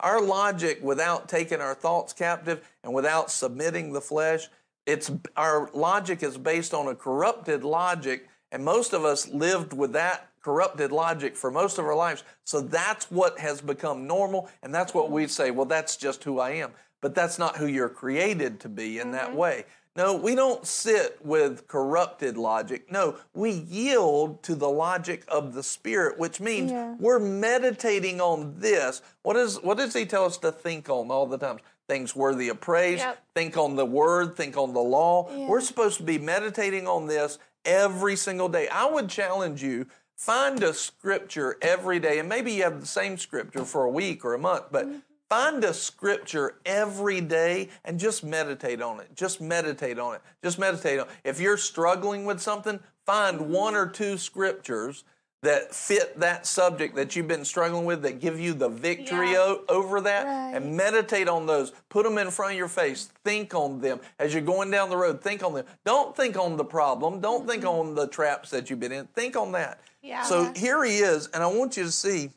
our 0.00 0.20
logic 0.20 0.80
without 0.82 1.28
taking 1.28 1.60
our 1.60 1.74
thoughts 1.74 2.12
captive 2.12 2.68
and 2.82 2.92
without 2.92 3.30
submitting 3.30 3.92
the 3.92 4.00
flesh. 4.00 4.48
It's 4.86 5.10
our 5.36 5.70
logic 5.72 6.22
is 6.22 6.36
based 6.36 6.74
on 6.74 6.88
a 6.88 6.94
corrupted 6.94 7.62
logic, 7.62 8.28
and 8.50 8.64
most 8.64 8.92
of 8.92 9.04
us 9.04 9.28
lived 9.28 9.72
with 9.72 9.92
that 9.92 10.28
corrupted 10.42 10.90
logic 10.90 11.36
for 11.36 11.50
most 11.50 11.78
of 11.78 11.84
our 11.84 11.94
lives. 11.94 12.24
So 12.44 12.60
that's 12.60 13.10
what 13.10 13.38
has 13.38 13.60
become 13.60 14.06
normal, 14.06 14.50
and 14.62 14.74
that's 14.74 14.92
what 14.92 15.10
we 15.10 15.28
say, 15.28 15.50
well, 15.50 15.66
that's 15.66 15.96
just 15.96 16.24
who 16.24 16.40
I 16.40 16.50
am. 16.50 16.72
But 17.00 17.14
that's 17.14 17.38
not 17.38 17.56
who 17.56 17.66
you're 17.66 17.88
created 17.88 18.60
to 18.60 18.68
be 18.68 18.98
in 18.98 19.12
that 19.12 19.28
mm-hmm. 19.28 19.36
way. 19.36 19.64
No, 19.94 20.14
we 20.16 20.34
don't 20.34 20.66
sit 20.66 21.18
with 21.24 21.68
corrupted 21.68 22.38
logic. 22.38 22.90
No, 22.90 23.16
we 23.34 23.50
yield 23.50 24.42
to 24.44 24.54
the 24.54 24.68
logic 24.68 25.24
of 25.28 25.52
the 25.52 25.62
Spirit, 25.62 26.18
which 26.18 26.40
means 26.40 26.70
Yeah. 26.70 26.94
we're 26.98 27.18
meditating 27.18 28.20
on 28.20 28.54
this. 28.58 29.02
What, 29.22 29.36
is, 29.36 29.60
what 29.60 29.76
does 29.76 29.92
He 29.92 30.06
tell 30.06 30.24
us 30.24 30.38
to 30.38 30.50
think 30.50 30.88
on 30.88 31.10
all 31.10 31.26
the 31.26 31.36
time? 31.36 31.58
Things 31.88 32.16
worthy 32.16 32.48
of 32.48 32.58
praise, 32.60 33.00
Yep. 33.00 33.18
think 33.34 33.56
on 33.58 33.76
the 33.76 33.84
Word, 33.84 34.34
think 34.34 34.56
on 34.56 34.72
the 34.72 34.80
law. 34.80 35.28
Yeah. 35.30 35.46
We're 35.46 35.60
supposed 35.60 35.98
to 35.98 36.04
be 36.04 36.16
meditating 36.18 36.86
on 36.86 37.06
this 37.06 37.38
every 37.66 38.16
single 38.16 38.48
day. 38.48 38.68
I 38.68 38.86
would 38.86 39.10
challenge 39.10 39.62
you 39.62 39.86
find 40.16 40.62
a 40.62 40.72
scripture 40.72 41.58
every 41.60 41.98
day, 41.98 42.18
and 42.18 42.28
maybe 42.28 42.52
you 42.52 42.62
have 42.62 42.80
the 42.80 42.86
same 42.86 43.18
scripture 43.18 43.64
for 43.64 43.84
a 43.84 43.90
week 43.90 44.24
or 44.24 44.32
a 44.32 44.38
month, 44.38 44.66
but 44.70 44.86
mm-hmm. 44.86 44.98
Find 45.32 45.64
a 45.64 45.72
scripture 45.72 46.56
every 46.66 47.18
day 47.22 47.70
and 47.86 47.98
just 47.98 48.22
meditate 48.22 48.82
on 48.82 49.00
it. 49.00 49.08
Just 49.14 49.40
meditate 49.40 49.98
on 49.98 50.14
it. 50.14 50.20
Just 50.44 50.58
meditate 50.58 50.98
on 50.98 51.06
it. 51.06 51.12
If 51.24 51.40
you're 51.40 51.56
struggling 51.56 52.26
with 52.26 52.38
something, 52.38 52.78
find 53.06 53.40
one 53.50 53.74
or 53.74 53.86
two 53.86 54.18
scriptures 54.18 55.04
that 55.42 55.74
fit 55.74 56.20
that 56.20 56.46
subject 56.46 56.94
that 56.96 57.16
you've 57.16 57.28
been 57.28 57.46
struggling 57.46 57.86
with 57.86 58.02
that 58.02 58.20
give 58.20 58.38
you 58.38 58.52
the 58.52 58.68
victory 58.68 59.32
Yeah. 59.32 59.38
o- 59.38 59.64
over 59.70 60.02
that 60.02 60.26
Right. 60.26 60.52
and 60.54 60.76
meditate 60.76 61.28
on 61.28 61.46
those 61.46 61.72
put 61.88 62.04
them 62.04 62.18
in 62.18 62.30
front 62.30 62.52
of 62.52 62.58
your 62.58 62.68
face 62.68 63.08
think 63.24 63.52
on 63.54 63.80
them 63.80 64.00
as 64.20 64.32
you're 64.34 64.42
going 64.42 64.70
down 64.70 64.88
the 64.88 64.96
road 64.96 65.20
think 65.20 65.42
on 65.42 65.54
them 65.54 65.64
don't 65.84 66.14
think 66.14 66.36
on 66.38 66.56
the 66.56 66.64
problem 66.64 67.20
don't 67.20 67.48
think 67.48 67.64
mm-hmm. 67.64 67.88
on 67.88 67.94
the 67.96 68.06
traps 68.06 68.50
that 68.50 68.70
you've 68.70 68.78
been 68.78 68.92
in 68.92 69.06
think 69.14 69.34
on 69.34 69.50
that 69.50 69.80
Yeah. 70.00 70.22
so 70.22 70.52
here 70.54 70.84
he 70.84 70.98
is 70.98 71.26
and 71.34 71.42
i 71.42 71.46
want 71.48 71.76
you 71.76 71.82
to 71.82 71.90
see 71.92 72.30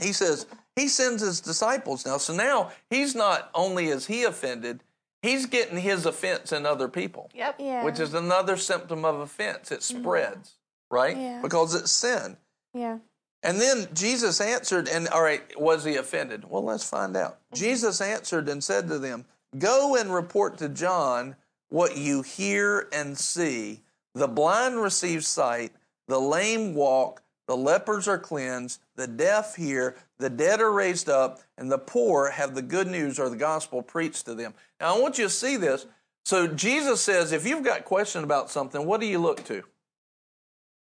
he 0.00 0.12
says 0.12 0.46
he 0.80 0.88
sends 0.88 1.22
his 1.22 1.40
disciples 1.40 2.04
now 2.06 2.16
so 2.18 2.32
now 2.34 2.70
he's 2.88 3.14
not 3.14 3.50
only 3.54 3.86
is 3.88 4.06
he 4.06 4.24
offended 4.24 4.82
he's 5.22 5.46
getting 5.46 5.78
his 5.78 6.06
offense 6.06 6.52
in 6.52 6.64
other 6.66 6.88
people 6.88 7.30
Yep. 7.34 7.56
Yeah. 7.58 7.84
which 7.84 8.00
is 8.00 8.14
another 8.14 8.56
symptom 8.56 9.04
of 9.04 9.20
offense 9.20 9.70
it 9.70 9.80
mm-hmm. 9.80 10.00
spreads 10.02 10.54
right 10.90 11.16
Yeah. 11.16 11.40
because 11.42 11.74
it's 11.74 11.92
sin 11.92 12.36
Yeah. 12.74 12.98
and 13.42 13.60
then 13.60 13.88
Jesus 13.94 14.40
answered, 14.40 14.88
and 14.88 15.08
all 15.08 15.22
right, 15.22 15.42
was 15.58 15.84
he 15.84 15.96
offended? 15.96 16.44
Well, 16.50 16.64
let's 16.64 16.88
find 16.88 17.16
out. 17.16 17.34
Mm-hmm. 17.36 17.56
Jesus 17.64 18.00
answered 18.00 18.48
and 18.48 18.62
said 18.62 18.88
to 18.88 18.98
them, 18.98 19.24
Go 19.58 19.96
and 19.96 20.12
report 20.12 20.58
to 20.58 20.68
John 20.68 21.36
what 21.70 21.96
you 21.96 22.22
hear 22.22 22.88
and 22.92 23.16
see. 23.16 23.80
The 24.14 24.28
blind 24.28 24.76
receive 24.82 25.24
sight, 25.24 25.72
the 26.06 26.20
lame 26.20 26.74
walk, 26.74 27.22
the 27.48 27.56
lepers 27.56 28.06
are 28.08 28.18
cleansed, 28.18 28.80
the 28.96 29.06
deaf 29.06 29.56
hear, 29.56 29.96
the 30.20 30.30
dead 30.30 30.60
are 30.60 30.72
raised 30.72 31.08
up, 31.08 31.40
and 31.58 31.70
the 31.70 31.78
poor 31.78 32.30
have 32.30 32.54
the 32.54 32.62
good 32.62 32.86
news 32.86 33.18
or 33.18 33.28
the 33.28 33.36
gospel 33.36 33.82
preached 33.82 34.26
to 34.26 34.34
them. 34.34 34.54
Now, 34.80 34.94
I 34.94 35.00
want 35.00 35.18
you 35.18 35.24
to 35.24 35.30
see 35.30 35.56
this. 35.56 35.86
So, 36.24 36.46
Jesus 36.46 37.00
says, 37.00 37.32
if 37.32 37.46
you've 37.46 37.64
got 37.64 37.84
question 37.84 38.22
about 38.22 38.50
something, 38.50 38.86
what 38.86 39.00
do 39.00 39.06
you 39.06 39.18
look 39.18 39.44
to? 39.44 39.62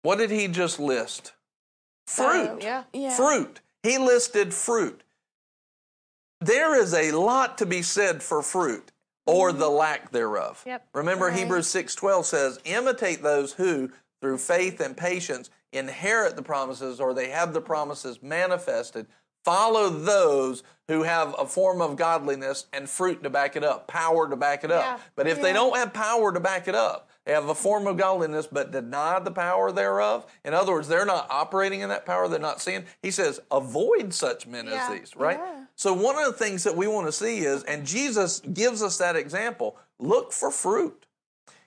What 0.02 0.18
did 0.18 0.32
he 0.32 0.48
just 0.48 0.80
list? 0.80 1.34
Fruit. 2.08 2.50
Oh, 2.50 2.58
yeah. 2.62 2.84
Yeah. 2.94 3.16
Fruit. 3.16 3.62
He 3.84 3.98
listed 3.98 4.54
fruit. 4.54 5.04
There 6.42 6.80
is 6.80 6.94
a 6.94 7.12
lot 7.12 7.58
to 7.58 7.66
be 7.66 7.82
said 7.82 8.24
for 8.24 8.42
fruit 8.42 8.92
or 9.26 9.50
mm-hmm. 9.50 9.60
the 9.60 9.70
lack 9.70 10.12
thereof. 10.12 10.64
Yep. 10.66 10.88
Remember 10.94 11.26
Right. 11.26 11.40
Hebrews 11.40 11.68
6:12 11.68 12.26
says, 12.26 12.60
"Imitate 12.64 13.22
those 13.22 13.54
who 13.54 13.92
through 14.22 14.38
faith 14.38 14.80
and 14.80 14.96
patience 14.96 15.50
inherit 15.72 16.36
the 16.36 16.42
promises 16.42 17.00
or 17.00 17.14
they 17.14 17.30
have 17.30 17.54
the 17.54 17.62
promises 17.62 18.22
manifested. 18.22 19.08
Follow 19.44 19.90
those 19.90 20.64
who 20.88 21.04
have 21.04 21.36
a 21.38 21.46
form 21.46 21.82
of 21.82 21.96
godliness 21.96 22.66
and 22.74 22.90
fruit 22.90 23.22
to 23.22 23.30
back 23.30 23.56
it 23.56 23.64
up, 23.64 23.88
power 23.88 24.28
to 24.28 24.36
back 24.36 24.64
it 24.64 24.72
up. 24.72 24.84
Yeah. 24.84 24.98
But 25.16 25.28
if 25.28 25.42
they 25.42 25.54
don't 25.54 25.78
have 25.78 25.94
power 25.94 26.34
to 26.34 26.40
back 26.40 26.68
it 26.68 26.74
up, 26.74 27.10
they 27.26 27.34
have 27.34 27.48
a 27.48 27.54
form 27.54 27.86
of 27.86 27.96
godliness 27.96 28.48
but 28.52 28.72
deny 28.72 29.20
the 29.20 29.30
power 29.30 29.72
thereof. 29.72 30.26
In 30.44 30.56
other 30.56 30.72
words, 30.72 30.88
they're 30.88 31.06
not 31.06 31.28
operating 31.30 31.82
in 31.82 31.90
that 31.90 32.08
power, 32.08 32.28
they're 32.28 32.40
not 32.40 32.60
seeing. 32.60 32.86
He 33.04 33.12
says, 33.12 33.40
avoid 33.52 34.16
such 34.16 34.48
men 34.48 34.66
Yeah. 34.66 34.88
as 34.90 35.00
these, 35.00 35.16
right? 35.16 35.38
Yeah. 35.38 35.66
So 35.76 35.94
one 35.94 36.18
of 36.18 36.26
the 36.26 36.34
things 36.34 36.64
that 36.64 36.76
we 36.76 36.88
want 36.88 37.06
to 37.08 37.12
see 37.12 37.40
is, 37.40 37.64
and 37.64 37.86
Jesus 37.86 38.40
gives 38.40 38.82
us 38.82 38.98
that 38.98 39.16
example, 39.16 39.78
look 40.00 40.34
for 40.34 40.50
fruit. 40.50 41.06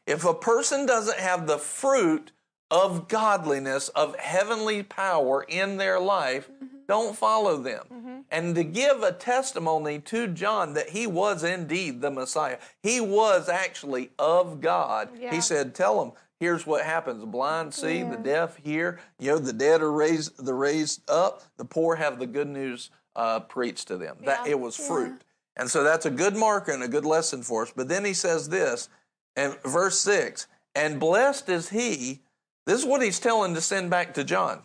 If 0.05 0.25
a 0.25 0.35
person 0.35 0.85
doesn't 0.85 1.21
have 1.21 1.47
the 1.47 1.59
fruit 1.59 2.33
of 2.73 3.07
godliness, 3.07 3.89
of 3.91 4.17
heavenly 4.19 4.83
power 4.83 5.45
in 5.47 5.77
their 5.77 6.01
life, 6.01 6.51
mm-hmm. 6.51 6.67
Don't 6.93 7.17
follow 7.17 7.57
them. 7.57 8.27
And 8.31 8.55
to 8.55 8.65
give 8.65 9.03
a 9.03 9.13
testimony 9.13 9.99
to 10.01 10.29
John 10.29 10.75
that 10.75 10.91
he 10.91 11.07
was 11.07 11.43
indeed 11.43 12.03
the 12.03 12.11
Messiah, 12.11 12.59
he 12.83 13.01
was 13.01 13.49
actually 13.49 14.11
of 14.19 14.61
God. 14.61 15.09
Yeah. 15.19 15.35
He 15.35 15.41
said, 15.41 15.75
Tell 15.75 16.05
them, 16.05 16.13
here's 16.39 16.67
what 16.67 16.85
happens 16.85 17.21
the 17.21 17.27
blind 17.27 17.73
see, 17.73 18.03
the 18.03 18.19
deaf 18.19 18.59
hear, 18.59 19.01
you 19.19 19.31
know, 19.31 19.39
the 19.39 19.55
dead 19.55 19.81
are 19.81 19.91
raised, 19.91 20.45
the 20.45 20.53
raised 20.53 21.01
up, 21.11 21.43
the 21.57 21.65
poor 21.65 21.97
have 21.97 22.19
the 22.19 22.27
good 22.27 22.49
news 22.49 22.91
uh, 23.17 23.41
preached 23.41 23.89
to 23.89 23.97
them. 23.97 24.19
That 24.27 24.47
it 24.47 24.61
was 24.61 24.77
fruit. 24.77 25.23
And 25.57 25.71
so 25.71 25.83
that's 25.83 26.05
a 26.05 26.11
good 26.11 26.37
marker 26.37 26.73
and 26.73 26.83
a 26.83 26.89
good 26.89 27.07
lesson 27.07 27.43
for 27.43 27.63
us. 27.63 27.73
But 27.75 27.89
then 27.89 28.05
he 28.05 28.13
says 28.13 28.51
this 28.51 28.91
and 29.35 29.57
verse 29.65 29.99
6 30.01 30.47
and 30.75 31.01
blessed 31.01 31.49
is 31.49 31.71
he. 31.71 32.21
This 32.67 32.81
is 32.81 32.87
what 32.87 33.01
he's 33.01 33.19
telling 33.19 33.55
to 33.55 33.63
send 33.63 33.89
back 33.89 34.13
to 34.15 34.25
John. 34.25 34.63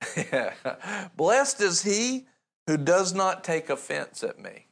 blessed 1.16 1.60
is 1.60 1.82
he 1.82 2.26
who 2.66 2.76
does 2.76 3.14
not 3.14 3.44
take 3.44 3.68
offense 3.70 4.22
at 4.22 4.38
me. 4.38 4.66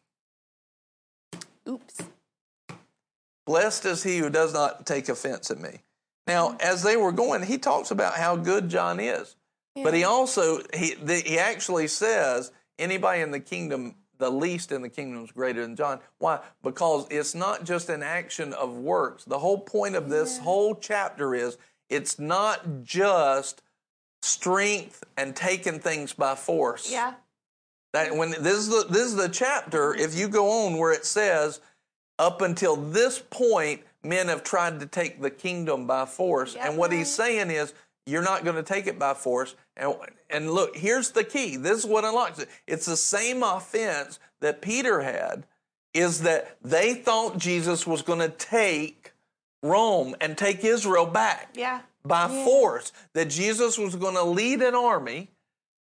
Oops. 1.68 1.99
Blessed 3.47 3.85
is 3.87 4.03
he 4.03 4.18
who 4.18 4.31
does 4.31 4.53
not 4.53 4.87
take 4.87 5.09
offense 5.09 5.51
at 5.51 5.59
me. 5.59 5.83
Now, 6.26 6.51
mm. 6.51 6.61
as 6.61 6.83
they 6.83 6.97
were 6.97 7.12
going, 7.12 7.43
he 7.43 7.59
talks 7.59 7.91
about 7.91 8.14
how 8.14 8.37
good 8.37 8.68
John 8.68 9.01
is. 9.01 9.37
But 9.83 9.95
he 9.95 10.05
also 10.05 10.61
he 10.74 10.95
the, 10.95 11.16
he 11.16 11.39
actually 11.39 11.89
says 11.89 12.53
anybody 12.79 13.22
in 13.22 13.31
the 13.31 13.41
kingdom, 13.41 13.95
the 14.18 14.31
least 14.31 14.72
in 14.72 14.83
the 14.83 14.89
kingdom 14.89 15.24
is 15.24 15.31
greater 15.31 15.62
than 15.62 15.76
John. 15.76 16.01
Why? 16.18 16.41
Because 16.62 17.07
it's 17.11 17.35
not 17.35 17.64
just 17.64 17.89
an 17.89 18.03
action 18.03 18.53
of 18.55 18.76
works. 18.76 19.24
The 19.24 19.39
whole 19.39 19.59
point 19.59 19.95
of 19.95 20.09
this 20.09 20.39
whole 20.39 20.74
chapter 20.74 21.35
is 21.35 21.59
it's 21.89 22.18
not 22.18 22.83
just 22.83 23.62
strength 24.23 25.05
and 25.16 25.35
taking 25.35 25.79
things 25.79 26.12
by 26.12 26.35
force. 26.35 26.91
Yeah. 26.91 27.14
That 27.93 28.14
when 28.16 28.31
this 28.31 28.57
is 28.57 28.69
the 28.69 28.87
this 28.89 29.07
is 29.07 29.16
the 29.16 29.29
chapter, 29.29 29.93
mm-hmm. 29.93 30.01
if 30.01 30.14
you 30.14 30.29
go 30.29 30.66
on 30.66 30.77
where 30.77 30.93
it 30.93 31.07
says, 31.07 31.61
up 32.19 32.43
until 32.43 32.77
this 32.77 33.19
point, 33.19 33.83
men 34.03 34.29
have 34.29 34.43
tried 34.43 34.81
to 34.81 34.87
take 34.87 35.21
the 35.23 35.31
kingdom 35.31 35.87
by 35.87 36.05
force. 36.05 36.55
Yeah. 36.55 36.69
and 36.69 36.77
what 36.77 36.93
he's 36.93 37.12
saying 37.12 37.51
is, 37.51 37.73
you're 38.07 38.23
not 38.23 38.43
going 38.43 38.57
to 38.57 38.62
take 38.62 38.87
it 38.87 38.99
by 38.99 39.14
force. 39.14 39.55
And, 39.77 39.95
and 40.31 40.51
look, 40.51 40.77
here's 40.77 41.11
the 41.11 41.25
key. 41.25 41.57
This 41.57 41.79
is 41.79 41.87
what 41.87 42.05
unlocks 42.05 42.39
it. 42.39 42.49
It's 42.66 42.87
the 42.87 42.97
same 42.97 43.43
offense 43.43 44.19
that 44.41 44.62
Peter 44.62 45.03
had, 45.03 45.47
is 45.93 46.23
that 46.23 46.57
they 46.62 46.95
thought 46.95 47.39
Jesus 47.39 47.87
was 47.87 48.03
going 48.03 48.21
to 48.21 48.31
take 48.31 49.12
Rome 49.62 50.14
and 50.21 50.39
take 50.39 50.64
Israel 50.64 51.07
back 51.07 51.51
Yeah. 51.55 51.81
By 52.05 52.29
force, 52.29 52.93
that 53.15 53.31
Jesus 53.31 53.79
was 53.79 53.97
going 53.97 54.15
to 54.15 54.25
lead 54.25 54.63
an 54.63 54.75
army 54.75 55.31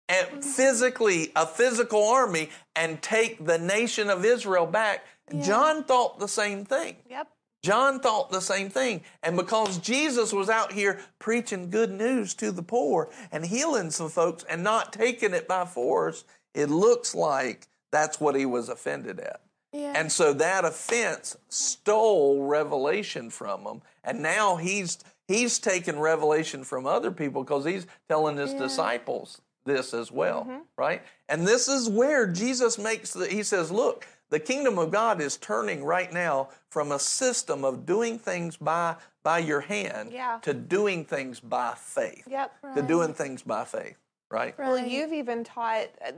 and 0.07 0.28
mm-hmm. 0.28 0.39
physically 0.41 1.32
a 1.36 1.45
physical 1.45 2.07
army 2.07 2.49
and 2.76 3.01
take 3.01 3.45
the 3.45 3.57
nation 3.57 4.09
of 4.09 4.24
Israel 4.26 4.66
back. 4.66 5.05
John 5.41 5.84
thought 5.84 6.20
the 6.20 6.28
same 6.28 6.66
thing. 6.66 6.97
Yep. 7.09 7.28
John 7.63 7.99
thought 7.99 8.32
the 8.32 8.41
same 8.41 8.70
thing. 8.70 9.01
And 9.24 9.36
because 9.36 9.80
Jesus 9.80 10.32
was 10.32 10.49
out 10.49 10.72
here 10.72 10.99
preaching 11.18 11.72
good 11.72 11.91
news 11.91 12.36
to 12.36 12.51
the 12.51 12.61
poor 12.61 13.09
and 13.32 13.43
healing 13.43 13.89
some 13.89 14.09
folks 14.09 14.43
and 14.43 14.63
not 14.63 14.93
taking 14.93 15.34
it 15.34 15.47
by 15.47 15.66
force, 15.66 16.26
it 16.53 16.70
looks 16.70 17.16
like 17.16 17.68
that's 17.91 18.20
what 18.20 18.36
he 18.36 18.45
was 18.45 18.70
offended 18.70 19.20
at. 19.20 19.41
Yeah. 19.76 19.93
And 19.95 20.11
so 20.11 20.34
that 20.34 20.63
offense 20.65 21.36
stole 21.49 22.43
revelation 22.47 23.30
from 23.30 23.61
him. 23.65 23.82
And 24.03 24.21
now 24.21 24.55
he's 24.55 24.99
he's 25.28 25.59
taken 25.59 25.99
revelation 25.99 26.63
from 26.63 26.86
other 26.86 27.11
people 27.11 27.43
because 27.43 27.65
he's 27.65 27.86
telling 28.07 28.38
his 28.38 28.53
disciples 28.53 29.41
this 29.65 29.93
as 29.93 30.11
well, 30.11 30.41
Mm-hmm. 30.43 30.61
right? 30.78 31.01
And 31.28 31.47
this 31.47 31.67
is 31.67 31.89
where 31.89 32.28
Jesus 32.28 32.78
makes 32.78 33.13
the, 33.13 33.26
he 33.28 33.41
says, 33.41 33.71
look, 33.71 34.05
the 34.30 34.39
kingdom 34.39 34.78
of 34.78 34.91
God 34.91 35.19
is 35.21 35.38
turning 35.38 35.84
right 35.84 36.11
now 36.13 36.49
from 36.69 36.91
a 36.91 36.99
system 36.99 37.65
of 37.65 37.86
doing 37.86 38.17
things 38.19 38.57
by 38.57 38.95
by 39.23 39.39
your 39.39 39.61
hand 39.61 40.11
Yeah. 40.11 40.38
to 40.43 40.53
doing 40.53 41.03
things 41.03 41.39
by 41.39 41.73
faith. 41.76 42.28
Yep. 42.30 42.53
To 42.76 42.82
doing 42.84 43.13
things 43.15 43.41
by 43.41 43.65
faith, 43.65 43.97
right? 44.30 44.55
Well, 44.59 44.78
you've 44.78 45.13
even 45.13 45.43
taught, 45.43 45.88
uh, 46.07 46.11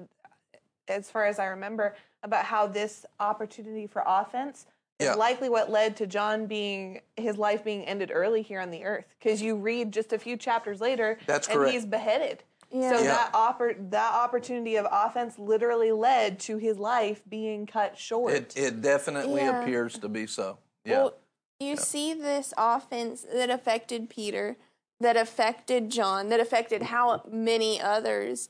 as 0.88 1.10
far 1.12 1.26
as 1.26 1.40
I 1.40 1.46
remember, 1.46 1.96
about 2.24 2.46
how 2.46 2.68
this 2.68 3.06
opportunity 3.20 3.88
for 3.88 4.04
offense 4.06 4.66
Yeah. 5.00 5.12
is 5.12 5.18
likely 5.18 5.50
what 5.50 5.70
led 5.70 5.96
to 5.98 6.08
John 6.08 6.48
being 6.48 7.02
his 7.16 7.38
life 7.38 7.64
being 7.64 7.84
ended 7.86 8.12
early 8.14 8.42
here 8.42 8.60
on 8.60 8.72
the 8.72 8.84
earth. 8.84 9.06
Because 9.20 9.42
you 9.42 9.56
read 9.56 9.92
just 9.92 10.12
a 10.14 10.18
few 10.20 10.36
chapters 10.38 10.82
later, 10.82 11.20
That's 11.28 11.48
and 11.48 11.58
correct. 11.58 11.74
he's 11.74 11.86
beheaded. 11.86 12.44
Yeah. 12.72 12.90
So 12.90 12.96
Yeah. 13.04 13.04
that 13.14 13.34
oppor- 13.34 13.92
that 13.92 14.14
opportunity 14.14 14.76
of 14.76 14.88
offense 14.92 15.38
literally 15.38 15.92
led 15.92 16.40
to 16.42 16.58
his 16.58 16.78
life 16.80 17.22
being 17.30 17.66
cut 17.66 17.98
short. 17.98 18.34
It 18.34 18.58
it 18.58 18.82
definitely 18.82 19.42
Yeah. 19.42 19.62
appears 19.62 19.98
to 20.00 20.10
be 20.10 20.26
so. 20.28 20.58
Yeah. 20.84 20.98
Well, 21.04 21.14
you 21.60 21.78
see 21.78 22.14
this 22.14 22.54
offense 22.58 23.26
that 23.32 23.50
affected 23.50 24.10
Peter, 24.10 24.58
that 25.00 25.16
affected 25.16 25.90
John, 25.92 26.30
that 26.30 26.40
affected 26.40 26.84
how 26.84 27.22
many 27.30 27.80
others 27.80 28.50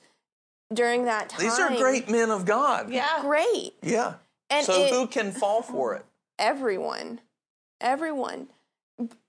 during 0.74 1.06
that 1.06 1.30
time. 1.30 1.42
These 1.42 1.60
are 1.60 1.76
great 1.76 2.10
men 2.10 2.30
of 2.32 2.46
God. 2.46 2.90
yeah. 2.90 3.22
Great. 3.22 3.74
Yeah. 3.82 4.16
And 4.50 4.66
so 4.66 4.74
it- 4.86 4.94
who 4.94 5.08
can 5.08 5.32
fall 5.32 5.62
for 5.62 5.96
it? 5.96 6.06
everyone. 6.40 7.20
Everyone. 7.82 8.48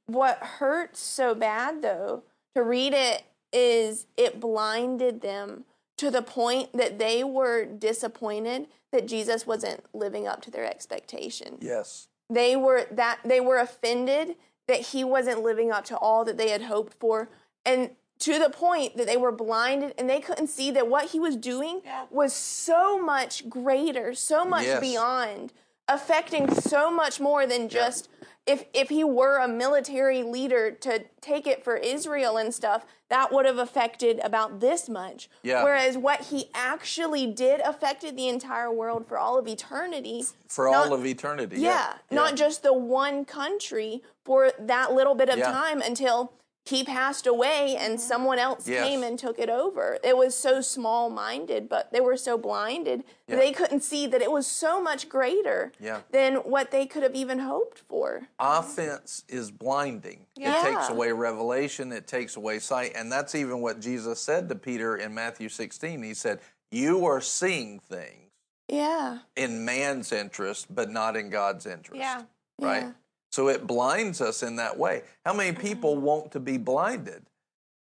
What 0.06 0.38
hurts 0.38 1.00
so 1.00 1.34
bad 1.34 1.82
though 1.82 2.22
to 2.54 2.62
read 2.62 2.92
it 2.94 3.24
is 3.52 4.06
it 4.16 4.40
blinded 4.40 5.20
them 5.20 5.64
to 5.96 6.10
the 6.10 6.22
point 6.22 6.72
that 6.74 6.98
they 6.98 7.24
were 7.24 7.64
disappointed 7.64 8.66
that 8.92 9.06
Jesus 9.06 9.46
wasn't 9.46 9.84
living 9.94 10.26
up 10.26 10.40
to 10.42 10.50
their 10.50 10.64
expectation. 10.64 11.58
Yes. 11.60 12.08
They 12.30 12.56
were 12.56 12.86
that 12.90 13.18
they 13.24 13.40
were 13.40 13.58
offended 13.58 14.36
that 14.66 14.80
he 14.80 15.02
wasn't 15.04 15.42
living 15.42 15.72
up 15.72 15.84
to 15.86 15.96
all 15.96 16.24
that 16.26 16.36
they 16.36 16.50
had 16.50 16.62
hoped 16.62 16.94
for 17.00 17.28
and 17.64 17.90
to 18.20 18.38
the 18.38 18.50
point 18.50 18.96
that 18.96 19.06
they 19.06 19.16
were 19.16 19.32
blinded 19.32 19.94
and 19.98 20.08
they 20.08 20.20
couldn't 20.20 20.48
see 20.48 20.70
that 20.72 20.88
what 20.88 21.06
he 21.10 21.20
was 21.20 21.36
doing 21.36 21.82
was 22.10 22.32
so 22.32 23.00
much 23.00 23.48
greater, 23.48 24.14
so 24.14 24.44
much 24.44 24.64
Yes. 24.64 24.80
beyond, 24.80 25.52
affecting 25.86 26.52
so 26.54 26.90
much 26.90 27.20
more 27.20 27.46
than 27.46 27.68
just 27.68 28.08
if 28.46 28.64
if 28.72 28.88
he 28.88 29.04
were 29.04 29.36
a 29.36 29.46
military 29.46 30.22
leader 30.22 30.70
to 30.70 31.04
take 31.20 31.46
it 31.46 31.62
for 31.62 31.76
Israel 31.76 32.38
and 32.38 32.54
stuff, 32.54 32.86
that 33.10 33.30
would 33.30 33.44
have 33.44 33.58
affected 33.58 34.18
about 34.20 34.60
this 34.60 34.88
much. 34.88 35.28
Yeah. 35.42 35.62
Whereas 35.62 35.98
what 35.98 36.22
he 36.22 36.48
actually 36.54 37.26
did 37.26 37.60
affected 37.60 38.16
the 38.16 38.26
entire 38.28 38.72
world 38.72 39.06
for 39.06 39.18
all 39.18 39.36
of 39.38 39.46
eternity. 39.46 40.24
For 40.46 40.70
Not- 40.70 40.86
all 40.86 40.94
of 40.94 41.04
eternity. 41.04 41.60
yeah, 41.60 41.94
not 42.10 42.36
just 42.36 42.62
the 42.62 42.72
one 42.72 43.26
country 43.26 44.02
for 44.24 44.50
that 44.58 44.94
little 44.94 45.14
bit 45.14 45.28
of 45.28 45.36
Yeah. 45.38 45.52
time 45.52 45.82
until 45.82 46.32
he 46.68 46.84
passed 46.84 47.26
away 47.26 47.76
and 47.78 48.00
someone 48.00 48.38
else 48.38 48.66
Yes. 48.68 48.86
came 48.86 49.02
and 49.02 49.18
took 49.18 49.38
it 49.38 49.48
over. 49.48 49.98
It 50.02 50.16
was 50.16 50.34
so 50.36 50.60
small 50.60 51.08
minded, 51.10 51.68
but 51.68 51.92
they 51.92 52.00
were 52.00 52.16
so 52.16 52.36
blinded 52.38 53.04
that 53.26 53.34
Yeah. 53.34 53.36
they 53.36 53.52
couldn't 53.52 53.80
see 53.82 54.06
that 54.06 54.20
it 54.22 54.30
was 54.30 54.46
so 54.46 54.80
much 54.80 55.08
greater 55.08 55.72
Yeah. 55.80 56.00
than 56.10 56.36
what 56.36 56.70
they 56.70 56.86
could 56.86 57.02
have 57.02 57.14
even 57.14 57.40
hoped 57.40 57.78
for. 57.88 58.28
offense 58.38 59.24
is 59.28 59.50
blinding. 59.50 60.26
It 60.36 60.62
takes 60.62 60.88
away 60.88 61.12
revelation, 61.12 61.92
it 61.92 62.06
takes 62.06 62.36
away 62.36 62.58
sight. 62.58 62.92
And 62.94 63.10
that's 63.10 63.34
even 63.34 63.60
what 63.60 63.80
Jesus 63.80 64.20
said 64.20 64.48
to 64.48 64.54
Peter 64.54 64.96
in 64.96 65.14
Matthew 65.14 65.48
16. 65.48 66.02
He 66.02 66.14
said, 66.14 66.40
You 66.70 67.06
are 67.06 67.20
seeing 67.22 67.78
things 67.80 68.30
Yeah. 68.68 69.20
in 69.36 69.64
man's 69.64 70.12
interest, 70.12 70.66
but 70.74 70.90
not 70.90 71.16
in 71.16 71.30
God's 71.30 71.64
interest. 71.66 71.98
Yeah. 72.00 72.22
Right? 72.60 72.92
Yeah. 73.38 73.44
So 73.44 73.48
it 73.48 73.66
blinds 73.66 74.20
us 74.20 74.42
in 74.42 74.56
that 74.56 74.78
way. 74.78 75.02
How 75.24 75.32
many 75.32 75.52
mm-hmm. 75.52 75.66
people 75.66 75.96
want 75.96 76.32
to 76.32 76.40
be 76.40 76.58
blinded? 76.58 77.22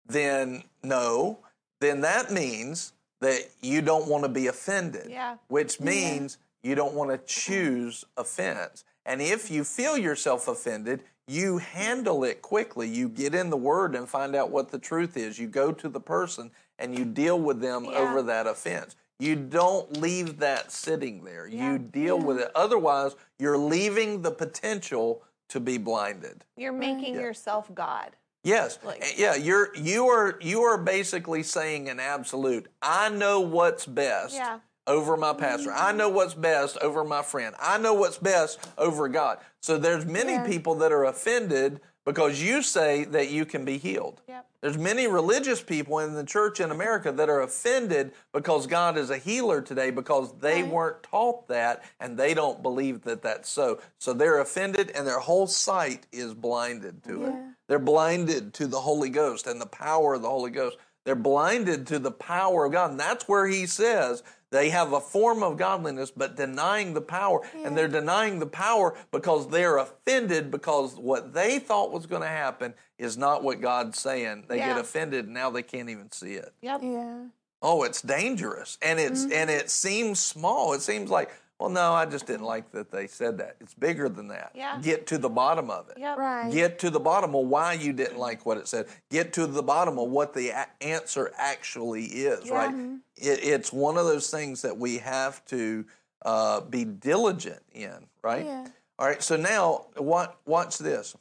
Then, 0.07 0.63
no, 0.83 1.39
then 1.81 2.01
that 2.01 2.31
means 2.31 2.93
that 3.21 3.49
you 3.61 3.81
don't 3.81 4.07
want 4.07 4.23
to 4.23 4.29
be 4.29 4.47
offended. 4.47 5.07
Yeah. 5.09 5.37
Which 5.47 5.79
means 5.79 6.37
you 6.63 6.75
don't 6.75 6.93
want 6.93 7.11
to 7.11 7.17
choose 7.25 8.05
offense. 8.17 8.83
And 9.05 9.21
if 9.21 9.51
you 9.51 9.63
feel 9.63 9.97
yourself 9.97 10.47
offended, 10.47 11.03
you 11.27 11.57
handle 11.57 12.23
it 12.23 12.41
quickly. 12.41 12.87
You 12.87 13.09
get 13.09 13.33
in 13.33 13.49
the 13.49 13.57
word 13.57 13.95
and 13.95 14.07
find 14.07 14.35
out 14.35 14.51
what 14.51 14.69
the 14.69 14.79
truth 14.79 15.17
is. 15.17 15.39
You 15.39 15.47
go 15.47 15.71
to 15.71 15.89
the 15.89 15.99
person 15.99 16.51
and 16.77 16.97
you 16.97 17.05
deal 17.05 17.39
with 17.39 17.61
them 17.61 17.85
Yeah. 17.85 17.97
over 17.97 18.21
that 18.23 18.47
offense. 18.47 18.95
You 19.17 19.35
don't 19.35 20.01
leave 20.01 20.39
that 20.39 20.71
sitting 20.71 21.23
there. 21.23 21.47
You 21.47 21.77
deal 21.79 22.19
with 22.19 22.37
it. 22.37 22.51
Otherwise, 22.53 23.15
you're 23.39 23.57
leaving 23.57 24.21
the 24.21 24.31
potential 24.31 25.23
to 25.49 25.59
be 25.59 25.77
blinded. 25.77 26.43
You're 26.57 26.71
making 26.73 27.15
yourself 27.15 27.73
God. 27.73 28.11
Yes. 28.43 28.77
Like- 28.83 29.01
Uh, 29.03 29.07
yeah, 29.17 29.35
you're 29.35 29.75
you 29.75 30.07
are 30.07 30.37
you 30.41 30.61
are 30.63 30.77
basically 30.77 31.43
saying 31.43 31.89
an 31.89 31.99
absolute. 31.99 32.67
I 32.81 33.09
know 33.09 33.39
what's 33.39 33.85
best 33.85 34.35
Yeah. 34.35 34.59
over 34.87 35.17
my 35.17 35.33
pastor. 35.33 35.71
I 35.71 35.91
know 35.91 36.09
what's 36.09 36.35
best 36.35 36.77
over 36.79 37.03
my 37.03 37.21
friend. 37.23 37.55
I 37.59 37.77
know 37.77 37.93
what's 37.93 38.17
best 38.17 38.59
over 38.77 39.07
God. 39.07 39.39
So 39.61 39.77
there's 39.77 40.05
many 40.05 40.33
Yeah. 40.33 40.45
people 40.45 40.75
that 40.75 40.91
are 40.91 41.05
offended 41.05 41.81
because 42.05 42.41
you 42.41 42.61
say 42.61 43.03
that 43.05 43.31
you 43.31 43.45
can 43.45 43.65
be 43.65 43.77
healed. 43.77 44.21
Yep. 44.27 44.47
There's 44.61 44.77
many 44.77 45.07
religious 45.07 45.61
people 45.61 45.99
in 45.99 46.13
the 46.13 46.23
church 46.23 46.59
in 46.59 46.71
America 46.71 47.11
that 47.11 47.29
are 47.29 47.41
offended 47.41 48.13
because 48.31 48.67
God 48.67 48.97
is 48.97 49.09
a 49.09 49.17
healer 49.17 49.61
today 49.61 49.91
because 49.91 50.37
they 50.37 50.63
weren't 50.63 51.03
taught 51.03 51.47
that 51.47 51.83
and 51.99 52.17
they 52.17 52.33
don't 52.33 52.61
believe 52.61 53.01
that 53.01 53.21
that's 53.21 53.49
so. 53.49 53.79
So 53.97 54.13
they're 54.13 54.39
offended 54.39 54.91
and 54.91 55.05
their 55.05 55.19
whole 55.19 55.47
sight 55.47 56.05
is 56.11 56.33
blinded 56.33 57.03
to 57.05 57.25
it. 57.25 57.33
They're 57.67 57.79
blinded 57.79 58.53
to 58.55 58.67
the 58.67 58.79
Holy 58.79 59.09
Ghost 59.09 59.47
and 59.47 59.59
the 59.59 59.65
power 59.65 60.13
of 60.13 60.21
the 60.21 60.29
Holy 60.29 60.51
Ghost. 60.51 60.77
They're 61.05 61.15
blinded 61.15 61.85
to 61.87 61.99
the 61.99 62.11
power 62.11 62.65
of 62.65 62.71
God. 62.71 62.91
And 62.91 62.99
that's 62.99 63.27
where 63.27 63.47
he 63.47 63.65
says 63.65 64.23
they 64.55 64.69
have 64.69 64.93
a 64.93 65.01
form 65.01 65.43
of 65.43 65.57
godliness, 65.57 66.11
but 66.11 66.37
denying 66.37 66.93
the 66.93 67.01
power. 67.01 67.41
And 67.65 67.77
they're 67.77 67.89
denying 67.89 68.39
the 68.39 68.45
power 68.45 68.95
because 69.11 69.49
they're 69.49 69.77
offended 69.77 70.49
because 70.49 70.95
what 70.95 71.33
they 71.33 71.59
thought 71.59 71.91
was 71.91 72.05
going 72.05 72.21
to 72.21 72.27
happen 72.27 72.73
is 72.97 73.17
not 73.17 73.43
what 73.43 73.59
God's 73.59 73.99
saying. 73.99 74.45
They 74.47 74.57
get 74.57 74.77
offended 74.77 75.25
and 75.25 75.33
now 75.33 75.49
they 75.49 75.61
can't 75.61 75.89
even 75.89 76.09
see 76.11 76.33
it. 76.33 76.53
Yep. 76.61 76.81
Yeah. 76.83 77.25
Oh, 77.61 77.83
it's 77.83 78.01
dangerous. 78.01 78.77
And 78.81 78.97
it's 78.97 79.23
mm-hmm. 79.23 79.33
and 79.33 79.49
it 79.49 79.69
seems 79.69 80.19
small. 80.19 80.73
It 80.73 80.81
seems 80.81 81.09
like, 81.09 81.31
well, 81.59 81.69
no, 81.69 81.93
I 81.93 82.05
just 82.05 82.27
didn't 82.27 82.45
like 82.45 82.71
that 82.71 82.91
they 82.91 83.07
said 83.07 83.37
that. 83.37 83.55
It's 83.61 83.73
bigger 83.73 84.09
than 84.09 84.27
that. 84.27 84.51
Yeah. 84.53 84.77
Get 84.81 85.07
to 85.07 85.17
the 85.17 85.29
bottom 85.29 85.69
of 85.69 85.89
it. 85.89 85.97
Yep. 85.97 86.17
Right. 86.17 86.51
Get 86.51 86.79
to 86.79 86.89
the 86.89 86.99
bottom 86.99 87.33
of 87.33 87.47
why 87.47 87.73
you 87.73 87.93
didn't 87.93 88.17
like 88.17 88.45
what 88.45 88.57
it 88.57 88.67
said. 88.67 88.87
Get 89.09 89.31
to 89.33 89.47
the 89.47 89.63
bottom 89.63 89.97
of 89.97 90.09
what 90.09 90.33
the 90.33 90.49
a- 90.49 90.67
answer 90.81 91.31
actually 91.37 92.05
is, 92.05 92.49
right? 92.49 92.75
It, 93.15 93.39
it's 93.41 93.71
one 93.71 93.97
of 93.97 94.05
those 94.05 94.29
things 94.29 94.61
that 94.63 94.77
we 94.77 94.97
have 94.97 95.45
to 95.45 95.85
uh, 96.25 96.61
be 96.61 96.83
diligent 96.83 97.61
in, 97.73 98.05
right? 98.21 98.45
Yeah. 98.45 98.67
All 98.99 99.07
right, 99.07 99.23
so 99.23 99.37
now 99.37 99.87
watch, 99.97 100.33
watch 100.45 100.77
this. 100.77 101.15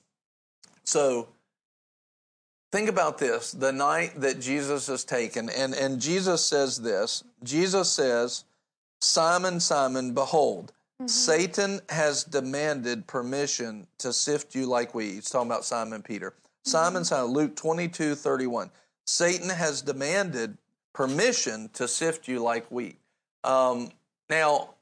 So 0.82 1.28
think 2.72 2.88
about 2.88 3.18
this 3.18 3.52
the 3.52 3.72
night 3.72 4.20
that 4.20 4.40
Jesus 4.40 4.88
is 4.88 5.04
taken, 5.04 5.48
and, 5.48 5.74
and 5.74 6.00
Jesus 6.00 6.44
says 6.44 6.80
this 6.80 7.22
Jesus 7.42 7.88
says, 7.90 8.44
Simon, 9.00 9.60
Simon, 9.60 10.14
behold, 10.14 10.72
Satan 11.06 11.80
has 11.88 12.24
demanded 12.24 13.06
permission 13.06 13.86
to 13.98 14.12
sift 14.12 14.54
you 14.54 14.66
like 14.66 14.94
wheat. 14.94 15.14
He's 15.14 15.28
talking 15.28 15.50
about 15.50 15.64
Simon 15.64 16.02
Peter. 16.02 16.34
Simon, 16.64 17.04
Simon, 17.04 17.32
Luke 17.32 17.56
22 17.56 18.14
31. 18.14 18.70
Satan 19.06 19.50
has 19.50 19.82
demanded 19.82 20.56
permission 20.94 21.68
to 21.74 21.86
sift 21.86 22.26
you 22.28 22.38
like 22.40 22.70
wheat. 22.70 22.98
Um, 23.42 23.90
now, 24.30 24.74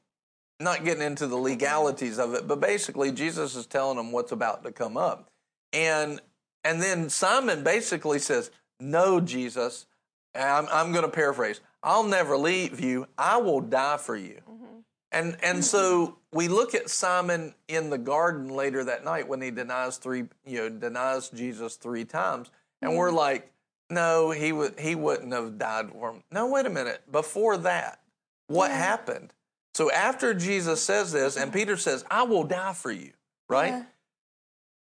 not 0.59 0.85
getting 0.85 1.03
into 1.03 1.27
the 1.27 1.35
legalities 1.35 2.19
of 2.19 2.33
it, 2.35 2.47
but 2.47 2.61
basically 2.61 3.11
Jesus 3.11 3.55
is 3.55 3.65
telling 3.65 3.97
them 3.97 4.11
what's 4.11 4.31
about 4.31 4.63
to 4.63 4.71
come 4.71 4.95
up. 4.95 5.29
And 5.73 6.21
and 6.63 6.81
then 6.81 7.09
Simon 7.09 7.63
basically 7.63 8.19
says, 8.19 8.51
No, 8.79 9.19
Jesus, 9.19 9.85
I'm, 10.33 10.67
I'm 10.71 10.91
going 10.91 11.03
to 11.03 11.11
paraphrase, 11.11 11.59
I'll 11.83 12.03
never 12.03 12.37
leave 12.37 12.79
you. 12.79 13.07
I 13.17 13.37
will 13.37 13.59
die 13.59 13.97
for 13.97 14.15
you. 14.15 14.41
Mm-hmm. 14.49 14.65
And 15.11 15.37
and 15.43 15.63
so 15.63 16.17
we 16.31 16.47
look 16.47 16.73
at 16.73 16.89
Simon 16.89 17.53
in 17.67 17.89
the 17.89 17.97
garden 17.97 18.47
later 18.49 18.83
that 18.85 19.03
night 19.03 19.27
when 19.27 19.41
he 19.41 19.51
denies 19.51 19.97
three, 19.97 20.23
you 20.45 20.57
know, 20.57 20.69
denies 20.69 21.29
Jesus 21.29 21.75
three 21.75 22.05
times, 22.05 22.49
and 22.81 22.95
we're 22.95 23.07
mm-hmm. 23.07 23.17
like, 23.17 23.51
no, 23.89 24.31
he 24.31 24.51
would 24.51 24.79
he 24.79 24.95
wouldn't 24.95 25.33
have 25.33 25.59
died 25.59 25.91
for 25.91 26.11
him. 26.11 26.23
No, 26.31 26.47
wait 26.47 26.65
a 26.65 26.69
minute. 26.69 27.03
Before 27.11 27.57
that, 27.57 27.99
what 28.47 28.71
happened? 28.71 29.33
So 29.75 29.91
after 29.91 30.33
Jesus 30.33 30.81
says 30.81 31.11
this, 31.11 31.35
and 31.35 31.51
mm-hmm. 31.51 31.59
Peter 31.59 31.77
says, 31.77 32.05
"I 32.09 32.23
will 32.23 32.45
die 32.45 32.73
for 32.73 32.91
you," 32.91 33.11
right? 33.49 33.73
Yeah. 33.73 33.83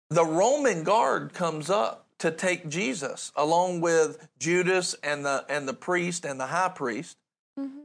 The 0.10 0.26
Roman 0.26 0.84
guard 0.84 1.34
comes 1.34 1.72
up 1.72 2.03
to 2.24 2.32
take 2.32 2.70
Jesus 2.70 3.34
along 3.36 3.82
with 3.82 4.30
Judas 4.40 4.96
and 5.04 5.26
the 5.26 5.44
and 5.50 5.68
the 5.68 5.74
priest 5.74 6.24
and 6.24 6.40
the 6.40 6.46
high 6.46 6.70
priest. 6.70 7.18
Mm-hmm. 7.60 7.80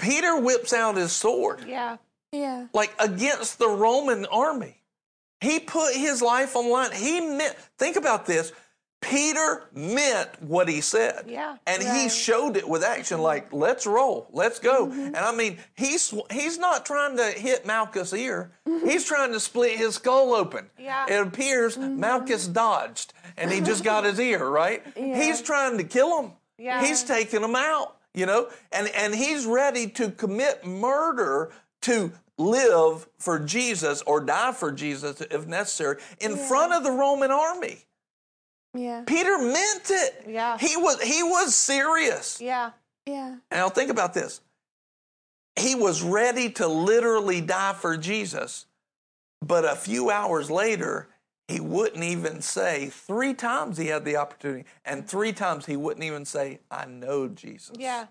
Peter 0.00 0.36
whips 0.40 0.72
out 0.72 0.96
his 0.96 1.12
sword 1.12 1.62
Yeah. 1.64 1.98
Yeah. 2.32 2.66
like 2.74 2.92
against 2.98 3.60
the 3.60 3.68
Roman 3.68 4.26
army. 4.26 4.82
He 5.40 5.60
put 5.60 5.94
his 5.94 6.20
life 6.20 6.56
on 6.56 6.64
the 6.64 6.70
line. 6.72 6.90
He 6.92 7.20
meant 7.20 7.54
think 7.78 7.94
about 7.94 8.26
this. 8.26 8.50
Peter 9.00 9.62
meant 9.72 10.42
what 10.42 10.68
he 10.68 10.80
said. 10.80 11.26
Yeah. 11.28 11.56
And 11.64 11.80
he 11.80 12.08
showed 12.08 12.56
it 12.56 12.68
with 12.68 12.82
action 12.82 13.18
mm-hmm. 13.18 13.24
like 13.24 13.52
let's 13.52 13.86
roll. 13.86 14.28
Let's 14.32 14.58
go. 14.58 14.88
Mm-hmm. 14.88 15.00
And 15.00 15.16
I 15.18 15.32
mean, 15.32 15.58
he's 15.76 16.12
he's 16.32 16.58
not 16.58 16.84
trying 16.84 17.16
to 17.16 17.26
hit 17.26 17.64
Malchus' 17.64 18.12
ear. 18.12 18.50
He's 18.64 19.04
trying 19.04 19.32
to 19.32 19.38
split 19.40 19.78
his 19.78 19.94
skull 19.94 20.34
open. 20.34 20.68
Yeah. 20.76 21.06
It 21.08 21.24
appears 21.24 21.78
Malchus 21.78 22.48
dodged 22.48 23.12
and 23.38 23.50
he 23.50 23.60
just 23.60 23.84
got 23.84 24.04
his 24.04 24.18
ear, 24.18 24.46
right? 24.48 24.82
He's 24.94 25.42
trying 25.42 25.78
to 25.78 25.84
kill 25.84 26.22
him. 26.22 26.32
Yeah. 26.58 26.84
He's 26.84 27.04
taking 27.04 27.42
him 27.42 27.54
out, 27.54 27.96
you 28.14 28.26
know? 28.26 28.48
And 28.72 28.88
and 28.88 29.14
he's 29.14 29.46
ready 29.46 29.88
to 29.90 30.10
commit 30.10 30.66
murder 30.66 31.52
to 31.82 32.12
live 32.36 33.08
for 33.18 33.38
Jesus 33.38 34.02
or 34.02 34.20
die 34.20 34.52
for 34.52 34.72
Jesus 34.72 35.20
if 35.20 35.46
necessary 35.46 35.98
in 36.20 36.36
front 36.36 36.72
of 36.72 36.82
the 36.82 36.90
Roman 36.90 37.30
army. 37.30 37.78
Yeah. 38.74 39.02
Peter 39.06 39.38
meant 39.38 39.90
it. 39.90 40.24
Yeah. 40.28 40.58
He 40.58 40.76
was 40.76 41.00
he 41.02 41.22
was 41.22 41.54
serious. 41.54 42.40
Yeah. 42.40 42.72
Yeah. 43.06 43.36
Now 43.50 43.68
think 43.68 43.90
about 43.90 44.14
this. 44.14 44.40
He 45.56 45.74
was 45.74 46.02
ready 46.02 46.50
to 46.50 46.68
literally 46.68 47.40
die 47.40 47.72
for 47.72 47.96
Jesus, 47.96 48.66
but 49.44 49.64
a 49.64 49.74
few 49.74 50.10
hours 50.10 50.50
later, 50.50 51.08
he 51.48 51.60
wouldn't 51.60 52.04
even 52.04 52.42
say 52.42 52.90
three 52.90 53.32
times 53.32 53.78
he 53.78 53.86
had 53.86 54.04
the 54.04 54.16
opportunity, 54.16 54.64
and 54.84 55.08
three 55.08 55.32
times 55.32 55.64
he 55.64 55.76
wouldn't 55.76 56.04
even 56.04 56.26
say, 56.26 56.60
I 56.70 56.84
know 56.84 57.26
Jesus. 57.26 57.74
Yeah. 57.78 58.06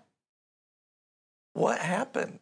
What 1.52 1.78
happened? 1.78 2.40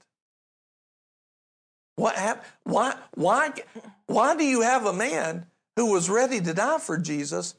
What 1.96 2.16
happened? 2.16 2.46
Why, 2.64 2.96
why, 3.14 3.52
why 4.06 4.36
do 4.36 4.44
you 4.44 4.62
have 4.62 4.86
a 4.86 4.92
man 4.92 5.46
who 5.76 5.92
was 5.92 6.08
ready 6.08 6.40
to 6.40 6.54
die 6.54 6.78
for 6.78 6.96
Jesus, 6.98 7.54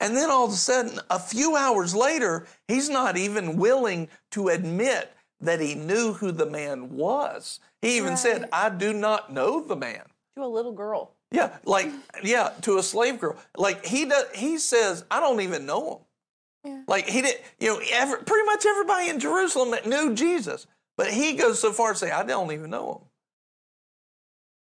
and 0.00 0.16
then 0.16 0.30
all 0.30 0.46
of 0.46 0.52
a 0.52 0.56
sudden, 0.56 0.98
a 1.08 1.20
few 1.20 1.54
hours 1.54 1.94
later, 1.94 2.46
he's 2.66 2.88
not 2.88 3.16
even 3.16 3.56
willing 3.56 4.08
to 4.32 4.48
admit 4.48 5.12
that 5.40 5.60
he 5.60 5.76
knew 5.76 6.12
who 6.14 6.32
the 6.32 6.46
man 6.46 6.96
was? 6.96 7.60
He 7.80 7.96
even 7.96 8.16
said, 8.16 8.48
I 8.52 8.70
do 8.70 8.92
not 8.92 9.32
know 9.32 9.62
the 9.62 9.76
man. 9.76 10.02
To 10.36 10.44
a 10.44 10.46
little 10.46 10.72
girl. 10.72 11.11
Yeah, 11.32 11.56
like 11.64 11.90
yeah, 12.22 12.52
to 12.62 12.78
a 12.78 12.82
slave 12.82 13.18
girl. 13.18 13.36
Like 13.56 13.84
he 13.84 14.04
does. 14.04 14.24
He 14.34 14.58
says, 14.58 15.04
I 15.10 15.20
don't 15.20 15.40
even 15.40 15.66
know 15.66 16.06
him. 16.64 16.70
Yeah. 16.70 16.82
Like 16.86 17.08
he 17.08 17.22
did. 17.22 17.36
You 17.58 17.68
know, 17.68 17.80
every, 17.92 18.18
pretty 18.18 18.46
much 18.46 18.66
everybody 18.66 19.08
in 19.08 19.18
Jerusalem 19.18 19.70
that 19.72 19.86
knew 19.86 20.14
Jesus, 20.14 20.66
but 20.96 21.08
he 21.08 21.34
goes 21.34 21.58
so 21.58 21.72
far 21.72 21.92
as 21.92 22.00
to 22.00 22.06
say, 22.06 22.12
I 22.12 22.22
don't 22.22 22.52
even 22.52 22.70
know 22.70 22.92
him. 22.92 23.08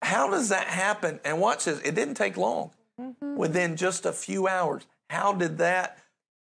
How 0.03 0.31
does 0.31 0.51
that 0.51 0.67
happen? 0.67 1.21
And 1.25 1.41
watch 1.41 1.65
this. 1.65 1.81
It 1.81 1.95
didn't 1.95 2.15
take 2.15 2.37
long. 2.37 2.71
Mm-hmm. 3.01 3.37
Within 3.37 3.77
just 3.77 4.07
a 4.07 4.13
few 4.13 4.49
hours, 4.49 4.87
how 5.11 5.33
did 5.33 5.59
that? 5.59 5.99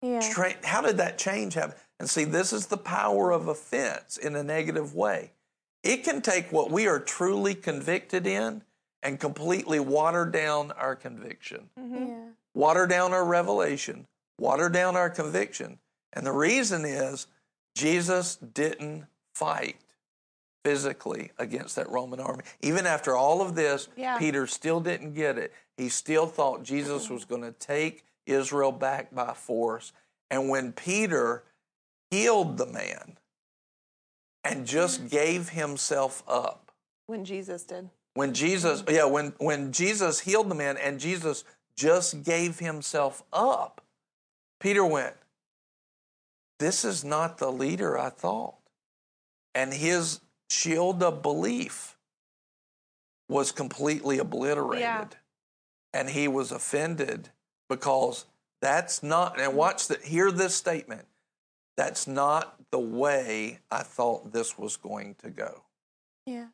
Yeah. 0.03 0.21
Tra- 0.21 0.65
how 0.65 0.81
did 0.81 0.99
that 0.99 1.19
change 1.19 1.55
happen? 1.55 1.77
And 1.99 2.09
see, 2.09 2.25
this 2.25 2.53
is 2.53 2.67
the 2.67 2.77
power 2.77 3.33
of 3.33 3.49
offense 3.49 4.17
in 4.17 4.37
a 4.37 4.43
negative 4.43 4.95
way. 4.95 5.33
It 5.83 6.05
can 6.05 6.21
take 6.21 6.53
what 6.53 6.71
we 6.71 6.87
are 6.87 6.99
truly 6.99 7.55
convicted 7.55 8.27
in 8.27 8.63
and 9.03 9.21
completely 9.21 9.81
water 9.81 10.25
down 10.25 10.73
our 10.73 10.97
conviction, 10.97 11.69
mm-hmm. 11.79 11.95
Yeah. 11.95 12.25
water 12.55 12.87
down 12.87 13.13
our 13.13 13.25
revelation, 13.25 14.07
water 14.39 14.69
down 14.69 14.97
our 14.97 15.11
conviction. 15.11 15.79
And 16.13 16.27
the 16.27 16.33
reason 16.33 16.85
is 16.85 17.27
Jesus 17.75 18.37
didn't 18.37 19.07
fight 19.35 19.77
physically 20.65 21.31
against 21.39 21.77
that 21.77 21.89
Roman 21.89 22.19
army. 22.19 22.43
Even 22.61 22.87
after 22.87 23.15
all 23.15 23.41
of 23.41 23.55
this, 23.55 23.89
Yeah. 23.97 24.19
Peter 24.19 24.47
still 24.47 24.81
didn't 24.81 25.13
get 25.15 25.39
it. 25.39 25.53
He 25.77 25.89
still 25.89 26.27
thought 26.27 26.65
Jesus 26.65 27.05
mm-hmm. 27.05 27.15
was 27.15 27.25
going 27.25 27.43
to 27.43 27.53
take 27.53 28.05
Israel 28.27 28.73
back 28.73 29.15
by 29.15 29.33
force. 29.35 29.93
And 30.31 30.49
when 30.49 30.73
Peter 30.73 31.45
healed 32.11 32.57
the 32.57 32.67
man 32.67 33.19
and 34.43 34.67
just 34.67 35.01
mm-hmm. 35.01 35.09
gave 35.09 35.51
himself 35.51 36.25
up, 36.27 36.73
When 37.07 37.25
Jesus 37.25 37.63
did. 37.63 37.91
When 38.17 38.33
Jesus, 38.33 38.83
yeah, 38.89 39.05
when, 39.05 39.35
when 39.39 39.73
Jesus 39.73 40.21
healed 40.21 40.49
the 40.49 40.55
man 40.55 40.79
and 40.79 40.99
Jesus 40.99 41.45
just 41.77 42.23
gave 42.23 42.59
himself 42.59 43.23
up, 43.31 43.83
Peter 44.59 44.85
went, 44.85 45.15
This 46.59 46.85
is 46.85 47.05
not 47.05 47.37
the 47.37 47.53
leader 47.53 47.99
I 47.99 48.09
thought. 48.09 48.57
And 49.55 49.73
his 49.73 50.21
shield 50.49 51.03
of 51.03 51.21
belief 51.21 51.99
was 53.29 53.53
completely 53.53 54.19
obliterated. 54.19 54.81
Yeah. 54.81 55.07
And 55.93 56.09
he 56.09 56.27
was 56.27 56.53
offended 56.53 57.29
because 57.69 58.25
that's 58.63 59.03
not, 59.03 59.39
and 59.39 59.55
watch 59.55 59.89
that, 59.89 60.03
hear 60.03 60.31
this 60.33 60.55
statement. 60.55 61.07
That's 61.77 62.07
not 62.07 62.57
the 62.71 62.79
way 62.79 63.59
I 63.71 63.83
thought 63.83 64.33
this 64.33 64.57
was 64.57 64.79
going 64.79 65.17
to 65.17 65.29
go. 65.29 65.65
Yeah. 66.25 66.47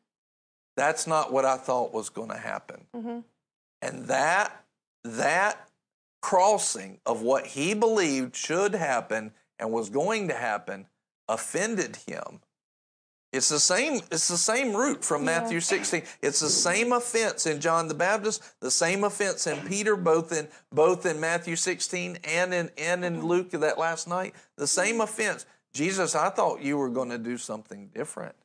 That's 0.75 1.07
not 1.07 1.31
what 1.31 1.45
I 1.45 1.57
thought 1.57 1.93
was 1.93 2.09
going 2.09 2.29
to 2.29 2.37
happen. 2.37 2.85
Mm-hmm. 2.95 3.19
And 3.81 4.05
that 4.07 4.65
that 5.03 5.69
crossing 6.21 6.99
of 7.05 7.21
what 7.21 7.45
he 7.47 7.73
believed 7.73 8.35
should 8.35 8.73
happen 8.73 9.33
and 9.59 9.71
was 9.71 9.89
going 9.89 10.29
to 10.29 10.33
happen 10.33 10.85
offended 11.27 11.97
him. 12.07 12.39
It's 13.33 13.49
the 13.49 13.59
same 13.59 13.95
it's 14.11 14.27
the 14.27 14.37
same 14.37 14.75
root 14.75 15.03
from 15.03 15.25
Matthew 15.25 15.59
16. 15.59 16.03
It's 16.21 16.39
the 16.39 16.49
same 16.49 16.93
offense 16.93 17.47
in 17.47 17.59
John 17.59 17.87
the 17.87 17.95
Baptist, 17.95 18.43
the 18.61 18.69
same 18.69 19.03
offense 19.03 19.47
in 19.47 19.59
Peter 19.67 19.95
both 19.95 20.31
in 20.31 20.47
both 20.71 21.05
in 21.07 21.19
Matthew 21.19 21.55
16 21.55 22.19
and 22.23 22.53
in 22.53 22.69
and 22.77 23.03
in 23.03 23.15
mm-hmm. 23.15 23.25
Luke 23.25 23.51
that 23.51 23.79
last 23.79 24.07
night. 24.07 24.35
The 24.55 24.67
same 24.67 25.01
offense. 25.01 25.47
Jesus, 25.73 26.13
I 26.13 26.29
thought 26.29 26.61
you 26.61 26.77
were 26.77 26.89
going 26.89 27.09
to 27.09 27.17
do 27.17 27.37
something 27.37 27.89
different. 27.93 28.35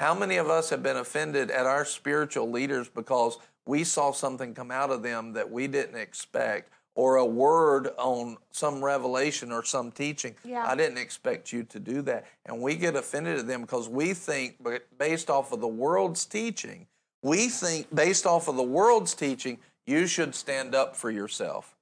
How 0.00 0.14
many 0.14 0.36
of 0.36 0.50
us 0.50 0.70
have 0.70 0.82
been 0.82 0.96
offended 0.96 1.50
at 1.50 1.66
our 1.66 1.84
spiritual 1.84 2.50
leaders 2.50 2.88
because 2.88 3.38
we 3.66 3.84
saw 3.84 4.12
something 4.12 4.54
come 4.54 4.70
out 4.70 4.90
of 4.90 5.02
them 5.02 5.32
that 5.34 5.50
we 5.50 5.66
didn't 5.66 5.96
expect, 5.96 6.70
or 6.96 7.16
a 7.16 7.24
word 7.24 7.88
on 7.96 8.36
some 8.50 8.84
revelation 8.84 9.50
or 9.52 9.64
some 9.64 9.90
teaching? 9.90 10.34
Yeah. 10.44 10.66
I 10.66 10.74
didn't 10.74 10.98
expect 10.98 11.52
you 11.52 11.62
to 11.64 11.80
do 11.80 12.02
that. 12.02 12.26
And 12.44 12.60
we 12.60 12.74
get 12.74 12.96
offended 12.96 13.38
at 13.38 13.46
them 13.46 13.62
because 13.62 13.88
we 13.88 14.14
think, 14.14 14.56
based 14.98 15.30
off 15.30 15.52
of 15.52 15.60
the 15.60 15.68
world's 15.68 16.24
teaching, 16.24 16.86
we 17.22 17.48
think, 17.48 17.94
based 17.94 18.26
off 18.26 18.48
of 18.48 18.56
the 18.56 18.62
world's 18.62 19.14
teaching, 19.14 19.58
you 19.86 20.06
should 20.06 20.34
stand 20.34 20.74
up 20.74 20.94
for 20.96 21.10
yourself. 21.10 21.76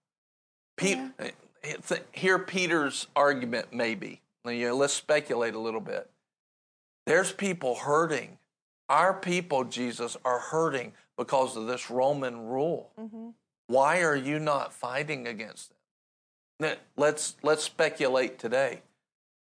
Pe- 0.77 1.09
eh, 1.19 1.31
th- 1.87 2.03
Hear 2.13 2.39
Peter's 2.39 3.07
argument, 3.17 3.73
maybe. 3.73 4.21
You 4.45 4.69
know, 4.69 4.77
let's 4.77 4.93
speculate 4.93 5.55
a 5.55 5.59
little 5.59 5.81
bit. 5.81 6.09
There's 7.07 7.33
people 7.33 7.75
hurting. 7.75 8.39
Our 8.89 9.15
people, 9.15 9.65
Jesus, 9.65 10.17
are 10.25 10.39
hurting 10.39 10.93
because 11.17 11.57
of 11.57 11.67
this 11.67 11.91
Roman 11.91 12.47
rule. 12.47 12.91
Mm-hmm. 12.99 13.31
Why 13.67 14.03
are 14.03 14.17
you 14.17 14.39
not 14.39 14.73
fighting 14.73 15.27
against 15.27 15.71
them? 15.71 16.77
Let's 16.97 17.37
let's 17.43 17.65
speculate 17.65 18.39
today. 18.39 18.83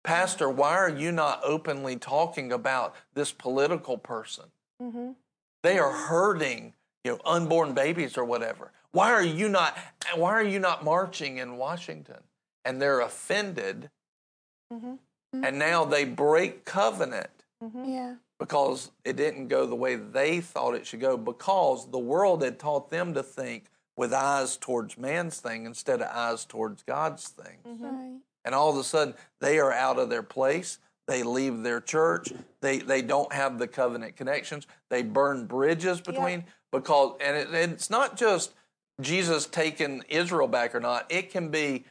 Pastor, 0.02 0.48
why 0.48 0.72
are 0.72 0.88
you 0.88 1.12
not 1.12 1.40
openly 1.44 1.96
talking 1.96 2.52
about 2.52 2.94
this 3.14 3.32
political 3.32 3.98
person? 3.98 4.46
Mm-hmm. 4.82 5.10
They 5.62 5.78
are 5.78 5.92
hurting, 5.92 6.74
you 7.04 7.12
know, 7.12 7.20
unborn 7.24 7.74
babies 7.74 8.16
or 8.16 8.24
whatever. 8.24 8.72
Why 8.92 9.12
are 9.12 9.22
you 9.22 9.48
not 9.48 9.76
why 10.14 10.30
are 10.30 10.42
you 10.42 10.58
not 10.58 10.84
marching 10.84 11.38
in 11.38 11.56
Washington? 11.56 12.22
And 12.64 12.80
they're 12.80 13.00
offended. 13.00 13.90
Mm-hmm. 14.72 15.44
And 15.44 15.58
now 15.58 15.84
they 15.84 16.04
break 16.04 16.64
covenant 16.64 17.35
Mm-hmm. 17.62 17.84
Yeah. 17.84 18.14
because 18.38 18.90
it 19.04 19.16
didn't 19.16 19.48
go 19.48 19.64
the 19.64 19.74
way 19.74 19.96
they 19.96 20.40
thought 20.40 20.74
it 20.74 20.86
should 20.86 21.00
go 21.00 21.16
because 21.16 21.90
the 21.90 21.98
world 21.98 22.42
had 22.42 22.58
taught 22.58 22.90
them 22.90 23.14
to 23.14 23.22
think 23.22 23.64
with 23.96 24.12
eyes 24.12 24.58
towards 24.58 24.98
man's 24.98 25.40
thing 25.40 25.64
instead 25.64 26.02
of 26.02 26.08
eyes 26.14 26.44
towards 26.44 26.82
God's 26.82 27.28
thing. 27.28 27.56
Mm-hmm. 27.66 27.84
Right. 27.84 28.20
And 28.44 28.54
all 28.54 28.68
of 28.70 28.76
a 28.76 28.84
sudden 28.84 29.14
they 29.40 29.58
are 29.58 29.72
out 29.72 29.98
of 29.98 30.10
their 30.10 30.22
place. 30.22 30.78
They 31.06 31.22
leave 31.22 31.62
their 31.62 31.80
church. 31.80 32.32
They 32.60 32.78
they 32.78 33.00
don't 33.00 33.32
have 33.32 33.58
the 33.58 33.66
covenant 33.68 34.16
connections. 34.16 34.66
They 34.90 35.02
burn 35.02 35.46
bridges 35.46 36.00
between 36.02 36.44
because 36.70 37.16
and 37.22 37.36
it, 37.38 37.54
it's 37.54 37.88
not 37.88 38.18
just 38.18 38.52
Jesus 39.00 39.46
taking 39.46 40.02
Israel 40.10 40.48
back 40.48 40.74
or 40.74 40.80
not. 40.80 41.06
It 41.10 41.30
can 41.30 41.48
be 41.48 41.84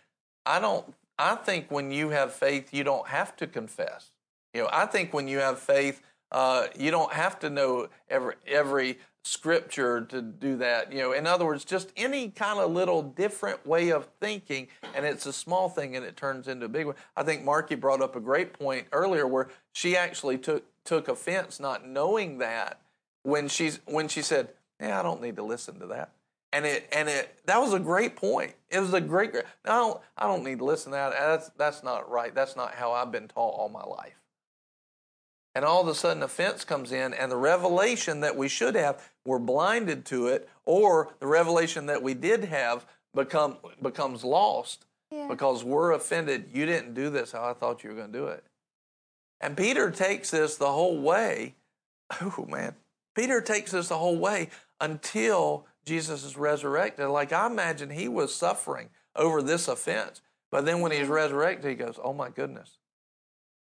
I 0.46 0.60
don't 0.60 0.86
I 1.18 1.34
think 1.36 1.72
when 1.72 1.90
you 1.90 2.10
have 2.10 2.34
faith 2.34 2.72
you 2.72 2.84
don't 2.84 3.08
have 3.08 3.36
to 3.38 3.48
confess. 3.48 4.12
You 4.56 4.64
know, 4.64 4.70
I 4.72 4.88
think 4.88 5.14
when 5.14 5.28
you 5.28 5.40
have 5.40 5.60
faith 5.60 6.02
uh, 6.32 6.68
you 6.78 6.92
don't 6.92 7.14
have 7.14 7.40
to 7.40 7.50
know 7.50 7.88
every 8.10 8.36
every 8.48 9.00
scripture 9.24 10.02
to 10.02 10.22
do 10.22 10.58
that. 10.58 10.92
You 10.92 11.00
know, 11.00 11.12
in 11.14 11.26
other 11.26 11.46
words, 11.46 11.64
just 11.66 11.92
any 11.96 12.30
kind 12.30 12.60
of 12.60 12.72
little 12.72 13.02
different 13.02 13.66
way 13.66 13.90
of 13.92 14.08
thinking, 14.20 14.68
and 14.94 15.06
it's 15.06 15.26
a 15.26 15.34
small 15.34 15.70
thing 15.70 15.96
and 15.96 16.06
it 16.06 16.18
turns 16.18 16.48
into 16.48 16.66
a 16.66 16.70
big 16.70 16.88
one. 16.88 16.96
I 17.16 17.24
think 17.24 17.44
Marky 17.44 17.76
brought 17.76 18.02
up 18.02 18.16
a 18.16 18.20
great 18.20 18.54
point 18.54 18.88
earlier 18.92 19.26
where 19.26 19.50
she 19.74 19.96
actually 19.96 20.38
took 20.38 20.66
took 20.84 21.08
offense 21.08 21.60
not 21.60 21.88
knowing 21.88 22.40
that 22.40 22.82
when 23.24 23.48
she's 23.48 23.80
when 23.86 24.08
she 24.08 24.22
said, 24.22 24.50
"Yeah, 24.80 25.00
I 25.00 25.04
don't 25.04 25.22
need 25.22 25.38
to 25.38 25.44
listen 25.44 25.80
to 25.80 25.88
that." 25.88 26.12
And 26.52 26.66
it 26.66 26.88
and 26.92 27.08
it 27.08 27.40
that 27.46 27.60
was 27.60 27.74
a 27.74 27.80
great 27.80 28.16
point. 28.16 28.56
It 28.70 28.80
was 28.80 28.94
a 28.94 29.02
great. 29.02 29.32
great 29.32 29.46
I 29.64 29.78
don't 29.78 30.02
I 30.18 30.28
don't 30.28 30.44
need 30.44 30.58
to 30.58 30.66
listen 30.66 30.92
to 30.92 30.98
that. 30.98 31.12
That's 31.12 31.50
that's 31.58 31.84
not 31.84 32.10
right. 32.10 32.34
That's 32.34 32.56
not 32.56 32.76
how 32.76 32.92
I've 32.92 33.12
been 33.12 33.28
taught 33.28 33.54
all 33.54 33.70
my 33.70 33.84
life. 33.84 34.25
And 35.56 35.64
all 35.64 35.82
of 35.82 35.88
a 35.88 35.96
sudden, 35.96 36.22
offense 36.22 36.66
comes 36.66 36.92
in, 36.92 37.14
and 37.14 37.32
the 37.32 37.38
revelation 37.38 38.20
that 38.20 38.36
we 38.36 38.50
should 38.50 38.76
have, 38.76 39.10
we're 39.26 39.40
blinded 39.40 40.06
to 40.08 40.28
it, 40.28 40.50
or 40.66 41.16
the 41.20 41.28
revelation 41.28 41.86
that 41.86 42.04
we 42.04 42.14
did 42.14 42.44
have 42.44 42.86
become 43.16 43.56
becomes 43.82 44.26
lost 44.26 44.86
Yeah. 45.10 45.28
because 45.30 45.64
we're 45.64 45.92
offended. 45.94 46.50
You 46.54 46.66
didn't 46.66 46.94
do 46.94 47.10
this 47.10 47.32
how 47.32 47.46
I 47.50 47.54
thought 47.54 47.84
you 47.86 47.92
were 47.92 47.96
going 47.96 48.12
to 48.12 48.18
do 48.20 48.28
it. 48.28 48.44
And 49.40 49.56
Peter 49.56 49.90
takes 49.92 50.32
this 50.32 50.58
the 50.58 50.72
whole 50.72 51.00
way. 51.00 51.56
Oh 52.22 52.46
man, 52.50 52.76
Peter 53.16 53.40
takes 53.42 53.72
this 53.72 53.88
the 53.88 53.98
whole 53.98 54.18
way 54.18 54.50
until 54.82 55.66
Jesus 55.86 56.24
is 56.24 56.36
resurrected. 56.38 57.08
Like 57.08 57.32
I 57.32 57.48
imagine 57.48 57.90
he 57.90 58.08
was 58.08 58.36
suffering 58.36 58.90
over 59.16 59.42
this 59.42 59.68
offense, 59.68 60.22
but 60.52 60.66
then 60.66 60.82
when 60.82 60.92
he's 60.92 61.08
resurrected, 61.08 61.70
he 61.70 61.76
goes, 61.76 61.98
"Oh 62.04 62.14
my 62.14 62.30
goodness, 62.30 62.78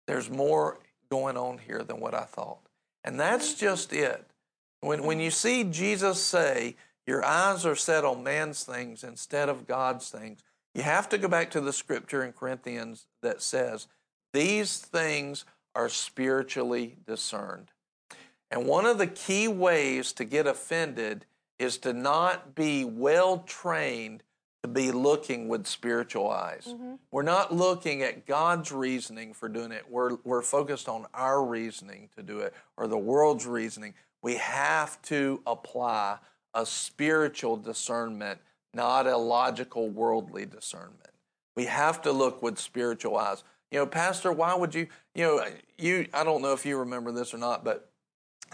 there's 0.08 0.30
more 0.30 0.80
going 1.12 1.38
on 1.38 1.60
here 1.60 1.84
than 1.84 2.00
what 2.00 2.16
I 2.16 2.24
thought." 2.24 2.68
And 3.04 3.20
that's 3.20 3.50
mm-hmm. 3.50 3.60
just 3.60 3.94
it. 3.94 4.26
When 4.80 5.04
when 5.04 5.20
you 5.20 5.30
see 5.30 5.64
Jesus 5.64 6.20
say, 6.20 6.76
"Your 7.06 7.24
eyes 7.24 7.66
are 7.66 7.76
set 7.76 8.04
on 8.04 8.24
man's 8.24 8.64
things 8.64 9.04
instead 9.04 9.50
of 9.50 9.68
God's 9.68 10.10
things," 10.10 10.42
you 10.74 10.82
have 10.82 11.08
to 11.10 11.20
go 11.20 11.28
back 11.28 11.52
to 11.52 11.62
the 11.62 11.74
scripture 11.74 12.24
in 12.24 12.34
Corinthians 12.34 13.06
that 13.22 13.42
says, 13.44 13.88
"These 14.34 14.80
things 14.80 15.46
are 15.76 15.90
spiritually 15.90 16.98
discerned." 17.06 17.72
And 18.50 18.66
one 18.66 18.86
of 18.86 18.98
the 18.98 19.08
key 19.08 19.48
ways 19.48 20.12
to 20.14 20.26
get 20.26 20.48
offended 20.48 21.26
is 21.58 21.78
to 21.78 21.94
not 21.94 22.56
be 22.56 22.84
well 22.84 23.40
trained 23.40 24.24
to 24.64 24.70
be 24.70 24.92
looking 24.92 25.48
with 25.48 25.66
spiritual 25.66 26.30
eyes. 26.30 26.68
Mm-hmm. 26.70 26.96
We're 27.12 27.24
not 27.24 27.54
looking 27.54 28.04
at 28.04 28.28
God's 28.28 28.72
reasoning 28.72 29.34
for 29.34 29.50
doing 29.50 29.72
it. 29.72 29.86
We're, 29.90 30.18
we're 30.24 30.44
focused 30.44 30.88
on 30.88 31.08
our 31.14 31.44
reasoning 31.44 32.10
to 32.16 32.22
do 32.22 32.40
it 32.40 32.54
or 32.78 32.88
the 32.88 32.98
world's 32.98 33.48
reasoning. 33.48 33.96
We 34.22 34.36
have 34.36 35.02
to 35.04 35.42
apply 35.48 36.20
a 36.54 36.66
spiritual 36.66 37.58
discernment, 37.58 38.40
not 38.74 39.08
a 39.08 39.18
logical 39.18 39.90
worldly 39.90 40.46
discernment. 40.46 41.10
We 41.56 41.66
have 41.66 42.02
to 42.04 42.12
look 42.12 42.44
with 42.44 42.60
spiritual 42.60 43.18
eyes. 43.18 43.44
You 43.72 43.80
know, 43.80 43.88
Pastor, 43.88 44.32
why 44.32 44.54
would 44.54 44.76
you, 44.76 44.88
you 45.16 45.24
know, 45.24 45.46
you, 45.78 46.08
I 46.14 46.24
don't 46.24 46.42
know 46.42 46.54
if 46.54 46.66
you 46.66 46.78
remember 46.78 47.12
this 47.12 47.34
or 47.34 47.38
not, 47.38 47.64
but 47.64 47.90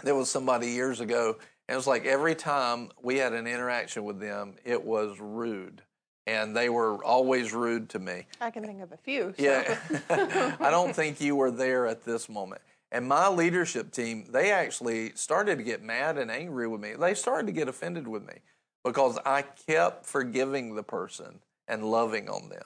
there 0.04 0.14
was 0.14 0.30
somebody 0.30 0.68
years 0.68 1.00
ago, 1.00 1.36
and 1.68 1.74
it 1.74 1.76
was 1.76 1.86
like 1.86 2.06
every 2.06 2.34
time 2.34 2.90
we 3.02 3.18
had 3.18 3.32
an 3.32 3.46
interaction 3.46 4.04
with 4.04 4.20
them, 4.20 4.54
it 4.64 4.82
was 4.82 5.18
rude. 5.20 5.82
And 6.28 6.54
they 6.54 6.68
were 6.68 7.02
always 7.02 7.54
rude 7.54 7.88
to 7.90 7.98
me. 7.98 8.26
I 8.40 8.50
can 8.50 8.62
think 8.62 8.82
of 8.82 8.92
a 8.92 8.98
few. 8.98 9.34
so- 9.36 9.42
Yeah. 9.42 9.78
I 10.60 10.70
don't 10.70 10.94
think 10.94 11.20
you 11.20 11.34
were 11.36 11.50
there 11.50 11.86
at 11.86 12.04
this 12.04 12.28
moment. 12.28 12.60
And 12.92 13.08
my 13.08 13.28
leadership 13.28 13.92
team, 13.92 14.26
they 14.30 14.50
actually 14.50 15.12
started 15.14 15.56
to 15.58 15.64
get 15.64 15.82
mad 15.82 16.18
and 16.18 16.30
angry 16.30 16.68
with 16.68 16.80
me. 16.80 16.92
They 16.94 17.14
started 17.14 17.46
to 17.46 17.52
get 17.52 17.68
offended 17.68 18.06
with 18.06 18.26
me 18.26 18.34
because 18.84 19.18
I 19.24 19.42
kept 19.42 20.06
forgiving 20.06 20.74
the 20.74 20.82
person 20.82 21.40
and 21.66 21.84
loving 21.90 22.28
on 22.28 22.48
them. 22.50 22.64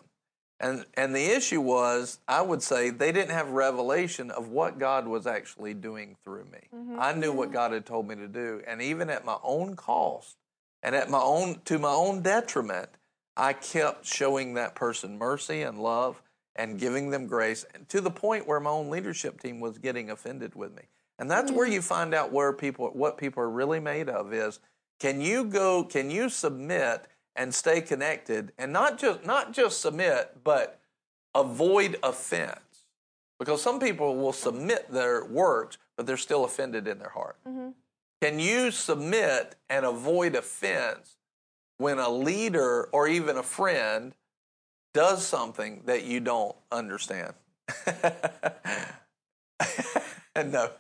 And 0.60 0.84
and 0.94 1.14
the 1.14 1.24
issue 1.24 1.60
was, 1.60 2.18
I 2.28 2.40
would 2.40 2.62
say 2.62 2.90
they 2.90 3.10
didn't 3.10 3.32
have 3.32 3.48
revelation 3.50 4.30
of 4.30 4.48
what 4.48 4.78
God 4.78 5.08
was 5.08 5.26
actually 5.26 5.74
doing 5.74 6.16
through 6.22 6.44
me. 6.44 6.68
Mm-hmm. 6.72 6.98
I 7.00 7.12
knew 7.14 7.32
what 7.32 7.50
God 7.52 7.72
had 7.72 7.84
told 7.84 8.06
me 8.06 8.14
to 8.14 8.28
do, 8.28 8.62
and 8.66 8.80
even 8.80 9.10
at 9.10 9.24
my 9.24 9.38
own 9.42 9.74
cost 9.74 10.36
and 10.84 10.94
at 10.94 11.10
my 11.10 11.18
own 11.20 11.60
to 11.64 11.80
my 11.80 11.90
own 11.90 12.22
detriment, 12.22 12.90
I 13.36 13.52
kept 13.52 14.04
showing 14.04 14.54
that 14.54 14.74
person 14.74 15.18
mercy 15.18 15.62
and 15.62 15.78
love 15.78 16.22
and 16.56 16.78
giving 16.78 17.10
them 17.10 17.26
grace 17.26 17.64
to 17.88 18.00
the 18.00 18.10
point 18.10 18.46
where 18.46 18.60
my 18.60 18.70
own 18.70 18.90
leadership 18.90 19.40
team 19.40 19.60
was 19.60 19.78
getting 19.78 20.10
offended 20.10 20.54
with 20.54 20.74
me. 20.74 20.82
And 21.18 21.30
that's 21.30 21.50
where 21.50 21.68
mm. 21.68 21.72
you 21.72 21.82
find 21.82 22.14
out 22.14 22.32
where 22.32 22.52
people 22.52 22.88
what 22.88 23.16
people 23.16 23.42
are 23.42 23.50
really 23.50 23.80
made 23.80 24.08
of 24.08 24.32
is 24.32 24.58
can 25.00 25.20
you 25.20 25.44
go 25.44 25.84
can 25.84 26.10
you 26.10 26.28
submit 26.28 27.06
and 27.34 27.54
stay 27.54 27.80
connected 27.80 28.52
and 28.58 28.72
not 28.72 28.98
just 28.98 29.24
not 29.24 29.52
just 29.52 29.80
submit 29.80 30.38
but 30.44 30.80
avoid 31.34 31.96
offense. 32.02 32.58
Because 33.38 33.62
some 33.62 33.80
people 33.80 34.16
will 34.16 34.32
submit 34.32 34.90
their 34.90 35.24
works 35.24 35.78
but 35.96 36.06
they're 36.06 36.16
still 36.16 36.44
offended 36.44 36.86
in 36.86 36.98
their 36.98 37.10
heart. 37.10 37.36
Mm-hmm. 37.48 37.70
Can 38.20 38.38
you 38.38 38.70
submit 38.70 39.56
and 39.68 39.84
avoid 39.86 40.34
offense 40.34 41.16
when 41.82 41.98
a 41.98 42.08
leader 42.08 42.84
or 42.92 43.08
even 43.08 43.36
a 43.36 43.42
friend 43.42 44.14
does 44.94 45.26
something 45.26 45.82
that 45.86 46.04
you 46.04 46.20
don't 46.20 46.54
understand? 46.70 47.34
And 50.34 50.52
no. 50.52 50.70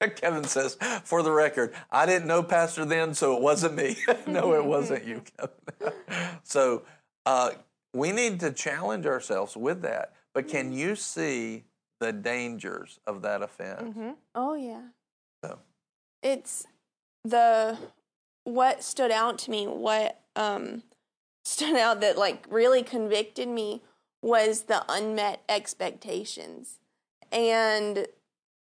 Kevin 0.16 0.44
says, 0.44 0.78
for 1.04 1.22
the 1.22 1.32
record, 1.32 1.74
I 1.90 2.06
didn't 2.06 2.26
know 2.26 2.42
Pastor 2.42 2.86
then, 2.86 3.12
so 3.12 3.36
it 3.36 3.42
wasn't 3.42 3.74
me. 3.74 3.96
no, 4.26 4.54
it 4.54 4.64
wasn't 4.64 5.04
you, 5.04 5.22
Kevin. 5.36 5.94
so 6.42 6.84
uh, 7.26 7.50
we 7.92 8.12
need 8.12 8.40
to 8.40 8.52
challenge 8.52 9.04
ourselves 9.04 9.56
with 9.56 9.82
that. 9.82 10.14
But 10.32 10.48
can 10.48 10.72
you 10.72 10.94
see 10.96 11.64
the 11.98 12.12
dangers 12.12 13.00
of 13.06 13.20
that 13.22 13.42
offense? 13.42 14.16
Oh 14.34 14.54
yeah. 14.54 14.82
So. 15.44 15.58
It's 16.22 16.66
the 17.24 17.76
what 18.44 18.82
stood 18.82 19.10
out 19.10 19.38
to 19.40 19.50
me, 19.50 19.66
what 19.66 20.19
um 20.36 20.82
stood 21.44 21.76
out 21.76 22.00
that 22.00 22.18
like 22.18 22.46
really 22.50 22.82
convicted 22.82 23.48
me 23.48 23.82
was 24.22 24.62
the 24.62 24.84
unmet 24.88 25.42
expectations. 25.48 26.78
And 27.32 28.06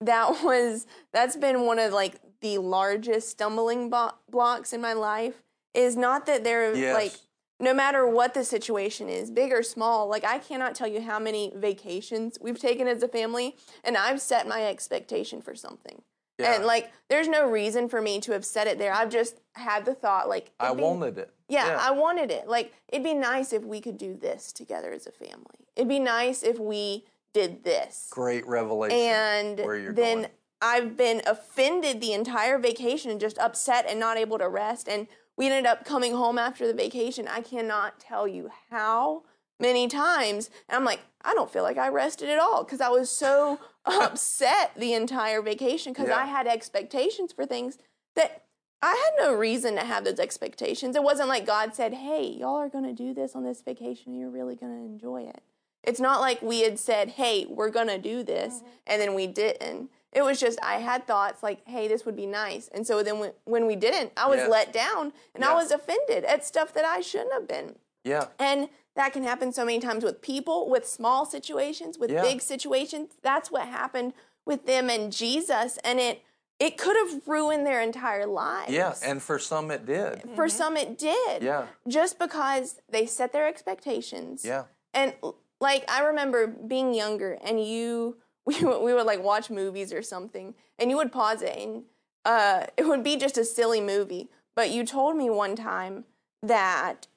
that 0.02 0.30
was 0.44 0.88
that's 1.12 1.36
been 1.36 1.66
one 1.66 1.80
of 1.80 1.94
like 1.94 2.16
the 2.42 2.58
largest 2.58 3.30
stumbling 3.30 3.90
bo- 3.90 4.14
blocks 4.30 4.72
in 4.72 4.82
my 4.82 4.94
life 4.94 5.44
is 5.74 5.96
not 5.98 6.26
that 6.26 6.44
they're 6.44 6.74
Yes. 6.76 6.94
like 6.94 7.14
no 7.62 7.74
matter 7.74 8.08
what 8.08 8.34
the 8.34 8.46
situation 8.46 9.10
is, 9.10 9.30
big 9.30 9.52
or 9.52 9.62
small, 9.64 10.08
like 10.08 10.24
I 10.24 10.40
cannot 10.40 10.76
tell 10.76 10.88
you 10.88 11.02
how 11.02 11.20
many 11.20 11.52
vacations 11.54 12.38
we've 12.40 12.58
taken 12.58 12.88
as 12.88 13.04
a 13.04 13.08
family, 13.10 13.58
and 13.84 13.98
I've 13.98 14.22
set 14.22 14.48
my 14.48 14.64
expectation 14.64 15.42
for 15.42 15.54
something. 15.56 16.02
Yeah. 16.40 16.56
And 16.56 16.66
like, 16.66 16.92
there's 17.10 17.28
no 17.28 17.50
reason 17.50 17.90
for 17.90 18.02
me 18.02 18.20
to 18.22 18.32
have 18.32 18.46
set 18.46 18.66
it 18.66 18.80
there. 18.80 18.94
I've 18.94 19.10
just 19.10 19.42
had 19.54 19.86
the 19.86 19.94
thought, 19.94 20.30
like, 20.30 20.52
I 20.60 20.74
be- 20.74 20.82
wanted 20.82 21.18
it. 21.18 21.34
Yeah, 21.50 21.78
I 21.82 21.92
wanted 21.92 22.32
it. 22.32 22.48
Like, 22.48 22.74
it'd 22.88 23.04
be 23.04 23.16
nice 23.16 23.54
if 23.54 23.64
we 23.64 23.82
could 23.82 23.98
do 23.98 24.16
this 24.16 24.54
together 24.54 24.92
as 24.94 25.08
a 25.08 25.12
family. 25.12 25.68
It'd 25.76 25.90
be 25.90 26.00
nice 26.00 26.44
if 26.44 26.60
we 26.60 27.06
did 27.34 27.64
this. 27.64 28.08
Great 28.12 28.46
revelation. 28.48 28.98
And 28.98 29.60
where 29.60 29.78
you're 29.78 29.94
then 29.94 30.18
going. 30.18 30.32
I've 30.62 30.96
been 30.98 31.22
offended 31.26 32.02
the 32.02 32.14
entire 32.14 32.60
vacation 32.60 33.10
and 33.12 33.20
just 33.20 33.38
upset 33.40 33.86
and 33.90 34.00
not 34.00 34.18
able 34.18 34.38
to 34.38 34.48
rest. 34.48 34.88
And 34.88 35.08
we 35.38 35.48
ended 35.48 35.66
up 35.66 35.86
coming 35.86 36.14
home 36.14 36.38
after 36.38 36.68
the 36.68 36.74
vacation. 36.74 37.28
I 37.28 37.42
cannot 37.42 38.00
tell 38.00 38.28
you 38.28 38.52
how 38.70 39.24
many 39.60 39.88
times. 39.88 40.50
And 40.68 40.76
I'm 40.76 40.86
like, 40.86 41.00
I 41.24 41.34
don't 41.34 41.52
feel 41.52 41.64
like 41.64 41.78
I 41.78 41.90
rested 41.90 42.30
at 42.30 42.40
all 42.40 42.64
because 42.64 42.82
I 42.82 42.90
was 42.90 43.10
so 43.10 43.60
upset 44.02 44.72
the 44.78 44.94
entire 44.94 45.42
vacation 45.42 45.94
because 45.94 46.10
Yeah. 46.10 46.18
I 46.18 46.26
had 46.26 46.48
expectations 46.48 47.32
for 47.32 47.46
things 47.46 47.78
that 48.16 48.44
I 48.82 48.92
had 48.92 49.26
no 49.26 49.34
reason 49.34 49.76
to 49.76 49.82
have 49.82 50.06
those 50.06 50.20
expectations. 50.20 50.96
It 50.96 51.04
wasn't 51.04 51.28
like 51.28 51.46
God 51.46 51.76
said, 51.76 51.94
hey, 51.94 52.28
y'all 52.28 52.56
are 52.56 52.70
going 52.70 52.86
to 52.86 52.94
do 52.94 53.14
this 53.14 53.36
on 53.36 53.44
this 53.44 53.62
vacation 53.62 54.14
and 54.14 54.20
you're 54.20 54.30
really 54.30 54.56
going 54.56 54.72
to 54.72 54.86
enjoy 54.86 55.24
it. 55.24 55.42
It's 55.84 56.00
not 56.00 56.22
like 56.22 56.42
we 56.42 56.62
had 56.62 56.78
said, 56.80 57.10
hey, 57.10 57.46
we're 57.50 57.70
going 57.70 57.88
to 57.88 57.98
do 57.98 58.22
this, 58.22 58.56
mm-hmm. 58.56 58.68
and 58.88 59.02
then 59.02 59.14
we 59.16 59.28
didn't. 59.28 59.90
It 60.12 60.24
was 60.24 60.40
just, 60.40 60.60
I 60.62 60.76
had 60.76 61.08
thoughts 61.08 61.42
like, 61.42 61.66
hey, 61.68 61.88
this 61.88 62.06
would 62.06 62.16
be 62.16 62.26
nice. 62.26 62.68
And 62.74 62.86
so 62.86 63.02
then 63.04 63.20
when, 63.20 63.32
when 63.46 63.66
we 63.66 63.76
didn't, 63.76 64.12
I 64.18 64.28
was 64.28 64.40
Yes. 64.40 64.50
let 64.50 64.74
down 64.74 65.14
and 65.36 65.46
I 65.46 65.54
was 65.54 65.72
offended 65.72 66.26
at 66.26 66.44
stuff 66.44 66.74
that 66.74 66.84
I 66.84 67.00
shouldn't 67.02 67.32
have 67.32 67.48
been. 67.48 67.76
Yeah. 68.04 68.26
And 68.40 68.70
that 68.96 69.14
can 69.14 69.24
happen 69.24 69.52
so 69.54 69.66
many 69.66 69.80
times 69.80 70.04
with 70.04 70.22
people, 70.22 70.70
with 70.70 70.88
small 70.88 71.26
situations, 71.26 71.98
with 71.98 72.12
Yeah. 72.12 72.22
big 72.22 72.42
situations. 72.42 73.16
That's 73.22 73.50
what 73.52 73.68
happened 73.68 74.14
with 74.46 74.66
them 74.66 74.90
and 74.90 75.12
Jesus, 75.12 75.78
and 75.84 76.00
it 76.00 76.22
it 76.60 76.78
could 76.78 76.98
have 76.98 77.26
ruined 77.26 77.66
their 77.66 77.80
entire 77.82 78.26
lives. 78.26 78.72
Yeah. 78.74 78.94
And 79.02 79.24
for 79.24 79.40
some 79.40 79.72
it 79.72 79.86
did. 79.86 80.30
for 80.36 80.50
some 80.50 80.76
it 80.76 80.98
did. 80.98 81.42
Yeah. 81.42 81.68
Just 81.88 82.20
because 82.20 82.82
they 82.90 83.06
set 83.06 83.32
their 83.32 83.48
expectations. 83.48 84.44
Yeah. 84.44 84.66
And 84.94 85.14
like 85.62 85.90
I 85.90 86.02
remember 86.04 86.48
being 86.48 86.94
younger 86.94 87.38
and 87.42 87.66
you 87.66 88.18
we 88.46 88.60
would, 88.62 88.82
we 88.82 88.94
would 88.94 89.06
like 89.06 89.24
watch 89.24 89.50
movies 89.50 89.94
or 89.94 90.02
something 90.02 90.54
and 90.78 90.90
you 90.90 90.98
would 90.98 91.12
pause 91.14 91.42
it 91.42 91.56
and 91.58 91.84
uh, 92.26 92.66
it 92.76 92.86
would 92.88 93.04
be 93.04 93.16
just 93.16 93.38
a 93.38 93.46
silly 93.46 93.80
movie. 93.80 94.30
But 94.56 94.70
you 94.72 94.86
told 94.86 95.16
me 95.16 95.30
one 95.30 95.56
time 95.56 96.04
that 96.44 97.08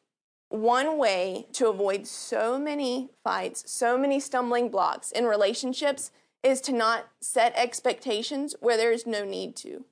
one 0.53 0.99
way 0.99 1.47
to 1.55 1.69
avoid 1.69 2.07
so 2.07 2.59
many 2.59 3.11
fights, 3.25 3.65
so 3.71 3.97
many 3.97 4.21
stumbling 4.21 4.69
blocks 4.69 5.11
in 5.11 5.25
relationships 5.25 6.11
is 6.43 6.61
to 6.63 6.73
not 6.73 7.09
set 7.21 7.53
expectations 7.57 8.55
where 8.61 8.77
there's 8.77 9.07
no 9.07 9.25
need 9.25 9.57
to. 9.57 9.85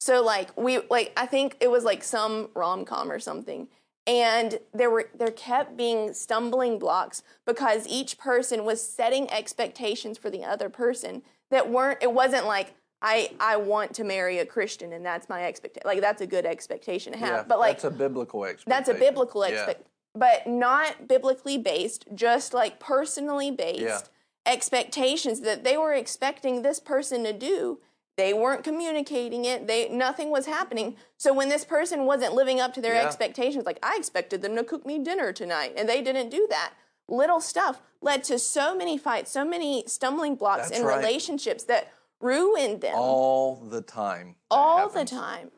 So 0.00 0.22
like 0.22 0.56
we 0.56 0.80
like 0.90 1.12
I 1.16 1.26
think 1.26 1.56
it 1.60 1.70
was 1.70 1.84
like 1.84 2.02
some 2.02 2.48
rom-com 2.54 3.12
or 3.12 3.18
something 3.18 3.68
and 4.06 4.58
there 4.72 4.90
were 4.90 5.10
there 5.16 5.30
kept 5.30 5.76
being 5.76 6.14
stumbling 6.14 6.78
blocks 6.78 7.22
because 7.46 7.86
each 7.86 8.18
person 8.18 8.64
was 8.64 8.82
setting 8.82 9.30
expectations 9.30 10.16
for 10.16 10.30
the 10.30 10.42
other 10.42 10.70
person 10.70 11.22
that 11.50 11.70
weren't 11.70 11.98
it 12.02 12.12
wasn't 12.12 12.46
like 12.46 12.74
I 13.02 13.30
I 13.38 13.58
want 13.58 13.94
to 13.94 14.04
marry 14.04 14.38
a 14.38 14.46
Christian 14.46 14.94
and 14.94 15.04
that's 15.04 15.28
my 15.28 15.44
expectation 15.44 15.86
like 15.86 16.00
that's 16.00 16.22
a 16.22 16.26
good 16.26 16.46
expectation 16.46 17.12
to 17.12 17.18
have 17.18 17.28
Yeah, 17.28 17.44
but 17.46 17.58
like 17.58 17.76
that's 17.76 17.84
a 17.84 17.90
biblical 17.90 18.44
expectation. 18.46 18.70
that's 18.70 18.88
a 18.88 18.94
biblical 18.94 19.42
expect 19.42 19.86
but 20.14 20.46
not 20.46 21.06
biblically 21.06 21.56
based 21.58 22.04
just 22.14 22.52
like 22.52 22.80
personally 22.80 23.50
based 23.50 23.80
Yeah. 23.82 24.00
expectations 24.46 25.40
that 25.40 25.64
they 25.64 25.76
were 25.76 25.94
expecting 25.94 26.62
this 26.62 26.80
person 26.80 27.24
to 27.24 27.32
do 27.32 27.78
they 28.16 28.34
weren't 28.34 28.64
communicating 28.64 29.44
it 29.44 29.66
they 29.66 29.88
nothing 29.88 30.30
was 30.30 30.46
happening 30.46 30.96
so 31.16 31.32
when 31.32 31.48
this 31.48 31.64
person 31.64 32.04
wasn't 32.06 32.34
living 32.34 32.60
up 32.60 32.74
to 32.74 32.80
their 32.80 32.94
Yeah. 32.94 33.06
expectations 33.06 33.64
like 33.64 33.78
i 33.82 33.96
expected 33.96 34.42
them 34.42 34.56
to 34.56 34.64
cook 34.64 34.84
me 34.84 34.98
dinner 34.98 35.32
tonight 35.32 35.74
and 35.76 35.88
they 35.88 36.02
didn't 36.02 36.28
do 36.30 36.46
that 36.50 36.72
little 37.08 37.40
stuff 37.40 37.80
led 38.02 38.22
to 38.24 38.38
so 38.38 38.74
many 38.74 38.98
fights 38.98 39.30
so 39.30 39.44
many 39.44 39.84
stumbling 39.86 40.34
blocks 40.34 40.68
That's 40.68 40.80
in 40.80 40.86
right. 40.86 40.98
relationships 40.98 41.64
that 41.64 41.92
ruined 42.20 42.80
them 42.82 42.94
all 42.96 43.56
the 43.56 43.80
time. 43.80 44.36
all 44.50 44.88
the 44.88 45.04
time 45.04 45.50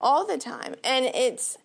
all 0.00 0.26
the 0.26 0.38
time 0.38 0.74
and 0.84 1.06
it's 1.06 1.56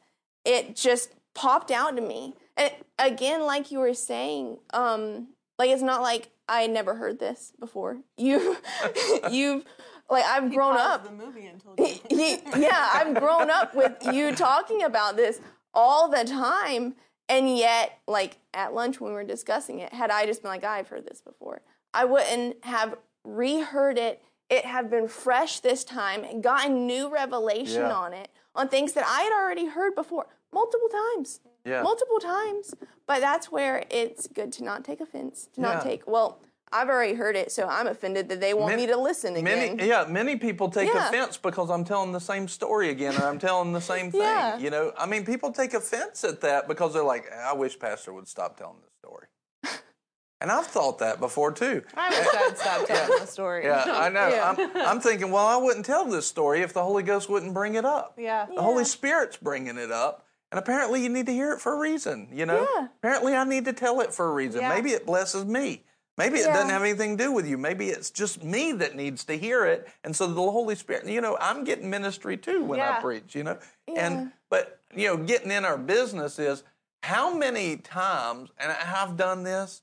it 0.45 0.75
just 0.75 1.09
popped 1.35 1.69
out 1.71 1.95
to 1.95 2.01
me. 2.01 2.33
And 2.57 2.71
again 2.97 3.43
like 3.43 3.69
you 3.71 3.79
were 3.79 3.93
saying 3.93 4.57
um 4.73 5.27
like 5.59 5.69
it's 5.69 5.81
not 5.81 6.01
like 6.01 6.29
i 6.47 6.65
never 6.67 6.95
heard 6.95 7.19
this 7.19 7.51
before. 7.59 7.97
You 8.17 8.57
you've 9.31 9.65
like 10.09 10.23
i've 10.25 10.51
grown 10.53 10.77
up. 10.77 11.03
the 11.03 11.11
movie 11.11 11.45
until 11.45 11.75
He- 11.77 12.01
he- 12.09 12.39
yeah 12.57 12.89
i've 12.93 13.15
grown 13.15 13.49
up 13.51 13.75
with 13.75 13.93
you 14.13 14.33
talking 14.35 14.83
about 14.83 15.15
this 15.17 15.39
all 15.73 16.07
the 16.09 16.23
time. 16.23 16.95
And 17.27 17.57
yet 17.57 17.99
like 18.07 18.37
at 18.53 18.73
lunch 18.73 19.01
when 19.01 19.09
we 19.11 19.15
were 19.15 19.23
discussing 19.23 19.79
it 19.79 19.91
had 19.93 20.09
i 20.11 20.25
just 20.25 20.41
been 20.41 20.51
like 20.51 20.63
i've 20.63 20.87
heard 20.87 21.05
this 21.05 21.21
before 21.21 21.61
i 21.93 22.05
wouldn't 22.05 22.63
have 22.63 22.95
reheard 23.25 23.97
it. 23.97 24.21
It 24.47 24.63
have 24.63 24.91
been 24.91 25.07
fresh 25.07 25.59
this 25.59 25.83
time 25.83 26.23
and 26.23 26.43
gotten 26.43 26.85
new 26.85 27.09
revelation 27.11 27.81
Yeah. 27.81 27.95
on 27.95 28.13
it 28.13 28.29
on 28.53 28.69
things 28.69 28.93
that 28.93 29.03
i 29.07 29.21
had 29.23 29.33
already 29.33 29.65
heard 29.65 29.95
before 29.95 30.27
multiple 30.59 30.89
times 31.03 31.39
Yeah. 31.65 31.81
multiple 31.83 32.19
times 32.19 32.73
but 33.09 33.19
that's 33.27 33.51
where 33.55 33.83
it's 34.01 34.23
good 34.27 34.51
to 34.57 34.63
not 34.63 34.83
take 34.89 34.99
offense 35.01 35.47
to 35.53 35.61
Yeah. 35.61 35.67
not 35.73 35.83
take 35.83 36.01
well 36.07 36.39
i've 36.71 36.89
already 36.89 37.13
heard 37.23 37.35
it 37.35 37.51
so 37.51 37.67
i'm 37.67 37.87
offended 37.87 38.29
that 38.29 38.39
they 38.45 38.53
want 38.53 38.71
Many- 38.71 38.83
me 38.87 38.93
to 38.93 38.97
listen 39.09 39.35
again 39.35 39.75
Many, 39.77 39.87
yeah, 39.87 40.05
many 40.07 40.35
people 40.47 40.67
take 40.69 40.91
Yeah. 40.93 41.07
offense 41.09 41.37
because 41.37 41.69
I'm 41.69 41.83
telling 41.85 42.11
the 42.19 42.25
same 42.31 42.47
story 42.47 42.89
again, 42.89 43.13
or 43.21 43.25
I'm 43.31 43.39
telling 43.39 43.71
the 43.73 43.81
same 43.93 44.07
thing. 44.19 44.21
Yeah. 44.21 44.57
You 44.57 44.69
know, 44.75 44.85
I 44.97 45.05
mean, 45.05 45.23
people 45.25 45.51
take 45.51 45.73
offense 45.73 46.23
at 46.23 46.41
that 46.41 46.67
because 46.67 46.93
they're 46.93 47.03
like, 47.15 47.25
"I 47.31 47.53
wish 47.53 47.77
Pastor 47.79 48.11
would 48.13 48.27
stop 48.27 48.57
telling 48.57 48.79
this 48.81 48.93
story." 49.03 49.27
and 50.41 50.51
I've 50.51 50.67
thought 50.67 50.97
that 50.99 51.19
before 51.19 51.51
too. 51.51 51.83
I 51.95 52.09
wish 52.09 52.27
I'd 52.33 52.57
stop 52.57 52.87
telling 52.91 53.19
the 53.19 53.27
story. 53.27 53.65
Yeah, 53.65 53.83
I 53.87 54.09
know. 54.09 54.27
Yeah. 54.27 54.49
I'm, 54.49 54.77
I'm 54.89 54.99
thinking, 54.99 55.31
well, 55.31 55.45
I 55.47 55.57
wouldn't 55.57 55.85
tell 55.85 56.05
this 56.05 56.27
story 56.27 56.61
if 56.61 56.73
the 56.73 56.83
Holy 56.83 57.03
Ghost 57.03 57.29
wouldn't 57.29 57.53
bring 57.53 57.75
it 57.75 57.85
up. 57.85 58.15
Yeah. 58.17 58.47
The 58.53 58.61
Holy 58.61 58.85
Spirit's 58.85 59.37
bringing 59.37 59.77
it 59.77 59.91
up. 59.91 60.24
And 60.55 60.59
apparently 60.63 61.03
you 61.03 61.09
need 61.09 61.25
to 61.25 61.33
hear 61.33 61.51
it 61.51 61.59
for 61.59 61.73
a 61.73 61.77
reason, 61.77 62.29
you 62.31 62.45
know? 62.45 62.65
Yeah. 62.77 62.87
Apparently 62.99 63.35
I 63.35 63.43
need 63.43 63.65
to 63.65 63.73
tell 63.73 63.99
it 63.99 64.13
for 64.13 64.29
a 64.29 64.31
reason. 64.31 64.61
Yeah. 64.61 64.69
Maybe 64.69 64.91
it 64.91 65.05
blesses 65.05 65.43
me. 65.43 65.83
Maybe 66.17 66.39
it 66.39 66.45
Yeah. 66.45 66.53
doesn't 66.53 66.69
have 66.69 66.81
anything 66.81 67.17
to 67.17 67.25
do 67.25 67.31
with 67.33 67.45
you. 67.45 67.57
Maybe 67.57 67.89
it's 67.89 68.09
just 68.09 68.41
me 68.41 68.71
that 68.71 68.95
needs 68.95 69.25
to 69.25 69.37
hear 69.37 69.65
it. 69.65 69.85
And 70.05 70.15
so 70.15 70.27
the 70.27 70.35
Holy 70.35 70.75
Spirit, 70.75 71.07
you 71.07 71.19
know, 71.19 71.37
I'm 71.41 71.65
getting 71.65 71.89
ministry 71.89 72.37
too 72.37 72.63
when 72.63 72.79
I 72.79 73.01
preach, 73.01 73.35
you 73.35 73.43
know? 73.43 73.57
And 73.93 74.31
but 74.49 74.79
you 74.95 75.09
know, 75.09 75.17
getting 75.17 75.51
in 75.51 75.65
our 75.65 75.77
business 75.77 76.39
is 76.39 76.63
how 77.03 77.33
many 77.33 77.75
times, 77.75 78.51
and 78.57 78.71
I've 78.71 79.17
done 79.17 79.43
this, 79.43 79.81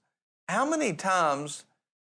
how 0.49 0.65
many 0.65 0.95
times 0.95 1.65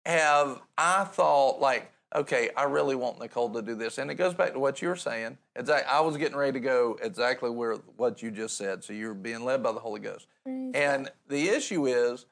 have 0.07 0.59
I 0.75 1.03
thought 1.03 1.59
like, 1.59 1.91
okay, 2.15 2.49
I 2.57 2.63
really 2.63 2.95
want 2.95 3.19
Nicole 3.19 3.51
to 3.51 3.61
do 3.61 3.75
this, 3.75 3.99
and 3.99 4.09
it 4.09 4.15
goes 4.15 4.33
back 4.33 4.53
to 4.53 4.59
what 4.59 4.81
you 4.81 4.87
were 4.87 4.95
saying. 4.95 5.37
Like 5.63 5.87
I 5.87 6.01
was 6.01 6.17
getting 6.17 6.37
ready 6.37 6.53
to 6.53 6.59
go 6.59 6.97
exactly 7.01 7.49
where 7.49 7.75
what 7.97 8.21
you 8.21 8.31
just 8.31 8.57
said. 8.57 8.83
So 8.83 8.93
you're 8.93 9.13
being 9.13 9.45
led 9.45 9.63
by 9.63 9.71
the 9.71 9.79
Holy 9.79 10.01
Ghost, 10.01 10.27
and 10.45 11.09
the 11.27 11.49
issue 11.49 11.87
is, 11.87 12.25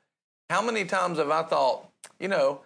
how 0.50 0.62
many 0.62 0.86
times 0.86 1.18
have 1.20 1.30
I 1.30 1.44
thought, 1.44 1.90
you 2.20 2.28
know, 2.28 2.62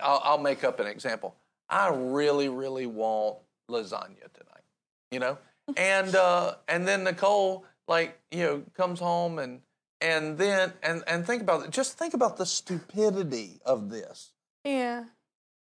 I'll, 0.00 0.20
I'll 0.24 0.38
make 0.38 0.64
up 0.64 0.80
an 0.80 0.86
example. 0.86 1.34
I 1.68 1.88
really, 1.88 2.48
really 2.48 2.86
want 2.86 3.38
lasagna 3.70 4.28
tonight, 4.32 4.64
you 5.10 5.18
know, 5.18 5.38
and 5.76 6.14
uh, 6.14 6.54
and 6.68 6.86
then 6.86 7.04
Nicole 7.04 7.64
like 7.86 8.18
you 8.30 8.42
know 8.42 8.62
comes 8.76 9.00
home 9.00 9.38
and 9.38 9.60
and 10.00 10.38
then 10.38 10.72
and 10.82 11.02
and 11.06 11.26
think 11.26 11.42
about 11.42 11.64
it. 11.64 11.70
Just 11.70 11.98
think 11.98 12.14
about 12.14 12.36
the 12.36 12.46
stupidity 12.46 13.60
of 13.64 13.90
this. 13.90 14.32
yeah 14.64 15.04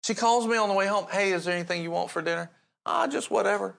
She 0.04 0.14
calls 0.14 0.46
me 0.46 0.56
on 0.56 0.68
the 0.68 0.74
way 0.74 0.86
home. 0.86 1.06
Hey, 1.10 1.32
is 1.32 1.44
there 1.44 1.54
anything 1.54 1.82
you 1.82 1.90
want 1.90 2.10
for 2.10 2.22
dinner? 2.22 2.50
Ah, 2.86 3.06
just 3.06 3.30
whatever. 3.30 3.76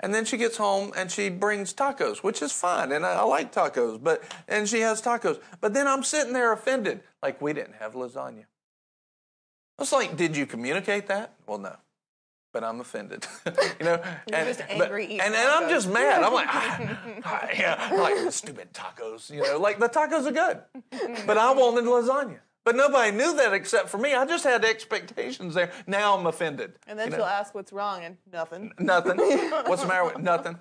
And 0.00 0.14
then 0.14 0.24
she 0.24 0.36
gets 0.36 0.58
home 0.58 0.92
and 0.96 1.10
she 1.10 1.30
brings 1.30 1.72
tacos, 1.72 2.18
which 2.18 2.42
is 2.42 2.52
fine, 2.52 2.92
and 2.92 3.06
I, 3.06 3.14
I 3.14 3.22
like 3.22 3.52
tacos. 3.52 4.02
But 4.02 4.22
and 4.46 4.68
she 4.68 4.80
has 4.80 5.00
tacos. 5.00 5.40
But 5.60 5.72
then 5.72 5.86
I'm 5.86 6.02
sitting 6.02 6.32
there 6.34 6.52
offended, 6.52 7.00
like 7.22 7.40
we 7.40 7.52
didn't 7.52 7.76
have 7.76 7.94
lasagna. 7.94 8.44
It's 9.78 9.92
like, 9.92 10.16
did 10.16 10.36
you 10.36 10.46
communicate 10.46 11.06
that? 11.08 11.32
Well, 11.46 11.58
no. 11.58 11.76
But 12.52 12.64
I'm 12.64 12.80
offended, 12.80 13.26
you 13.78 13.84
know. 13.84 14.02
and, 14.32 14.48
just 14.48 14.60
but- 14.60 14.82
angry 14.82 15.04
eating 15.04 15.20
and, 15.20 15.34
and 15.34 15.48
I'm 15.48 15.68
just 15.68 15.88
mad. 15.90 16.22
I'm 16.22 16.32
like, 16.32 16.48
ah, 16.48 16.98
ah, 17.24 17.48
yeah, 17.54 17.88
I'm 17.90 17.98
like 17.98 18.32
stupid 18.32 18.72
tacos, 18.72 19.30
you 19.30 19.42
know. 19.42 19.58
Like 19.58 19.78
the 19.78 19.88
tacos 19.88 20.26
are 20.26 20.32
good, 20.32 20.60
but 21.26 21.36
I 21.36 21.52
wanted 21.52 21.84
lasagna. 21.84 22.38
But 22.66 22.74
nobody 22.74 23.12
knew 23.16 23.36
that 23.36 23.52
except 23.52 23.88
for 23.88 23.98
me. 23.98 24.12
I 24.12 24.26
just 24.26 24.42
had 24.42 24.64
expectations 24.64 25.54
there. 25.54 25.70
Now 25.86 26.18
I'm 26.18 26.26
offended. 26.26 26.72
And 26.88 26.98
then 26.98 27.06
you 27.06 27.10
know? 27.12 27.18
she'll 27.18 27.26
ask 27.26 27.54
what's 27.54 27.72
wrong, 27.72 28.02
and 28.02 28.16
nothing. 28.32 28.72
Nothing. 28.80 29.18
What's 29.66 29.82
the 29.82 29.88
matter 29.88 30.04
with 30.06 30.18
nothing? 30.18 30.58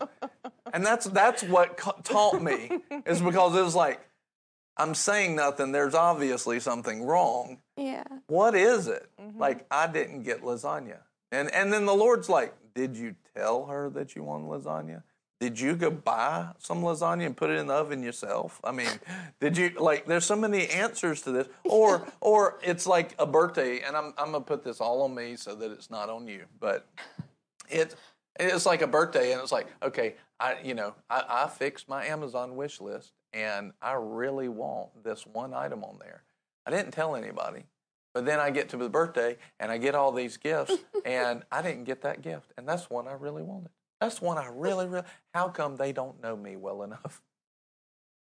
And 0.71 0.85
that's 0.85 1.07
that's 1.07 1.41
what 1.41 1.77
ca- 1.77 1.93
taught 2.03 2.43
me 2.43 2.69
is 3.07 3.21
because 3.21 3.55
it 3.55 3.61
was 3.63 3.73
like 3.73 4.07
I'm 4.77 4.93
saying 4.93 5.35
nothing. 5.35 5.71
There's 5.71 5.95
obviously 5.95 6.59
something 6.59 7.01
wrong. 7.03 7.57
yeah 7.75 8.03
What 8.27 8.53
is 8.53 8.85
it? 8.87 9.09
Mm-hmm. 9.19 9.39
Like 9.39 9.65
I 9.71 9.87
didn't 9.87 10.23
get 10.23 10.43
lasagna, 10.43 10.99
and 11.31 11.51
and 11.55 11.73
then 11.73 11.87
the 11.87 11.95
Lord's 11.95 12.29
like, 12.29 12.53
did 12.75 12.95
you 12.95 13.15
tell 13.35 13.65
her 13.65 13.89
that 13.89 14.15
you 14.15 14.23
want 14.23 14.45
lasagna? 14.45 15.01
Did 15.39 15.59
you 15.59 15.75
go 15.75 15.91
buy 15.91 16.47
some 16.59 16.81
lasagna 16.81 17.25
and 17.25 17.35
put 17.35 17.49
it 17.49 17.57
in 17.57 17.67
the 17.67 17.73
oven 17.73 18.01
yourself? 18.01 18.61
I 18.63 18.71
mean, 18.71 18.89
did 19.41 19.57
you 19.57 19.71
like? 19.77 20.05
There's 20.05 20.25
so 20.25 20.35
many 20.35 20.67
answers 20.67 21.21
to 21.23 21.31
this, 21.31 21.47
or 21.65 22.07
or 22.21 22.59
it's 22.63 22.87
like 22.87 23.15
a 23.19 23.25
birthday, 23.25 23.81
and 23.81 23.97
I'm 23.97 24.13
I'm 24.17 24.31
gonna 24.31 24.41
put 24.41 24.63
this 24.63 24.79
all 24.79 25.01
on 25.01 25.13
me 25.13 25.35
so 25.35 25.53
that 25.55 25.71
it's 25.71 25.91
not 25.91 26.09
on 26.09 26.27
you, 26.27 26.45
but 26.59 26.87
it 27.69 27.95
it's 28.39 28.65
like 28.65 28.81
a 28.81 28.87
birthday 28.87 29.31
and 29.31 29.41
it's 29.41 29.51
like 29.51 29.67
okay 29.81 30.15
i 30.39 30.57
you 30.63 30.73
know 30.73 30.93
i, 31.09 31.23
I 31.27 31.47
fixed 31.47 31.87
my 31.87 32.05
amazon 32.05 32.55
wish 32.55 32.81
list 32.81 33.13
and 33.33 33.71
i 33.81 33.93
really 33.93 34.49
want 34.49 35.03
this 35.03 35.25
one 35.25 35.53
item 35.53 35.83
on 35.83 35.97
there 35.99 36.23
i 36.65 36.71
didn't 36.71 36.91
tell 36.91 37.15
anybody 37.15 37.63
but 38.13 38.25
then 38.25 38.39
i 38.39 38.49
get 38.49 38.69
to 38.69 38.77
the 38.77 38.89
birthday 38.89 39.37
and 39.59 39.71
i 39.71 39.77
get 39.77 39.95
all 39.95 40.11
these 40.11 40.37
gifts 40.37 40.73
and 41.05 41.43
i 41.51 41.61
didn't 41.61 41.85
get 41.85 42.01
that 42.01 42.21
gift 42.21 42.51
and 42.57 42.67
that's 42.67 42.89
one 42.89 43.07
i 43.07 43.13
really 43.13 43.43
wanted 43.43 43.69
that's 44.05 44.21
one 44.21 44.37
i 44.37 44.47
really 44.53 44.85
really 44.85 45.03
how 45.33 45.49
come 45.49 45.75
they 45.77 45.91
don't 45.91 46.21
know 46.21 46.35
me 46.35 46.55
well 46.55 46.83
enough 46.83 47.21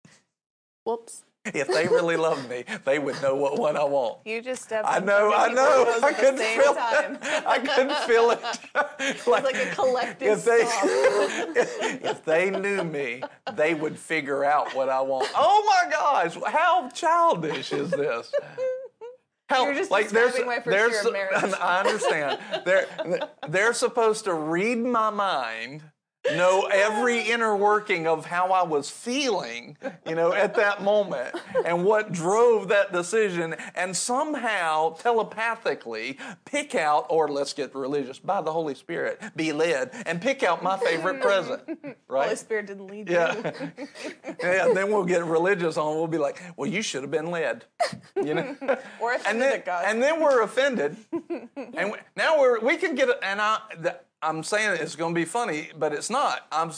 whoops 0.83 1.23
if 1.45 1.67
they 1.69 1.87
really 1.87 2.17
loved 2.17 2.47
me 2.49 2.65
they 2.83 2.99
would 2.99 3.19
know 3.21 3.35
what 3.35 3.57
one 3.57 3.77
i 3.77 3.83
want 3.83 4.19
You 4.25 4.41
just 4.41 4.63
stepped. 4.63 4.87
I 4.87 4.99
know, 4.99 5.33
I 5.33 5.51
know. 5.51 5.99
I 6.03 6.13
couldn't 6.13 6.37
feel 6.37 6.75
time. 6.75 7.15
it. 7.15 7.23
I 7.47 7.57
couldn't 7.57 7.97
feel 8.05 8.29
it. 8.29 8.41
like, 9.27 9.43
like 9.43 9.55
a 9.55 9.73
collective 9.73 10.37
if 10.37 10.45
they, 10.45 10.63
sob. 10.65 12.05
if 12.05 12.23
they 12.25 12.51
knew 12.51 12.83
me, 12.83 13.23
they 13.53 13.73
would 13.73 13.97
figure 13.97 14.43
out 14.45 14.75
what 14.75 14.89
I 14.89 15.01
want. 15.01 15.29
Oh 15.35 15.63
my 15.65 15.89
gosh, 15.89 16.37
how 16.45 16.89
childish 16.89 17.71
is 17.71 17.89
this? 17.89 18.31
How, 19.51 19.65
You're 19.65 19.75
just 19.75 19.91
there's, 19.91 20.11
describing 20.11 20.45
my 20.45 20.55
first 20.55 20.69
there's, 20.69 20.91
year 20.91 21.07
of 21.07 21.13
marriage. 21.13 21.53
I 21.61 21.79
understand. 21.79 22.39
They're, 22.65 22.87
they're 23.49 23.73
supposed 23.73 24.23
to 24.25 24.33
read 24.33 24.77
my 24.77 25.09
mind 25.09 25.83
know 26.29 26.67
every 26.71 27.19
inner 27.19 27.55
working 27.55 28.07
of 28.07 28.25
how 28.25 28.51
I 28.51 28.63
was 28.63 28.89
feeling, 28.89 29.77
you 30.07 30.15
know, 30.15 30.33
at 30.33 30.55
that 30.55 30.83
moment 30.83 31.35
and 31.65 31.83
what 31.83 32.11
drove 32.11 32.67
that 32.69 32.91
decision 32.91 33.55
and 33.75 33.95
somehow 33.95 34.93
telepathically 34.95 36.17
pick 36.45 36.75
out, 36.75 37.07
or 37.09 37.27
let's 37.27 37.53
get 37.53 37.73
religious, 37.75 38.19
by 38.19 38.41
the 38.41 38.51
Holy 38.51 38.75
Spirit, 38.75 39.21
be 39.35 39.51
led 39.51 39.91
and 40.05 40.21
pick 40.21 40.43
out 40.43 40.63
my 40.63 40.77
favorite 40.77 41.21
present, 41.21 41.61
right? 42.07 42.25
Holy 42.25 42.35
Spirit 42.35 42.67
didn't 42.67 42.87
lead 42.87 43.09
you. 43.09 43.15
Yeah. 43.15 43.51
yeah, 44.41 44.67
and 44.67 44.77
then 44.77 44.87
we'll 44.91 45.05
get 45.05 45.25
religious 45.25 45.77
on. 45.77 45.95
We'll 45.95 46.07
be 46.07 46.17
like, 46.17 46.41
well, 46.55 46.69
you 46.69 46.81
should 46.81 47.01
have 47.01 47.11
been 47.11 47.31
led. 47.31 47.65
You 48.15 48.35
know? 48.35 48.55
Or 48.99 49.13
offended 49.13 49.31
and 49.31 49.41
then, 49.41 49.63
God. 49.65 49.85
and 49.87 50.03
then 50.03 50.21
we're 50.21 50.43
offended. 50.43 50.95
and 51.11 51.91
we, 51.91 51.97
now 52.15 52.39
we're, 52.39 52.59
we 52.59 52.77
can 52.77 52.95
get, 52.95 53.09
and 53.23 53.41
I, 53.41 53.59
the, 53.79 53.99
I'm 54.21 54.43
saying 54.43 54.77
it's 54.81 54.95
going 54.95 55.13
to 55.13 55.19
be 55.19 55.25
funny, 55.25 55.69
but 55.77 55.93
it's 55.93 56.09
not. 56.09 56.45
I'm, 56.51 56.71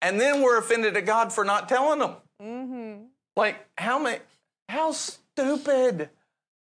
and 0.00 0.20
then 0.20 0.42
we're 0.42 0.58
offended 0.58 0.96
at 0.96 1.06
God 1.06 1.32
for 1.32 1.44
not 1.44 1.68
telling 1.68 2.00
them. 2.00 2.16
Mm-hmm. 2.42 3.04
Like, 3.36 3.56
how 3.78 3.98
many, 3.98 4.18
how 4.68 4.92
stupid, 4.92 6.10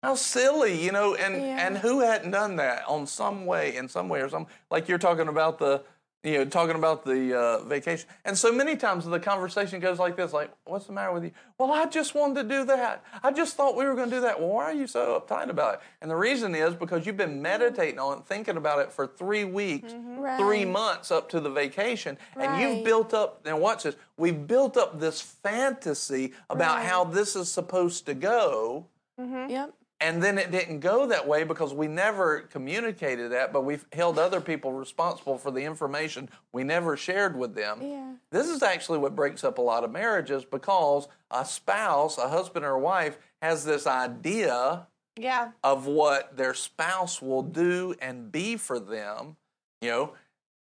how 0.03 0.15
silly, 0.15 0.83
you 0.83 0.91
know, 0.91 1.15
and, 1.15 1.35
Yeah. 1.35 1.65
and 1.65 1.77
who 1.77 2.01
hadn't 2.01 2.31
done 2.31 2.57
that 2.57 2.83
on 2.87 3.07
some 3.07 3.45
way, 3.45 3.75
in 3.75 3.87
some 3.87 4.09
way 4.09 4.21
or 4.21 4.29
some, 4.29 4.47
like 4.69 4.87
you're 4.87 4.97
talking 4.97 5.27
about 5.27 5.57
the, 5.59 5.83
you 6.23 6.33
know, 6.33 6.45
talking 6.45 6.75
about 6.75 7.05
the 7.05 7.33
uh, 7.37 7.59
vacation. 7.63 8.07
And 8.25 8.37
so 8.37 8.51
many 8.51 8.75
times 8.75 9.05
the 9.05 9.19
conversation 9.19 9.79
goes 9.79 9.99
like 9.99 10.17
this, 10.17 10.33
like, 10.33 10.51
what's 10.65 10.85
the 10.85 10.91
matter 10.91 11.13
with 11.13 11.23
you? 11.23 11.31
Well, 11.57 11.71
I 11.71 11.85
just 11.85 12.13
wanted 12.13 12.43
to 12.43 12.49
do 12.49 12.65
that. 12.65 13.05
I 13.23 13.31
just 13.31 13.55
thought 13.55 13.77
we 13.77 13.85
were 13.85 13.95
going 13.95 14.09
to 14.09 14.17
do 14.17 14.21
that. 14.23 14.37
Well, 14.37 14.49
why 14.49 14.65
are 14.65 14.73
you 14.73 14.85
so 14.85 15.17
uptight 15.25 15.49
about 15.49 15.75
it? 15.75 15.79
And 16.01 16.11
the 16.11 16.17
reason 16.17 16.53
is 16.55 16.75
because 16.75 17.05
you've 17.05 17.15
been 17.15 17.41
meditating 17.41 17.99
on 17.99 18.17
it, 18.17 18.25
thinking 18.25 18.57
about 18.57 18.79
it 18.79 18.91
for 18.91 19.07
three 19.07 19.45
weeks, 19.45 19.93
three 19.93 20.65
Right. 20.65 20.67
months 20.67 21.09
up 21.09 21.29
to 21.29 21.39
the 21.39 21.49
vacation, 21.49 22.17
and 22.35 22.59
you've 22.61 22.83
built 22.83 23.13
up, 23.13 23.41
and 23.45 23.61
watch 23.61 23.83
this, 23.83 23.95
we've 24.17 24.45
built 24.45 24.75
up 24.75 24.99
this 24.99 25.21
fantasy 25.21 26.33
about 26.49 26.77
Right. 26.79 26.85
how 26.85 27.05
this 27.05 27.37
is 27.37 27.49
supposed 27.49 28.05
to 28.07 28.13
go. 28.13 28.85
Yep. 29.17 29.73
And 30.01 30.23
then 30.23 30.37
it 30.37 30.49
didn't 30.49 30.79
go 30.79 31.05
that 31.07 31.27
way 31.27 31.43
because 31.43 31.73
we 31.73 31.87
never 31.87 32.41
communicated 32.41 33.31
that, 33.33 33.51
but 33.51 33.65
we've 33.65 33.85
held 33.91 34.17
other 34.17 34.39
people 34.39 34.71
responsible 34.71 35.37
for 35.37 35.51
the 35.51 35.61
information 35.61 36.29
we 36.53 36.63
never 36.63 36.95
shared 36.95 37.37
with 37.37 37.53
them. 37.53 37.81
Yeah. 37.81 38.13
This 38.31 38.47
is 38.47 38.63
actually 38.63 38.99
what 38.99 39.13
breaks 39.15 39.43
up 39.43 39.57
a 39.57 39.61
lot 39.61 39.83
of 39.83 39.91
marriages 39.91 40.45
because 40.45 41.09
a 41.31 41.43
spouse, 41.43 42.17
a 42.17 42.29
husband 42.29 42.63
or 42.63 42.71
a 42.71 42.79
wife, 42.79 43.17
has 43.41 43.65
this 43.65 43.85
idea 43.85 44.87
Yeah. 45.17 45.51
of 45.65 45.85
what 45.85 46.37
their 46.37 46.53
spouse 46.53 47.21
will 47.21 47.43
do 47.43 47.93
and 48.01 48.31
be 48.31 48.55
for 48.55 48.79
them, 48.79 49.35
you 49.81 49.89
know, 49.89 50.13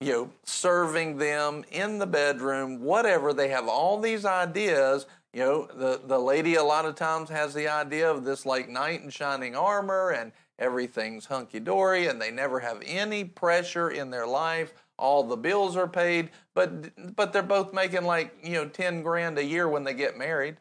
you 0.01 0.12
know, 0.12 0.31
serving 0.45 1.16
them 1.16 1.64
in 1.70 1.99
the 1.99 2.07
bedroom, 2.07 2.83
whatever. 2.83 3.33
They 3.33 3.49
have 3.49 3.68
all 3.68 3.99
these 3.99 4.27
ideas. 4.27 5.07
You 5.35 5.41
know, 5.41 5.66
the, 5.66 6.01
the 6.07 6.18
lady 6.18 6.55
a 6.55 6.62
lot 6.62 6.85
of 6.85 6.95
times 6.95 7.28
has 7.28 7.53
the 7.53 7.66
idea 7.66 8.09
of 8.09 8.24
this 8.24 8.47
like 8.47 8.68
knight 8.68 9.03
in 9.03 9.11
shining 9.11 9.57
armor 9.57 10.11
and 10.11 10.30
everything's 10.61 11.26
hunky 11.26 11.59
dory 11.59 12.07
and 12.07 12.22
they 12.22 12.30
never 12.30 12.61
have 12.61 12.80
any 12.87 13.24
pressure 13.24 13.91
in 13.91 14.11
their 14.11 14.28
life. 14.28 14.72
All 14.97 15.24
the 15.24 15.37
bills 15.37 15.76
are 15.76 15.89
paid, 15.89 16.30
but 16.55 17.16
but 17.16 17.32
they're 17.32 17.43
both 17.43 17.74
making 17.74 18.05
like, 18.05 18.32
you 18.45 18.53
know, 18.53 18.68
10 18.68 19.03
grand 19.03 19.37
a 19.37 19.45
year 19.45 19.68
when 19.68 19.82
they 19.82 19.93
get 19.93 20.16
married. 20.16 20.59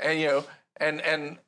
And 0.00 0.20
you 0.20 0.28
know, 0.28 0.44
and 0.76 1.00
and 1.00 1.38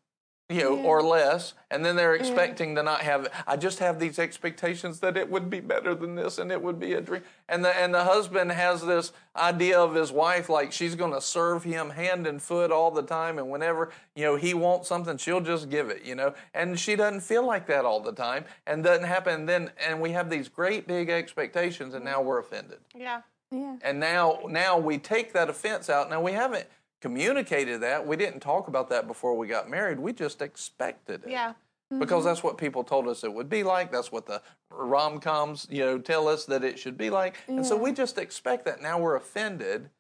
you 0.51 0.61
know, 0.61 0.77
or 0.77 1.03
less, 1.03 1.55
and 1.71 1.83
then 1.83 1.97
they're 1.97 2.15
expecting 2.15 2.75
to 2.75 2.83
not 2.83 3.01
have. 3.01 3.29
I 3.47 3.57
just 3.57 3.79
have 3.79 3.99
these 3.99 4.19
expectations 4.19 5.01
that 5.01 5.17
it 5.17 5.31
would 5.31 5.49
be 5.49 5.61
better 5.61 5.95
than 5.95 6.17
this, 6.17 6.37
and 6.37 6.53
it 6.53 6.61
would 6.63 6.79
be 6.79 6.93
a 6.93 7.01
dream. 7.01 7.23
And 7.49 7.65
the 7.65 7.75
and 7.75 7.95
the 7.95 8.05
husband 8.05 8.53
has 8.53 8.85
this 8.85 9.13
idea 9.35 9.81
of 9.81 9.95
his 9.95 10.13
wife, 10.13 10.51
like 10.51 10.71
she's 10.71 10.97
going 10.97 11.13
to 11.13 11.21
serve 11.21 11.65
him 11.65 11.91
hand 11.91 12.27
and 12.27 12.43
foot 12.43 12.71
all 12.71 12.91
the 12.91 13.03
time, 13.03 13.39
and 13.39 13.51
whenever 13.51 13.91
you 14.15 14.25
know 14.25 14.37
he 14.37 14.53
wants 14.53 14.87
something, 14.87 15.17
she'll 15.17 15.41
just 15.41 15.71
give 15.71 15.89
it, 15.89 16.05
you 16.05 16.15
know. 16.15 16.35
And 16.53 16.79
she 16.79 16.95
doesn't 16.95 17.23
feel 17.23 17.47
like 17.47 17.67
that 17.69 17.87
all 17.87 18.01
the 18.01 18.13
time, 18.13 18.45
and 18.67 18.85
doesn't 18.85 19.07
happen. 19.07 19.35
And 19.35 19.49
then 19.49 19.71
and 19.87 19.99
we 19.99 20.13
have 20.13 20.29
these 20.29 20.49
great 20.49 20.87
big 20.87 21.09
expectations, 21.09 21.95
and 21.95 22.05
now 22.05 22.21
we're 22.21 22.39
offended. 22.39 22.81
Yeah. 22.95 23.23
Yeah. 23.51 23.77
And 23.83 23.99
now 23.99 24.41
now 24.49 24.77
we 24.77 24.99
take 24.99 25.33
that 25.33 25.49
offense 25.49 25.89
out. 25.89 26.11
Now 26.11 26.21
we 26.21 26.33
haven't 26.33 26.67
communicated 27.05 27.83
that. 27.83 28.07
We 28.07 28.17
didn't 28.17 28.41
talk 28.41 28.67
about 28.67 28.89
that 28.89 29.07
before 29.07 29.37
we 29.37 29.47
got 29.47 29.69
married. 29.69 30.01
We 30.01 30.15
just 30.15 30.41
expected 30.41 31.23
it. 31.25 31.31
Yeah. 31.31 31.51
Mm-hmm. 31.51 31.99
Because 31.99 32.25
that's 32.25 32.43
what 32.43 32.57
people 32.57 32.83
told 32.83 33.07
us 33.09 33.25
it 33.25 33.35
would 33.35 33.51
be 33.51 33.63
like. 33.63 33.93
That's 33.93 34.11
what 34.11 34.25
the 34.25 34.41
rom 34.71 35.21
coms, 35.21 35.67
you 35.71 35.85
know, 35.85 35.99
tell 35.99 36.27
us 36.29 36.47
that 36.47 36.65
it 36.65 36.79
should 36.79 36.97
be 36.97 37.11
like. 37.11 37.37
And 37.47 37.67
so 37.67 37.77
we 37.77 37.93
just 37.93 38.17
expect 38.17 38.65
that. 38.65 38.81
Now 38.81 38.99
we're 38.99 39.17
offended, 39.17 39.91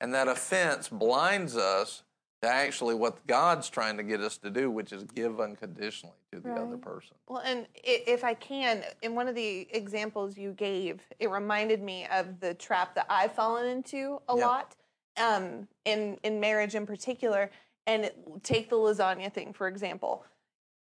and 0.00 0.12
that 0.14 0.26
offense 0.26 0.88
blinds 0.88 1.56
us 1.56 2.02
to 2.42 2.48
actually 2.48 2.96
what 2.96 3.24
God's 3.28 3.70
trying 3.70 3.96
to 3.96 4.02
get 4.02 4.20
us 4.20 4.36
to 4.38 4.50
do, 4.50 4.68
which 4.68 4.92
is 4.92 5.04
give 5.04 5.40
unconditionally 5.40 6.16
to 6.32 6.40
the 6.40 6.52
other 6.54 6.76
person. 6.76 7.14
Well, 7.28 7.42
and 7.44 7.68
if 7.84 8.24
I 8.24 8.34
can, 8.34 8.82
in 9.02 9.14
one 9.14 9.28
of 9.28 9.36
the 9.36 9.68
examples 9.70 10.36
you 10.36 10.52
gave, 10.52 11.02
it 11.20 11.30
reminded 11.30 11.82
me 11.82 12.08
of 12.12 12.40
the 12.40 12.54
trap 12.54 12.96
that 12.96 13.06
I've 13.08 13.32
fallen 13.32 13.66
into 13.68 14.20
a 14.28 14.36
Yeah. 14.36 14.46
lot 14.46 14.74
um, 15.20 15.68
in 15.84 16.18
in 16.22 16.40
marriage 16.40 16.74
in 16.74 16.86
particular. 16.86 17.50
And 17.86 18.10
take 18.42 18.68
the 18.68 18.76
lasagna 18.76 19.32
thing 19.32 19.54
for 19.54 19.66
example. 19.66 20.24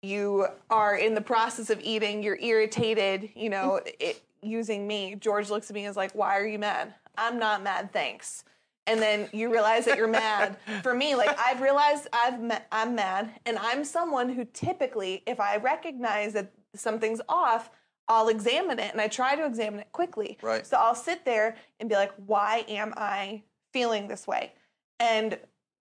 You 0.03 0.47
are 0.70 0.97
in 0.97 1.14
the 1.14 1.20
process 1.20 1.70
of 1.70 1.81
eating. 1.81 2.22
You're 2.22 2.39
irritated. 2.39 3.31
You 3.35 3.51
know, 3.51 3.81
it, 3.99 4.22
using 4.43 4.87
me. 4.87 5.16
George 5.18 5.51
looks 5.51 5.70
at 5.70 5.75
me 5.75 5.85
and 5.85 5.91
is 5.91 5.97
like, 5.97 6.12
"Why 6.12 6.39
are 6.39 6.47
you 6.47 6.59
mad?" 6.59 6.95
I'm 7.16 7.39
not 7.39 7.62
mad. 7.62 7.93
Thanks. 7.93 8.45
And 8.87 9.01
then 9.01 9.29
you 9.33 9.51
realize 9.51 9.87
that 9.87 9.97
you're 9.97 10.07
mad. 10.07 10.57
For 10.83 10.95
me, 10.95 11.14
like 11.14 11.37
I've 11.45 11.61
realized 11.61 12.07
I've 12.12 12.41
ma- 12.41 12.61
I'm 12.70 12.95
mad, 12.95 13.31
and 13.47 13.59
I'm 13.59 13.85
someone 13.85 14.29
who 14.29 14.45
typically, 14.45 15.22
if 15.27 15.41
I 15.41 15.57
recognize 15.57 16.35
that 16.35 16.53
something's 16.75 17.20
off, 17.29 17.70
I'll 18.09 18.29
examine 18.29 18.79
it, 18.79 18.93
and 18.93 19.01
I 19.01 19.09
try 19.09 19.37
to 19.37 19.47
examine 19.47 19.81
it 19.81 19.91
quickly. 19.93 20.39
Right. 20.43 20.66
So 20.66 20.77
I'll 20.77 20.95
sit 20.95 21.25
there 21.25 21.57
and 21.81 21.89
be 21.89 21.95
like, 21.95 22.12
"Why 22.27 22.64
am 22.68 22.93
I 22.97 23.43
feeling 23.75 24.09
this 24.09 24.27
way?" 24.27 24.53
And 24.99 25.39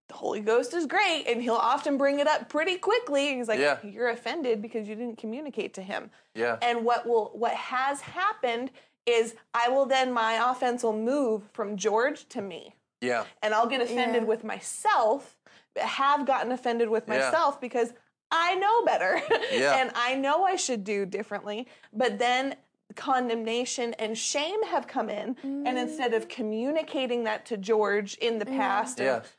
the 0.10 0.14
Holy 0.16 0.42
Ghost 0.42 0.74
is 0.74 0.86
great, 0.86 1.24
and 1.28 1.42
He'll 1.42 1.54
often 1.74 1.98
bring 1.98 2.20
it 2.20 2.28
up 2.28 2.50
pretty 2.50 2.78
quickly. 2.78 3.30
And 3.30 3.38
he's 3.38 3.48
like, 3.48 3.60
Yeah. 3.60 3.78
"You're 3.84 4.10
offended 4.10 4.62
because 4.62 4.88
you 4.90 4.96
didn't 4.96 5.18
communicate 5.18 5.74
to 5.76 5.82
Him." 5.82 6.12
Yeah. 6.36 6.58
And 6.62 6.84
what 6.84 7.08
will 7.08 7.32
what 7.34 7.54
has 7.54 8.02
happened 8.02 8.72
is 9.06 9.36
I 9.54 9.70
will 9.70 9.86
then 9.86 10.12
my 10.12 10.34
offense 10.52 10.84
will 10.84 10.98
move 10.98 11.44
from 11.54 11.76
George 11.78 12.28
to 12.30 12.42
me 12.42 12.76
Yeah. 13.02 13.26
and 13.42 13.54
I'll 13.54 13.68
get 13.68 13.82
offended 13.82 14.24
Yeah. 14.24 14.28
with 14.30 14.44
myself, 14.46 15.38
have 15.78 16.26
gotten 16.26 16.52
offended 16.54 16.88
with 16.90 17.04
Yeah. 17.08 17.16
myself 17.20 17.60
because 17.60 17.94
I 18.32 18.56
know 18.56 18.84
better 18.86 19.22
Yeah. 19.52 19.76
and 19.78 19.92
I 19.94 20.16
know 20.16 20.44
I 20.46 20.56
should 20.56 20.84
do 20.86 21.06
differently. 21.06 21.68
But 21.92 22.18
then 22.18 22.56
condemnation 22.96 23.94
and 23.96 24.18
shame 24.18 24.64
have 24.64 24.88
come 24.88 25.10
in, 25.10 25.36
and 25.44 25.78
instead 25.78 26.14
of 26.14 26.28
communicating 26.28 27.24
that 27.26 27.46
to 27.48 27.58
George 27.58 28.16
in 28.16 28.40
the 28.40 28.46
past, 28.46 29.00
of, 29.00 29.32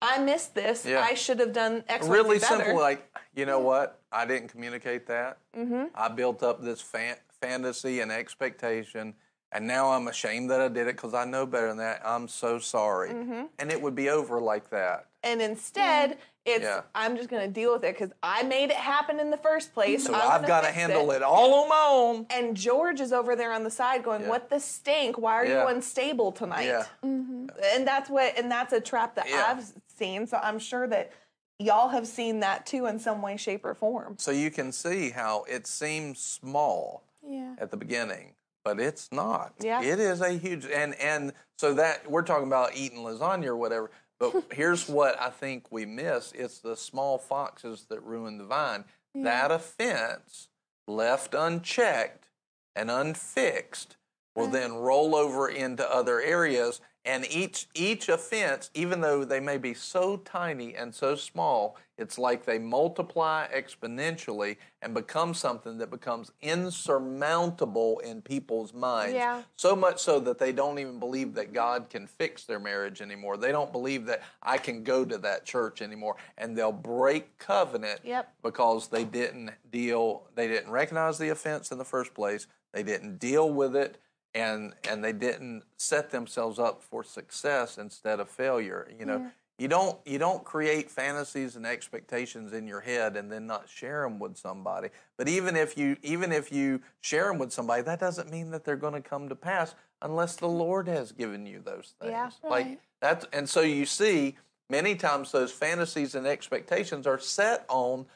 I 0.00 0.18
missed 0.18 0.54
this, 0.54 0.84
Yeah. 0.84 1.00
I 1.00 1.14
should 1.14 1.38
have 1.38 1.52
done 1.52 1.84
X, 1.88 2.06
Y, 2.06 2.12
really 2.14 2.38
simple 2.38 2.76
like 2.76 3.08
you 3.34 3.46
know 3.46 3.60
what? 3.60 4.00
I 4.10 4.26
didn't 4.26 4.48
communicate 4.48 5.06
that. 5.06 5.38
Mm-hmm. 5.56 5.84
i 5.94 6.08
built 6.08 6.42
up 6.42 6.62
this 6.62 6.80
fan- 6.80 7.16
fantasy 7.40 8.00
and 8.00 8.10
expectation 8.10 9.14
and 9.52 9.66
now 9.66 9.90
i'm 9.90 10.08
ashamed 10.08 10.50
that 10.50 10.60
i 10.62 10.68
did 10.68 10.86
it 10.86 10.96
because 10.96 11.12
i 11.14 11.24
know 11.26 11.44
better 11.44 11.68
than 11.68 11.76
that. 11.78 12.00
I'm 12.04 12.26
so 12.28 12.58
sorry. 12.58 13.10
Mm-hmm. 13.10 13.42
and 13.58 13.70
it 13.70 13.80
would 13.80 13.94
be 13.94 14.08
over 14.08 14.40
like 14.40 14.70
that. 14.70 15.06
And 15.22 15.40
instead, 15.40 16.18
it's 16.44 16.64
Yeah. 16.64 16.82
I'm 16.94 17.16
just 17.16 17.28
going 17.28 17.42
to 17.46 17.52
deal 17.52 17.72
with 17.72 17.84
it 17.84 17.94
because 17.96 18.12
I 18.22 18.42
made 18.42 18.70
it 18.70 18.76
happen 18.76 19.20
in 19.20 19.30
the 19.30 19.36
first 19.36 19.72
place. 19.74 20.04
so 20.06 20.14
I'm 20.14 20.42
i've 20.42 20.46
got 20.46 20.62
to 20.62 20.72
handle 20.72 21.10
it. 21.12 21.22
all 21.22 21.54
on 21.62 21.68
my 21.68 21.86
own 21.90 22.26
And 22.30 22.56
George 22.56 23.00
is 23.00 23.12
over 23.12 23.36
there 23.36 23.52
on 23.52 23.64
the 23.64 23.70
side 23.70 24.02
going, 24.02 24.22
Yeah. 24.22 24.28
"What 24.28 24.50
the 24.50 24.58
stink? 24.58 25.18
Why 25.18 25.34
are 25.34 25.46
Yeah. 25.46 25.62
you 25.62 25.68
unstable 25.68 26.32
tonight?" 26.32 26.66
yeah 26.66 26.84
mm-hmm. 27.04 27.46
And 27.74 27.86
that's 27.86 28.10
what 28.10 28.36
and 28.38 28.50
that's 28.50 28.72
a 28.72 28.80
trap 28.80 29.14
that. 29.16 29.26
I've 29.26 29.64
seen. 29.96 30.26
So 30.26 30.38
I'm 30.42 30.58
sure 30.58 30.86
that 30.88 31.12
y'all 31.58 31.88
have 31.88 32.06
seen 32.08 32.40
that 32.40 32.66
too 32.66 32.86
in 32.86 32.98
some 32.98 33.22
way 33.22 33.36
shape 33.36 33.64
or 33.64 33.74
form. 33.74 34.16
so 34.18 34.30
you 34.32 34.50
can 34.50 34.72
see 34.72 35.10
how 35.10 35.44
it 35.48 35.66
seems 35.66 36.18
small 36.18 37.04
Yeah. 37.24 37.54
at 37.58 37.70
the 37.70 37.76
beginning 37.76 38.34
but 38.64 38.80
it's 38.80 39.10
not 39.12 39.52
Yeah. 39.60 39.80
it 39.82 40.00
is 40.00 40.20
a 40.20 40.30
huge 40.32 40.66
and 40.66 40.94
and 40.96 41.32
so 41.58 41.74
that 41.74 42.10
we're 42.10 42.22
talking 42.22 42.46
about 42.48 42.74
eating 42.76 42.98
lasagna 42.98 43.46
or 43.46 43.56
whatever 43.56 43.90
but 44.22 44.44
here's 44.52 44.88
what 44.88 45.20
i 45.20 45.30
think 45.30 45.72
we 45.72 45.84
miss 45.86 46.32
it's 46.32 46.60
the 46.60 46.76
small 46.76 47.18
foxes 47.18 47.86
that 47.90 48.02
ruin 48.04 48.38
the 48.38 48.44
vine. 48.46 48.84
That 49.14 49.50
offense 49.50 50.48
left 50.88 51.34
unchecked 51.34 52.28
and 52.76 52.90
unfixed 52.90 53.96
will 54.36 54.48
then 54.48 54.74
roll 54.74 55.14
over 55.14 55.48
into 55.48 55.84
other 55.94 56.20
areas 56.22 56.80
And 57.04 57.26
each 57.30 57.68
each 57.74 58.08
offense, 58.08 58.70
even 58.74 59.00
though 59.00 59.24
they 59.24 59.40
may 59.40 59.58
be 59.58 59.74
so 59.74 60.18
tiny 60.18 60.74
and 60.76 60.94
so 60.94 61.16
small, 61.16 61.76
it's 62.02 62.18
like 62.18 62.44
they 62.44 62.58
multiply 62.58 63.46
exponentially 63.54 64.56
and 64.82 64.92
become 64.92 65.32
something 65.32 65.78
that 65.78 65.90
becomes 65.90 66.32
insurmountable 66.42 68.00
in 68.00 68.20
people's 68.20 68.74
minds. 68.74 69.14
Yeah. 69.14 69.42
So 69.56 69.74
much 69.74 70.00
so 70.00 70.20
that 70.20 70.38
they 70.38 70.52
don't 70.52 70.78
even 70.78 70.98
believe 70.98 71.34
that 71.34 71.52
God 71.52 71.88
can 71.88 72.06
fix 72.06 72.44
their 72.44 72.58
marriage 72.58 73.00
anymore. 73.00 73.36
They 73.36 73.52
don't 73.52 73.72
believe 73.72 74.06
that 74.06 74.22
I 74.42 74.58
can 74.58 74.82
go 74.82 75.04
to 75.04 75.16
that 75.18 75.44
church 75.46 75.80
anymore. 75.80 76.16
And 76.36 76.58
they'll 76.58 76.72
break 76.72 77.38
covenant 77.38 78.00
Yep. 78.04 78.34
because 78.42 78.88
they 78.88 79.04
didn't 79.04 79.52
deal, 79.70 80.24
they 80.34 80.48
didn't 80.48 80.70
recognize 80.70 81.18
the 81.18 81.30
offense 81.30 81.70
in 81.70 81.78
the 81.78 81.84
first 81.84 82.12
place, 82.14 82.46
they 82.72 82.82
didn't 82.82 83.18
deal 83.18 83.50
with 83.50 83.76
it, 83.76 83.98
and 84.34 84.72
and 84.88 85.04
they 85.04 85.12
didn't 85.12 85.62
set 85.76 86.10
themselves 86.10 86.58
up 86.58 86.82
for 86.82 87.04
success 87.04 87.76
instead 87.78 88.18
of 88.18 88.30
failure. 88.30 88.88
You 88.98 89.04
know, 89.04 89.30
you 89.58 89.68
don't 89.68 89.98
you 90.04 90.18
don't 90.18 90.42
create 90.44 90.90
fantasies 90.90 91.56
and 91.56 91.66
expectations 91.66 92.52
in 92.52 92.66
your 92.66 92.80
head 92.80 93.16
and 93.16 93.30
then 93.30 93.46
not 93.46 93.68
share 93.68 94.02
them 94.02 94.18
with 94.18 94.36
somebody. 94.36 94.88
But 95.16 95.28
even 95.28 95.56
if 95.56 95.76
you 95.76 95.96
even 96.02 96.32
if 96.32 96.50
you 96.50 96.80
share 97.00 97.28
them 97.28 97.38
with 97.38 97.52
somebody, 97.52 97.82
that 97.82 98.00
doesn't 98.00 98.30
mean 98.30 98.50
that 98.50 98.64
they're 98.64 98.76
going 98.76 98.94
to 98.94 99.00
come 99.08 99.28
to 99.28 99.36
pass 99.36 99.74
unless 100.00 100.36
the 100.36 100.48
Lord 100.48 100.88
has 100.88 101.12
given 101.12 101.46
you 101.46 101.60
those 101.60 101.94
things. 102.00 102.12
Yeah. 102.12 102.30
Like 102.48 102.80
that, 103.00 103.24
and 103.32 103.48
so 103.48 103.60
you 103.60 103.86
see 103.86 104.36
many 104.68 104.94
times 104.94 105.30
those 105.32 105.52
fantasies 105.52 106.14
and 106.14 106.26
expectations 106.26 107.06
are 107.06 107.18
set 107.18 107.64
on 107.68 108.06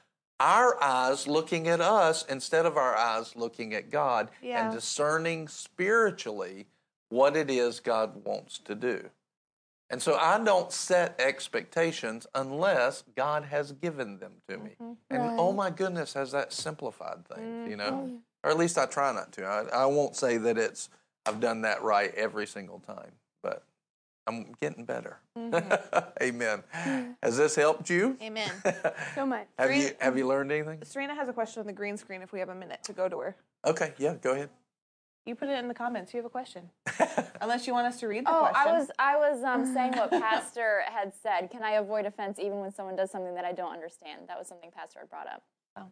our 0.41 0.83
eyes 0.83 1.27
looking 1.27 1.69
at 1.69 1.81
us 1.81 2.25
instead 2.29 2.67
of 2.67 2.77
our 2.77 2.95
eyes 2.97 3.37
looking 3.37 3.73
at 3.75 3.91
God 3.91 4.31
Yeah. 4.43 4.67
and 4.67 4.75
discerning 4.75 5.49
spiritually 5.49 6.67
what 7.09 7.37
it 7.37 7.51
is 7.51 7.81
God 7.81 8.25
wants 8.25 8.59
to 8.59 8.75
do. 8.75 9.11
And 9.89 10.03
so 10.03 10.17
I 10.17 10.43
don't 10.43 10.73
set 10.73 11.15
expectations 11.21 12.27
unless 12.35 13.05
God 13.17 13.45
has 13.45 13.73
given 13.73 14.19
them 14.19 14.33
to 14.49 14.59
me. 14.59 14.71
Mm-hmm. 14.83 14.93
And 15.11 15.39
oh 15.39 15.53
my 15.53 15.71
goodness, 15.71 16.15
has 16.15 16.33
that 16.33 16.53
simplified 16.53 17.27
things, 17.29 17.71
you 17.71 17.77
know? 17.77 17.93
Mm-hmm. 17.93 18.15
Oh, 18.17 18.21
or 18.43 18.51
at 18.51 18.59
least 18.59 18.79
I 18.79 18.87
try 18.87 19.13
not 19.13 19.33
to. 19.33 19.45
I, 19.45 19.83
I 19.83 19.87
won't 19.87 20.17
say 20.17 20.39
that 20.39 20.59
it's 20.59 20.89
I've 21.25 21.41
done 21.41 21.63
that 21.63 21.83
right 21.83 22.15
every 22.15 22.47
single 22.47 22.79
time, 22.81 23.13
but 23.43 23.65
I'm 24.27 24.55
getting 24.61 24.85
better. 24.85 25.19
Mm-hmm. 25.39 25.99
Amen. 26.23 26.63
Has 27.23 27.37
this 27.37 27.55
helped 27.55 27.91
you? 27.91 28.17
Amen. 28.23 28.51
So 29.15 29.25
much. 29.25 29.47
Have 29.59 29.75
you 29.75 29.91
have 30.01 30.19
you 30.19 30.27
learned 30.27 30.53
anything? 30.53 30.83
Serena 30.85 31.15
has 31.15 31.29
a 31.29 31.33
question 31.33 31.61
on 31.61 31.67
the 31.67 31.73
green 31.73 31.97
screen 31.97 32.23
if 32.23 32.33
we 32.33 32.39
have 32.39 32.51
a 32.51 32.55
minute 32.55 32.83
to 32.85 32.93
go 32.93 33.09
to 33.09 33.19
her. 33.21 33.37
Okay, 33.65 33.95
yeah, 33.99 34.15
go 34.21 34.33
ahead. 34.33 34.51
You 35.27 35.35
put 35.35 35.49
it 35.49 35.59
in 35.59 35.67
the 35.67 35.75
comments. 35.75 36.15
You 36.15 36.19
have 36.19 36.27
a 36.27 36.31
question. 36.31 36.71
Unless 37.41 37.67
you 37.67 37.73
want 37.73 37.89
us 37.89 37.99
to 37.99 38.07
read 38.07 38.25
the 38.25 38.31
Oh, 38.31 38.47
question. 38.49 38.57
I 38.57 38.79
was 38.79 38.91
I 38.99 39.17
was 39.17 39.43
um, 39.43 39.67
saying 39.75 39.93
what 39.97 40.11
Pastor 40.13 40.83
had 40.87 41.13
said. 41.21 41.51
Can 41.51 41.65
I 41.65 41.73
avoid 41.73 42.07
offense 42.07 42.39
even 42.39 42.61
when 42.61 42.73
someone 42.73 42.95
does 42.95 43.11
something 43.11 43.35
that 43.35 43.45
I 43.45 43.53
don't 43.53 43.73
understand? 43.73 44.29
That 44.29 44.39
was 44.39 44.47
something 44.47 44.71
Pastor 44.71 45.01
had 45.01 45.11
brought 45.11 45.27
up. 45.27 45.43
Oh, 45.77 45.89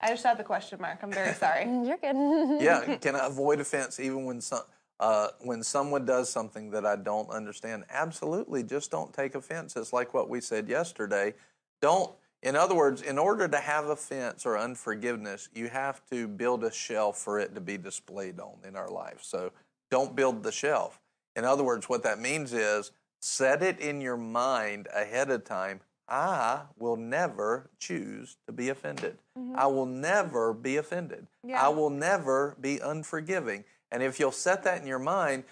I 0.00 0.08
just 0.08 0.24
had 0.24 0.36
the 0.36 0.44
question 0.44 0.80
mark. 0.80 0.98
I'm 1.02 1.12
very 1.12 1.32
sorry. 1.34 1.64
You're 1.86 1.96
good. 1.96 2.60
Yeah, 2.60 2.96
can 2.96 3.14
I 3.14 3.26
avoid 3.26 3.60
offense 3.60 4.00
even 4.00 4.24
when 4.24 4.40
some 4.40 4.62
uh, 4.98 5.28
when 5.42 5.62
someone 5.62 6.04
does 6.04 6.28
something 6.28 6.72
that 6.72 6.84
I 6.84 6.96
don't 6.96 7.30
understand? 7.30 7.84
Absolutely, 7.88 8.64
just 8.64 8.90
don't 8.90 9.14
take 9.14 9.36
offense. 9.36 9.76
It's 9.76 9.92
like 9.92 10.12
what 10.12 10.28
we 10.28 10.40
said 10.40 10.68
yesterday. 10.68 11.34
Don't. 11.80 12.12
In 12.42 12.54
other 12.54 12.74
words, 12.74 13.02
in 13.02 13.18
order 13.18 13.48
to 13.48 13.58
have 13.58 13.86
offense 13.86 14.46
or 14.46 14.56
unforgiveness, 14.56 15.48
you 15.54 15.68
have 15.68 16.00
to 16.10 16.28
build 16.28 16.62
a 16.62 16.72
shelf 16.72 17.18
for 17.18 17.40
it 17.40 17.54
to 17.54 17.60
be 17.60 17.76
displayed 17.76 18.38
on 18.38 18.58
in 18.66 18.76
our 18.76 18.88
life. 18.88 19.18
So 19.22 19.52
don't 19.90 20.14
build 20.14 20.42
the 20.42 20.52
shelf. 20.52 21.00
In 21.34 21.44
other 21.44 21.64
words, 21.64 21.88
what 21.88 22.02
that 22.04 22.20
means 22.20 22.52
is 22.52 22.92
set 23.20 23.62
it 23.62 23.80
in 23.80 24.00
your 24.00 24.16
mind 24.16 24.86
ahead 24.94 25.30
of 25.30 25.44
time. 25.44 25.80
I 26.08 26.62
will 26.78 26.96
never 26.96 27.70
choose 27.78 28.36
to 28.46 28.52
be 28.52 28.68
offended. 28.70 29.18
Mm-hmm. 29.36 29.56
I 29.56 29.66
will 29.66 29.86
never 29.86 30.54
be 30.54 30.76
offended. 30.76 31.26
Yeah. 31.44 31.62
I 31.62 31.68
will 31.68 31.90
never 31.90 32.56
be 32.60 32.78
unforgiving. 32.78 33.64
And 33.90 34.02
if 34.02 34.18
you'll 34.18 34.32
set 34.32 34.62
that 34.64 34.80
in 34.80 34.86
your 34.86 34.98
mind, 34.98 35.44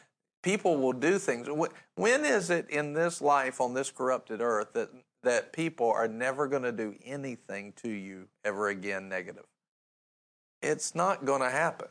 people 0.42 0.76
will 0.76 0.92
do 0.92 1.18
things. 1.18 1.48
When 1.96 2.24
is 2.24 2.50
it 2.50 2.70
in 2.70 2.92
this 2.94 3.20
life 3.20 3.60
on 3.60 3.74
this 3.74 3.90
corrupted 3.90 4.40
earth 4.40 4.72
that 4.74 4.90
that 5.26 5.52
people 5.52 5.90
are 5.90 6.06
never 6.06 6.46
going 6.46 6.62
to 6.62 6.72
do 6.72 6.94
anything 7.04 7.72
to 7.82 7.88
you 7.88 8.28
ever 8.44 8.68
again 8.68 9.08
negative? 9.08 9.44
It's 10.62 10.94
not 10.94 11.24
going 11.24 11.42
to 11.42 11.50
happen. 11.50 11.88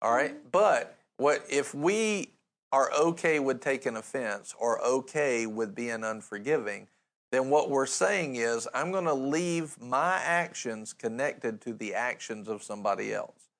All 0.00 0.12
right? 0.12 0.32
Mm-hmm. 0.32 0.48
But 0.50 0.98
what 1.18 1.44
if 1.50 1.74
we 1.74 2.30
are 2.72 2.90
okay 2.98 3.38
with 3.38 3.60
taking 3.60 3.96
offense 3.96 4.54
or 4.58 4.82
okay 4.82 5.44
with 5.44 5.74
being 5.74 6.02
unforgiving, 6.02 6.88
then 7.30 7.50
what 7.50 7.68
we're 7.68 7.84
saying 7.84 8.36
is 8.36 8.66
I'm 8.72 8.90
going 8.90 9.04
to 9.04 9.14
leave 9.14 9.78
my 9.78 10.16
actions 10.24 10.94
connected 10.94 11.60
to 11.62 11.74
the 11.74 11.94
actions 11.94 12.48
of 12.48 12.62
somebody 12.62 13.12
else. 13.12 13.50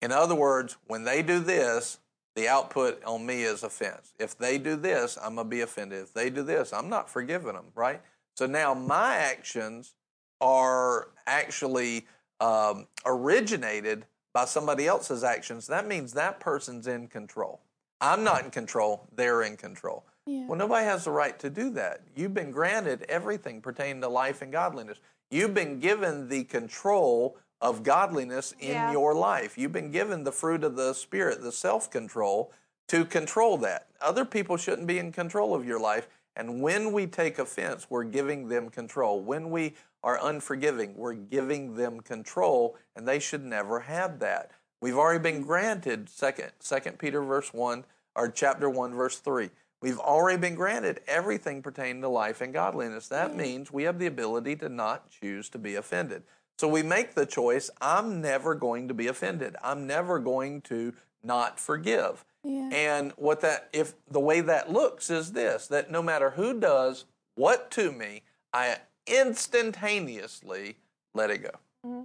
In 0.00 0.10
other 0.10 0.34
words, 0.34 0.78
when 0.86 1.04
they 1.04 1.20
do 1.22 1.38
this, 1.38 1.98
the 2.34 2.48
output 2.48 3.04
on 3.04 3.26
me 3.26 3.42
is 3.42 3.62
offense. 3.62 4.14
If 4.18 4.38
they 4.38 4.56
do 4.56 4.76
this, 4.76 5.18
I'm 5.22 5.34
going 5.34 5.46
to 5.46 5.50
be 5.50 5.60
offended. 5.60 6.02
If 6.02 6.14
they 6.14 6.30
do 6.30 6.42
this, 6.42 6.72
I'm 6.72 6.88
not 6.88 7.10
forgiving 7.10 7.52
them, 7.52 7.66
right? 7.74 8.00
So 8.38 8.46
now 8.46 8.72
my 8.72 9.16
actions 9.16 9.94
are 10.40 11.08
actually 11.26 12.06
um, 12.38 12.86
originated 13.04 14.06
by 14.32 14.44
somebody 14.44 14.86
else's 14.86 15.24
actions. 15.24 15.66
That 15.66 15.88
means 15.88 16.12
that 16.12 16.38
person's 16.38 16.86
in 16.86 17.08
control. 17.08 17.58
I'm 18.00 18.22
not 18.22 18.44
in 18.44 18.52
control, 18.52 19.08
they're 19.12 19.42
in 19.42 19.56
control. 19.56 20.04
Well, 20.24 20.56
nobody 20.56 20.84
has 20.84 21.04
the 21.04 21.10
right 21.10 21.36
to 21.40 21.50
do 21.50 21.70
that. 21.70 22.02
You've 22.14 22.34
been 22.34 22.52
granted 22.52 23.04
everything 23.08 23.60
pertaining 23.60 24.02
to 24.02 24.08
life 24.08 24.40
and 24.40 24.52
godliness. 24.52 24.98
You've 25.32 25.54
been 25.54 25.80
given 25.80 26.28
the 26.28 26.44
control 26.44 27.38
of 27.60 27.82
godliness 27.82 28.52
in 28.60 28.68
Yeah. 28.68 28.92
your 28.92 29.14
life. 29.14 29.58
You've 29.58 29.72
been 29.72 29.90
given 29.90 30.22
the 30.22 30.30
fruit 30.30 30.62
of 30.62 30.76
the 30.76 30.92
Spirit, 30.92 31.42
the 31.42 31.50
self 31.50 31.90
control, 31.90 32.52
to 32.86 33.04
control 33.04 33.56
that. 33.58 33.88
Other 34.00 34.24
people 34.24 34.56
shouldn't 34.56 34.86
be 34.86 34.98
in 34.98 35.10
control 35.10 35.56
of 35.56 35.66
your 35.66 35.80
life. 35.80 36.06
And 36.38 36.62
when 36.62 36.92
we 36.92 37.08
take 37.08 37.40
offense, 37.40 37.88
we're 37.90 38.04
giving 38.04 38.46
them 38.46 38.70
control. 38.70 39.20
When 39.20 39.50
we 39.50 39.74
are 40.04 40.24
unforgiving, 40.24 40.94
we're 40.96 41.14
giving 41.14 41.74
them 41.74 42.00
control, 42.00 42.76
and 42.94 43.06
they 43.06 43.18
should 43.18 43.44
never 43.44 43.80
have 43.80 44.20
that. 44.20 44.52
We've 44.80 44.96
already 44.96 45.18
been 45.18 45.42
granted 45.42 46.08
second 46.08 46.52
second 46.60 47.00
Peter 47.00 47.20
verse 47.22 47.52
1 47.52 47.84
or 48.14 48.28
chapter 48.28 48.70
1 48.70 48.94
verse 48.94 49.18
3. 49.18 49.50
We've 49.82 49.98
already 49.98 50.38
been 50.38 50.54
granted 50.54 51.00
everything 51.08 51.60
pertaining 51.60 52.02
to 52.02 52.08
life 52.08 52.40
and 52.40 52.52
godliness. 52.52 53.08
That 53.08 53.36
means 53.36 53.72
we 53.72 53.82
have 53.82 53.98
the 53.98 54.06
ability 54.06 54.54
to 54.56 54.68
not 54.68 55.10
choose 55.10 55.48
to 55.50 55.58
be 55.58 55.74
offended. 55.74 56.22
So 56.56 56.68
we 56.68 56.84
make 56.84 57.14
the 57.14 57.26
choice 57.26 57.70
I'm 57.80 58.20
never 58.20 58.54
going 58.54 58.86
to 58.86 58.94
be 58.94 59.08
offended. 59.08 59.56
I'm 59.62 59.88
never 59.88 60.20
going 60.20 60.60
to 60.62 60.94
not 61.24 61.58
forgive. 61.58 62.24
And 62.72 63.12
what 63.16 63.40
that 63.40 63.68
if 63.72 63.94
the 64.10 64.20
way 64.20 64.40
that 64.40 64.70
looks 64.70 65.10
is 65.10 65.32
this 65.32 65.66
that 65.68 65.90
no 65.90 66.02
matter 66.02 66.30
who 66.30 66.58
does 66.58 67.04
what 67.34 67.70
to 67.72 67.92
me, 67.92 68.22
I 68.52 68.78
instantaneously 69.06 70.76
let 71.14 71.30
it 71.30 71.42
go. 71.42 71.50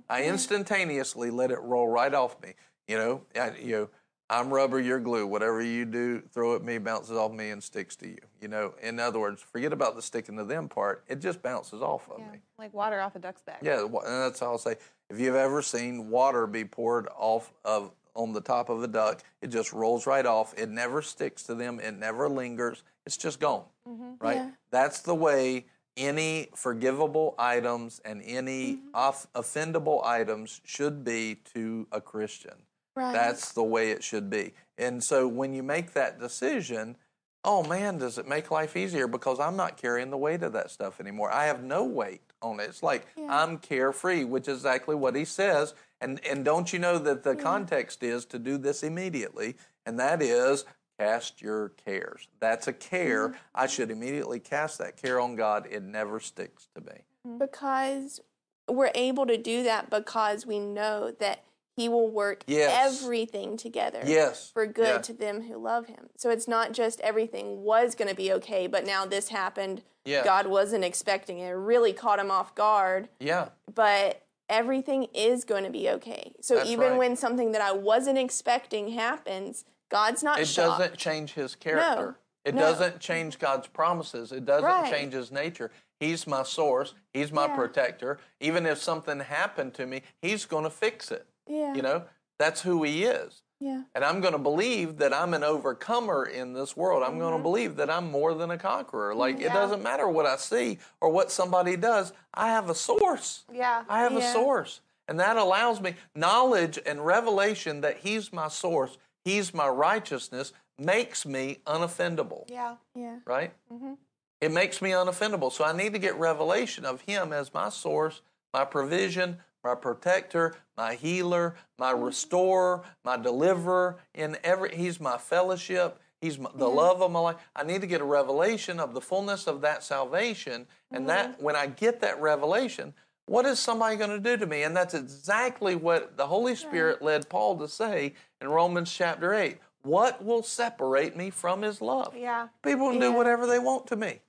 I 0.10 0.22
mm-hmm. 0.22 0.30
instantaneously 0.30 1.30
let 1.30 1.52
it 1.52 1.60
roll 1.62 1.88
right 1.88 2.14
off 2.14 2.42
me. 2.42 2.54
You 2.88 2.98
know, 2.98 3.22
I, 3.36 3.52
you 3.58 3.72
know, 3.72 3.90
I'm 4.30 4.54
rubber, 4.54 4.80
you're 4.80 5.00
glue. 5.00 5.28
Whatever 5.28 5.62
you 5.62 5.86
do, 5.86 6.22
throw 6.22 6.56
at 6.56 6.64
me, 6.64 6.78
bounces 6.78 7.18
off 7.18 7.32
me, 7.32 7.50
and 7.50 7.62
sticks 7.62 7.96
to 7.98 8.08
you. 8.08 8.18
You 8.42 8.48
know, 8.48 8.74
in 8.82 9.00
other 9.00 9.20
words, 9.20 9.42
forget 9.42 9.74
about 9.74 9.96
the 9.96 10.02
sticking 10.02 10.38
to 10.38 10.44
them 10.44 10.70
part. 10.70 11.04
It 11.08 11.22
just 11.22 11.42
bounces 11.42 11.82
off 11.82 12.10
of 12.10 12.20
me. 12.20 12.40
like 12.58 12.74
water 12.74 13.00
off 13.02 13.16
a 13.16 13.20
duck's 13.20 13.42
back. 13.42 13.60
Yeah, 13.62 13.84
and 13.84 13.94
that's 14.04 14.42
all 14.42 14.54
I'll 14.54 14.58
say. 14.58 14.76
If 15.10 15.20
you've 15.20 15.36
ever 15.36 15.62
seen 15.62 16.10
water 16.10 16.48
be 16.48 16.66
poured 16.66 17.08
off 17.16 17.52
of 17.64 17.92
on 18.16 18.34
the 18.34 18.42
top 18.42 18.70
of 18.70 18.84
a 18.84 18.88
duck, 18.88 19.24
it 19.42 19.48
just 19.48 19.74
rolls 19.74 20.06
right 20.06 20.26
off. 20.26 20.54
It 20.58 20.70
never 20.70 21.02
sticks 21.02 21.44
to 21.44 21.56
them. 21.56 21.80
It 21.80 21.98
never 21.98 22.30
lingers. 22.30 22.84
It's 23.06 23.18
just 23.18 23.40
gone. 23.40 23.66
Mm-hmm. 23.88 24.12
Right. 24.20 24.42
That's 24.72 25.02
the 25.02 25.16
way 25.16 25.66
any 25.98 26.50
forgivable 26.56 27.36
items 27.38 28.02
and 28.04 28.22
any 28.26 28.74
mm-hmm. 28.74 28.88
off- 28.94 29.28
offendable 29.34 30.04
items 30.04 30.62
should 30.64 31.04
be 31.04 31.40
to 31.54 31.88
a 31.92 32.02
Christian. 32.02 32.54
Right. 32.96 33.14
That's 33.14 33.52
the 33.54 33.64
way 33.64 33.92
it 33.92 34.04
should 34.04 34.30
be. 34.30 34.54
And 34.78 35.04
so 35.04 35.28
when 35.28 35.54
you 35.54 35.64
make 35.64 35.94
that 35.94 36.20
decision, 36.20 36.96
oh 37.44 37.64
man, 37.64 37.98
does 37.98 38.18
it 38.18 38.28
make 38.28 38.52
life 38.52 38.78
easier 38.78 39.08
because 39.08 39.40
I'm 39.40 39.56
not 39.56 39.78
carrying 39.78 40.10
the 40.10 40.18
weight 40.18 40.44
of 40.44 40.54
that 40.54 40.72
stuff 40.72 41.00
anymore. 41.00 41.32
I 41.32 41.46
have 41.46 41.64
no 41.64 41.84
weight 41.84 42.22
on 42.42 42.60
it. 42.60 42.64
It's 42.64 42.84
like 42.84 43.08
I'm 43.30 43.58
carefree, 43.58 44.24
which 44.24 44.48
is 44.48 44.58
exactly 44.58 44.96
what 44.96 45.16
he 45.16 45.26
says. 45.26 45.74
And 46.04 46.20
and 46.26 46.44
don't 46.44 46.72
you 46.74 46.80
know 46.80 46.98
that 47.00 47.24
the 47.24 47.32
mm-hmm. 47.32 47.42
context 47.42 48.04
is 48.04 48.26
to 48.26 48.40
do 48.40 48.58
this 48.58 48.84
immediately, 48.84 49.56
and 49.86 50.00
that 50.00 50.22
is 50.22 50.66
cast 51.00 51.42
your 51.42 51.70
cares. 51.70 52.28
That's 52.40 52.68
a 52.68 52.74
care. 52.74 53.30
Mm-hmm. 53.30 53.38
I 53.56 53.68
should 53.68 53.90
immediately 53.90 54.40
cast 54.40 54.78
that 54.80 54.98
care 54.98 55.20
on 55.20 55.36
God. 55.36 55.68
It 55.70 55.82
never 55.84 56.20
sticks 56.20 56.68
to 56.76 56.82
me. 56.82 57.02
Mm-hmm. 57.26 57.38
because 57.38 58.20
we're 58.68 58.92
able 58.94 59.26
to 59.26 59.38
do 59.38 59.64
that 59.64 59.90
because 59.90 60.46
we 60.46 60.60
know 60.60 61.14
that 61.20 61.44
he 61.76 61.88
will 61.88 62.10
work 62.10 62.44
Yes. 62.48 63.02
everything 63.02 63.56
together 63.56 64.02
Yes. 64.06 64.52
for 64.52 64.68
good 64.68 64.88
Yeah. 64.88 64.98
to 65.00 65.14
them 65.14 65.44
who 65.44 65.58
love 65.58 65.88
him. 65.88 66.10
So 66.18 66.30
it's 66.30 66.48
not 66.48 66.74
just 66.74 67.00
everything 67.00 67.64
was 67.64 67.96
going 67.96 68.10
to 68.10 68.16
be 68.16 68.32
okay, 68.34 68.68
but 68.68 68.86
now 68.86 69.06
this 69.06 69.30
happened. 69.30 69.84
Yes. 70.06 70.26
God 70.26 70.48
wasn't 70.48 70.84
expecting 70.84 71.40
it. 71.40 71.50
It 71.50 71.54
really 71.54 71.94
caught 71.94 72.20
him 72.20 72.30
off 72.30 72.54
guard, 72.56 73.08
Yeah. 73.20 73.50
but 73.74 74.23
everything 74.50 75.08
is 75.14 75.44
going 75.46 75.64
to 75.64 75.70
be 75.70 75.90
okay. 75.90 76.34
So 76.42 76.56
That's 76.56 76.70
even 76.70 76.92
right. 76.92 76.98
when 76.98 77.16
something 77.16 77.52
that 77.54 77.62
I 77.62 77.72
wasn't 77.72 78.18
expecting 78.18 78.90
happens, 78.90 79.66
God's 79.90 80.24
not 80.24 80.40
It 80.40 80.48
shocked. 80.48 80.80
doesn't 80.80 80.98
change 80.98 81.34
his 81.34 81.56
character. 81.56 82.06
No, 82.06 82.16
it 82.46 82.56
no. 82.56 82.62
doesn't 82.62 83.00
change 83.00 83.40
God's 83.40 83.68
promises. 83.68 84.32
It 84.32 84.46
doesn't 84.46 84.66
Right. 84.66 84.92
change 84.92 85.14
his 85.14 85.32
nature. 85.32 85.72
He's 86.00 86.26
my 86.28 86.44
source. 86.44 86.94
He's 87.14 87.32
my 87.32 87.46
Yeah. 87.46 87.56
protector. 87.56 88.20
Even 88.40 88.66
if 88.66 88.82
something 88.82 89.20
happened 89.20 89.74
to 89.76 89.86
me, 89.86 90.02
he's 90.22 90.46
going 90.46 90.64
to 90.66 90.70
fix 90.70 91.12
it. 91.12 91.26
Yeah. 91.48 91.74
You 91.76 91.82
know, 91.84 92.04
that's 92.40 92.62
who 92.62 92.84
he 92.84 93.06
is. 93.06 93.43
Yeah. 93.64 93.84
And 93.96 94.04
I'm 94.04 94.20
going 94.20 94.34
to 94.34 94.40
believe 94.40 94.98
that 94.98 95.14
I'm 95.14 95.34
an 95.34 95.44
overcomer 95.44 96.26
in 96.26 96.52
this 96.54 96.76
world. 96.76 97.02
I'm 97.02 97.18
going 97.18 97.32
to 97.32 97.36
Mm-hmm. 97.36 97.44
believe 97.44 97.76
that 97.78 97.90
I'm 97.90 98.12
more 98.12 98.34
than 98.34 98.52
a 98.52 98.58
conqueror. 98.58 99.16
Like, 99.16 99.40
it 99.40 99.54
doesn't 99.54 99.82
matter 99.82 100.08
what 100.10 100.26
I 100.26 100.36
see 100.36 100.80
or 101.00 101.10
what 101.10 101.32
somebody 101.32 101.78
does. 101.78 102.12
I 102.34 102.50
have 102.50 102.70
a 102.70 102.76
source. 102.76 103.44
Yeah. 103.52 103.86
I 103.88 104.02
have 104.02 104.16
a 104.16 104.22
source. 104.34 104.82
And 105.08 105.20
that 105.20 105.38
allows 105.38 105.80
me 105.80 105.96
knowledge 106.16 106.78
and 106.86 107.06
revelation 107.06 107.82
that 107.82 107.98
He's 108.00 108.34
my 108.34 108.50
source, 108.50 108.98
He's 109.24 109.54
my 109.54 109.68
righteousness, 109.70 110.52
makes 110.78 111.26
me 111.26 111.60
unoffendable. 111.66 112.44
Yeah. 112.50 112.76
Yeah. 112.96 113.20
Right? 113.26 113.54
Mhm. 113.72 113.98
It 114.42 114.52
makes 114.52 114.82
me 114.82 114.90
unoffendable. 114.92 115.52
So 115.54 115.64
I 115.64 115.72
need 115.72 115.94
to 115.94 116.00
get 116.00 116.16
revelation 116.16 116.84
of 116.84 117.02
Him 117.02 117.32
as 117.32 117.54
my 117.54 117.70
source, 117.70 118.22
my 118.54 118.66
provision, 118.66 119.38
my 119.64 119.76
protector, 119.76 120.56
my 120.78 120.96
healer, 120.96 121.56
my 121.78 121.92
restorer, 121.92 122.84
my 123.04 123.18
deliverer. 123.18 123.98
In 124.14 124.38
every, 124.44 124.76
He's 124.76 125.00
my 125.00 125.18
fellowship. 125.18 126.00
He's 126.22 126.40
my, 126.40 126.50
the 126.56 126.68
love 126.68 127.02
of 127.02 127.12
my 127.12 127.20
life. 127.20 127.36
I 127.56 127.64
need 127.64 127.82
to 127.82 127.88
get 127.88 128.02
a 128.02 128.06
revelation 128.06 128.80
of 128.80 128.94
the 128.94 129.02
fullness 129.02 129.46
of 129.46 129.62
that 129.62 129.84
salvation. 129.84 130.68
And 130.92 131.10
that 131.10 131.34
mm-hmm. 131.34 131.44
when 131.44 131.56
I 131.56 131.68
get 131.68 132.00
that 132.02 132.22
revelation, 132.22 132.94
what 133.26 133.46
is 133.46 133.60
somebody 133.60 133.96
going 133.96 134.10
to 134.10 134.20
do 134.20 134.38
to 134.38 134.46
me? 134.46 134.64
And 134.64 134.76
that's 134.76 134.94
exactly 134.94 135.76
what 135.76 136.18
the 136.18 136.28
Holy 136.28 136.56
Spirit 136.56 137.02
led 137.02 137.30
Paul 137.30 137.58
to 137.58 137.68
say 137.68 138.14
in 138.42 138.48
Romans 138.50 138.92
chapter 138.92 139.34
8. 139.34 139.58
What 139.84 140.24
will 140.24 140.44
separate 140.44 141.16
me 141.18 141.30
from 141.30 141.62
his 141.62 141.82
love? 141.82 142.16
Yeah. 142.18 142.48
People 142.64 142.92
can 142.92 143.00
do 143.00 143.12
whatever 143.12 143.46
they 143.46 143.60
want 143.60 143.88
to 143.88 143.96
me. 143.96 144.22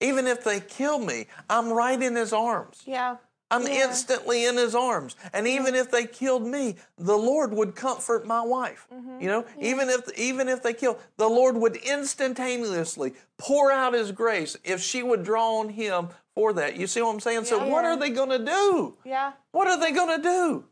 Even 0.00 0.26
if 0.26 0.44
they 0.44 0.60
kill 0.60 0.98
me, 0.98 1.26
I'm 1.48 1.70
right 1.70 2.00
in 2.00 2.16
his 2.16 2.32
arms. 2.32 2.82
Yeah. 2.86 3.16
I'm 3.50 3.66
instantly 3.66 4.44
in 4.44 4.56
his 4.56 4.74
arms. 4.74 5.16
And 5.32 5.46
even 5.46 5.74
if 5.74 5.90
they 5.90 6.06
killed 6.06 6.46
me, 6.46 6.76
the 6.96 7.16
Lord 7.16 7.52
would 7.52 7.74
comfort 7.74 8.26
my 8.26 8.42
wife. 8.42 8.86
You 9.18 9.26
know, 9.26 9.44
even 9.60 9.88
if 9.88 10.08
even 10.18 10.48
if 10.48 10.62
they 10.62 10.72
kill, 10.72 10.98
the 11.16 11.28
Lord 11.28 11.56
would 11.56 11.76
instantaneously 11.76 13.14
pour 13.38 13.72
out 13.72 13.94
his 13.94 14.12
grace 14.12 14.56
if 14.64 14.80
she 14.80 15.02
would 15.02 15.24
draw 15.24 15.58
on 15.58 15.70
him 15.70 16.08
for 16.34 16.52
that. 16.54 16.76
You 16.76 16.86
see 16.86 17.02
what 17.02 17.12
I'm 17.12 17.20
saying? 17.20 17.44
So 17.44 17.66
what 17.66 17.84
are 17.84 17.96
they 17.96 18.10
going 18.10 18.30
to 18.30 18.44
do? 18.44 18.96
Yeah. 19.04 19.32
What 19.52 19.66
are 19.68 19.78
they 19.80 19.92
going 19.92 20.16
to 20.16 20.22
do? 20.22 20.64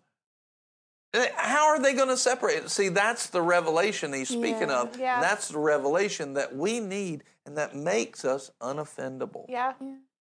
Uh, 1.14 1.26
How 1.36 1.68
are 1.68 1.80
they 1.80 1.94
going 1.94 2.08
to 2.08 2.16
separate? 2.16 2.68
See, 2.70 2.88
that's 2.90 3.28
the 3.28 3.40
revelation 3.42 4.12
he's 4.12 4.28
speaking 4.28 4.68
Yeah. 4.68 4.82
of. 4.82 4.98
Yeah. 4.98 5.20
That's 5.20 5.48
the 5.48 5.58
revelation 5.58 6.34
that 6.34 6.54
we 6.54 6.80
need 6.80 7.24
and 7.46 7.56
that 7.56 7.74
makes 7.74 8.24
us 8.24 8.50
unoffendable. 8.60 9.46
Yeah. 9.48 9.72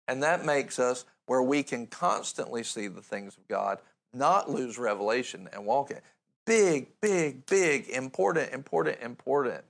And 0.07 0.21
that 0.23 0.45
makes 0.45 0.79
us 0.79 1.05
where 1.25 1.41
we 1.41 1.63
can 1.63 1.87
constantly 1.87 2.63
see 2.63 2.87
the 2.87 3.01
things 3.01 3.37
of 3.37 3.47
God, 3.47 3.79
not 4.13 4.49
lose 4.49 4.77
revelation 4.77 5.49
and 5.53 5.65
walk 5.65 5.91
in. 5.91 5.99
Big, 6.45 6.89
big, 7.01 7.45
big, 7.45 7.87
important, 7.89 8.53
important, 8.53 8.99
important 9.01 9.63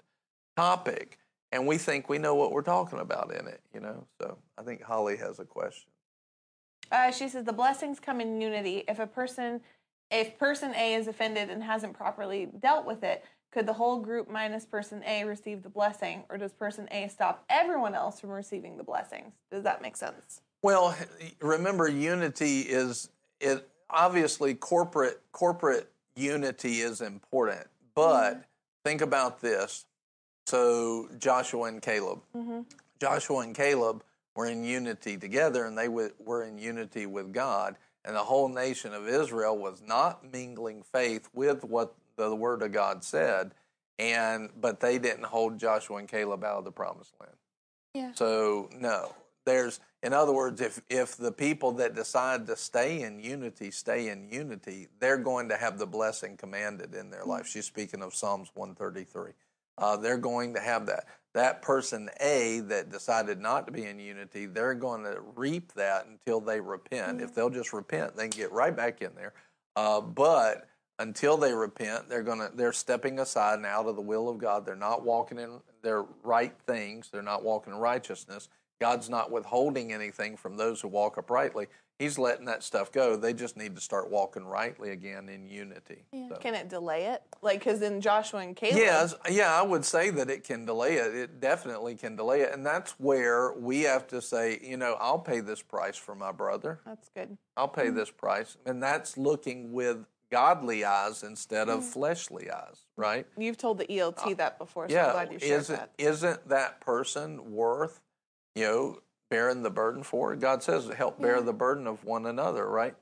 topic. 0.57 1.19
And 1.51 1.67
we 1.67 1.77
think 1.77 2.09
we 2.09 2.17
know 2.17 2.33
what 2.33 2.51
we're 2.51 2.63
talking 2.63 2.99
about 2.99 3.31
in 3.33 3.47
it, 3.47 3.61
you 3.73 3.79
know? 3.79 4.07
So 4.19 4.37
I 4.57 4.63
think 4.63 4.81
Holly 4.81 5.17
has 5.17 5.39
a 5.39 5.45
question. 5.45 5.89
Uh, 6.91 7.11
she 7.11 7.29
says 7.29 7.45
the 7.45 7.53
blessings 7.53 7.99
come 7.99 8.19
in 8.19 8.41
unity. 8.41 8.83
If 8.87 8.99
a 8.99 9.07
person, 9.07 9.61
if 10.09 10.37
person 10.39 10.73
A 10.75 10.95
is 10.95 11.07
offended 11.07 11.49
and 11.49 11.63
hasn't 11.63 11.93
properly 11.93 12.49
dealt 12.59 12.85
with 12.85 13.03
it, 13.03 13.23
could 13.51 13.67
the 13.67 13.73
whole 13.73 13.99
group 13.99 14.29
minus 14.29 14.65
person 14.65 15.03
A 15.05 15.23
receive 15.25 15.61
the 15.61 15.69
blessing, 15.69 16.23
or 16.27 16.39
does 16.39 16.53
person 16.53 16.87
A 16.91 17.07
stop 17.07 17.45
everyone 17.49 17.93
else 17.93 18.19
from 18.19 18.31
receiving 18.31 18.77
the 18.77 18.83
blessings? 18.83 19.33
Does 19.51 19.63
that 19.63 19.79
make 19.79 19.95
sense? 19.95 20.41
Well, 20.63 20.95
remember, 21.41 21.89
unity 21.89 22.61
is 22.61 23.09
it 23.39 23.67
obviously 23.89 24.55
corporate 24.55 25.21
corporate 25.33 25.91
unity 26.15 26.79
is 26.79 27.01
important, 27.01 27.67
but 27.93 28.31
mm-hmm. 28.31 28.41
think 28.85 29.01
about 29.01 29.41
this. 29.41 29.85
So 30.47 31.09
Joshua 31.19 31.65
and 31.65 31.81
Caleb, 31.81 32.21
mm-hmm. 32.35 32.61
Joshua 32.99 33.39
and 33.39 33.53
Caleb 33.53 34.03
were 34.35 34.47
in 34.47 34.63
unity 34.63 35.17
together, 35.17 35.65
and 35.65 35.77
they 35.77 35.89
were 35.89 36.43
in 36.43 36.57
unity 36.57 37.05
with 37.05 37.33
God, 37.33 37.75
and 38.05 38.15
the 38.15 38.23
whole 38.23 38.47
nation 38.47 38.93
of 38.93 39.07
Israel 39.07 39.57
was 39.57 39.81
not 39.85 40.31
mingling 40.31 40.81
faith 40.81 41.27
with 41.33 41.63
what 41.65 41.93
the 42.15 42.33
Word 42.33 42.63
of 42.63 42.71
God 42.71 43.03
said, 43.03 43.51
and 43.99 44.49
but 44.59 44.79
they 44.79 44.97
didn't 44.97 45.25
hold 45.25 45.59
Joshua 45.59 45.97
and 45.97 46.07
Caleb 46.07 46.45
out 46.45 46.59
of 46.59 46.63
the 46.63 46.71
promised 46.71 47.15
land. 47.19 47.35
Yeah. 47.93 48.11
So 48.15 48.69
no, 48.79 49.13
there's 49.45 49.81
in 50.03 50.11
other 50.11 50.33
words, 50.33 50.59
if 50.59 50.81
if 50.89 51.15
the 51.15 51.31
people 51.31 51.71
that 51.73 51.95
decide 51.95 52.45
to 52.47 52.57
stay 52.57 53.01
in 53.01 53.19
unity 53.21 53.71
stay 53.71 54.09
in 54.09 54.29
unity, 54.29 54.87
they're 54.99 55.17
going 55.17 55.47
to 55.49 55.57
have 55.57 55.79
the 55.79 55.87
blessing 55.87 56.35
commanded 56.35 56.93
in 56.93 57.09
their 57.09 57.23
life. 57.23 57.47
She's 57.47 57.65
speaking 57.65 58.01
of 58.01 58.13
Psalms 58.13 58.51
133. 58.53 59.31
Uh, 59.77 59.97
they're 59.97 60.17
going 60.17 60.53
to 60.53 60.59
have 60.59 60.85
that. 60.87 61.05
That 61.33 61.63
person 61.63 62.09
A 62.19 62.59
that 62.67 62.91
decided 62.91 63.39
not 63.39 63.65
to 63.65 63.71
be 63.71 63.85
in 63.85 63.97
unity, 63.97 64.45
they're 64.45 64.75
going 64.75 65.03
to 65.03 65.19
reap 65.35 65.73
that 65.73 66.05
until 66.05 66.39
they 66.39 66.59
repent. 66.59 67.21
If 67.21 67.33
they'll 67.33 67.49
just 67.49 67.73
repent, 67.73 68.15
they 68.15 68.27
can 68.27 68.37
get 68.37 68.51
right 68.51 68.75
back 68.75 69.01
in 69.01 69.15
there. 69.15 69.33
Uh, 69.75 70.01
but 70.01 70.67
until 70.99 71.37
they 71.37 71.53
repent, 71.53 72.09
they're 72.09 72.23
gonna 72.23 72.51
they're 72.53 72.73
stepping 72.73 73.19
aside 73.19 73.55
and 73.55 73.65
out 73.65 73.87
of 73.87 73.95
the 73.95 74.01
will 74.01 74.27
of 74.27 74.37
God. 74.37 74.65
They're 74.65 74.75
not 74.75 75.05
walking 75.05 75.39
in 75.39 75.61
their 75.81 76.03
right 76.23 76.53
things. 76.67 77.09
They're 77.09 77.21
not 77.21 77.43
walking 77.43 77.73
in 77.73 77.79
righteousness. 77.79 78.49
God's 78.83 79.09
not 79.09 79.31
withholding 79.31 79.93
anything 79.93 80.35
from 80.35 80.57
those 80.57 80.81
who 80.81 80.89
walk 80.89 81.17
uprightly. 81.17 81.67
He's 81.99 82.19
letting 82.19 82.43
that 82.47 82.63
stuff 82.63 82.91
go. 82.91 83.15
They 83.15 83.33
just 83.33 83.55
need 83.55 83.75
to 83.75 83.81
start 83.81 84.11
walking 84.11 84.43
rightly 84.43 84.89
again 84.91 85.29
in 85.29 85.47
unity. 85.47 86.03
So. 86.27 86.35
Can 86.41 86.53
it 86.53 86.67
delay 86.67 87.05
it? 87.05 87.21
Like, 87.41 87.59
because 87.59 87.81
in 87.81 88.01
Joshua 88.01 88.41
and 88.41 88.57
Caleb, 88.57 88.75
Yes, 88.79 89.15
yeah, 89.31 89.53
I 89.57 89.61
would 89.61 89.85
say 89.85 90.09
that 90.09 90.29
it 90.29 90.43
can 90.43 90.65
delay 90.65 90.95
it. 90.95 91.15
It 91.15 91.39
definitely 91.39 91.95
can 91.95 92.17
delay 92.17 92.41
it. 92.41 92.51
And 92.53 92.65
that's 92.65 92.91
where 92.99 93.53
we 93.53 93.83
have 93.83 94.05
to 94.07 94.21
say, 94.21 94.59
you 94.61 94.75
know, 94.75 94.97
I'll 94.99 95.19
pay 95.19 95.39
this 95.39 95.61
price 95.61 95.95
for 95.95 96.13
my 96.13 96.33
brother. 96.33 96.81
that's 96.85 97.07
good. 97.15 97.37
I'll 97.55 97.69
pay 97.69 97.89
this 97.89 98.11
price. 98.11 98.57
And 98.65 98.83
that's 98.83 99.17
looking 99.17 99.71
with 99.71 100.05
godly 100.29 100.83
eyes 100.83 101.23
instead 101.23 101.69
of 101.69 101.85
fleshly 101.85 102.49
eyes, 102.51 102.87
right? 102.97 103.27
You've 103.37 103.55
told 103.55 103.77
the 103.77 103.85
ELT 103.85 104.35
that 104.37 104.57
before, 104.57 104.89
so 104.89 104.95
I'm 104.97 105.03
Uh, 105.03 105.07
yeah. 105.07 105.11
glad 105.13 105.31
you 105.31 105.39
shared 105.39 105.59
Isn't 105.61 105.75
that. 105.77 105.89
isn't 105.99 106.49
that 106.49 106.81
person 106.81 107.53
worth, 107.53 108.01
you 108.55 108.63
know, 108.63 108.99
bearing 109.29 109.63
the 109.63 109.69
burden 109.69 110.03
for? 110.03 110.35
God 110.35 110.63
says 110.63 110.87
help 110.89 111.21
bear 111.21 111.41
the 111.41 111.53
burden 111.53 111.87
of 111.87 112.03
one 112.03 112.25
another, 112.25 112.67
right? 112.67 112.95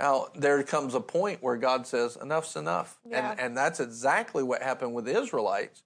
Now 0.00 0.28
there 0.34 0.62
comes 0.62 0.94
a 0.94 1.00
point 1.00 1.42
where 1.42 1.56
God 1.56 1.86
says 1.86 2.16
enough's 2.20 2.56
enough. 2.56 2.98
Yeah. 3.08 3.30
And 3.30 3.40
and 3.40 3.56
that's 3.56 3.80
exactly 3.80 4.42
what 4.42 4.62
happened 4.62 4.94
with 4.94 5.06
the 5.06 5.20
Israelites. 5.20 5.82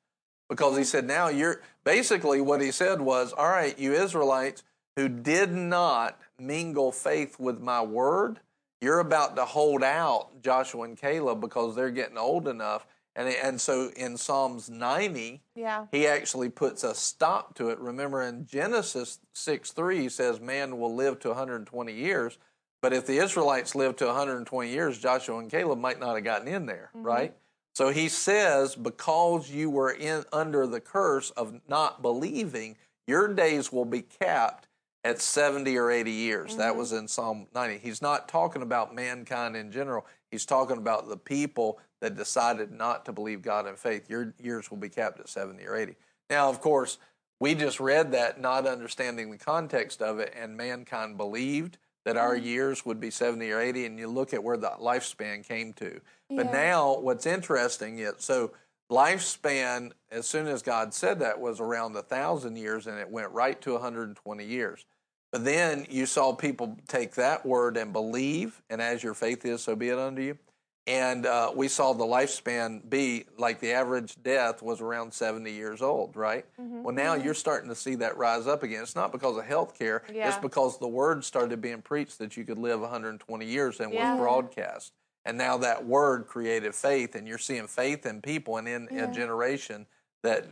Because 0.49 0.77
he 0.77 0.85
said, 0.85 1.07
now 1.07 1.29
you're 1.29 1.63
basically 1.83 2.43
what 2.43 2.61
he 2.61 2.73
said 2.73 3.01
was, 3.01 3.33
all 3.33 3.49
right, 3.49 3.79
you 3.79 3.95
Israelites 3.95 4.63
who 4.97 5.09
did 5.09 5.51
not 5.51 6.19
mingle 6.39 6.93
faith 6.93 7.39
with 7.39 7.59
my 7.61 7.81
word, 7.81 8.41
you're 8.83 8.99
about 8.99 9.37
to 9.37 9.47
hold 9.47 9.83
out 9.83 10.43
Joshua 10.43 10.83
and 10.83 10.99
Caleb 10.99 11.41
because 11.41 11.75
they're 11.75 11.91
getting 11.91 12.19
old 12.19 12.47
enough. 12.49 12.87
And, 13.15 13.29
and 13.29 13.61
so 13.61 13.91
in 13.97 14.17
Psalms 14.17 14.71
90, 14.71 15.43
Yeah. 15.55 15.87
he 15.93 16.07
actually 16.07 16.49
puts 16.49 16.83
a 16.83 16.95
stop 16.95 17.55
to 17.57 17.69
it. 17.69 17.79
Remember 17.79 18.23
in 18.23 18.47
Genesis 18.47 19.19
6 19.35 19.73
3, 19.73 20.01
he 20.01 20.09
says, 20.09 20.41
Man 20.41 20.79
will 20.79 20.95
live 20.95 21.19
to 21.21 21.29
120 21.29 21.93
years. 21.93 22.39
But 22.81 22.93
if 22.93 23.07
the 23.07 23.19
Israelites 23.19 23.75
lived 23.75 23.99
to 23.99 24.07
120 24.07 24.71
years, 24.71 24.99
Joshua 24.99 25.39
and 25.39 25.51
Caleb 25.51 25.79
might 25.79 26.01
not 26.01 26.15
have 26.15 26.25
gotten 26.25 26.49
in 26.49 26.67
there, 26.67 26.91
mm-hmm. 26.97 27.07
right? 27.07 27.37
So 27.75 27.91
he 27.91 28.09
says, 28.09 28.75
Because 28.75 29.51
you 29.51 29.69
were 29.69 29.93
in 29.93 30.25
under 30.33 30.67
the 30.67 30.81
curse 30.81 31.31
of 31.31 31.61
not 31.69 32.01
believing, 32.03 32.77
your 33.07 33.33
days 33.33 33.71
will 33.71 33.85
be 33.85 34.03
capped 34.03 34.69
at 35.05 35.21
70 35.21 35.77
or 35.77 35.91
80 35.91 36.11
years. 36.11 36.57
That 36.57 36.71
mm-hmm. 36.71 36.79
was 36.79 36.93
in 36.93 37.09
Psalm 37.09 37.47
90. 37.55 37.79
He's 37.79 38.01
not 38.01 38.29
talking 38.29 38.63
about 38.63 38.95
mankind 38.95 39.57
in 39.57 39.71
general. 39.71 40.07
He's 40.31 40.47
talking 40.47 40.79
about 40.79 41.09
the 41.09 41.17
people 41.17 41.79
that 42.03 42.17
decided 42.17 42.73
not 42.73 43.05
to 43.05 43.13
believe 43.13 43.43
God 43.43 43.69
in 43.69 43.77
faith. 43.77 44.11
Your 44.11 44.35
years 44.43 44.71
will 44.71 44.77
be 44.77 44.89
capped 44.89 45.21
at 45.21 45.29
70 45.29 45.65
or 45.65 45.77
80. 45.77 45.95
Now, 46.29 46.51
of 46.51 46.61
course, 46.61 46.99
we 47.39 47.55
just 47.55 47.79
read 47.79 48.11
that 48.11 48.41
not 48.41 48.67
understanding 48.67 49.31
the 49.31 49.39
context 49.39 50.03
of 50.03 50.19
it, 50.19 50.35
and 50.37 50.57
mankind 50.57 51.17
believed 51.17 51.79
that 52.05 52.17
our 52.17 52.35
mm. 52.37 52.45
years 52.45 52.85
would 52.85 52.99
be 52.99 53.11
70 53.11 53.49
or 53.53 53.61
80, 53.61 53.87
and 53.87 53.99
you 54.01 54.09
look 54.09 54.35
at 54.35 54.43
where 54.43 54.57
the 54.57 54.73
lifespan 54.81 55.47
came 55.47 55.73
to. 55.75 56.01
But 56.29 56.47
Yeah. 56.47 56.53
now, 56.53 56.99
what's 56.99 57.25
interesting 57.25 58.01
is 58.01 58.15
so 58.19 58.51
lifespan, 58.91 59.93
as 60.11 60.29
soon 60.29 60.49
as 60.49 60.61
God 60.61 60.93
said 60.93 61.21
that, 61.21 61.39
was 61.39 61.61
around 61.61 61.95
a 61.95 62.03
thousand 62.03 62.57
years, 62.57 62.89
and 62.89 62.99
it 62.99 63.11
went 63.11 63.31
right 63.31 63.61
to 63.61 63.75
120 63.75 64.45
years. 64.45 64.85
But 65.31 65.45
then 65.45 65.87
you 65.89 66.07
saw 66.07 66.35
people 66.35 66.77
take 66.89 67.15
that 67.15 67.47
word 67.47 67.77
and 67.77 67.93
believe, 67.93 68.61
and 68.69 68.83
as 68.83 69.05
your 69.05 69.15
faith 69.15 69.45
is, 69.45 69.63
so 69.63 69.77
be 69.77 69.89
it 69.89 69.99
unto 69.99 70.21
you. 70.21 70.39
And 70.89 71.27
uh, 71.27 71.53
we 71.55 71.69
saw 71.69 71.93
the 71.93 72.05
lifespan 72.05 72.89
be 72.91 73.27
like 73.39 73.61
the 73.61 73.73
average 73.73 74.21
death 74.25 74.63
was 74.63 74.81
around 74.81 75.13
70 75.15 75.51
years 75.53 75.81
old, 75.81 76.17
right? 76.17 76.45
Mm-hmm. 76.61 76.83
Well, 76.83 76.95
now 76.95 77.15
you're 77.15 77.35
starting 77.35 77.69
to 77.69 77.77
see 77.77 77.95
that 77.97 78.17
rise 78.17 78.49
up 78.49 78.65
again. 78.65 78.83
It's 78.83 78.97
not 78.97 79.13
because 79.13 79.37
of 79.37 79.45
health 79.45 79.79
care, 79.79 80.03
it's 80.09 80.37
because 80.39 80.79
the 80.79 80.89
word 80.89 81.25
started 81.25 81.61
being 81.61 81.83
preached 81.83 82.19
that 82.19 82.37
you 82.37 82.45
could 82.45 82.59
live 82.59 82.81
120 82.81 83.47
years 83.47 83.79
and 83.79 83.93
Yeah. 83.93 84.13
was 84.15 84.21
broadcast. 84.21 84.93
And 85.25 85.39
now 85.39 85.57
that 85.59 85.87
word 85.87 86.27
created 86.27 86.75
faith, 86.75 87.15
and 87.15 87.29
you're 87.29 87.39
seeing 87.39 87.69
faith 87.69 88.05
in 88.05 88.21
people 88.21 88.57
and 88.57 88.67
in 88.67 88.89
a 88.99 89.07
generation 89.07 89.87
that, 90.25 90.47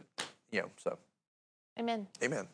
you 0.53 0.61
know, 0.61 0.71
so. 0.77 0.97
Amen. 1.77 2.07
Amen. 2.23 2.47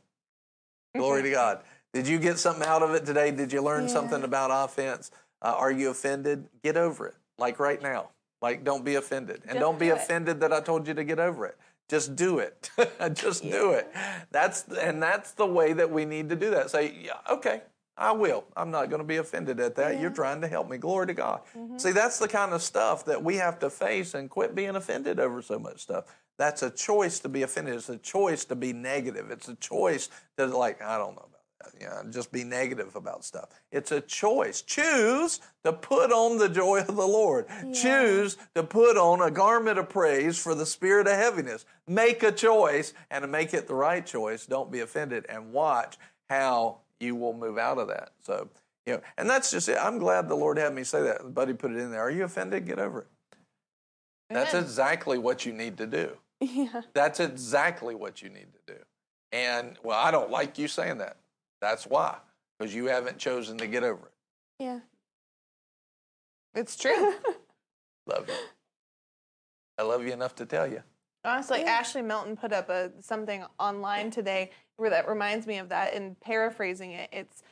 Glory 0.97 1.23
to 1.25 1.31
God. 1.31 1.61
Did 1.93 2.09
you 2.09 2.19
get 2.19 2.39
something 2.39 2.67
out 2.67 2.83
of 2.83 2.95
it 2.95 3.05
today? 3.05 3.31
Did 3.33 3.53
you 3.53 3.61
learn 3.61 3.83
Yeah. 3.83 3.89
something 3.93 4.23
about 4.23 4.51
offense? 4.51 5.11
Uh, 5.43 5.55
are 5.59 5.71
you 5.71 5.91
offended? 5.91 6.49
Get 6.63 6.79
over 6.79 7.07
it. 7.09 7.15
Like 7.39 7.59
right 7.59 7.81
now. 7.81 8.11
Like 8.43 8.65
don't 8.65 8.85
be 8.85 8.97
offended. 8.97 9.43
And 9.43 9.53
Just 9.53 9.61
don't 9.61 9.79
be 9.79 9.87
do 9.87 9.95
offended 9.95 10.41
that 10.41 10.53
I 10.53 10.61
told 10.61 10.87
you 10.87 10.95
to 10.95 11.05
get 11.05 11.19
over 11.19 11.47
it. 11.47 11.57
Just 11.89 12.17
do 12.17 12.39
it. 12.39 12.71
Just 13.15 13.43
do 13.43 13.73
it. 13.73 13.93
That's 14.31 14.65
and 14.69 15.03
that's 15.03 15.33
the 15.33 15.47
way 15.47 15.73
that 15.73 15.91
we 15.91 16.05
need 16.05 16.29
to 16.31 16.37
do 16.37 16.51
that. 16.51 16.71
Say, 16.71 16.97
yeah, 17.01 17.13
okay, 17.31 17.63
I 17.97 18.13
will. 18.13 18.45
I'm 18.57 18.71
not 18.71 18.91
going 18.91 19.01
to 19.01 19.07
be 19.07 19.17
offended 19.17 19.61
at 19.61 19.77
that. 19.77 20.01
You're 20.01 20.11
trying 20.11 20.41
to 20.43 20.49
help 20.49 20.69
me. 20.69 20.79
Glory 20.79 21.07
to 21.07 21.15
God. 21.15 21.41
Mm-hmm. 21.57 21.79
See, 21.79 21.93
that's 21.93 22.19
the 22.19 22.29
kind 22.29 22.53
of 22.53 22.61
stuff 22.61 23.05
that 23.07 23.23
we 23.23 23.37
have 23.37 23.59
to 23.61 23.71
face 23.71 24.15
and 24.15 24.29
quit 24.29 24.55
being 24.55 24.77
offended 24.77 25.19
over 25.19 25.41
so 25.41 25.59
much 25.59 25.81
stuff. 25.81 26.05
That's 26.39 26.63
a 26.63 26.71
choice 26.71 27.21
to 27.21 27.29
be 27.29 27.43
offended. 27.43 27.75
It's 27.75 27.89
a 27.89 27.97
choice 27.97 28.45
to 28.47 28.57
be 28.57 28.73
negative. 28.75 29.31
It's 29.31 29.49
a 29.49 29.55
choice 29.55 30.11
to 30.37 30.47
like, 30.47 30.83
I 30.83 30.99
don't 30.99 31.15
know 31.15 31.29
that. 31.61 31.73
Yeah, 31.81 32.03
just 32.11 32.33
be 32.33 32.45
negative 32.45 32.97
about 32.97 33.25
stuff. 33.25 33.49
It's 33.73 33.93
a 33.93 34.01
choice. 34.01 34.63
Choose 34.63 35.41
to 35.65 35.73
put 35.73 36.13
on 36.13 36.39
the 36.39 36.49
joy 36.49 36.81
of 36.81 36.97
the 36.97 37.07
Lord. 37.07 37.47
Choose 37.75 38.37
to 38.55 38.63
put 38.63 38.97
on 38.97 39.21
a 39.23 39.31
garment 39.31 39.79
of 39.79 39.89
praise 39.89 40.39
for 40.39 40.55
the 40.55 40.67
spirit 40.67 41.07
of 41.07 41.15
heaviness. 41.15 41.65
Make 41.87 42.23
a 42.23 42.33
choice 42.33 42.95
and 43.11 43.23
to 43.23 43.29
make 43.29 43.55
it 43.55 43.67
the 43.67 43.75
right 43.75 44.05
choice. 44.05 44.47
Don't 44.47 44.71
be 44.71 44.81
offended 44.81 45.27
and 45.29 45.53
watch 45.53 45.97
how 46.29 46.79
you 47.01 47.15
will 47.15 47.35
move 47.35 47.59
out 47.59 47.79
of 47.79 47.89
that. 47.89 48.11
So, 48.23 48.49
you 48.87 48.95
know, 48.95 49.01
and 49.19 49.29
that's 49.29 49.51
just 49.51 49.69
it. 49.69 49.79
I'm 49.81 49.99
glad 49.99 50.29
the 50.29 50.35
Lord 50.35 50.59
had 50.59 50.75
me 50.75 50.85
say 50.85 51.03
that. 51.03 51.35
Buddy 51.35 51.53
put 51.53 51.73
it 51.73 51.79
in 51.79 51.91
there. 51.91 52.01
Are 52.01 52.11
you 52.11 52.25
offended? 52.25 52.67
Get 52.67 52.79
over 52.79 53.01
it. 53.01 53.07
That's 54.31 54.55
exactly 54.55 55.19
what 55.19 55.47
you 55.47 55.53
need 55.53 55.79
to 55.79 55.87
do. 55.87 56.11
Yeah. 56.39 56.83
That's 56.93 57.19
exactly 57.19 57.95
what 57.95 58.21
you 58.21 58.29
need 58.29 58.49
to 58.53 58.75
do. 58.75 58.79
And 59.33 59.79
well, 59.83 59.99
I 59.99 60.11
don't 60.11 60.31
like 60.31 60.59
you 60.59 60.69
saying 60.69 60.99
that. 60.99 61.17
That's 61.61 61.87
why, 61.87 62.17
because 62.59 62.75
you 62.75 62.87
haven't 62.87 63.19
chosen 63.19 63.59
to 63.59 63.67
get 63.67 63.83
over 63.83 64.07
it. 64.07 64.13
Yeah. 64.65 64.81
It's 66.55 66.77
true. 66.77 67.15
Love 68.07 68.29
you. 68.29 68.35
I 69.79 69.83
love 69.83 70.05
you 70.07 70.13
enough 70.13 70.35
to 70.37 70.47
tell 70.47 70.67
you. 70.67 70.83
Honestly, 71.25 71.63
Ashley 71.65 72.01
Melton 72.01 72.37
put 72.37 72.53
up 72.53 72.71
a 72.71 72.91
something 73.01 73.45
online 73.59 74.11
today 74.11 74.51
where 74.77 74.89
that 74.91 75.09
reminds 75.09 75.47
me 75.47 75.59
of 75.59 75.69
that. 75.69 75.93
And 75.93 76.19
paraphrasing 76.21 76.93
it, 76.93 77.11
it's 77.13 77.43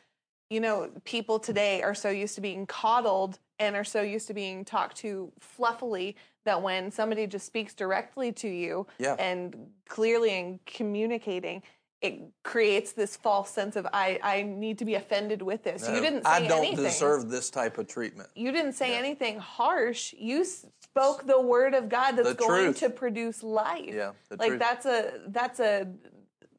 you 0.48 0.60
know 0.60 0.90
people 1.04 1.38
today 1.38 1.82
are 1.82 1.94
so 1.94 2.08
used 2.08 2.34
to 2.36 2.40
being 2.40 2.66
coddled 2.66 3.40
and 3.58 3.74
are 3.76 3.84
so 3.84 4.00
used 4.00 4.26
to 4.28 4.34
being 4.34 4.64
talked 4.64 4.96
to 4.98 5.30
fluffily 5.58 6.14
that 6.44 6.62
when 6.62 6.90
somebody 6.90 7.26
just 7.26 7.46
speaks 7.46 7.74
directly 7.74 8.30
to 8.32 8.48
you 8.48 8.86
Yeah. 8.98 9.16
and 9.18 9.54
clearly 9.88 10.30
and 10.38 10.64
communicating. 10.66 11.62
It 12.04 12.20
creates 12.42 12.92
this 12.92 13.16
false 13.16 13.48
sense 13.50 13.76
of 13.76 13.86
I, 13.92 14.18
I 14.22 14.42
need 14.42 14.78
to 14.80 14.84
be 14.84 14.94
offended 14.96 15.40
with 15.40 15.62
this. 15.64 15.88
No, 15.88 15.94
you 15.94 16.00
didn't 16.02 16.24
say 16.24 16.30
I 16.30 16.46
don't 16.46 16.58
anything 16.66 16.84
deserve 16.84 17.30
this 17.30 17.48
type 17.48 17.78
of 17.78 17.86
treatment. 17.88 18.28
you 18.34 18.52
didn't 18.52 18.74
say 18.74 18.94
anything 18.96 19.38
harsh. 19.38 20.12
You 20.18 20.44
spoke 20.44 21.26
the 21.26 21.40
word 21.40 21.72
of 21.72 21.88
God 21.88 22.12
that's 22.16 22.28
The 22.28 22.34
going 22.34 22.64
truth. 22.64 22.78
to 22.80 22.90
produce 22.90 23.42
life. 23.42 23.88
Yeah, 23.92 24.12
the 24.28 24.36
like 24.36 24.48
truth. 24.48 24.60
that's 24.60 24.86
a 24.86 25.12
that's 25.28 25.60
a 25.60 25.88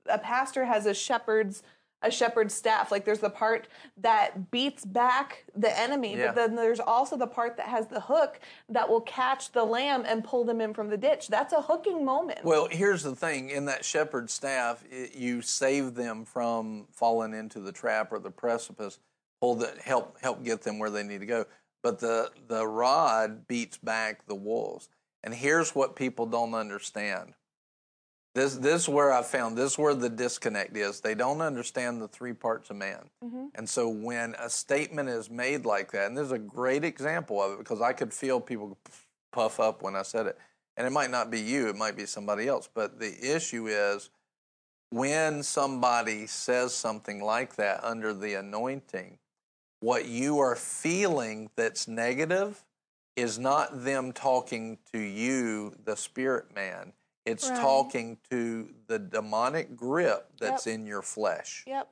a 0.07 0.17
pastor 0.17 0.65
has 0.65 0.85
a 0.87 0.93
shepherd's 0.93 1.61
a 2.01 2.11
shepherd's 2.11 2.53
staff. 2.53 2.91
Like 2.91 3.05
there's 3.05 3.19
the 3.19 3.29
part 3.29 3.67
that 3.97 4.51
beats 4.51 4.85
back 4.85 5.45
the 5.55 5.77
enemy, 5.77 6.15
Yeah. 6.15 6.27
but 6.27 6.35
then 6.35 6.55
there's 6.55 6.79
also 6.79 7.17
the 7.17 7.27
part 7.27 7.57
that 7.57 7.67
has 7.67 7.87
the 7.87 7.99
hook 8.01 8.39
that 8.69 8.87
will 8.87 9.01
catch 9.01 9.51
the 9.51 9.63
lamb 9.63 10.03
and 10.05 10.23
pull 10.23 10.43
them 10.43 10.61
in 10.61 10.73
from 10.73 10.89
the 10.89 10.97
ditch. 10.97 11.27
That's 11.27 11.53
a 11.53 11.61
hooking 11.61 12.05
moment. 12.05 12.43
Well, 12.43 12.67
here's 12.69 13.03
the 13.03 13.15
thing: 13.15 13.49
in 13.49 13.65
that 13.65 13.83
shepherd's 13.83 14.33
staff, 14.33 14.83
it, 14.89 15.15
you 15.15 15.41
save 15.41 15.95
them 15.95 16.25
from 16.25 16.87
falling 16.91 17.33
into 17.33 17.59
the 17.59 17.71
trap 17.71 18.11
or 18.11 18.19
the 18.19 18.31
precipice. 18.31 18.99
Pull 19.41 19.55
the 19.55 19.73
help 19.83 20.17
help 20.21 20.43
get 20.43 20.61
them 20.61 20.79
where 20.79 20.89
they 20.89 21.03
need 21.03 21.19
to 21.19 21.25
go. 21.25 21.45
But 21.83 21.99
the 21.99 22.31
the 22.47 22.65
rod 22.67 23.47
beats 23.47 23.77
back 23.77 24.25
the 24.27 24.35
wolves. 24.35 24.89
And 25.23 25.33
here's 25.33 25.73
what 25.73 25.95
people 25.95 26.27
don't 26.27 26.53
understand. 26.53 27.33
This 28.35 28.55
this 28.55 28.81
is 28.83 28.89
where 28.89 29.13
I 29.13 29.23
found 29.23 29.57
this 29.57 29.71
is 29.71 29.77
where 29.77 29.95
the 29.95 30.09
disconnect 30.09 30.75
is. 30.75 30.99
They 30.99 31.15
don't 31.15 31.39
understand 31.39 32.01
the 32.01 32.09
three 32.09 32.33
parts 32.33 32.69
of 32.69 32.75
man. 32.75 33.09
Mm-hmm. 33.23 33.45
And 33.55 33.67
so 33.67 33.87
when 33.87 34.35
a 34.37 34.49
statement 34.49 35.07
is 35.07 35.29
made 35.29 35.65
like 35.65 35.93
that, 35.93 36.07
and 36.07 36.17
this 36.17 36.25
is 36.25 36.31
a 36.33 36.37
great 36.37 36.83
example 36.83 37.41
of 37.41 37.53
it 37.53 37.59
because 37.59 37.79
I 37.79 37.93
could 37.93 38.13
feel 38.13 38.41
people 38.41 38.77
puff 39.31 39.59
up 39.61 39.81
when 39.81 39.95
I 39.95 40.01
said 40.01 40.27
it. 40.27 40.37
And 40.75 40.85
it 40.85 40.89
might 40.89 41.11
not 41.11 41.31
be 41.31 41.39
you, 41.39 41.69
it 41.69 41.77
might 41.77 41.95
be 41.95 42.05
somebody 42.05 42.49
else. 42.49 42.67
But 42.71 42.99
the 42.99 43.15
issue 43.35 43.67
is 43.67 44.09
when 44.89 45.41
somebody 45.41 46.27
says 46.27 46.73
something 46.73 47.23
like 47.23 47.55
that 47.55 47.83
under 47.85 48.13
the 48.13 48.33
anointing, 48.33 49.17
what 49.79 50.07
you 50.07 50.39
are 50.39 50.57
feeling 50.57 51.49
that's 51.55 51.87
negative 51.87 52.65
is 53.15 53.39
not 53.39 53.85
them 53.85 54.11
talking 54.11 54.77
to 54.91 54.99
you, 54.99 55.73
the 55.85 55.95
spirit 55.95 56.53
man. 56.53 56.91
It's 57.25 57.49
Right. 57.49 57.59
talking 57.59 58.17
to 58.29 58.69
the 58.87 58.99
demonic 58.99 59.75
grip 59.75 60.29
that's 60.39 60.67
in 60.67 60.85
your 60.85 61.01
flesh 61.01 61.63
yep. 61.65 61.89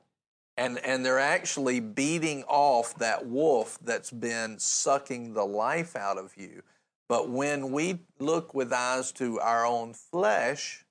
and 0.56 0.78
and 0.78 1.04
they're 1.04 1.18
actually 1.18 1.80
beating 1.80 2.44
off 2.44 2.94
that 2.96 3.26
wolf 3.26 3.78
that's 3.82 4.10
been 4.12 4.58
sucking 4.58 5.34
the 5.34 5.44
life 5.44 5.96
out 5.96 6.18
of 6.18 6.36
you 6.36 6.62
but 7.08 7.28
when 7.30 7.72
we 7.72 7.98
look 8.18 8.54
with 8.54 8.72
eyes 8.72 9.10
to 9.12 9.40
our 9.40 9.66
own 9.66 9.92
flesh 9.92 10.84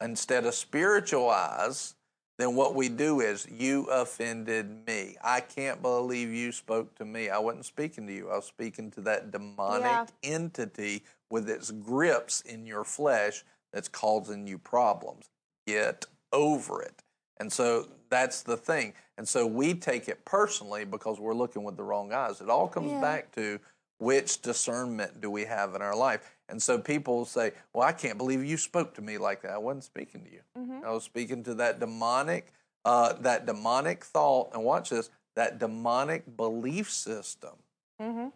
instead 0.00 0.46
of 0.46 0.54
spiritual 0.54 1.28
eyes 1.28 1.94
then 2.38 2.54
what 2.56 2.74
we 2.74 2.88
do 2.88 3.20
is 3.20 3.46
you 3.50 3.84
offended 3.90 4.86
me 4.86 5.14
i 5.22 5.40
can't 5.40 5.82
believe 5.82 6.30
you 6.30 6.50
spoke 6.50 6.94
to 6.94 7.04
me 7.04 7.28
i 7.28 7.38
wasn't 7.38 7.66
speaking 7.66 8.06
to 8.06 8.12
you 8.14 8.30
i 8.30 8.36
was 8.36 8.46
speaking 8.46 8.90
to 8.90 9.02
that 9.02 9.30
demonic 9.30 9.84
Yeah. 9.84 10.06
entity 10.22 11.02
with 11.28 11.50
its 11.50 11.70
grips 11.70 12.40
in 12.40 12.64
your 12.64 12.84
flesh 12.84 13.44
that's 13.72 13.88
causing 13.88 14.46
you 14.46 14.58
problems 14.58 15.30
get 15.66 16.04
over 16.32 16.82
it 16.82 17.02
and 17.40 17.50
so 17.50 17.86
that's 18.10 18.42
the 18.42 18.56
thing. 18.56 18.92
And 19.16 19.26
so 19.26 19.46
we 19.46 19.72
take 19.72 20.08
it 20.08 20.24
personally 20.26 20.84
because 20.84 21.18
we're 21.18 21.32
looking 21.34 21.62
with 21.64 21.76
the 21.76 21.82
wrong 21.82 22.12
eyes. 22.12 22.40
It 22.40 22.50
all 22.50 22.68
comes 22.68 22.92
Yeah. 22.92 23.00
back 23.00 23.32
to 23.32 23.58
which 23.98 24.42
discernment 24.42 25.20
do 25.20 25.30
we 25.30 25.44
have 25.46 25.74
in 25.74 25.80
our 25.80 25.96
life. 25.96 26.36
And 26.50 26.62
so 26.62 26.78
people 26.78 27.24
say, 27.24 27.52
Well, 27.72 27.86
I 27.86 27.92
can't 27.92 28.18
believe 28.18 28.44
you 28.44 28.56
spoke 28.58 28.92
to 28.94 29.02
me 29.02 29.16
like 29.16 29.40
that. 29.42 29.52
I 29.52 29.58
wasn't 29.58 29.84
speaking 29.84 30.22
to 30.24 30.30
you. 30.30 30.42
I 30.84 30.90
was 30.90 31.04
speaking 31.04 31.42
to 31.44 31.54
that 31.54 31.80
demonic, 31.80 32.52
uh, 32.84 33.14
that 33.14 33.46
demonic 33.46 34.04
thought, 34.04 34.52
and 34.52 34.62
watch 34.64 34.90
this, 34.90 35.08
that 35.36 35.58
demonic 35.58 36.36
belief 36.36 36.90
system, 36.90 37.56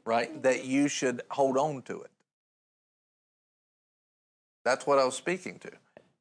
right? 0.06 0.42
That 0.42 0.64
you 0.64 0.88
should 0.88 1.22
hold 1.30 1.58
on 1.58 1.82
to 1.82 2.00
it. 2.02 2.10
That's 4.64 4.86
what 4.86 4.98
I 4.98 5.04
was 5.04 5.14
speaking 5.14 5.58
to. 5.60 5.70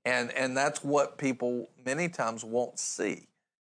And 0.06 0.32
and 0.34 0.56
that's 0.56 0.84
what 0.84 1.18
people 1.18 1.70
many 1.86 2.10
times 2.10 2.44
won't 2.44 2.78
see. 2.78 3.28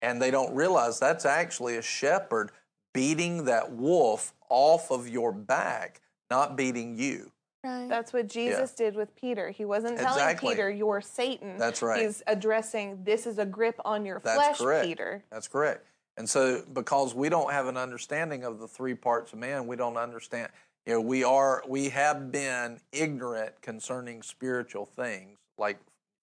And 0.03 0.21
they 0.21 0.31
don't 0.31 0.55
realize 0.55 0.99
that's 0.99 1.25
actually 1.25 1.77
a 1.77 1.83
shepherd 1.83 2.51
beating 2.93 3.45
that 3.45 3.73
wolf 3.73 4.35
off 4.49 4.91
of 4.91 5.09
your 5.09 5.33
back, 5.33 6.01
not 6.31 6.57
beating 6.57 6.99
you. 6.99 7.33
Right. 7.65 7.89
That's 7.89 8.13
what 8.13 8.29
Jesus 8.29 8.73
did 8.73 8.95
with 8.95 9.15
Peter. 9.17 9.51
He 9.51 9.65
wasn't 9.65 9.99
telling 9.99 10.21
Exactly. 10.21 10.55
Peter, 10.55 10.71
"You're 10.71 11.01
Satan." 11.01 11.59
That's 11.59 11.83
right. 11.83 12.03
He's 12.03 12.23
addressing, 12.27 13.03
"This 13.03 13.27
is 13.27 13.39
a 13.39 13.47
grip 13.47 13.81
on 13.85 14.05
your 14.05 14.21
That's 14.21 14.37
flesh, 14.37 14.59
correct. 14.59 14.87
Peter." 14.87 15.25
That's 15.31 15.49
correct. 15.49 15.85
And 16.17 16.29
so, 16.29 16.63
because 16.73 17.15
we 17.15 17.29
don't 17.29 17.53
have 17.53 17.67
an 17.67 17.77
understanding 17.77 18.45
of 18.45 18.59
the 18.59 18.69
three 18.69 18.95
parts 18.95 19.33
of 19.33 19.39
man, 19.39 19.67
we 19.67 19.77
don't 19.77 19.97
understand. 19.97 20.51
You 20.87 20.95
know, 20.95 21.01
we 21.01 21.25
are 21.25 21.65
we 21.67 21.89
have 21.89 22.31
been 22.31 22.79
ignorant 22.93 23.61
concerning 23.61 24.23
spiritual 24.23 24.87
things, 24.87 25.37
like 25.59 25.79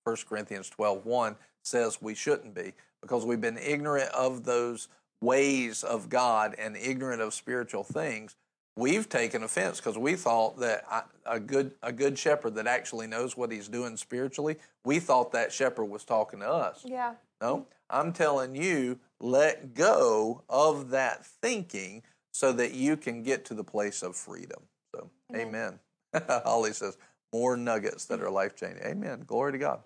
1 0.06 0.15
Corinthians 0.27 0.69
12, 0.69 1.06
1 1.06 1.35
says 1.64 2.02
we 2.02 2.15
shouldn't 2.15 2.53
be, 2.53 2.73
because 3.02 3.26
we've 3.26 3.41
been 3.41 3.57
ignorant 3.57 4.10
of 4.11 4.45
those 4.45 4.88
ways 5.22 5.84
of 5.84 6.10
God 6.10 6.56
and 6.57 6.77
ignorant 6.77 7.22
of 7.22 7.34
spiritual 7.34 7.84
things, 7.84 8.35
we've 8.77 9.07
taken 9.10 9.44
offense 9.44 9.77
because 9.77 9.98
we 9.98 10.15
thought 10.15 10.57
that 10.60 10.85
I- 10.90 11.03
a 11.26 11.40
good 11.40 11.76
a 11.81 11.91
good 11.91 12.18
shepherd 12.18 12.56
that 12.56 12.68
actually 12.68 13.07
knows 13.07 13.35
what 13.35 13.52
he's 13.52 13.68
doing 13.68 13.98
spiritually, 13.98 14.57
we 14.85 14.99
thought 14.99 15.34
that 15.34 15.52
shepherd 15.52 15.85
was 15.85 16.06
talking 16.06 16.40
to 16.40 16.49
us. 16.49 16.84
Yeah. 16.85 17.15
No, 17.41 17.68
I'm 17.90 18.14
telling 18.14 18.56
you, 18.56 18.99
let 19.19 19.73
go 19.73 20.44
of 20.48 20.90
that 20.91 21.26
thinking 21.26 22.02
so 22.34 22.51
that 22.51 22.73
you 22.73 22.97
can 22.97 23.23
get 23.23 23.45
to 23.45 23.53
the 23.53 23.64
place 23.64 24.01
of 24.01 24.15
freedom. 24.15 24.61
So, 24.93 25.10
amen. 25.35 25.80
Holly 26.27 26.73
says, 26.73 26.97
more 27.31 27.55
nuggets 27.55 28.05
that 28.05 28.22
are 28.22 28.30
life 28.30 28.55
changing. 28.55 28.84
Amen. 28.84 29.23
Glory 29.26 29.53
to 29.53 29.57
God. 29.57 29.81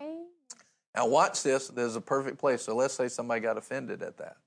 Now, 0.96 1.08
watch 1.08 1.44
this. 1.44 1.68
There's 1.68 1.96
a 1.96 2.02
perfect 2.02 2.40
place. 2.40 2.64
So, 2.64 2.76
let's 2.76 2.94
say 2.94 3.08
somebody 3.08 3.42
got 3.42 3.58
offended 3.58 4.02
at 4.02 4.18
that 4.18 4.38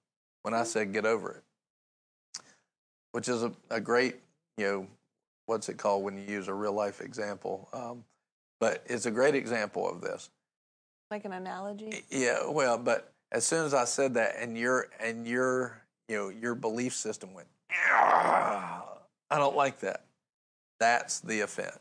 when 0.43 0.55
I 0.55 0.65
said 0.65 0.93
get 0.93 1.07
over 1.07 1.31
it, 1.33 2.43
which 3.13 3.29
is 3.29 3.43
a, 3.43 3.53
a 3.71 3.81
great, 3.81 4.17
you 4.57 4.67
know, 4.67 4.87
what's 5.47 5.69
it 5.69 5.79
called 5.79 6.05
when 6.05 6.17
you 6.17 6.25
use 6.25 6.49
a 6.49 6.55
real 6.55 6.73
life 6.73 7.01
example? 7.01 7.69
Um, 7.73 8.05
but 8.61 8.85
it's 8.87 9.07
a 9.07 9.11
great 9.11 9.35
example 9.35 9.89
of 9.89 10.01
this. 10.01 10.31
Like 11.11 11.25
an 11.25 11.33
analogy. 11.33 12.05
Yeah, 12.11 12.49
well, 12.49 12.79
but 12.79 13.13
as 13.33 13.47
soon 13.47 13.65
as 13.67 13.75
I 13.75 13.85
said 13.85 14.15
that, 14.15 14.37
and 14.39 14.57
your 14.57 14.89
and 15.01 15.27
your 15.27 15.83
you 16.09 16.17
know 16.17 16.29
your 16.29 16.55
belief 16.55 16.95
system 16.95 17.35
went, 17.35 17.49
"Ah, 17.49 17.60
I 17.73 19.39
don't 19.39 19.57
like 19.57 19.81
that. 19.81 20.05
That's 20.79 21.21
the 21.21 21.41
offense. 21.41 21.79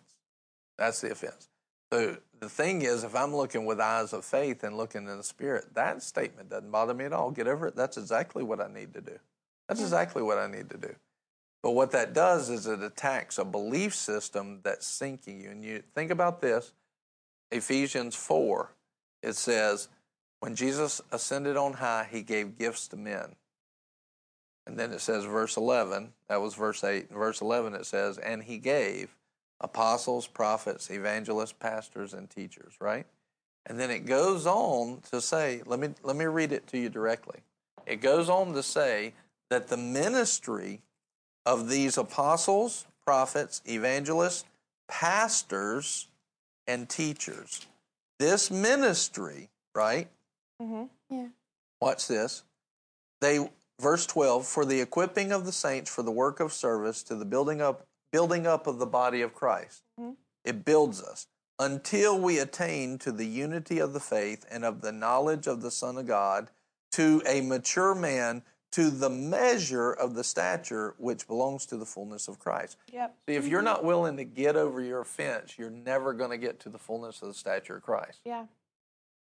That's 0.78 1.02
the 1.02 1.12
offense. 1.12 1.50
So 1.92 2.18
the 2.40 2.50
thing 2.50 2.84
is, 2.84 3.04
if 3.04 3.16
I'm 3.16 3.36
looking 3.36 3.66
with 3.66 3.80
eyes 3.80 4.14
of 4.14 4.24
faith 4.24 4.64
and 4.64 4.78
looking 4.78 5.08
in 5.08 5.18
the 5.18 5.24
spirit, 5.24 5.74
that 5.74 6.04
statement 6.04 6.50
doesn't 6.50 6.72
bother 6.72 6.94
me 6.94 7.06
at 7.06 7.14
all. 7.14 7.32
Get 7.32 7.48
over 7.48 7.68
it. 7.68 7.76
That's 7.76 7.98
exactly 7.98 8.44
what 8.44 8.62
I 8.62 8.68
need 8.68 8.94
to 8.94 9.02
do. 9.02 9.18
That's 9.68 9.82
exactly 9.82 10.22
what 10.22 10.38
I 10.38 10.48
need 10.48 10.70
to 10.70 10.78
do. 10.78 10.96
But 11.62 11.72
what 11.72 11.92
that 11.92 12.14
does 12.14 12.50
is 12.50 12.68
it 12.68 12.82
attacks 12.82 13.38
a 13.38 13.46
belief 13.46 13.94
system 13.94 14.62
that's 14.64 14.88
sinking 14.88 15.42
you. 15.42 15.50
And 15.50 15.64
you 15.64 15.84
think 15.96 16.12
about 16.12 16.42
this 16.42 16.74
Ephesians 17.52 18.16
4, 18.16 18.70
it 19.24 19.36
says, 19.36 19.90
when 20.40 20.56
Jesus 20.56 21.02
ascended 21.12 21.58
on 21.58 21.74
high, 21.74 22.08
he 22.10 22.22
gave 22.22 22.58
gifts 22.58 22.88
to 22.90 22.96
men. 22.96 23.36
And 24.70 24.78
then 24.78 24.92
it 24.92 25.02
says, 25.02 25.26
verse 25.26 25.58
11, 25.58 26.14
that 26.28 26.40
was 26.40 26.54
verse 26.54 26.84
8. 26.84 27.08
In 27.10 27.18
verse 27.18 27.42
11, 27.42 27.74
it 27.74 27.88
says, 27.88 28.20
and 28.20 28.44
he 28.44 28.60
gave 28.60 29.16
apostles, 29.60 30.28
prophets, 30.28 30.92
evangelists, 30.92 31.54
pastors, 31.54 32.14
and 32.14 32.30
teachers, 32.30 32.76
right? 32.80 33.08
And 33.66 33.80
then 33.80 33.90
it 33.90 34.06
goes 34.06 34.46
on 34.46 35.02
to 35.10 35.22
say, 35.22 35.64
let 35.66 35.80
me, 35.80 35.90
let 36.04 36.16
me 36.16 36.26
read 36.26 36.52
it 36.52 36.68
to 36.68 36.78
you 36.78 36.88
directly. 36.88 37.40
It 37.88 38.00
goes 38.00 38.30
on 38.30 38.54
to 38.54 38.62
say 38.62 39.14
that 39.50 39.70
the 39.70 39.78
ministry 39.78 40.84
of 41.48 41.68
these 41.68 41.98
apostles, 41.98 42.86
prophets, 43.04 43.64
evangelists, 43.68 44.46
pastors, 44.88 46.10
and 46.68 46.88
teachers. 46.88 47.66
This 48.20 48.52
ministry, 48.52 49.50
right? 49.74 50.10
Mm-hmm. 50.62 50.84
Yeah. 51.10 51.28
Watch 51.82 52.08
this. 52.08 52.44
They 53.20 53.50
verse 53.80 54.06
12 54.06 54.46
for 54.46 54.66
the 54.66 54.82
equipping 54.82 55.32
of 55.32 55.46
the 55.46 55.52
saints 55.52 55.94
for 55.94 56.04
the 56.04 56.12
work 56.12 56.40
of 56.40 56.52
service 56.54 57.04
to 57.04 57.16
the 57.16 57.26
building 57.26 57.62
up 57.62 57.86
building 58.12 58.48
up 58.48 58.66
of 58.66 58.80
the 58.80 58.88
body 58.88 59.22
of 59.22 59.36
Christ. 59.36 59.84
Mhm. 60.00 60.16
It 60.44 60.66
builds 60.66 61.02
us 61.02 61.28
until 61.60 62.20
we 62.20 62.40
attain 62.40 62.98
to 62.98 63.12
the 63.12 63.28
unity 63.28 63.78
of 63.80 63.94
the 63.94 64.00
faith 64.00 64.46
and 64.50 64.66
of 64.66 64.82
the 64.82 64.92
knowledge 64.92 65.46
of 65.46 65.62
the 65.62 65.70
Son 65.70 65.96
of 65.98 66.08
God 66.08 66.50
to 66.94 67.22
a 67.28 67.42
mature 67.42 67.94
man 67.94 68.44
to 68.72 68.90
the 68.90 69.10
measure 69.10 69.92
of 69.92 70.14
the 70.16 70.24
stature 70.24 70.94
which 70.98 71.28
belongs 71.28 71.66
to 71.68 71.78
the 71.78 71.86
fullness 71.86 72.28
of 72.28 72.40
Christ. 72.40 72.78
Yep. 72.92 73.16
See, 73.28 73.36
if 73.36 73.48
you're 73.48 73.62
not 73.64 73.84
willing 73.84 74.18
to 74.18 74.24
get 74.24 74.56
over 74.56 74.80
your 74.82 75.02
offense, 75.02 75.58
you're 75.58 75.70
never 75.72 76.14
going 76.14 76.30
to 76.32 76.38
get 76.38 76.60
to 76.62 76.70
the 76.70 76.78
fullness 76.80 77.22
of 77.22 77.28
the 77.30 77.34
stature 77.34 77.78
of 77.78 77.84
Christ. 77.84 78.22
Yeah. 78.26 78.46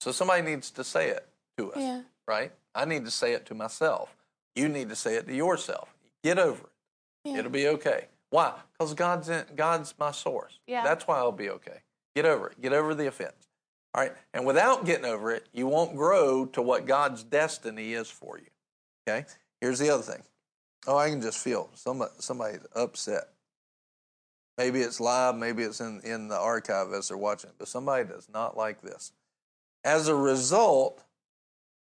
So 0.01 0.11
somebody 0.11 0.43
needs 0.43 0.71
to 0.71 0.83
say 0.83 1.09
it 1.09 1.27
to 1.57 1.73
us, 1.73 1.79
Yeah. 1.81 2.03
right? 2.27 2.51
I 2.75 2.85
need 2.85 3.05
to 3.05 3.11
say 3.11 3.33
it 3.33 3.45
to 3.47 3.55
myself. 3.55 4.15
You 4.55 4.69
need 4.69 4.89
to 4.89 4.95
say 4.95 5.15
it 5.15 5.27
to 5.27 5.33
yourself. 5.33 5.93
Get 6.23 6.39
over 6.39 6.63
it. 6.63 7.29
Yeah. 7.29 7.37
It'll 7.39 7.51
be 7.51 7.67
okay. 7.67 8.05
Why? 8.29 8.53
Because 8.73 8.93
God's 8.93 9.29
in, 9.29 9.45
God's 9.55 9.93
my 9.99 10.11
source. 10.11 10.59
Yeah. 10.67 10.83
That's 10.83 11.07
why 11.07 11.17
I'll 11.17 11.31
be 11.31 11.49
okay. 11.49 11.81
Get 12.15 12.25
over 12.25 12.47
it. 12.47 12.61
Get 12.61 12.73
over 12.73 12.93
the 12.93 13.07
offense. 13.07 13.47
All 13.93 14.03
right. 14.03 14.13
And 14.33 14.45
without 14.45 14.85
getting 14.85 15.05
over 15.05 15.31
it, 15.31 15.47
you 15.53 15.67
won't 15.67 15.95
grow 15.95 16.45
to 16.47 16.61
what 16.61 16.85
God's 16.85 17.23
destiny 17.23 17.93
is 17.93 18.09
for 18.09 18.37
you. 18.37 18.45
Okay. 19.07 19.25
Here's 19.61 19.79
the 19.79 19.89
other 19.89 20.03
thing. 20.03 20.21
Oh, 20.87 20.97
I 20.97 21.09
can 21.09 21.21
just 21.21 21.39
feel 21.39 21.69
somebody 21.73 22.11
somebody's 22.19 22.65
upset. 22.75 23.23
Maybe 24.57 24.81
it's 24.81 24.99
live, 24.99 25.35
maybe 25.35 25.63
it's 25.63 25.79
in, 25.79 26.01
in 26.03 26.27
the 26.27 26.37
archive 26.37 26.91
as 26.93 27.07
they're 27.07 27.17
watching 27.17 27.51
but 27.57 27.67
somebody 27.67 28.05
does 28.05 28.27
not 28.31 28.57
like 28.57 28.81
this. 28.81 29.13
As 29.83 30.07
a 30.07 30.15
result, 30.15 31.03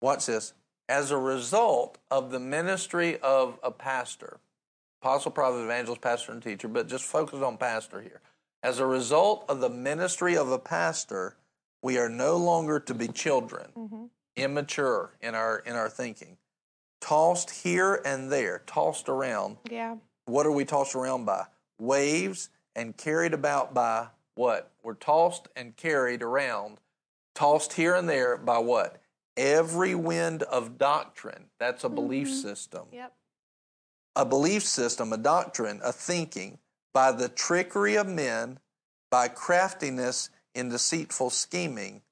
watch 0.01 0.27
this. 0.27 0.53
As 0.89 1.11
a 1.11 1.17
result 1.17 1.99
of 2.11 2.31
the 2.31 2.39
ministry 2.41 3.19
of 3.21 3.59
a 3.63 3.71
pastor, 3.71 4.39
apostle, 5.01 5.31
prophet, 5.31 5.65
evangelist, 5.65 6.03
pastor, 6.03 6.33
and 6.33 6.43
teacher, 6.43 6.69
but 6.69 6.89
just 6.89 7.05
focus 7.05 7.41
on 7.41 7.57
pastor 7.57 8.01
here. 8.01 8.21
As 8.63 8.79
a 8.79 8.87
result 8.87 9.45
of 9.49 9.61
the 9.61 9.71
ministry 9.71 10.37
of 10.37 10.51
a 10.51 10.59
pastor, 10.59 11.37
we 11.83 11.99
are 11.99 12.09
no 12.09 12.37
longer 12.37 12.81
to 12.81 12.95
be 12.95 13.09
children, 13.09 13.67
Mm-hmm. 13.77 14.05
immature 14.37 15.11
in 15.21 15.35
our 15.35 15.59
in 15.59 15.75
our 15.75 15.89
thinking, 15.89 16.37
tossed 17.01 17.51
here 17.51 18.01
and 18.05 18.31
there, 18.33 18.63
tossed 18.67 19.09
around. 19.09 19.59
Yeah. 19.71 19.97
What 20.27 20.47
are 20.47 20.53
we 20.53 20.65
tossed 20.65 20.95
around 20.95 21.25
by? 21.27 21.45
Waves 21.79 22.49
and 22.75 22.97
carried 22.97 23.35
about 23.35 23.75
by 23.75 24.09
what? 24.35 24.71
We're 24.83 24.95
tossed 24.95 25.49
and 25.55 25.77
carried 25.77 26.23
around, 26.23 26.79
tossed 27.35 27.75
here 27.75 27.95
and 27.95 28.09
there 28.09 28.37
by 28.39 28.59
what? 28.59 29.01
Every 29.37 29.95
wind 29.95 30.43
of 30.45 30.79
doctrine. 30.79 31.47
That's 31.59 31.85
a 31.85 31.89
belief 31.89 32.31
system 32.31 32.87
Yep. 32.93 33.13
a 34.17 34.25
belief 34.25 34.63
system, 34.65 35.13
a 35.13 35.17
doctrine, 35.17 35.81
a 35.83 35.93
thinking, 35.93 36.59
by 36.93 37.11
the 37.11 37.29
trickery 37.29 37.97
of 37.97 38.07
men, 38.09 38.61
by 39.11 39.27
craftiness 39.29 40.31
in 40.55 40.69
deceitful 40.69 41.31
scheming. 41.31 42.03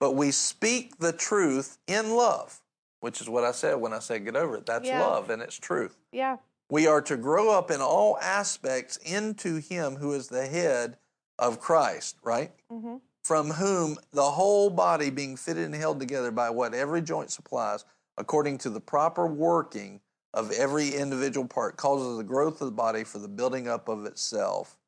But 0.00 0.12
we 0.12 0.32
speak 0.32 0.98
the 0.98 1.12
truth 1.12 1.78
in 1.86 2.16
love, 2.16 2.62
which 3.00 3.20
is 3.20 3.28
what 3.28 3.44
I 3.44 3.52
said 3.52 3.74
when 3.76 3.92
I 3.92 4.00
said 4.00 4.24
get 4.24 4.34
over 4.34 4.56
it. 4.56 4.66
That's 4.66 4.88
Yeah. 4.88 5.00
love 5.06 5.30
and 5.30 5.40
it's 5.40 5.56
truth. 5.56 5.96
Yeah. 6.10 6.38
We 6.68 6.86
are 6.86 7.02
to 7.02 7.16
grow 7.16 7.50
up 7.50 7.70
in 7.70 7.80
all 7.80 8.18
aspects 8.18 8.96
into 8.98 9.56
Him 9.56 9.96
who 9.96 10.12
is 10.14 10.28
the 10.28 10.46
head 10.46 10.98
of 11.38 11.60
Christ, 11.60 12.16
right? 12.22 12.52
Mm-hmm. 12.72 12.96
From 13.24 13.50
whom 13.50 13.98
the 14.12 14.30
whole 14.30 14.70
body 14.70 15.10
being 15.10 15.36
fitted 15.36 15.64
and 15.64 15.74
held 15.74 16.00
together 16.00 16.30
by 16.30 16.50
what 16.50 16.74
every 16.74 17.02
joint 17.02 17.30
supplies, 17.30 17.84
according 18.16 18.58
to 18.58 18.70
the 18.70 18.80
proper 18.80 19.26
working 19.26 20.00
of 20.32 20.50
every 20.52 20.90
individual 20.90 21.46
part, 21.46 21.76
causes 21.76 22.16
the 22.16 22.24
growth 22.24 22.60
of 22.60 22.66
the 22.66 22.72
body 22.72 23.04
for 23.04 23.18
the 23.18 23.28
building 23.28 23.68
up 23.68 23.88
of 23.88 24.06
itself 24.06 24.78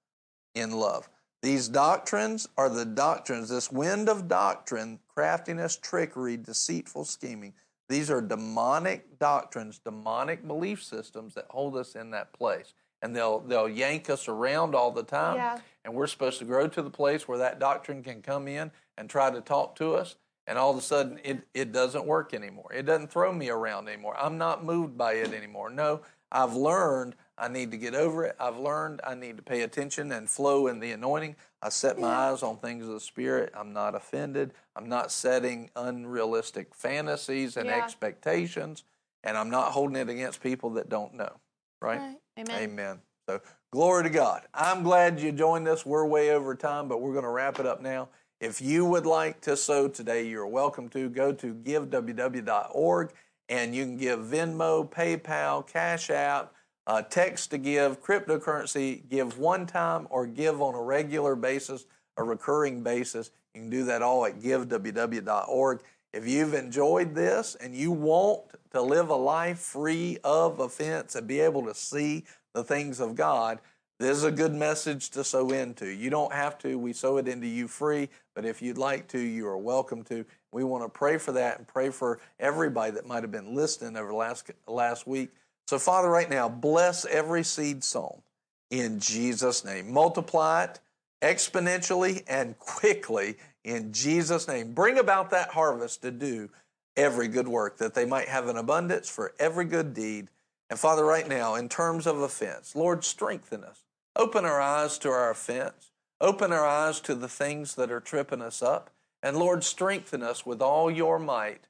in 0.55 0.73
love. 0.73 1.09
These 1.43 1.69
doctrines 1.69 2.49
are 2.57 2.69
the 2.69 2.85
doctrines, 2.85 3.49
this 3.49 3.71
wind 3.71 4.09
of 4.09 4.29
doctrine, 4.29 5.01
craftiness, 5.09 5.77
trickery, 5.77 6.37
deceitful 6.37 7.05
scheming. 7.05 7.53
These 7.89 8.11
are 8.11 8.21
demonic 8.21 9.19
doctrines, 9.19 9.79
demonic 9.79 10.47
belief 10.47 10.83
systems 10.83 11.35
that 11.35 11.47
hold 11.51 11.77
us 11.77 11.97
in 11.97 12.11
that 12.13 12.33
place. 12.33 12.75
And 13.03 13.15
they'll 13.15 13.41
they'll 13.41 13.69
yank 13.69 14.09
us 14.09 14.29
around 14.29 14.77
all 14.77 14.93
the 14.93 15.03
time. 15.03 15.37
Yeah. 15.37 15.59
And 15.85 15.95
we're 15.95 16.07
supposed 16.07 16.39
to 16.39 16.45
grow 16.45 16.69
to 16.69 16.83
the 16.83 16.91
place 16.91 17.27
where 17.27 17.39
that 17.39 17.59
doctrine 17.59 18.03
can 18.03 18.23
come 18.23 18.47
in 18.47 18.71
and 18.97 19.11
try 19.11 19.31
to 19.31 19.41
talk 19.41 19.75
to 19.77 19.95
us. 19.95 20.17
And 20.47 20.59
all 20.59 20.71
of 20.71 20.77
a 20.77 20.83
sudden 20.83 21.21
it, 21.25 21.47
it 21.55 21.73
doesn't 21.73 22.07
work 22.07 22.35
anymore. 22.35 22.71
It 22.73 22.85
doesn't 22.85 23.11
throw 23.11 23.33
me 23.33 23.49
around 23.51 23.89
anymore. 23.89 24.17
I'm 24.19 24.39
not 24.39 24.65
moved 24.65 24.97
by 24.97 25.15
it 25.15 25.33
anymore. 25.33 25.71
No, 25.71 26.03
I've 26.31 26.55
learned 26.55 27.15
I 27.39 27.49
need 27.49 27.71
to 27.73 27.77
get 27.77 27.95
over 27.95 28.25
it. 28.25 28.37
I've 28.39 28.57
learned 28.57 29.01
I 29.05 29.15
need 29.15 29.37
to 29.37 29.43
pay 29.43 29.63
attention 29.63 30.13
and 30.13 30.29
flow 30.29 30.67
in 30.67 30.81
the 30.81 30.93
anointing. 30.93 31.37
I 31.61 31.69
set 31.69 31.99
my 31.99 32.09
eyes 32.09 32.43
on 32.43 32.59
things 32.59 32.87
of 32.87 32.93
the 32.93 33.01
Spirit. 33.01 33.53
I'm 33.57 33.73
not 33.73 33.95
offended. 33.95 34.53
I'm 34.75 34.89
not 34.89 35.13
setting 35.13 35.71
unrealistic 35.77 36.75
fantasies 36.75 37.57
and 37.57 37.69
Yeah. 37.69 37.77
expectations. 37.77 38.85
And 39.25 39.37
I'm 39.37 39.51
not 39.51 39.73
holding 39.73 39.97
it 39.97 40.09
against 40.09 40.43
people 40.43 40.71
that 40.71 40.89
don't 40.89 41.15
know. 41.15 41.41
Right? 41.81 42.01
Right. 42.01 42.19
Amen. 42.39 42.63
Amen. 42.63 43.03
So, 43.29 43.41
glory 43.73 44.03
to 44.03 44.11
God. 44.11 44.43
I'm 44.53 44.83
glad 44.83 45.19
you 45.19 45.33
joined 45.33 45.67
us. 45.67 45.87
We're 45.87 46.05
way 46.05 46.31
over 46.31 46.55
time, 46.55 46.89
but 46.89 47.01
we're 47.01 47.13
going 47.13 47.25
to 47.25 47.31
wrap 47.31 47.59
it 47.59 47.67
up 47.67 47.81
now. 47.81 48.11
If 48.39 48.61
you 48.61 48.85
would 48.85 49.07
like 49.07 49.41
to 49.43 49.57
sow 49.57 49.89
today, 49.89 50.27
you're 50.29 50.47
welcome 50.47 50.91
to. 50.91 51.09
Go 51.09 51.33
to 51.33 51.55
giveww.org 51.55 53.13
and 53.49 53.75
you 53.75 53.85
can 53.85 53.97
give 53.97 54.21
Venmo, 54.21 54.91
PayPal, 54.91 55.67
Cash 55.67 56.11
App, 56.11 56.53
uh, 56.87 57.01
text 57.01 57.51
to 57.53 57.59
give, 57.59 58.03
cryptocurrency, 58.03 59.09
give 59.09 59.39
one 59.39 59.67
time, 59.67 60.07
or 60.11 60.27
give 60.27 60.61
on 60.61 60.75
a 60.75 60.83
regular 60.83 61.35
basis, 61.35 61.87
a 62.19 62.25
recurring 62.25 62.83
basis. 62.83 63.31
You 63.55 63.63
can 63.63 63.71
do 63.71 63.85
that 63.85 64.03
all 64.03 64.27
at 64.27 64.39
giveww.org. 64.39 65.81
If 66.13 66.29
you've 66.29 66.53
enjoyed 66.53 67.15
this 67.15 67.55
and 67.55 67.75
you 67.75 67.91
want 67.91 68.43
to 68.73 68.83
live 68.83 69.09
a 69.09 69.17
life 69.17 69.61
free 69.61 70.19
of 70.25 70.61
offense 70.61 71.15
and 71.15 71.27
be 71.27 71.41
able 71.41 71.65
to 71.65 71.75
see 71.75 72.25
the 72.55 72.65
things 72.65 73.01
of 73.01 73.15
God, 73.15 73.59
this 73.99 74.17
is 74.17 74.25
a 74.25 74.33
good 74.33 74.53
message 74.53 75.11
to 75.11 75.23
sow 75.23 75.51
into. 75.51 75.87
You 75.87 76.11
don't 76.11 76.33
have 76.33 76.59
to. 76.59 76.77
We 76.79 76.93
sow 76.93 77.19
it 77.19 77.29
into 77.29 77.47
you 77.47 77.69
free, 77.69 78.09
but 78.35 78.45
if 78.45 78.61
you'd 78.61 78.79
like 78.79 79.07
to, 79.09 79.19
you 79.19 79.47
are 79.47 79.59
welcome 79.59 80.03
to. 80.05 80.25
We 80.51 80.65
want 80.65 80.85
to 80.85 80.89
pray 80.89 81.19
for 81.19 81.33
that 81.33 81.59
and 81.59 81.69
pray 81.69 81.91
for 81.91 82.19
everybody 82.41 82.93
that 82.93 83.07
might 83.07 83.23
have 83.23 83.31
been 83.31 83.55
listening 83.55 83.97
over 83.97 84.13
last 84.13 84.51
last 84.67 85.07
week. 85.07 85.31
So, 85.69 85.79
Father, 85.79 86.11
right 86.11 86.29
now, 86.29 86.49
bless 86.49 87.05
every 87.05 87.45
seed 87.45 87.85
sown 87.85 88.23
in 88.71 88.99
Jesus' 88.99 89.65
name. 89.65 89.93
Multiply 89.93 90.65
it 90.65 90.81
exponentially 91.23 92.25
and 92.27 92.59
quickly 92.59 93.37
in 93.65 93.93
Jesus' 93.93 94.49
name. 94.49 94.75
Bring 94.75 94.99
about 94.99 95.31
that 95.31 95.51
harvest 95.51 96.03
to 96.03 96.11
do 96.11 96.51
every 96.97 97.29
good 97.29 97.49
work, 97.49 97.79
that 97.79 97.95
they 97.95 98.05
might 98.05 98.29
have 98.29 98.49
an 98.49 98.57
abundance 98.57 99.09
for 99.09 99.33
every 99.39 99.65
good 99.65 99.95
deed. 99.95 100.29
And 100.71 100.79
Father, 100.79 101.05
right 101.05 101.29
now, 101.29 101.55
in 101.55 101.69
terms 101.69 102.07
of 102.07 102.19
offense, 102.19 102.75
Lord, 102.75 103.05
strengthen 103.05 103.63
us. 103.65 103.85
Open 104.17 104.45
our 104.45 104.61
eyes 104.61 104.99
to 104.99 105.11
our 105.11 105.31
offense. 105.31 105.91
Open 106.21 106.53
our 106.53 106.67
eyes 106.67 107.01
to 107.01 107.15
the 107.15 107.29
things 107.29 107.75
that 107.75 107.91
are 107.91 108.01
tripping 108.01 108.43
us 108.43 108.63
up. 108.63 108.91
And 109.23 109.37
Lord, 109.37 109.65
strengthen 109.65 110.23
us 110.23 110.47
with 110.47 110.63
all 110.63 110.91
your 110.91 111.19
might 111.19 111.67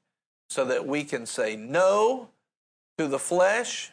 so 0.49 0.65
that 0.65 0.87
we 0.87 1.03
can 1.03 1.25
say 1.25 1.55
no 1.55 2.29
to 2.97 3.07
the 3.07 3.19
flesh 3.19 3.91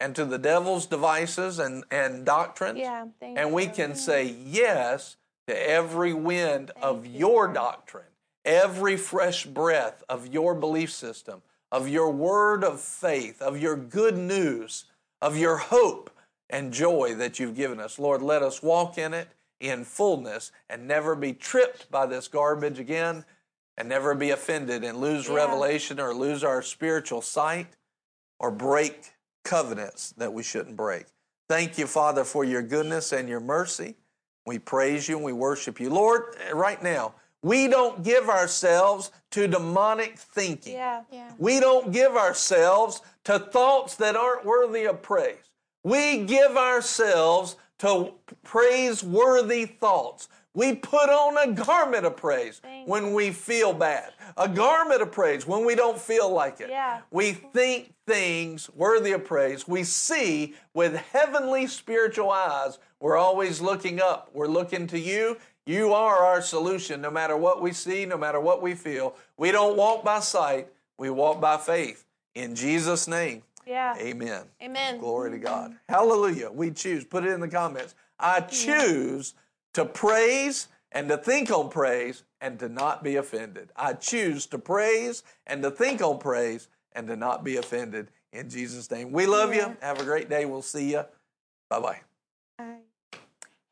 and 0.00 0.14
to 0.16 0.24
the 0.24 0.38
devil's 0.38 0.86
devices 0.86 1.58
and, 1.58 1.84
and 1.90 2.24
doctrines. 2.24 2.78
Yeah, 2.78 3.06
thank 3.20 3.38
and 3.38 3.52
we 3.52 3.66
can 3.66 3.94
say 3.94 4.24
yes 4.24 5.16
to 5.46 5.70
every 5.70 6.12
wind 6.12 6.70
of 6.80 7.06
your 7.06 7.48
doctrine, 7.52 8.04
every 8.44 8.96
fresh 8.96 9.44
breath 9.44 10.02
of 10.08 10.26
your 10.26 10.54
belief 10.54 10.92
system, 10.92 11.42
of 11.70 11.88
your 11.88 12.10
word 12.10 12.64
of 12.64 12.80
faith, 12.80 13.42
of 13.42 13.60
your 13.60 13.76
good 13.76 14.16
news, 14.16 14.84
of 15.20 15.36
your 15.36 15.56
hope 15.58 16.10
and 16.50 16.72
joy 16.72 17.14
that 17.16 17.38
you've 17.38 17.56
given 17.56 17.78
us. 17.80 17.98
Lord, 17.98 18.22
let 18.22 18.42
us 18.42 18.62
walk 18.62 18.96
in 18.98 19.12
it 19.12 19.28
in 19.60 19.84
fullness 19.84 20.52
and 20.70 20.86
never 20.86 21.14
be 21.14 21.32
tripped 21.32 21.90
by 21.90 22.06
this 22.06 22.28
garbage 22.28 22.78
again 22.78 23.24
and 23.76 23.88
never 23.88 24.14
be 24.14 24.30
offended 24.30 24.84
and 24.84 25.00
lose 25.00 25.26
Yeah. 25.28 25.34
revelation 25.34 26.00
or 26.00 26.14
lose 26.14 26.42
our 26.42 26.62
spiritual 26.62 27.20
sight 27.22 27.66
or 28.38 28.50
break 28.50 29.12
covenants 29.44 30.12
that 30.16 30.32
we 30.32 30.42
shouldn't 30.42 30.76
break. 30.76 31.06
Thank 31.48 31.78
you, 31.78 31.86
Father, 31.86 32.24
for 32.24 32.44
your 32.44 32.62
goodness 32.62 33.12
and 33.12 33.28
your 33.28 33.40
mercy. 33.40 33.96
We 34.46 34.58
praise 34.58 35.08
you 35.08 35.16
and 35.16 35.24
we 35.24 35.32
worship 35.32 35.80
you. 35.80 35.90
Lord, 35.90 36.36
right 36.52 36.82
now, 36.82 37.14
we 37.42 37.68
don't 37.68 38.02
give 38.02 38.28
ourselves 38.28 39.10
to 39.30 39.46
demonic 39.46 40.18
thinking. 40.18 40.74
Yeah. 40.74 41.02
Yeah. 41.12 41.30
We 41.38 41.60
don't 41.60 41.92
give 41.92 42.16
ourselves 42.16 43.02
to 43.24 43.38
thoughts 43.38 43.94
that 43.96 44.16
aren't 44.16 44.44
worthy 44.44 44.84
of 44.84 45.02
praise. 45.02 45.50
We 45.84 46.24
give 46.24 46.56
ourselves 46.56 47.56
to 47.78 48.12
praiseworthy 48.42 49.66
thoughts. 49.66 50.28
We 50.54 50.74
put 50.74 51.08
on 51.08 51.48
a 51.48 51.52
garment 51.52 52.04
of 52.04 52.16
praise 52.16 52.58
Thank 52.58 52.88
when 52.88 53.14
we 53.14 53.30
feel 53.30 53.72
bad, 53.72 54.12
a 54.36 54.48
garment 54.48 55.00
of 55.00 55.12
praise 55.12 55.46
when 55.46 55.64
we 55.64 55.76
don't 55.76 55.98
feel 55.98 56.30
like 56.30 56.60
it. 56.60 56.68
Yeah. 56.68 57.02
We 57.12 57.32
think 57.32 57.94
things 58.06 58.68
worthy 58.74 59.12
of 59.12 59.24
praise. 59.24 59.68
We 59.68 59.84
see 59.84 60.54
with 60.74 60.96
heavenly 60.96 61.68
spiritual 61.68 62.30
eyes. 62.30 62.78
We're 62.98 63.16
always 63.16 63.60
looking 63.60 64.00
up. 64.00 64.30
We're 64.32 64.48
looking 64.48 64.88
to 64.88 64.98
you. 64.98 65.36
You 65.68 65.92
are 65.92 66.24
our 66.24 66.40
solution 66.40 67.02
no 67.02 67.10
matter 67.10 67.36
what 67.36 67.60
we 67.60 67.72
see, 67.72 68.06
no 68.06 68.16
matter 68.16 68.40
what 68.40 68.62
we 68.62 68.74
feel. 68.74 69.14
We 69.36 69.52
don't 69.52 69.76
walk 69.76 70.02
by 70.02 70.20
sight, 70.20 70.68
we 70.96 71.10
walk 71.10 71.42
by 71.42 71.58
faith. 71.58 72.06
In 72.34 72.54
Jesus' 72.54 73.06
name, 73.06 73.42
Yeah. 73.66 73.94
amen. 73.98 74.46
Amen. 74.62 74.98
Glory 74.98 75.30
to 75.32 75.38
God. 75.38 75.76
Hallelujah. 75.86 76.50
We 76.50 76.70
choose. 76.70 77.04
Put 77.04 77.26
it 77.26 77.32
in 77.32 77.40
the 77.40 77.48
comments. 77.48 77.94
I 78.18 78.40
choose 78.40 79.34
to 79.74 79.84
praise 79.84 80.68
and 80.90 81.06
to 81.10 81.18
think 81.18 81.50
on 81.50 81.68
praise 81.68 82.22
and 82.40 82.58
to 82.60 82.70
not 82.70 83.04
be 83.04 83.16
offended. 83.16 83.70
I 83.76 83.92
choose 83.92 84.46
to 84.46 84.58
praise 84.58 85.22
and 85.46 85.62
to 85.62 85.70
think 85.70 86.00
on 86.00 86.18
praise 86.18 86.68
and 86.92 87.06
to 87.08 87.16
not 87.16 87.44
be 87.44 87.58
offended. 87.58 88.10
In 88.32 88.48
Jesus' 88.48 88.90
name. 88.90 89.12
We 89.12 89.26
love 89.26 89.54
you. 89.54 89.76
Have 89.82 90.00
a 90.00 90.04
great 90.04 90.30
day. 90.30 90.46
We'll 90.46 90.62
see 90.62 90.92
you. 90.92 91.04
Bye 91.68 92.00
bye. 92.58 92.78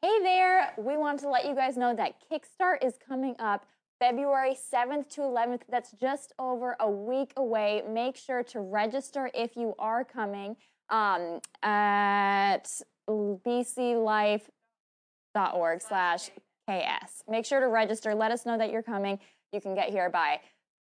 Hey 0.07 0.23
there! 0.23 0.73
We 0.77 0.97
want 0.97 1.19
to 1.21 1.29
let 1.29 1.47
you 1.47 1.55
guys 1.57 1.77
know 1.77 1.93
that 1.97 2.15
Kickstart 2.31 2.85
is 2.85 2.95
coming 2.97 3.35
up 3.41 3.67
February 3.99 4.55
7th 4.73 5.09
to 5.15 5.23
11th. 5.23 5.63
That's 5.69 5.91
just 5.91 6.33
over 6.39 6.77
a 6.79 6.89
week 6.89 7.33
away. 7.37 7.83
Make 7.91 8.15
sure 8.15 8.45
to 8.45 8.61
register 8.61 9.29
if 9.35 9.57
you 9.57 9.75
are 9.81 10.05
coming 10.05 10.55
um, 10.91 11.41
at 11.61 12.71
bclife.org 13.11 14.43
slash 15.83 16.31
KS. 16.71 17.25
Make 17.29 17.45
sure 17.45 17.59
to 17.59 17.67
register. 17.67 18.15
Let 18.15 18.31
us 18.31 18.47
know 18.47 18.57
that 18.59 18.71
you're 18.71 18.85
coming. 18.85 19.19
You 19.53 19.61
can 19.61 19.75
get 19.75 19.91
here 19.91 20.09
by 20.09 20.39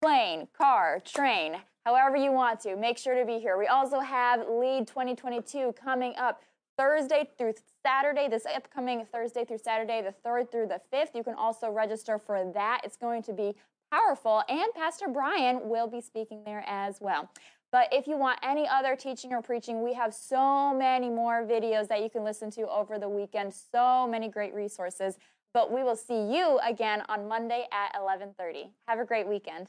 plane, 0.00 0.48
car, 0.56 1.02
train, 1.04 1.56
however 1.84 2.16
you 2.16 2.32
want 2.32 2.60
to. 2.60 2.76
Make 2.76 2.96
sure 2.96 3.14
to 3.14 3.26
be 3.26 3.40
here. 3.40 3.58
We 3.58 3.66
also 3.66 4.00
have 4.00 4.48
Lead 4.48 4.86
2022 4.86 5.74
coming 5.78 6.14
up 6.16 6.40
Thursday 6.78 7.28
through 7.36 7.54
Saturday, 7.84 8.28
this 8.28 8.46
upcoming 8.46 9.04
Thursday 9.12 9.44
through 9.44 9.58
Saturday, 9.58 10.02
the 10.02 10.14
3rd 10.28 10.50
through 10.50 10.66
the 10.66 10.80
5th. 10.92 11.14
You 11.14 11.22
can 11.22 11.34
also 11.34 11.70
register 11.70 12.18
for 12.18 12.50
that. 12.54 12.80
It's 12.84 12.96
going 12.96 13.22
to 13.24 13.32
be 13.32 13.54
powerful, 13.90 14.42
and 14.48 14.72
Pastor 14.74 15.08
Brian 15.08 15.68
will 15.68 15.86
be 15.86 16.00
speaking 16.00 16.42
there 16.44 16.64
as 16.66 17.00
well. 17.00 17.28
But 17.70 17.88
if 17.92 18.06
you 18.06 18.16
want 18.18 18.38
any 18.42 18.68
other 18.68 18.96
teaching 18.96 19.32
or 19.32 19.42
preaching, 19.42 19.82
we 19.82 19.94
have 19.94 20.14
so 20.14 20.74
many 20.74 21.08
more 21.08 21.42
videos 21.42 21.88
that 21.88 22.02
you 22.02 22.10
can 22.10 22.22
listen 22.22 22.50
to 22.52 22.68
over 22.68 22.98
the 22.98 23.08
weekend. 23.08 23.54
So 23.54 24.06
many 24.06 24.28
great 24.28 24.54
resources. 24.54 25.18
But 25.54 25.70
we 25.70 25.82
will 25.82 25.96
see 25.96 26.34
you 26.34 26.58
again 26.66 27.02
on 27.08 27.28
Monday 27.28 27.66
at 27.70 27.94
11:30. 27.94 28.70
Have 28.88 28.98
a 28.98 29.04
great 29.04 29.26
weekend. 29.26 29.68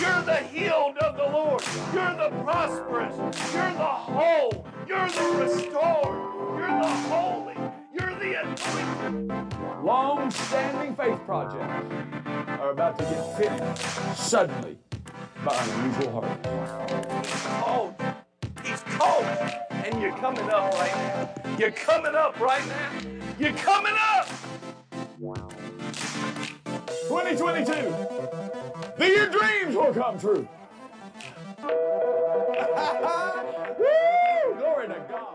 You're 0.00 0.22
the 0.22 0.36
healed 0.52 0.96
of 0.98 1.16
the 1.16 1.24
Lord. 1.24 1.62
You're 1.94 2.16
the 2.16 2.30
prosperous. 2.42 3.16
You're 3.52 3.72
the 3.72 3.84
whole. 3.84 4.66
You're 4.86 5.08
the 5.08 5.44
restored. 5.44 6.18
You're 6.58 6.80
the 6.82 6.94
holy. 7.08 7.54
You're 7.94 8.14
the 8.18 8.40
anointed. 8.42 9.82
long-standing 9.82 10.96
faith 10.96 11.18
projects 11.24 11.92
are 12.60 12.70
about 12.70 12.98
to 12.98 13.04
get 13.04 13.50
hit 13.52 13.78
suddenly 14.16 14.76
by 15.44 15.54
unusual 15.54 16.12
harvest. 16.12 16.48
Oh, 16.48 17.14
he's 17.22 17.42
called. 17.60 17.94
He's 18.64 18.82
called. 18.98 19.24
And 19.70 20.02
you're 20.02 20.16
coming 20.16 20.48
up 20.50 20.72
right 20.74 20.94
now. 20.96 21.56
You're 21.58 21.70
coming 21.70 22.14
up 22.14 22.38
right 22.40 22.66
now. 22.66 22.90
You're 23.38 23.52
coming 23.52 23.94
up. 23.94 24.28
2022, 27.08 28.45
that 28.98 29.10
your 29.10 29.28
dreams 29.28 29.76
will 29.76 29.94
come 29.94 30.18
true. 30.18 30.48
Woo! 33.78 34.54
Glory 34.58 34.88
to 34.88 35.06
God. 35.08 35.34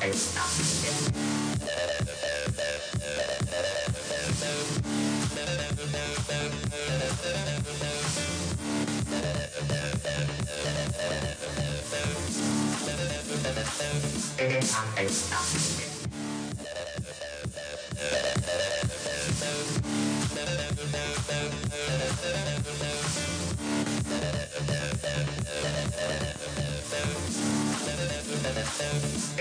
Thank 0.00 0.67